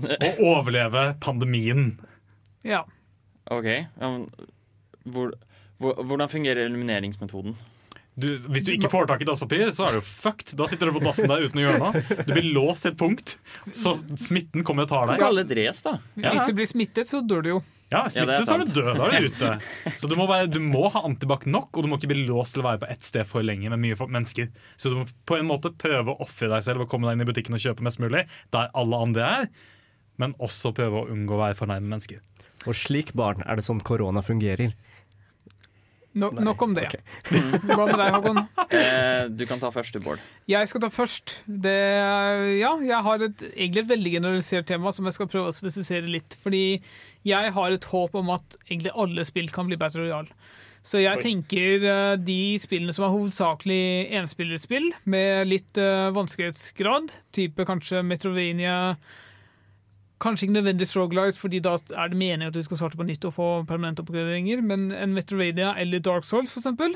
Og 0.00 0.40
overleve 0.40 1.12
pandemien. 1.22 1.92
Ja. 2.66 2.82
OK. 3.52 3.68
ja, 3.68 4.08
men 4.08 4.26
hvor, 5.04 5.34
hvor, 5.82 6.00
hvordan 6.06 6.30
fungerer 6.30 6.64
elimineringsmetoden? 6.64 7.56
Du, 8.22 8.28
hvis 8.54 8.66
du 8.66 8.72
ikke 8.76 8.90
får 8.92 9.10
tak 9.10 9.24
i 9.24 9.28
dasspapir, 9.28 9.66
så 9.74 9.88
er 9.88 9.98
du 9.98 10.06
fucked. 10.06 10.54
Da 10.58 10.68
sitter 10.70 10.88
du 10.90 10.96
på 10.96 11.04
dassen 11.04 11.30
der 11.32 11.44
uten 11.44 11.60
å 11.60 11.66
gjøre 11.66 11.82
noe. 11.82 12.02
Du 12.22 12.32
blir 12.36 12.48
låst 12.54 12.86
til 12.86 12.94
et 12.94 12.98
punkt, 13.00 13.36
så 13.74 13.96
smitten 14.14 14.66
kommer 14.66 14.86
og 14.86 14.92
tar 14.94 15.10
deg. 15.10 15.22
Kalle 15.22 15.44
et 15.46 15.84
da. 15.84 15.98
Ja. 16.16 16.36
Hvis 16.36 16.50
du 16.50 16.58
blir 16.60 16.70
smittet, 16.70 17.10
så 17.10 17.22
dør 17.26 17.44
du 17.44 17.54
jo. 17.56 17.62
Ja, 17.92 18.06
Ja, 18.08 18.24
er 18.24 18.44
så 18.46 18.56
er 18.56 18.62
du 18.64 18.72
død. 18.72 18.94
Da 18.96 19.08
er 19.12 19.20
du 19.20 19.28
ute. 19.28 19.50
Så 20.00 20.08
du 20.08 20.14
må, 20.16 20.24
være, 20.30 20.48
du 20.48 20.60
må 20.64 20.86
ha 20.94 21.02
antibac 21.04 21.44
nok, 21.44 21.68
og 21.76 21.84
du 21.84 21.90
må 21.90 21.98
ikke 22.00 22.12
bli 22.14 22.24
låst 22.28 22.56
til 22.56 22.62
å 22.62 22.68
være 22.70 22.80
på 22.84 22.88
ett 22.94 23.04
sted 23.04 23.28
for 23.28 23.44
lenge 23.44 23.68
med 23.72 23.82
mye 23.82 24.08
mennesker. 24.08 24.48
Så 24.80 24.92
du 24.92 25.00
må 25.02 25.06
på 25.28 25.36
en 25.36 25.48
måte 25.50 25.74
prøve 25.76 26.14
å 26.14 26.24
ofre 26.24 26.48
deg 26.54 26.64
selv 26.64 26.86
og 26.86 26.90
komme 26.92 27.08
deg 27.10 27.18
inn 27.18 27.26
i 27.26 27.28
butikken 27.28 27.58
og 27.58 27.64
kjøpe 27.64 27.84
mest 27.84 28.00
mulig 28.02 28.24
der 28.54 28.72
alle 28.78 29.02
andre 29.08 29.28
er, 29.42 29.50
men 30.20 30.36
også 30.42 30.72
prøve 30.76 31.02
å 31.02 31.12
unngå 31.12 31.36
å 31.36 31.42
være 31.42 31.58
for 31.58 31.72
mennesker. 31.72 32.22
Og 32.64 32.78
slik, 32.78 33.12
barn, 33.18 33.42
er 33.44 33.58
det 33.58 33.66
sånn 33.66 33.82
korona 33.84 34.22
fungerer. 34.24 34.72
No, 36.12 36.28
nok 36.44 36.62
om 36.66 36.74
det. 36.76 36.88
Hva 37.68 37.86
med 37.88 37.96
deg, 37.96 38.08
Håkon? 38.12 38.40
Eh, 38.68 39.28
du 39.32 39.46
kan 39.48 39.60
ta 39.62 39.70
først, 39.72 39.96
du, 39.96 40.04
Bård. 40.04 40.20
Jeg 40.50 40.68
skal 40.68 40.82
ta 40.84 40.90
først. 40.92 41.38
Det, 41.46 41.76
ja, 42.58 42.72
jeg 42.84 42.98
har 43.06 43.24
et, 43.28 43.44
egentlig 43.54 43.84
et 43.84 43.92
veldig 43.94 44.12
generalisert 44.18 44.68
tema 44.68 44.92
som 44.92 45.08
jeg 45.08 45.16
skal 45.16 45.30
prøve 45.32 45.48
å 45.48 45.56
spesifisere 45.56 46.10
litt. 46.10 46.36
Fordi 46.42 46.82
jeg 47.28 47.54
har 47.56 47.72
et 47.72 47.88
håp 47.92 48.18
om 48.20 48.34
at 48.36 48.58
egentlig 48.66 48.92
alle 48.92 49.24
spill 49.28 49.48
kan 49.54 49.70
bli 49.70 49.80
Battle 49.80 50.04
Royale. 50.04 50.36
Så 50.82 50.98
jeg 50.98 51.20
Oi. 51.20 51.22
tenker 51.22 51.84
eh, 51.86 52.14
de 52.18 52.58
spillene 52.60 52.92
som 52.94 53.06
er 53.06 53.14
hovedsakelig 53.14 53.82
enspillerspill, 54.18 54.90
med 55.06 55.46
litt 55.46 55.78
uh, 55.78 56.10
vanskelighetsgrad, 56.14 57.12
type 57.34 57.66
kanskje 57.68 58.02
Metrovania 58.02 58.96
Kanskje 60.22 60.46
ikke 60.46 60.58
nødvendigvis 60.60 60.96
Roguelite, 60.96 61.40
fordi 61.40 61.58
da 61.64 61.76
er 61.98 62.12
det 62.12 62.18
meningen 62.18 62.52
at 62.52 62.54
du 62.54 62.62
skal 62.62 62.78
starte 62.78 62.98
på 62.98 63.06
nytt 63.08 63.24
og 63.26 63.34
få 63.34 63.48
permanente 63.66 64.04
oppgraderinger, 64.04 64.62
men 64.62 64.92
en 64.94 65.16
Metrovania 65.16 65.72
eller 65.80 66.02
Dark 66.04 66.28
Souls, 66.28 66.54
eksempel. 66.56 66.94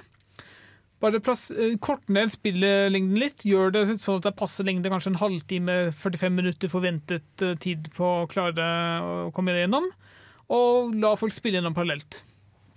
Bare 1.02 1.20
plass, 1.20 1.50
eh, 1.50 1.74
kort 1.76 2.08
ned 2.08 2.30
spillelengden 2.32 3.18
litt. 3.20 3.44
Gjør 3.44 3.74
det 3.74 3.82
sånn 4.00 4.22
at 4.22 4.28
det 4.30 4.36
passer 4.38 4.64
lengde, 4.64 4.88
kanskje 4.88 5.12
en 5.12 5.20
halvtime, 5.20 5.74
45 5.92 6.38
minutter 6.38 6.72
forventet 6.72 7.44
eh, 7.44 7.58
tid 7.60 7.90
på 7.96 8.22
å 8.22 8.30
klare 8.30 8.70
å 9.04 9.32
komme 9.36 9.52
gjennom. 9.52 9.90
Og 10.48 10.94
la 10.96 11.12
folk 11.20 11.34
spille 11.36 11.60
gjennom 11.60 11.76
parallelt. 11.76 12.22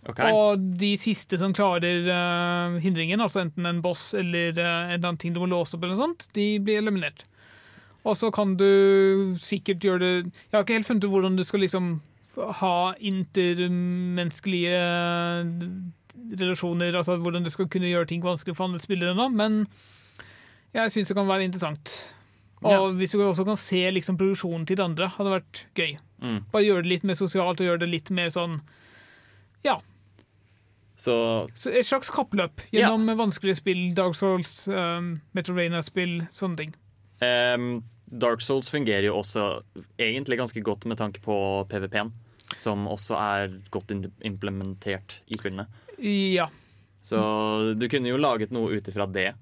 Okay. 0.10 0.32
Og 0.34 0.60
de 0.80 0.94
siste 1.00 1.38
som 1.38 1.54
klarer 1.54 2.08
uh, 2.08 2.78
hindringen, 2.82 3.20
altså 3.22 3.44
enten 3.44 3.68
en 3.68 3.82
boss 3.84 4.14
eller 4.18 4.56
uh, 4.56 4.94
en 4.94 5.04
annen 5.04 5.20
ting 5.20 5.36
du 5.36 5.42
må 5.44 5.50
låse 5.52 5.76
opp, 5.76 5.84
eller 5.84 5.98
noe 5.98 6.08
sånt, 6.08 6.30
de 6.36 6.54
blir 6.64 6.80
eliminert. 6.80 7.26
Og 8.06 8.16
så 8.16 8.30
kan 8.32 8.56
du 8.58 9.36
sikkert 9.42 9.80
gjøre 9.84 10.00
det 10.00 10.12
Jeg 10.34 10.54
har 10.56 10.64
ikke 10.64 10.78
helt 10.80 10.88
funnet 10.88 11.04
ut 11.04 11.12
hvordan 11.12 11.36
du 11.38 11.44
skal 11.44 11.60
liksom 11.60 12.02
ha 12.60 12.94
intermenneskelige 13.04 14.80
relasjoner, 16.40 16.96
altså 16.96 17.18
hvordan 17.20 17.44
du 17.44 17.50
skal 17.52 17.68
kunne 17.72 17.90
gjøre 17.90 18.08
ting 18.08 18.24
vanskelig 18.24 18.56
for 18.56 18.70
andre 18.70 18.80
spillere 18.80 19.16
nå, 19.18 19.28
men 19.34 19.66
jeg 20.76 20.94
syns 20.94 21.10
det 21.12 21.18
kan 21.18 21.28
være 21.28 21.44
interessant. 21.50 22.14
Og 22.62 22.72
Ja. 22.72 22.92
hvis 22.92 23.12
du 23.12 23.22
også 23.24 23.46
kan 23.46 23.58
se 23.58 23.92
liksom 23.92 24.18
produksjonen 24.18 24.66
til 24.68 24.78
de 24.78 24.84
andre, 24.84 25.08
hadde 25.08 25.32
vært 25.32 25.66
gøy. 25.76 25.98
Mm. 26.22 26.44
Bare 26.52 26.64
gjøre 26.64 26.84
det 26.84 26.90
litt 26.92 27.04
mer 27.04 27.16
sosialt 27.16 27.60
og 27.62 27.68
gjøre 27.68 27.80
det 27.80 27.90
litt 27.90 28.12
mer 28.12 28.30
sånn 28.30 28.62
Ja. 29.64 29.80
Så 30.98 31.50
Så 31.56 31.72
et 31.72 31.86
slags 31.86 32.10
kappløp 32.12 32.62
gjennom 32.72 33.06
vanskelige 33.18 33.56
spill, 33.56 33.94
Dark 33.94 34.16
Souls, 34.16 34.68
um, 34.68 35.22
Metrovania-spill, 35.34 36.28
sånne 36.32 36.58
ting. 36.58 36.74
Ehm, 37.26 37.84
Dark 38.10 38.42
Souls 38.42 38.70
fungerer 38.72 39.10
jo 39.10 39.20
også 39.20 39.62
egentlig 40.00 40.40
ganske 40.40 40.64
godt 40.66 40.88
med 40.90 40.98
tanke 40.98 41.22
på 41.22 41.36
PVP-en, 41.70 42.14
som 42.58 42.88
også 42.90 43.20
er 43.20 43.60
godt 43.74 43.94
implementert 44.26 45.20
i 45.28 45.38
spillene. 45.38 45.68
Ja. 46.02 46.50
Så 47.06 47.20
du 47.78 47.86
kunne 47.90 48.10
jo 48.10 48.20
laget 48.20 48.54
noe 48.56 48.74
ut 48.74 48.90
ifra 48.90 49.06
det. 49.10 49.34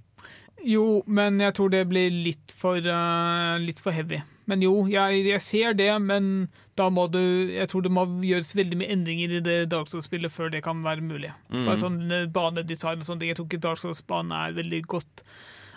Jo, 0.66 1.04
men 1.06 1.38
jeg 1.42 1.54
tror 1.54 1.70
det 1.70 1.86
blir 1.90 2.10
litt 2.12 2.54
for, 2.56 2.82
uh, 2.82 3.58
litt 3.62 3.80
for 3.82 3.94
heavy. 3.94 4.20
Men 4.50 4.64
jo, 4.64 4.74
jeg, 4.90 5.22
jeg 5.28 5.44
ser 5.44 5.76
det, 5.78 5.92
men 6.02 6.48
da 6.80 6.88
må 6.94 7.08
du 7.12 7.20
Jeg 7.52 7.68
tror 7.72 7.84
det 7.84 7.92
må 7.92 8.06
gjøres 8.24 8.54
veldig 8.56 8.78
mye 8.80 8.94
endringer 8.94 9.34
i 9.38 9.42
det 9.44 9.58
Dark 9.74 9.90
Souls-spillet 9.92 10.32
før 10.32 10.52
det 10.54 10.64
kan 10.66 10.84
være 10.86 11.04
mulig. 11.04 11.34
Mm. 11.52 11.66
Bare 11.68 11.82
sånn 11.82 12.00
eh, 12.08 12.30
banedesign 12.32 13.04
og 13.04 13.10
sånne 13.10 13.24
ting. 13.24 13.34
Jeg 13.34 13.40
tror 13.40 13.50
ikke 13.50 13.64
Dark 13.66 13.82
Souls-banen 13.82 14.36
er 14.38 14.58
veldig 14.58 14.82
godt 14.96 15.24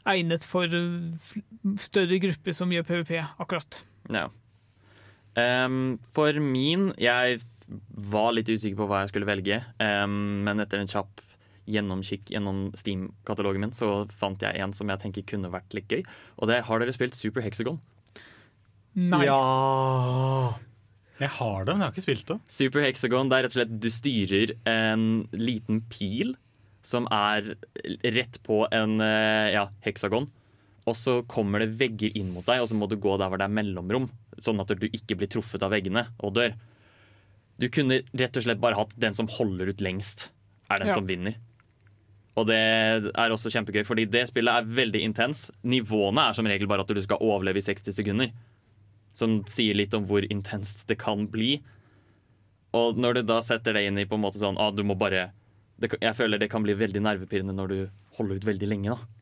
egnet 0.08 0.44
for 0.48 0.70
eh, 0.70 1.40
større 1.80 2.20
grupper 2.22 2.56
som 2.56 2.72
gjør 2.72 2.86
PVP, 2.88 3.16
akkurat. 3.42 3.82
Ja. 4.10 4.28
Um, 5.38 6.00
for 6.10 6.34
min 6.42 6.88
Jeg 6.98 7.36
var 8.10 8.32
litt 8.34 8.48
usikker 8.50 8.80
på 8.80 8.88
hva 8.90 9.04
jeg 9.04 9.12
skulle 9.12 9.28
velge, 9.28 9.60
um, 9.78 10.42
men 10.46 10.62
etter 10.62 10.82
en 10.82 10.90
kjapp 10.90 11.22
gjennomkikk 11.70 12.32
gjennom 12.32 12.64
Steam-katalogen 12.74 13.62
min, 13.62 13.74
så 13.76 14.08
fant 14.10 14.42
jeg 14.42 14.58
en 14.58 14.74
som 14.74 14.90
jeg 14.90 15.02
tenker 15.04 15.28
kunne 15.36 15.52
vært 15.52 15.76
litt 15.76 15.92
gøy. 15.92 16.02
Og 16.40 16.50
det 16.50 16.64
har 16.66 16.82
dere 16.82 16.94
spilt 16.96 17.14
Super 17.14 17.44
Hexagon? 17.44 17.78
Nei. 18.98 19.22
Ja. 19.28 20.56
Jeg 21.20 21.30
har 21.36 21.66
det, 21.68 21.74
men 21.74 21.84
jeg 21.84 21.86
har 21.86 21.94
ikke 21.94 22.06
spilt 22.08 22.30
det. 22.32 22.38
Super 22.50 22.82
Hexagon, 22.88 23.30
det 23.30 23.38
er 23.38 23.46
rett 23.46 23.54
og 23.54 23.60
slett 23.60 23.74
du 23.84 23.90
styrer 23.92 24.54
en 24.72 25.04
liten 25.36 25.82
pil 25.92 26.34
som 26.82 27.06
er 27.12 27.54
rett 28.04 28.38
på 28.46 28.62
en 28.72 29.00
eh, 29.04 29.52
ja, 29.54 29.66
heksagon. 29.84 30.28
Og 30.88 30.96
så 30.96 31.18
kommer 31.28 31.60
det 31.62 31.74
vegger 31.78 32.16
inn 32.16 32.32
mot 32.34 32.46
deg, 32.48 32.62
og 32.62 32.70
så 32.70 32.76
må 32.78 32.88
du 32.88 32.96
gå 32.96 33.16
der 33.20 33.28
hvor 33.30 33.38
det 33.40 33.46
er 33.46 33.52
mellomrom. 33.54 34.08
Sånn 34.40 34.60
at 34.62 34.72
du 34.80 34.86
ikke 34.88 35.18
blir 35.20 35.28
truffet 35.30 35.62
av 35.62 35.74
veggene 35.74 36.06
og 36.24 36.34
dør. 36.38 36.54
Du 37.60 37.68
kunne 37.68 38.00
rett 38.16 38.38
og 38.40 38.46
slett 38.46 38.62
bare 38.62 38.78
hatt 38.78 38.94
den 38.96 39.14
som 39.14 39.28
holder 39.28 39.68
ut 39.74 39.84
lengst, 39.84 40.30
er 40.72 40.80
den 40.80 40.88
Ja. 40.88 40.96
som 40.96 41.06
vinner. 41.06 41.36
Og 42.38 42.46
det 42.48 42.56
er 42.56 43.30
også 43.34 43.50
kjempegøy, 43.52 43.84
fordi 43.84 44.06
det 44.08 44.28
spillet 44.30 44.48
er 44.62 44.70
veldig 44.70 45.02
intens. 45.04 45.50
Nivåene 45.62 46.30
er 46.30 46.32
som 46.32 46.46
regel 46.48 46.70
bare 46.70 46.86
at 46.86 46.88
du 46.88 47.02
skal 47.02 47.20
overleve 47.20 47.60
i 47.60 47.66
60 47.66 47.92
sekunder. 47.92 48.30
Som 49.12 49.42
sier 49.50 49.74
litt 49.74 49.92
om 49.92 50.06
hvor 50.06 50.24
intenst 50.30 50.86
det 50.88 50.96
kan 51.02 51.26
bli. 51.28 51.58
Og 52.72 52.96
når 52.96 53.18
du 53.18 53.22
da 53.28 53.40
setter 53.44 53.74
det 53.74 53.84
inn 53.88 53.98
i 53.98 54.06
på 54.06 54.14
en 54.16 54.22
måte 54.22 54.38
sånn 54.40 54.56
ah, 54.62 54.70
du 54.70 54.82
må 54.86 54.96
bare 54.96 55.32
det, 55.80 55.94
Jeg 56.00 56.16
føler 56.16 56.38
det 56.40 56.50
kan 56.52 56.62
bli 56.64 56.74
veldig 56.76 57.02
nervepirrende 57.02 57.56
når 57.56 57.72
du 57.72 57.78
holder 58.18 58.40
ut 58.40 58.46
veldig 58.48 58.68
lenge. 58.68 58.94
da 58.96 59.20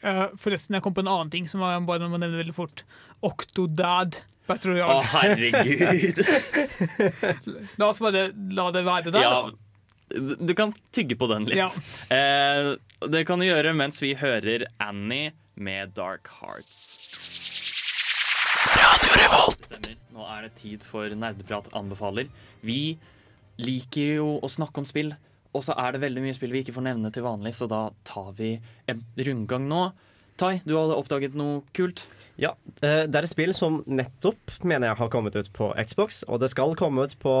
Eh, 0.00 0.26
forresten, 0.40 0.76
jeg 0.76 0.82
kom 0.84 0.94
på 0.96 1.02
en 1.04 1.10
annen 1.12 1.30
ting 1.32 1.48
som 1.50 1.60
jeg 1.60 1.82
bare 1.88 2.08
må 2.08 2.16
nevne 2.20 2.38
veldig 2.40 2.54
fort. 2.56 2.84
Octodad 3.26 4.22
Battle 4.48 4.72
Royale. 4.72 4.94
Å, 4.96 5.02
herregud! 5.12 6.22
La 7.80 7.90
oss 7.90 8.00
bare 8.02 8.30
la 8.56 8.70
det 8.74 8.84
være 8.86 9.12
der. 9.12 9.26
Ja, 9.26 9.42
da. 9.44 10.36
Du 10.40 10.54
kan 10.58 10.72
tygge 10.96 11.18
på 11.20 11.28
den 11.30 11.44
litt. 11.46 11.60
Ja. 11.60 11.68
Eh, 12.10 12.72
det 13.12 13.26
kan 13.28 13.38
du 13.38 13.46
gjøre 13.46 13.74
mens 13.76 14.00
vi 14.02 14.14
hører 14.18 14.64
Annie 14.82 15.34
med 15.60 15.92
Dark 15.94 16.32
Hearts. 16.40 16.80
Stemmer. 19.68 19.94
Nå 20.16 20.26
er 20.26 20.48
det 20.48 20.54
tid 20.58 20.84
for 20.86 21.12
Nerdeprat 21.14 21.70
anbefaler. 21.76 22.30
Vi 22.66 22.96
liker 23.60 24.16
jo 24.16 24.30
å 24.40 24.48
snakke 24.50 24.80
om 24.82 24.88
spill, 24.88 25.12
og 25.56 25.64
så 25.66 25.74
er 25.78 25.96
det 25.96 26.02
veldig 26.04 26.22
mye 26.24 26.36
spill 26.36 26.52
vi 26.54 26.62
ikke 26.64 26.76
får 26.76 26.86
nevne 26.86 27.10
til 27.14 27.24
vanlig, 27.26 27.52
så 27.56 27.66
da 27.70 27.88
tar 28.06 28.32
vi 28.38 28.54
en 28.90 29.02
rundgang 29.18 29.66
nå. 29.70 29.82
Tai, 30.40 30.54
du 30.64 30.72
hadde 30.78 30.96
oppdaget 30.96 31.34
noe 31.36 31.60
kult? 31.76 32.04
Ja, 32.40 32.54
eh, 32.80 33.02
det 33.10 33.18
er 33.18 33.26
et 33.26 33.32
spill 33.32 33.52
som 33.56 33.82
nettopp 33.90 34.54
mener 34.64 34.88
jeg 34.88 35.00
har 35.02 35.10
kommet 35.12 35.36
ut 35.36 35.50
på 35.56 35.72
Xbox, 35.84 36.22
og 36.28 36.40
det 36.40 36.48
skal 36.52 36.72
komme 36.80 37.04
ut 37.04 37.16
på 37.20 37.34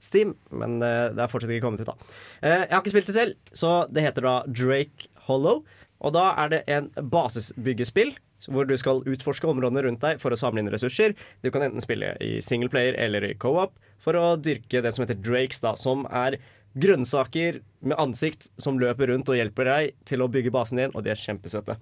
Steam, 0.00 0.34
men 0.54 0.78
eh, 0.84 1.10
det 1.12 1.24
er 1.24 1.32
fortsatt 1.32 1.52
ikke 1.52 1.66
kommet 1.66 1.82
ut, 1.84 1.90
da. 1.90 1.96
Eh, 2.40 2.62
Jeg 2.64 2.72
har 2.72 2.80
ikke 2.84 2.94
spilt 2.94 3.10
det 3.10 3.16
selv, 3.18 3.34
så 3.52 3.72
det 3.92 4.06
heter 4.06 4.24
da 4.24 4.36
Drake 4.48 5.10
Hollow. 5.26 5.64
Og 6.04 6.12
da 6.12 6.30
er 6.44 6.50
det 6.52 6.62
en 6.68 6.88
basisbyggespill 7.12 8.14
hvor 8.52 8.68
du 8.68 8.74
skal 8.78 9.00
utforske 9.08 9.48
områdene 9.48 9.82
rundt 9.86 10.02
deg 10.04 10.20
for 10.22 10.30
å 10.30 10.38
samle 10.38 10.60
inn 10.62 10.68
ressurser. 10.70 11.14
Du 11.42 11.48
kan 11.50 11.64
enten 11.64 11.82
spille 11.82 12.12
i 12.22 12.36
singleplayer 12.44 12.94
eller 13.00 13.24
i 13.24 13.34
co-op 13.40 13.72
for 14.04 14.14
å 14.20 14.34
dyrke 14.38 14.82
det 14.84 14.92
som 14.94 15.02
heter 15.06 15.18
Drakes, 15.24 15.62
da, 15.64 15.72
som 15.80 16.04
er 16.12 16.36
grønnsaker 16.76 17.60
med 17.86 17.98
ansikt 18.00 18.50
som 18.60 18.80
løper 18.80 19.10
rundt 19.12 19.30
og 19.32 19.38
hjelper 19.38 19.68
deg 19.70 19.94
til 20.08 20.24
å 20.24 20.30
bygge 20.32 20.52
basen 20.54 20.80
din, 20.82 20.94
og 20.94 21.04
de 21.06 21.12
er 21.14 21.20
kjempesøte. 21.20 21.78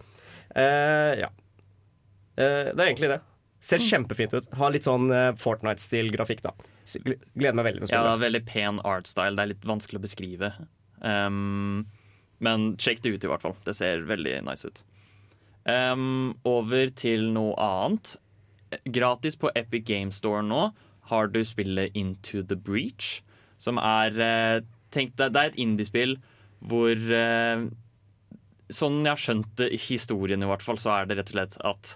Uh, 0.55 1.15
ja. 1.25 1.31
Uh, 2.39 2.71
det 2.71 2.79
er 2.79 2.89
egentlig 2.89 3.13
det. 3.15 3.21
Ser 3.65 3.81
kjempefint 3.81 4.35
ut. 4.37 4.47
Har 4.61 4.75
litt 4.75 4.85
sånn 4.85 5.07
eh, 5.09 5.31
Fortnite-stil 5.41 6.11
grafikk, 6.13 6.43
da. 6.45 6.51
Gleder 7.33 7.57
meg 7.57 7.65
veldig 7.71 7.87
til 7.87 7.87
å 7.87 7.95
Ja, 7.95 8.01
spille. 8.03 8.11
er 8.11 8.21
veldig 8.21 8.41
pen 8.45 8.81
artstyle. 8.85 9.33
Det 9.39 9.41
er 9.41 9.51
litt 9.55 9.65
vanskelig 9.65 10.01
å 10.03 10.05
beskrive. 10.05 10.51
Um, 11.01 11.87
men 12.45 12.67
sjekk 12.77 13.01
det 13.01 13.15
ut, 13.15 13.25
i 13.25 13.31
hvert 13.31 13.41
fall. 13.47 13.57
Det 13.65 13.73
ser 13.79 14.05
veldig 14.05 14.35
nice 14.45 14.69
ut. 14.69 14.83
Um, 15.65 16.35
over 16.45 16.93
til 16.93 17.31
noe 17.33 17.57
annet. 17.57 18.19
Gratis 18.93 19.41
på 19.41 19.49
Epic 19.57 19.89
Game 19.89 20.13
Store 20.13 20.45
nå 20.45 20.67
har 21.09 21.33
du 21.33 21.41
spillet 21.45 21.97
Into 21.97 22.43
the 22.45 22.61
Breach, 22.61 23.23
som 23.57 23.81
er 23.81 24.21
Tenk 24.95 25.17
deg, 25.19 25.35
det 25.35 25.41
er 25.41 25.53
et 25.53 25.61
indiespill 25.61 26.19
hvor 26.65 26.95
eh, 26.95 27.65
Sånn 28.73 29.03
jeg 29.05 29.13
har 29.13 29.21
skjønt 29.21 29.51
det, 29.61 29.67
historien 29.85 30.41
i 30.41 30.47
hvert 30.49 30.63
fall, 30.65 30.79
så 30.81 30.95
er 30.95 31.09
det 31.09 31.19
rett 31.19 31.31
og 31.35 31.37
slett 31.37 31.57
at 31.69 31.91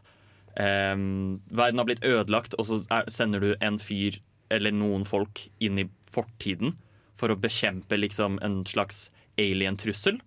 eh, 0.61 0.93
verden 0.99 1.81
har 1.81 1.87
blitt 1.89 2.05
ødelagt, 2.05 2.59
og 2.61 2.69
så 2.69 2.83
er, 2.93 3.09
sender 3.09 3.41
du 3.41 3.55
en 3.65 3.79
fyr 3.81 4.19
eller 4.53 4.75
noen 4.77 5.07
folk 5.09 5.47
inn 5.65 5.81
i 5.81 5.87
fortiden 6.13 6.75
for 7.19 7.33
å 7.33 7.39
bekjempe 7.41 7.97
liksom 7.99 8.37
en 8.45 8.61
slags 8.69 9.09
alien-trussel. 9.41 10.21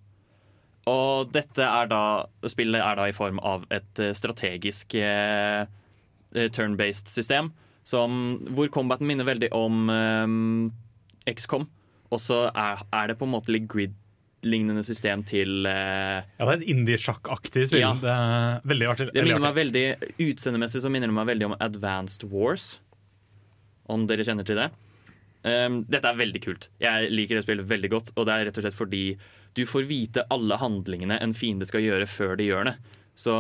Og 0.89 1.29
dette 1.33 1.61
er 1.61 1.89
da 1.91 2.03
Spillet 2.49 2.81
er 2.81 2.97
da 2.97 3.05
i 3.09 3.15
form 3.15 3.37
av 3.45 3.67
et 3.73 4.01
eh, 4.01 4.15
strategisk 4.17 4.95
eh, 4.97 5.67
eh, 6.33 6.49
turn-based 6.49 7.11
system 7.11 7.51
som, 7.85 8.39
hvor 8.55 8.69
combaten 8.73 9.07
minner 9.09 9.27
veldig 9.27 9.51
om 9.57 9.93
eh, 9.93 11.33
XCOM. 11.35 11.67
Og 12.11 12.21
så 12.21 12.45
er, 12.49 12.85
er 12.91 13.11
det 13.11 13.17
på 13.19 13.27
en 13.27 13.33
måte 13.33 13.53
litt 13.53 13.67
grid-lignende 13.71 14.83
system 14.83 15.23
til 15.27 15.67
eh, 15.69 16.19
Ja, 16.21 16.43
det 16.43 16.51
er 16.51 16.59
et 16.59 16.69
indie-sjakk-aktig 16.73 17.67
spill. 17.71 17.83
Ja. 17.83 17.93
Det 18.01 18.11
er 18.11 18.69
veldig 18.73 18.89
artig. 18.93 19.09
det 19.15 19.25
minner 19.25 19.43
meg 19.45 19.57
veldig 19.57 19.85
Utseendemessig 20.27 20.83
så 20.83 20.91
minner 20.91 21.11
det 21.11 21.17
meg 21.17 21.29
veldig 21.31 21.51
om 21.51 21.57
Advanced 21.59 22.27
Wars. 22.31 22.73
Om 23.91 24.07
dere 24.11 24.27
kjenner 24.27 24.47
til 24.47 24.59
det. 24.59 24.71
Um, 25.41 25.81
dette 25.89 26.05
er 26.05 26.19
veldig 26.19 26.41
kult. 26.43 26.67
Jeg 26.83 27.09
liker 27.09 27.39
det 27.39 27.45
spillet 27.47 27.69
veldig 27.69 27.91
godt. 27.95 28.11
Og 28.15 28.27
det 28.27 28.35
er 28.35 28.49
rett 28.49 28.59
og 28.59 28.67
slett 28.67 28.77
fordi 28.77 29.05
du 29.57 29.65
får 29.67 29.87
vite 29.89 30.27
alle 30.31 30.59
handlingene 30.61 31.17
en 31.19 31.33
fiende 31.35 31.67
skal 31.67 31.83
gjøre, 31.83 32.07
før 32.07 32.37
de 32.39 32.51
gjør 32.51 32.69
det. 32.69 32.75
Så 33.19 33.33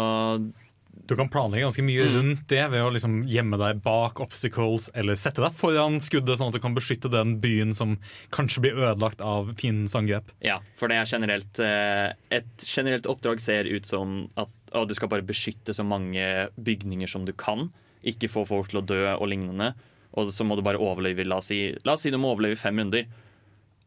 Du 1.07 1.15
kan 1.17 1.27
planlegge 1.31 1.65
ganske 1.65 1.83
mye 1.83 2.05
Mm. 2.07 2.13
rundt 2.15 2.47
det 2.47 2.61
ved 2.71 2.81
å 2.83 2.91
liksom 2.93 3.25
gjemme 3.27 3.57
deg 3.59 3.81
bak 3.83 4.19
obstacles 4.23 4.89
eller 4.95 5.15
sette 5.15 5.41
deg 5.43 5.51
foran 5.51 5.99
skuddet, 5.99 6.37
sånn 6.37 6.47
at 6.51 6.53
du 6.53 6.59
kan 6.63 6.75
beskytte 6.75 7.09
den 7.11 7.39
byen 7.41 7.73
som 7.75 7.97
kanskje 8.31 8.61
blir 8.61 8.79
ødelagt 8.79 9.19
av 9.21 9.53
fiendens 9.59 9.95
angrep. 9.95 10.31
ja, 10.41 10.59
for 10.77 10.87
det 10.87 10.97
er 10.97 11.05
generelt 11.05 11.59
eh, 11.59 12.13
Et 12.31 12.65
generelt 12.67 13.07
oppdrag 13.07 13.39
ser 13.39 13.65
ut 13.65 13.85
som 13.85 14.27
at 14.37 14.49
å, 14.73 14.85
du 14.87 14.93
skal 14.95 15.09
bare 15.09 15.21
beskytte 15.25 15.73
så 15.75 15.83
mange 15.83 16.49
bygninger 16.57 17.07
som 17.07 17.25
du 17.25 17.33
kan. 17.33 17.71
Ikke 18.03 18.29
få 18.31 18.45
folk 18.47 18.69
til 18.69 18.79
å 18.81 18.85
dø 18.85 19.01
og 19.15 19.27
lignende. 19.27 19.73
Og 20.13 20.27
så 20.31 20.43
må 20.43 20.55
du 20.55 20.61
bare 20.61 20.79
overleve 20.79 21.25
La 21.25 21.37
oss 21.37 21.47
si, 21.51 21.75
la 21.83 21.93
oss 21.93 22.01
si 22.03 22.09
du 22.11 22.17
må 22.17 22.31
overleve 22.35 22.57
fem 22.59 22.77
runder. 22.79 23.05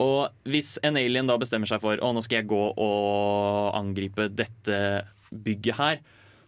Og 0.01 0.29
hvis 0.45 0.79
en 0.83 0.97
alien 0.97 1.27
da 1.27 1.37
bestemmer 1.39 1.67
seg 1.71 1.81
for 1.81 1.97
Å, 1.97 2.13
nå 2.13 2.23
skal 2.25 2.41
jeg 2.43 2.49
gå 2.51 2.63
og 2.77 3.75
angripe 3.79 4.29
dette 4.29 5.05
bygget 5.33 5.77
her, 5.79 5.99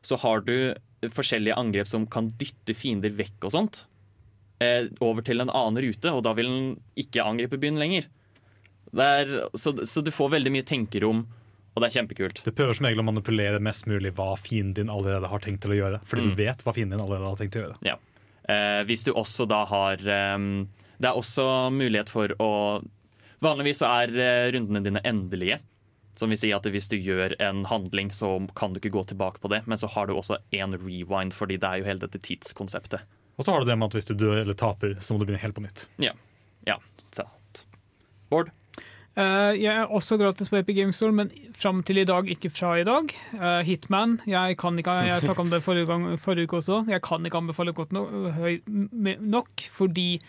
så 0.06 0.18
har 0.22 0.44
du 0.46 0.54
forskjellige 1.12 1.56
angrep 1.58 1.88
som 1.90 2.06
kan 2.10 2.28
dytte 2.40 2.74
fiender 2.78 3.12
vekk 3.18 3.48
og 3.48 3.54
sånt. 3.56 3.82
Eh, 4.62 4.86
over 5.04 5.20
til 5.26 5.42
en 5.42 5.50
annen 5.52 5.82
rute, 5.84 6.12
og 6.14 6.22
da 6.24 6.32
vil 6.38 6.48
den 6.48 6.68
ikke 7.02 7.24
angripe 7.26 7.58
byen 7.60 7.76
lenger. 7.82 8.06
Er, 8.96 9.32
så, 9.58 9.74
så 9.84 10.00
du 10.06 10.12
får 10.14 10.30
veldig 10.38 10.52
mye 10.54 10.64
tenkerom, 10.66 11.24
og 11.76 11.82
det 11.82 11.90
er 11.90 11.96
kjempekult. 11.98 12.40
Du 12.46 12.52
prøver 12.56 12.78
som 12.78 12.86
regel 12.88 13.02
å 13.02 13.04
manipulere 13.10 13.60
mest 13.60 13.84
mulig 13.90 14.14
hva 14.16 14.30
fienden 14.40 14.78
din 14.78 14.92
allerede 14.94 15.28
har 15.28 15.42
tenkt 15.44 15.60
til 15.66 15.74
å 15.74 15.80
gjøre. 15.80 15.98
Fordi 16.08 16.22
Mm. 16.24 16.30
du 16.30 16.40
vet 16.40 16.62
hva 16.64 16.72
fienden 16.72 16.96
din 16.96 17.04
allerede 17.04 17.28
har 17.28 17.36
tenkt 17.42 17.52
til 17.58 17.64
å 17.64 17.66
gjøre. 17.66 17.78
Ja. 17.84 17.96
Eh, 18.48 18.82
hvis 18.88 19.04
du 19.04 19.12
også 19.12 19.44
da 19.50 19.64
har 19.66 19.96
ehm, 19.98 20.68
Det 21.02 21.08
er 21.10 21.16
også 21.18 21.44
mulighet 21.74 22.08
for 22.08 22.30
å 22.40 22.50
Vanligvis 23.42 23.82
så 23.82 23.88
er 23.90 24.14
eh, 24.16 24.46
rundene 24.54 24.80
dine 24.86 25.02
endelige. 25.04 25.58
Som 26.16 26.32
vil 26.32 26.40
si 26.40 26.52
at 26.56 26.64
hvis 26.64 26.88
du 26.88 26.96
gjør 26.96 27.34
en 27.44 27.64
handling, 27.68 28.10
så 28.14 28.38
kan 28.56 28.72
du 28.72 28.80
ikke 28.80 28.94
gå 28.94 29.04
tilbake 29.12 29.42
på 29.42 29.50
det. 29.52 29.62
Men 29.68 29.80
så 29.80 29.90
har 29.92 30.08
du 30.08 30.16
også 30.16 30.40
en 30.56 30.76
rewind, 30.80 31.36
fordi 31.36 31.60
det 31.60 31.68
er 31.68 31.82
jo 31.82 31.88
hele 31.90 32.04
dette 32.06 32.20
tidskonseptet. 32.24 33.04
Og 33.36 33.44
så 33.44 33.52
har 33.52 33.60
du 33.60 33.68
det 33.68 33.76
med 33.76 33.90
at 33.90 33.98
hvis 33.98 34.08
du 34.08 34.14
dør 34.16 34.40
eller 34.40 34.56
taper, 34.56 34.96
så 35.00 35.12
må 35.12 35.20
du 35.20 35.28
begynne 35.28 35.44
helt 35.44 35.56
på 35.56 35.64
nytt. 35.64 35.86
Ja. 36.00 36.14
ja 36.64 36.78
sant. 37.12 37.66
Bård? 38.32 38.48
Uh, 39.16 39.56
jeg 39.56 39.72
er 39.72 39.92
også 39.96 40.18
gratis 40.20 40.50
på 40.52 40.58
Epic 40.58 40.76
Games 40.76 40.98
Store, 41.00 41.14
men 41.16 41.30
fram 41.56 41.78
til 41.88 42.02
i 42.02 42.08
dag 42.08 42.28
ikke 42.28 42.50
fra 42.52 42.74
i 42.76 42.84
dag. 42.84 43.12
Uh, 43.32 43.62
Hitman. 43.64 44.18
Jeg 44.28 44.58
kan 44.60 44.76
ikke, 44.80 44.96
jeg 45.08 45.24
snakka 45.24 45.44
om 45.44 45.52
det 45.52 45.62
forrige, 45.64 45.88
gang, 45.88 46.04
forrige 46.20 46.48
uke 46.48 46.58
også. 46.60 46.82
Jeg 46.92 47.00
kan 47.04 47.24
ikke 47.24 47.40
anbefale 47.40 47.72
godt 47.76 47.96
no, 47.96 48.04
høy, 48.36 48.60
nok, 49.20 49.68
fordi 49.72 50.20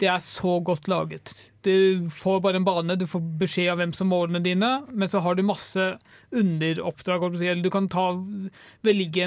det 0.00 0.08
er 0.08 0.20
så 0.24 0.58
godt 0.64 0.88
laget. 0.88 1.50
Du 1.60 2.08
får 2.08 2.38
bare 2.40 2.56
en 2.56 2.64
bane, 2.64 2.94
du 2.96 3.04
får 3.08 3.20
beskjed 3.42 3.68
av 3.68 3.80
hvem 3.82 3.90
som 3.92 4.08
målene 4.08 4.40
dine, 4.40 4.68
men 4.88 5.10
så 5.12 5.20
har 5.20 5.36
du 5.36 5.42
masse 5.44 5.90
underoppdrag. 6.32 7.26
Du 7.60 7.68
kan 7.72 7.88
ta, 7.92 8.06
velge 8.86 9.26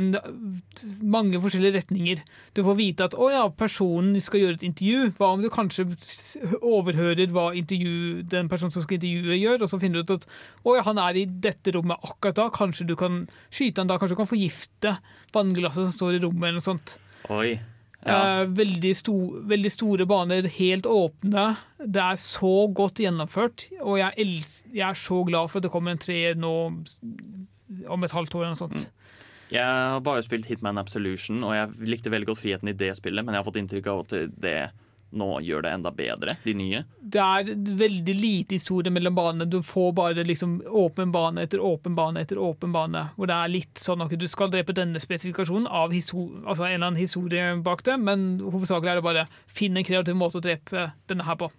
mange 0.98 1.42
forskjellige 1.44 1.78
retninger. 1.78 2.24
Du 2.58 2.64
får 2.66 2.78
vite 2.80 3.06
at 3.06 3.14
å 3.14 3.28
ja, 3.30 3.44
personen 3.54 4.18
skal 4.24 4.42
gjøre 4.42 4.58
et 4.58 4.66
intervju. 4.72 5.12
Hva 5.20 5.30
om 5.36 5.44
du 5.46 5.52
kanskje 5.54 5.86
overhører 6.58 7.30
hva 7.36 7.52
intervju, 7.60 8.24
den 8.34 8.50
personen 8.50 8.74
som 8.74 8.86
skal 8.86 8.98
intervjue, 8.98 9.38
gjør, 9.38 9.68
og 9.68 9.70
så 9.70 9.82
finner 9.84 10.02
du 10.02 10.10
ut 10.10 10.16
at 10.18 10.26
å 10.66 10.78
ja, 10.80 10.88
han 10.90 11.02
er 11.04 11.22
i 11.22 11.28
dette 11.28 11.76
rommet 11.78 12.02
akkurat 12.02 12.40
da. 12.42 12.48
Kanskje 12.56 12.90
du 12.90 12.96
kan 12.98 13.28
skyte 13.54 13.84
han 13.84 13.94
da, 13.94 14.00
kanskje 14.02 14.18
du 14.18 14.24
kan 14.24 14.32
forgifte 14.34 14.98
vannglasset 15.38 15.86
som 15.86 15.94
står 16.00 16.18
i 16.18 16.26
rommet, 16.26 16.50
eller 16.50 16.64
noe 16.64 16.66
sånt. 16.72 16.98
Oi. 17.30 17.60
Eh, 18.04 18.46
veldig, 18.58 18.92
sto, 19.00 19.16
veldig 19.48 19.72
store 19.72 20.08
baner, 20.10 20.48
helt 20.58 20.88
åpne. 20.90 21.46
Det 21.80 22.02
er 22.04 22.20
så 22.20 22.68
godt 22.76 23.00
gjennomført, 23.04 23.68
og 23.82 24.00
jeg, 24.02 24.12
els, 24.26 24.58
jeg 24.74 24.88
er 24.90 25.00
så 25.00 25.22
glad 25.28 25.52
for 25.52 25.62
at 25.62 25.68
det 25.68 25.72
kommer 25.74 25.96
en 25.96 26.02
treer 26.02 26.36
nå 26.40 26.54
om 27.94 28.06
et 28.06 28.16
halvt 28.16 28.36
år 28.36 28.44
eller 28.44 28.56
noe 28.56 28.64
sånt. 28.66 28.90
Jeg 29.54 29.64
har 29.64 30.02
bare 30.04 30.24
spilt 30.26 30.48
Hitman 30.50 30.82
Absolution, 30.82 31.44
og 31.46 31.54
jeg 31.56 31.92
likte 31.94 32.12
veldig 32.12 32.32
godt 32.32 32.42
friheten 32.42 32.72
i 32.72 32.78
det 32.78 32.96
spillet, 32.98 33.24
men 33.24 33.36
jeg 33.36 33.44
har 33.44 33.48
fått 33.48 33.60
inntrykk 33.62 33.90
av 33.92 34.04
at 34.06 34.16
det 34.42 34.58
nå 35.14 35.30
gjør 35.46 35.66
det 35.66 35.72
enda 35.78 35.92
bedre, 35.94 36.36
de 36.44 36.54
nye. 36.58 36.84
Det 37.00 37.22
er 37.22 37.52
veldig 37.80 38.16
lite 38.18 38.58
historie 38.58 38.94
mellom 38.94 39.16
banene. 39.18 39.48
Du 39.50 39.60
får 39.66 39.92
bare 39.98 40.26
liksom 40.26 40.60
åpen 40.68 41.14
bane 41.14 41.46
etter 41.46 41.62
åpen 41.62 41.96
bane 41.98 42.24
etter 42.24 42.42
åpen 42.42 42.74
bane. 42.74 43.06
Hvor 43.18 43.30
det 43.30 43.38
er 43.38 43.54
litt 43.54 43.82
sånn 43.82 44.04
at 44.06 44.14
du 44.18 44.28
skal 44.30 44.52
drepe 44.54 44.76
denne 44.76 45.02
spesifikasjonen 45.04 45.70
av 45.70 45.94
altså 45.94 46.66
en 46.66 46.74
eller 46.74 46.88
annen 46.88 47.02
historie 47.02 47.54
bak 47.64 47.84
det, 47.86 48.00
men 48.02 48.42
hovedsakelig 48.42 48.94
er 48.94 49.02
det 49.02 49.06
bare 49.06 49.28
finn 49.48 49.78
en 49.78 49.88
kreativ 49.88 50.18
måte 50.18 50.42
å 50.42 50.46
drepe 50.46 50.90
denne 51.10 51.28
her 51.28 51.40
på. 51.40 51.52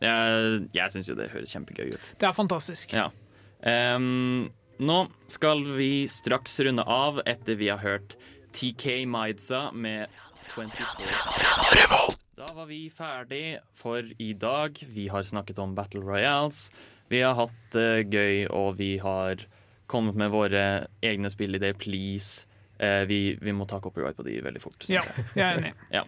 Jeg, 0.00 0.62
jeg 0.72 0.94
syns 0.94 1.10
jo 1.10 1.16
det 1.18 1.30
høres 1.32 1.52
kjempegøy 1.52 1.92
ut. 1.92 2.12
Det 2.20 2.28
er 2.28 2.36
fantastisk. 2.36 2.94
Ja. 2.96 3.10
Um, 3.62 4.50
nå 4.82 5.04
skal 5.30 5.62
vi 5.76 6.08
straks 6.10 6.58
runde 6.66 6.86
av 6.88 7.22
etter 7.28 7.60
vi 7.60 7.70
har 7.70 7.82
hørt 7.84 8.16
TK 8.56 9.04
Maidza 9.06 9.68
med 9.72 10.08
24. 10.54 12.21
Da 12.42 12.54
var 12.54 12.66
vi 12.66 12.88
ferdig 12.90 13.60
for 13.78 14.02
i 14.18 14.32
dag. 14.34 14.78
Vi 14.90 15.04
har 15.08 15.22
snakket 15.22 15.60
om 15.62 15.76
Battle 15.78 16.00
Royales. 16.02 16.72
Vi 17.06 17.20
har 17.22 17.36
hatt 17.38 17.58
det 17.70 18.08
gøy, 18.10 18.48
og 18.50 18.80
vi 18.80 18.96
har 18.98 19.44
kommet 19.86 20.18
med 20.18 20.32
våre 20.34 20.62
egne 21.06 21.30
spillideer. 21.30 21.76
Please. 21.78 22.48
Eh, 22.82 23.04
vi, 23.06 23.36
vi 23.38 23.54
må 23.54 23.68
ta 23.70 23.78
copyright 23.84 24.18
på 24.18 24.26
de 24.26 24.40
veldig 24.42 24.62
fort. 24.64 24.88
Ja, 24.90 25.04
jeg 25.38 25.44
er 25.44 25.60
enig. 25.60 25.70
ja. 25.98 26.02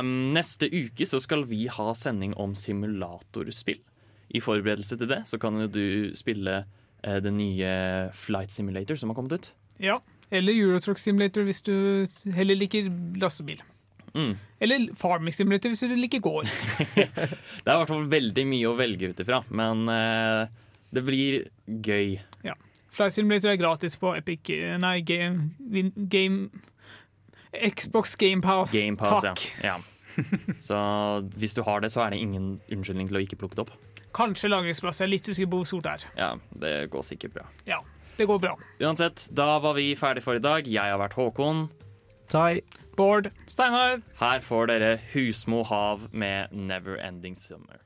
um, 0.00 0.10
neste 0.34 0.66
uke 0.66 1.06
så 1.06 1.22
skal 1.22 1.46
vi 1.46 1.68
ha 1.70 1.94
sending 1.94 2.34
om 2.34 2.58
simulatorspill. 2.58 3.78
i 4.26 4.42
forberedelse 4.42 4.98
til 4.98 5.12
det 5.14 5.20
så 5.30 5.38
kan 5.38 5.62
jo 5.62 5.70
du 5.70 5.86
spille 6.18 6.56
eh, 7.04 7.20
det 7.22 7.30
nye 7.30 7.70
Flight 8.18 8.50
Simulator 8.50 8.98
som 8.98 9.14
har 9.14 9.20
kommet 9.20 9.38
ut. 9.38 9.52
Ja. 9.78 10.00
Eller 10.34 10.58
Eurotruck 10.58 10.98
Simulator 10.98 11.46
hvis 11.46 11.62
du 11.62 12.08
heller 12.34 12.58
liker 12.58 12.90
lastebil. 13.14 13.62
Mm. 14.16 14.36
Eller 14.64 14.86
Farming 14.96 15.34
Simulator 15.36 15.72
hvis 15.72 15.84
du 15.84 15.96
liker 15.96 16.22
gård. 16.24 16.48
Det 16.96 17.04
er 17.04 17.74
i 17.74 17.80
hvert 17.82 17.90
fall 17.90 18.06
veldig 18.10 18.46
mye 18.48 18.70
å 18.70 18.76
velge 18.78 19.10
ut 19.12 19.20
ifra, 19.20 19.42
men 19.52 19.84
uh, 19.90 20.46
det 20.96 21.02
blir 21.04 21.50
gøy. 21.66 22.16
Ja. 22.46 22.56
Flight 22.96 23.16
Simulator 23.18 23.52
er 23.52 23.60
gratis 23.60 23.98
på 24.00 24.14
Epic 24.16 24.48
Nei, 24.80 25.00
Game, 25.04 25.50
game 26.08 26.48
Xbox 27.52 28.16
Game 28.16 28.40
Pass. 28.40 28.72
Game 28.72 28.96
Pass, 28.96 29.20
Takk. 29.26 29.44
ja. 29.60 29.76
ja. 29.76 29.78
Så 30.64 30.76
hvis 31.36 31.54
du 31.54 31.60
har 31.66 31.82
det, 31.84 31.90
så 31.92 32.06
er 32.06 32.14
det 32.14 32.22
ingen 32.24 32.54
unnskyldning 32.72 33.10
til 33.10 33.18
å 33.18 33.22
ikke 33.24 33.36
plukke 33.40 33.58
det 33.58 33.66
opp. 33.66 33.74
Kanskje 34.16 34.48
lagringsplass. 34.48 35.02
Jeg 35.02 35.10
er 35.10 35.12
litt 35.12 35.28
usikker 35.28 35.50
på 35.52 35.60
hvor 35.60 35.68
stort 35.68 35.84
det 35.84 35.92
er. 35.92 36.06
Ja, 36.16 36.30
det 36.62 36.72
går 36.92 37.04
sikkert 37.04 37.34
bra. 37.36 37.44
Ja, 37.68 37.82
det 38.16 38.28
går 38.30 38.40
bra. 38.40 38.54
Uansett, 38.80 39.26
da 39.36 39.58
var 39.60 39.76
vi 39.76 39.90
ferdig 39.98 40.24
for 40.24 40.40
i 40.40 40.42
dag. 40.42 40.68
Jeg 40.68 40.94
har 40.94 41.00
vært 41.02 41.18
Håkon. 41.18 41.66
Tai. 42.32 42.62
Bård. 42.96 43.30
Steinar. 43.46 44.02
Her 44.20 44.40
får 44.40 44.66
dere 44.66 44.98
Husmo 45.12 45.62
hav 45.64 46.08
med 46.12 46.52
Never 46.52 46.96
Ending 47.08 47.36
Summer. 47.36 47.85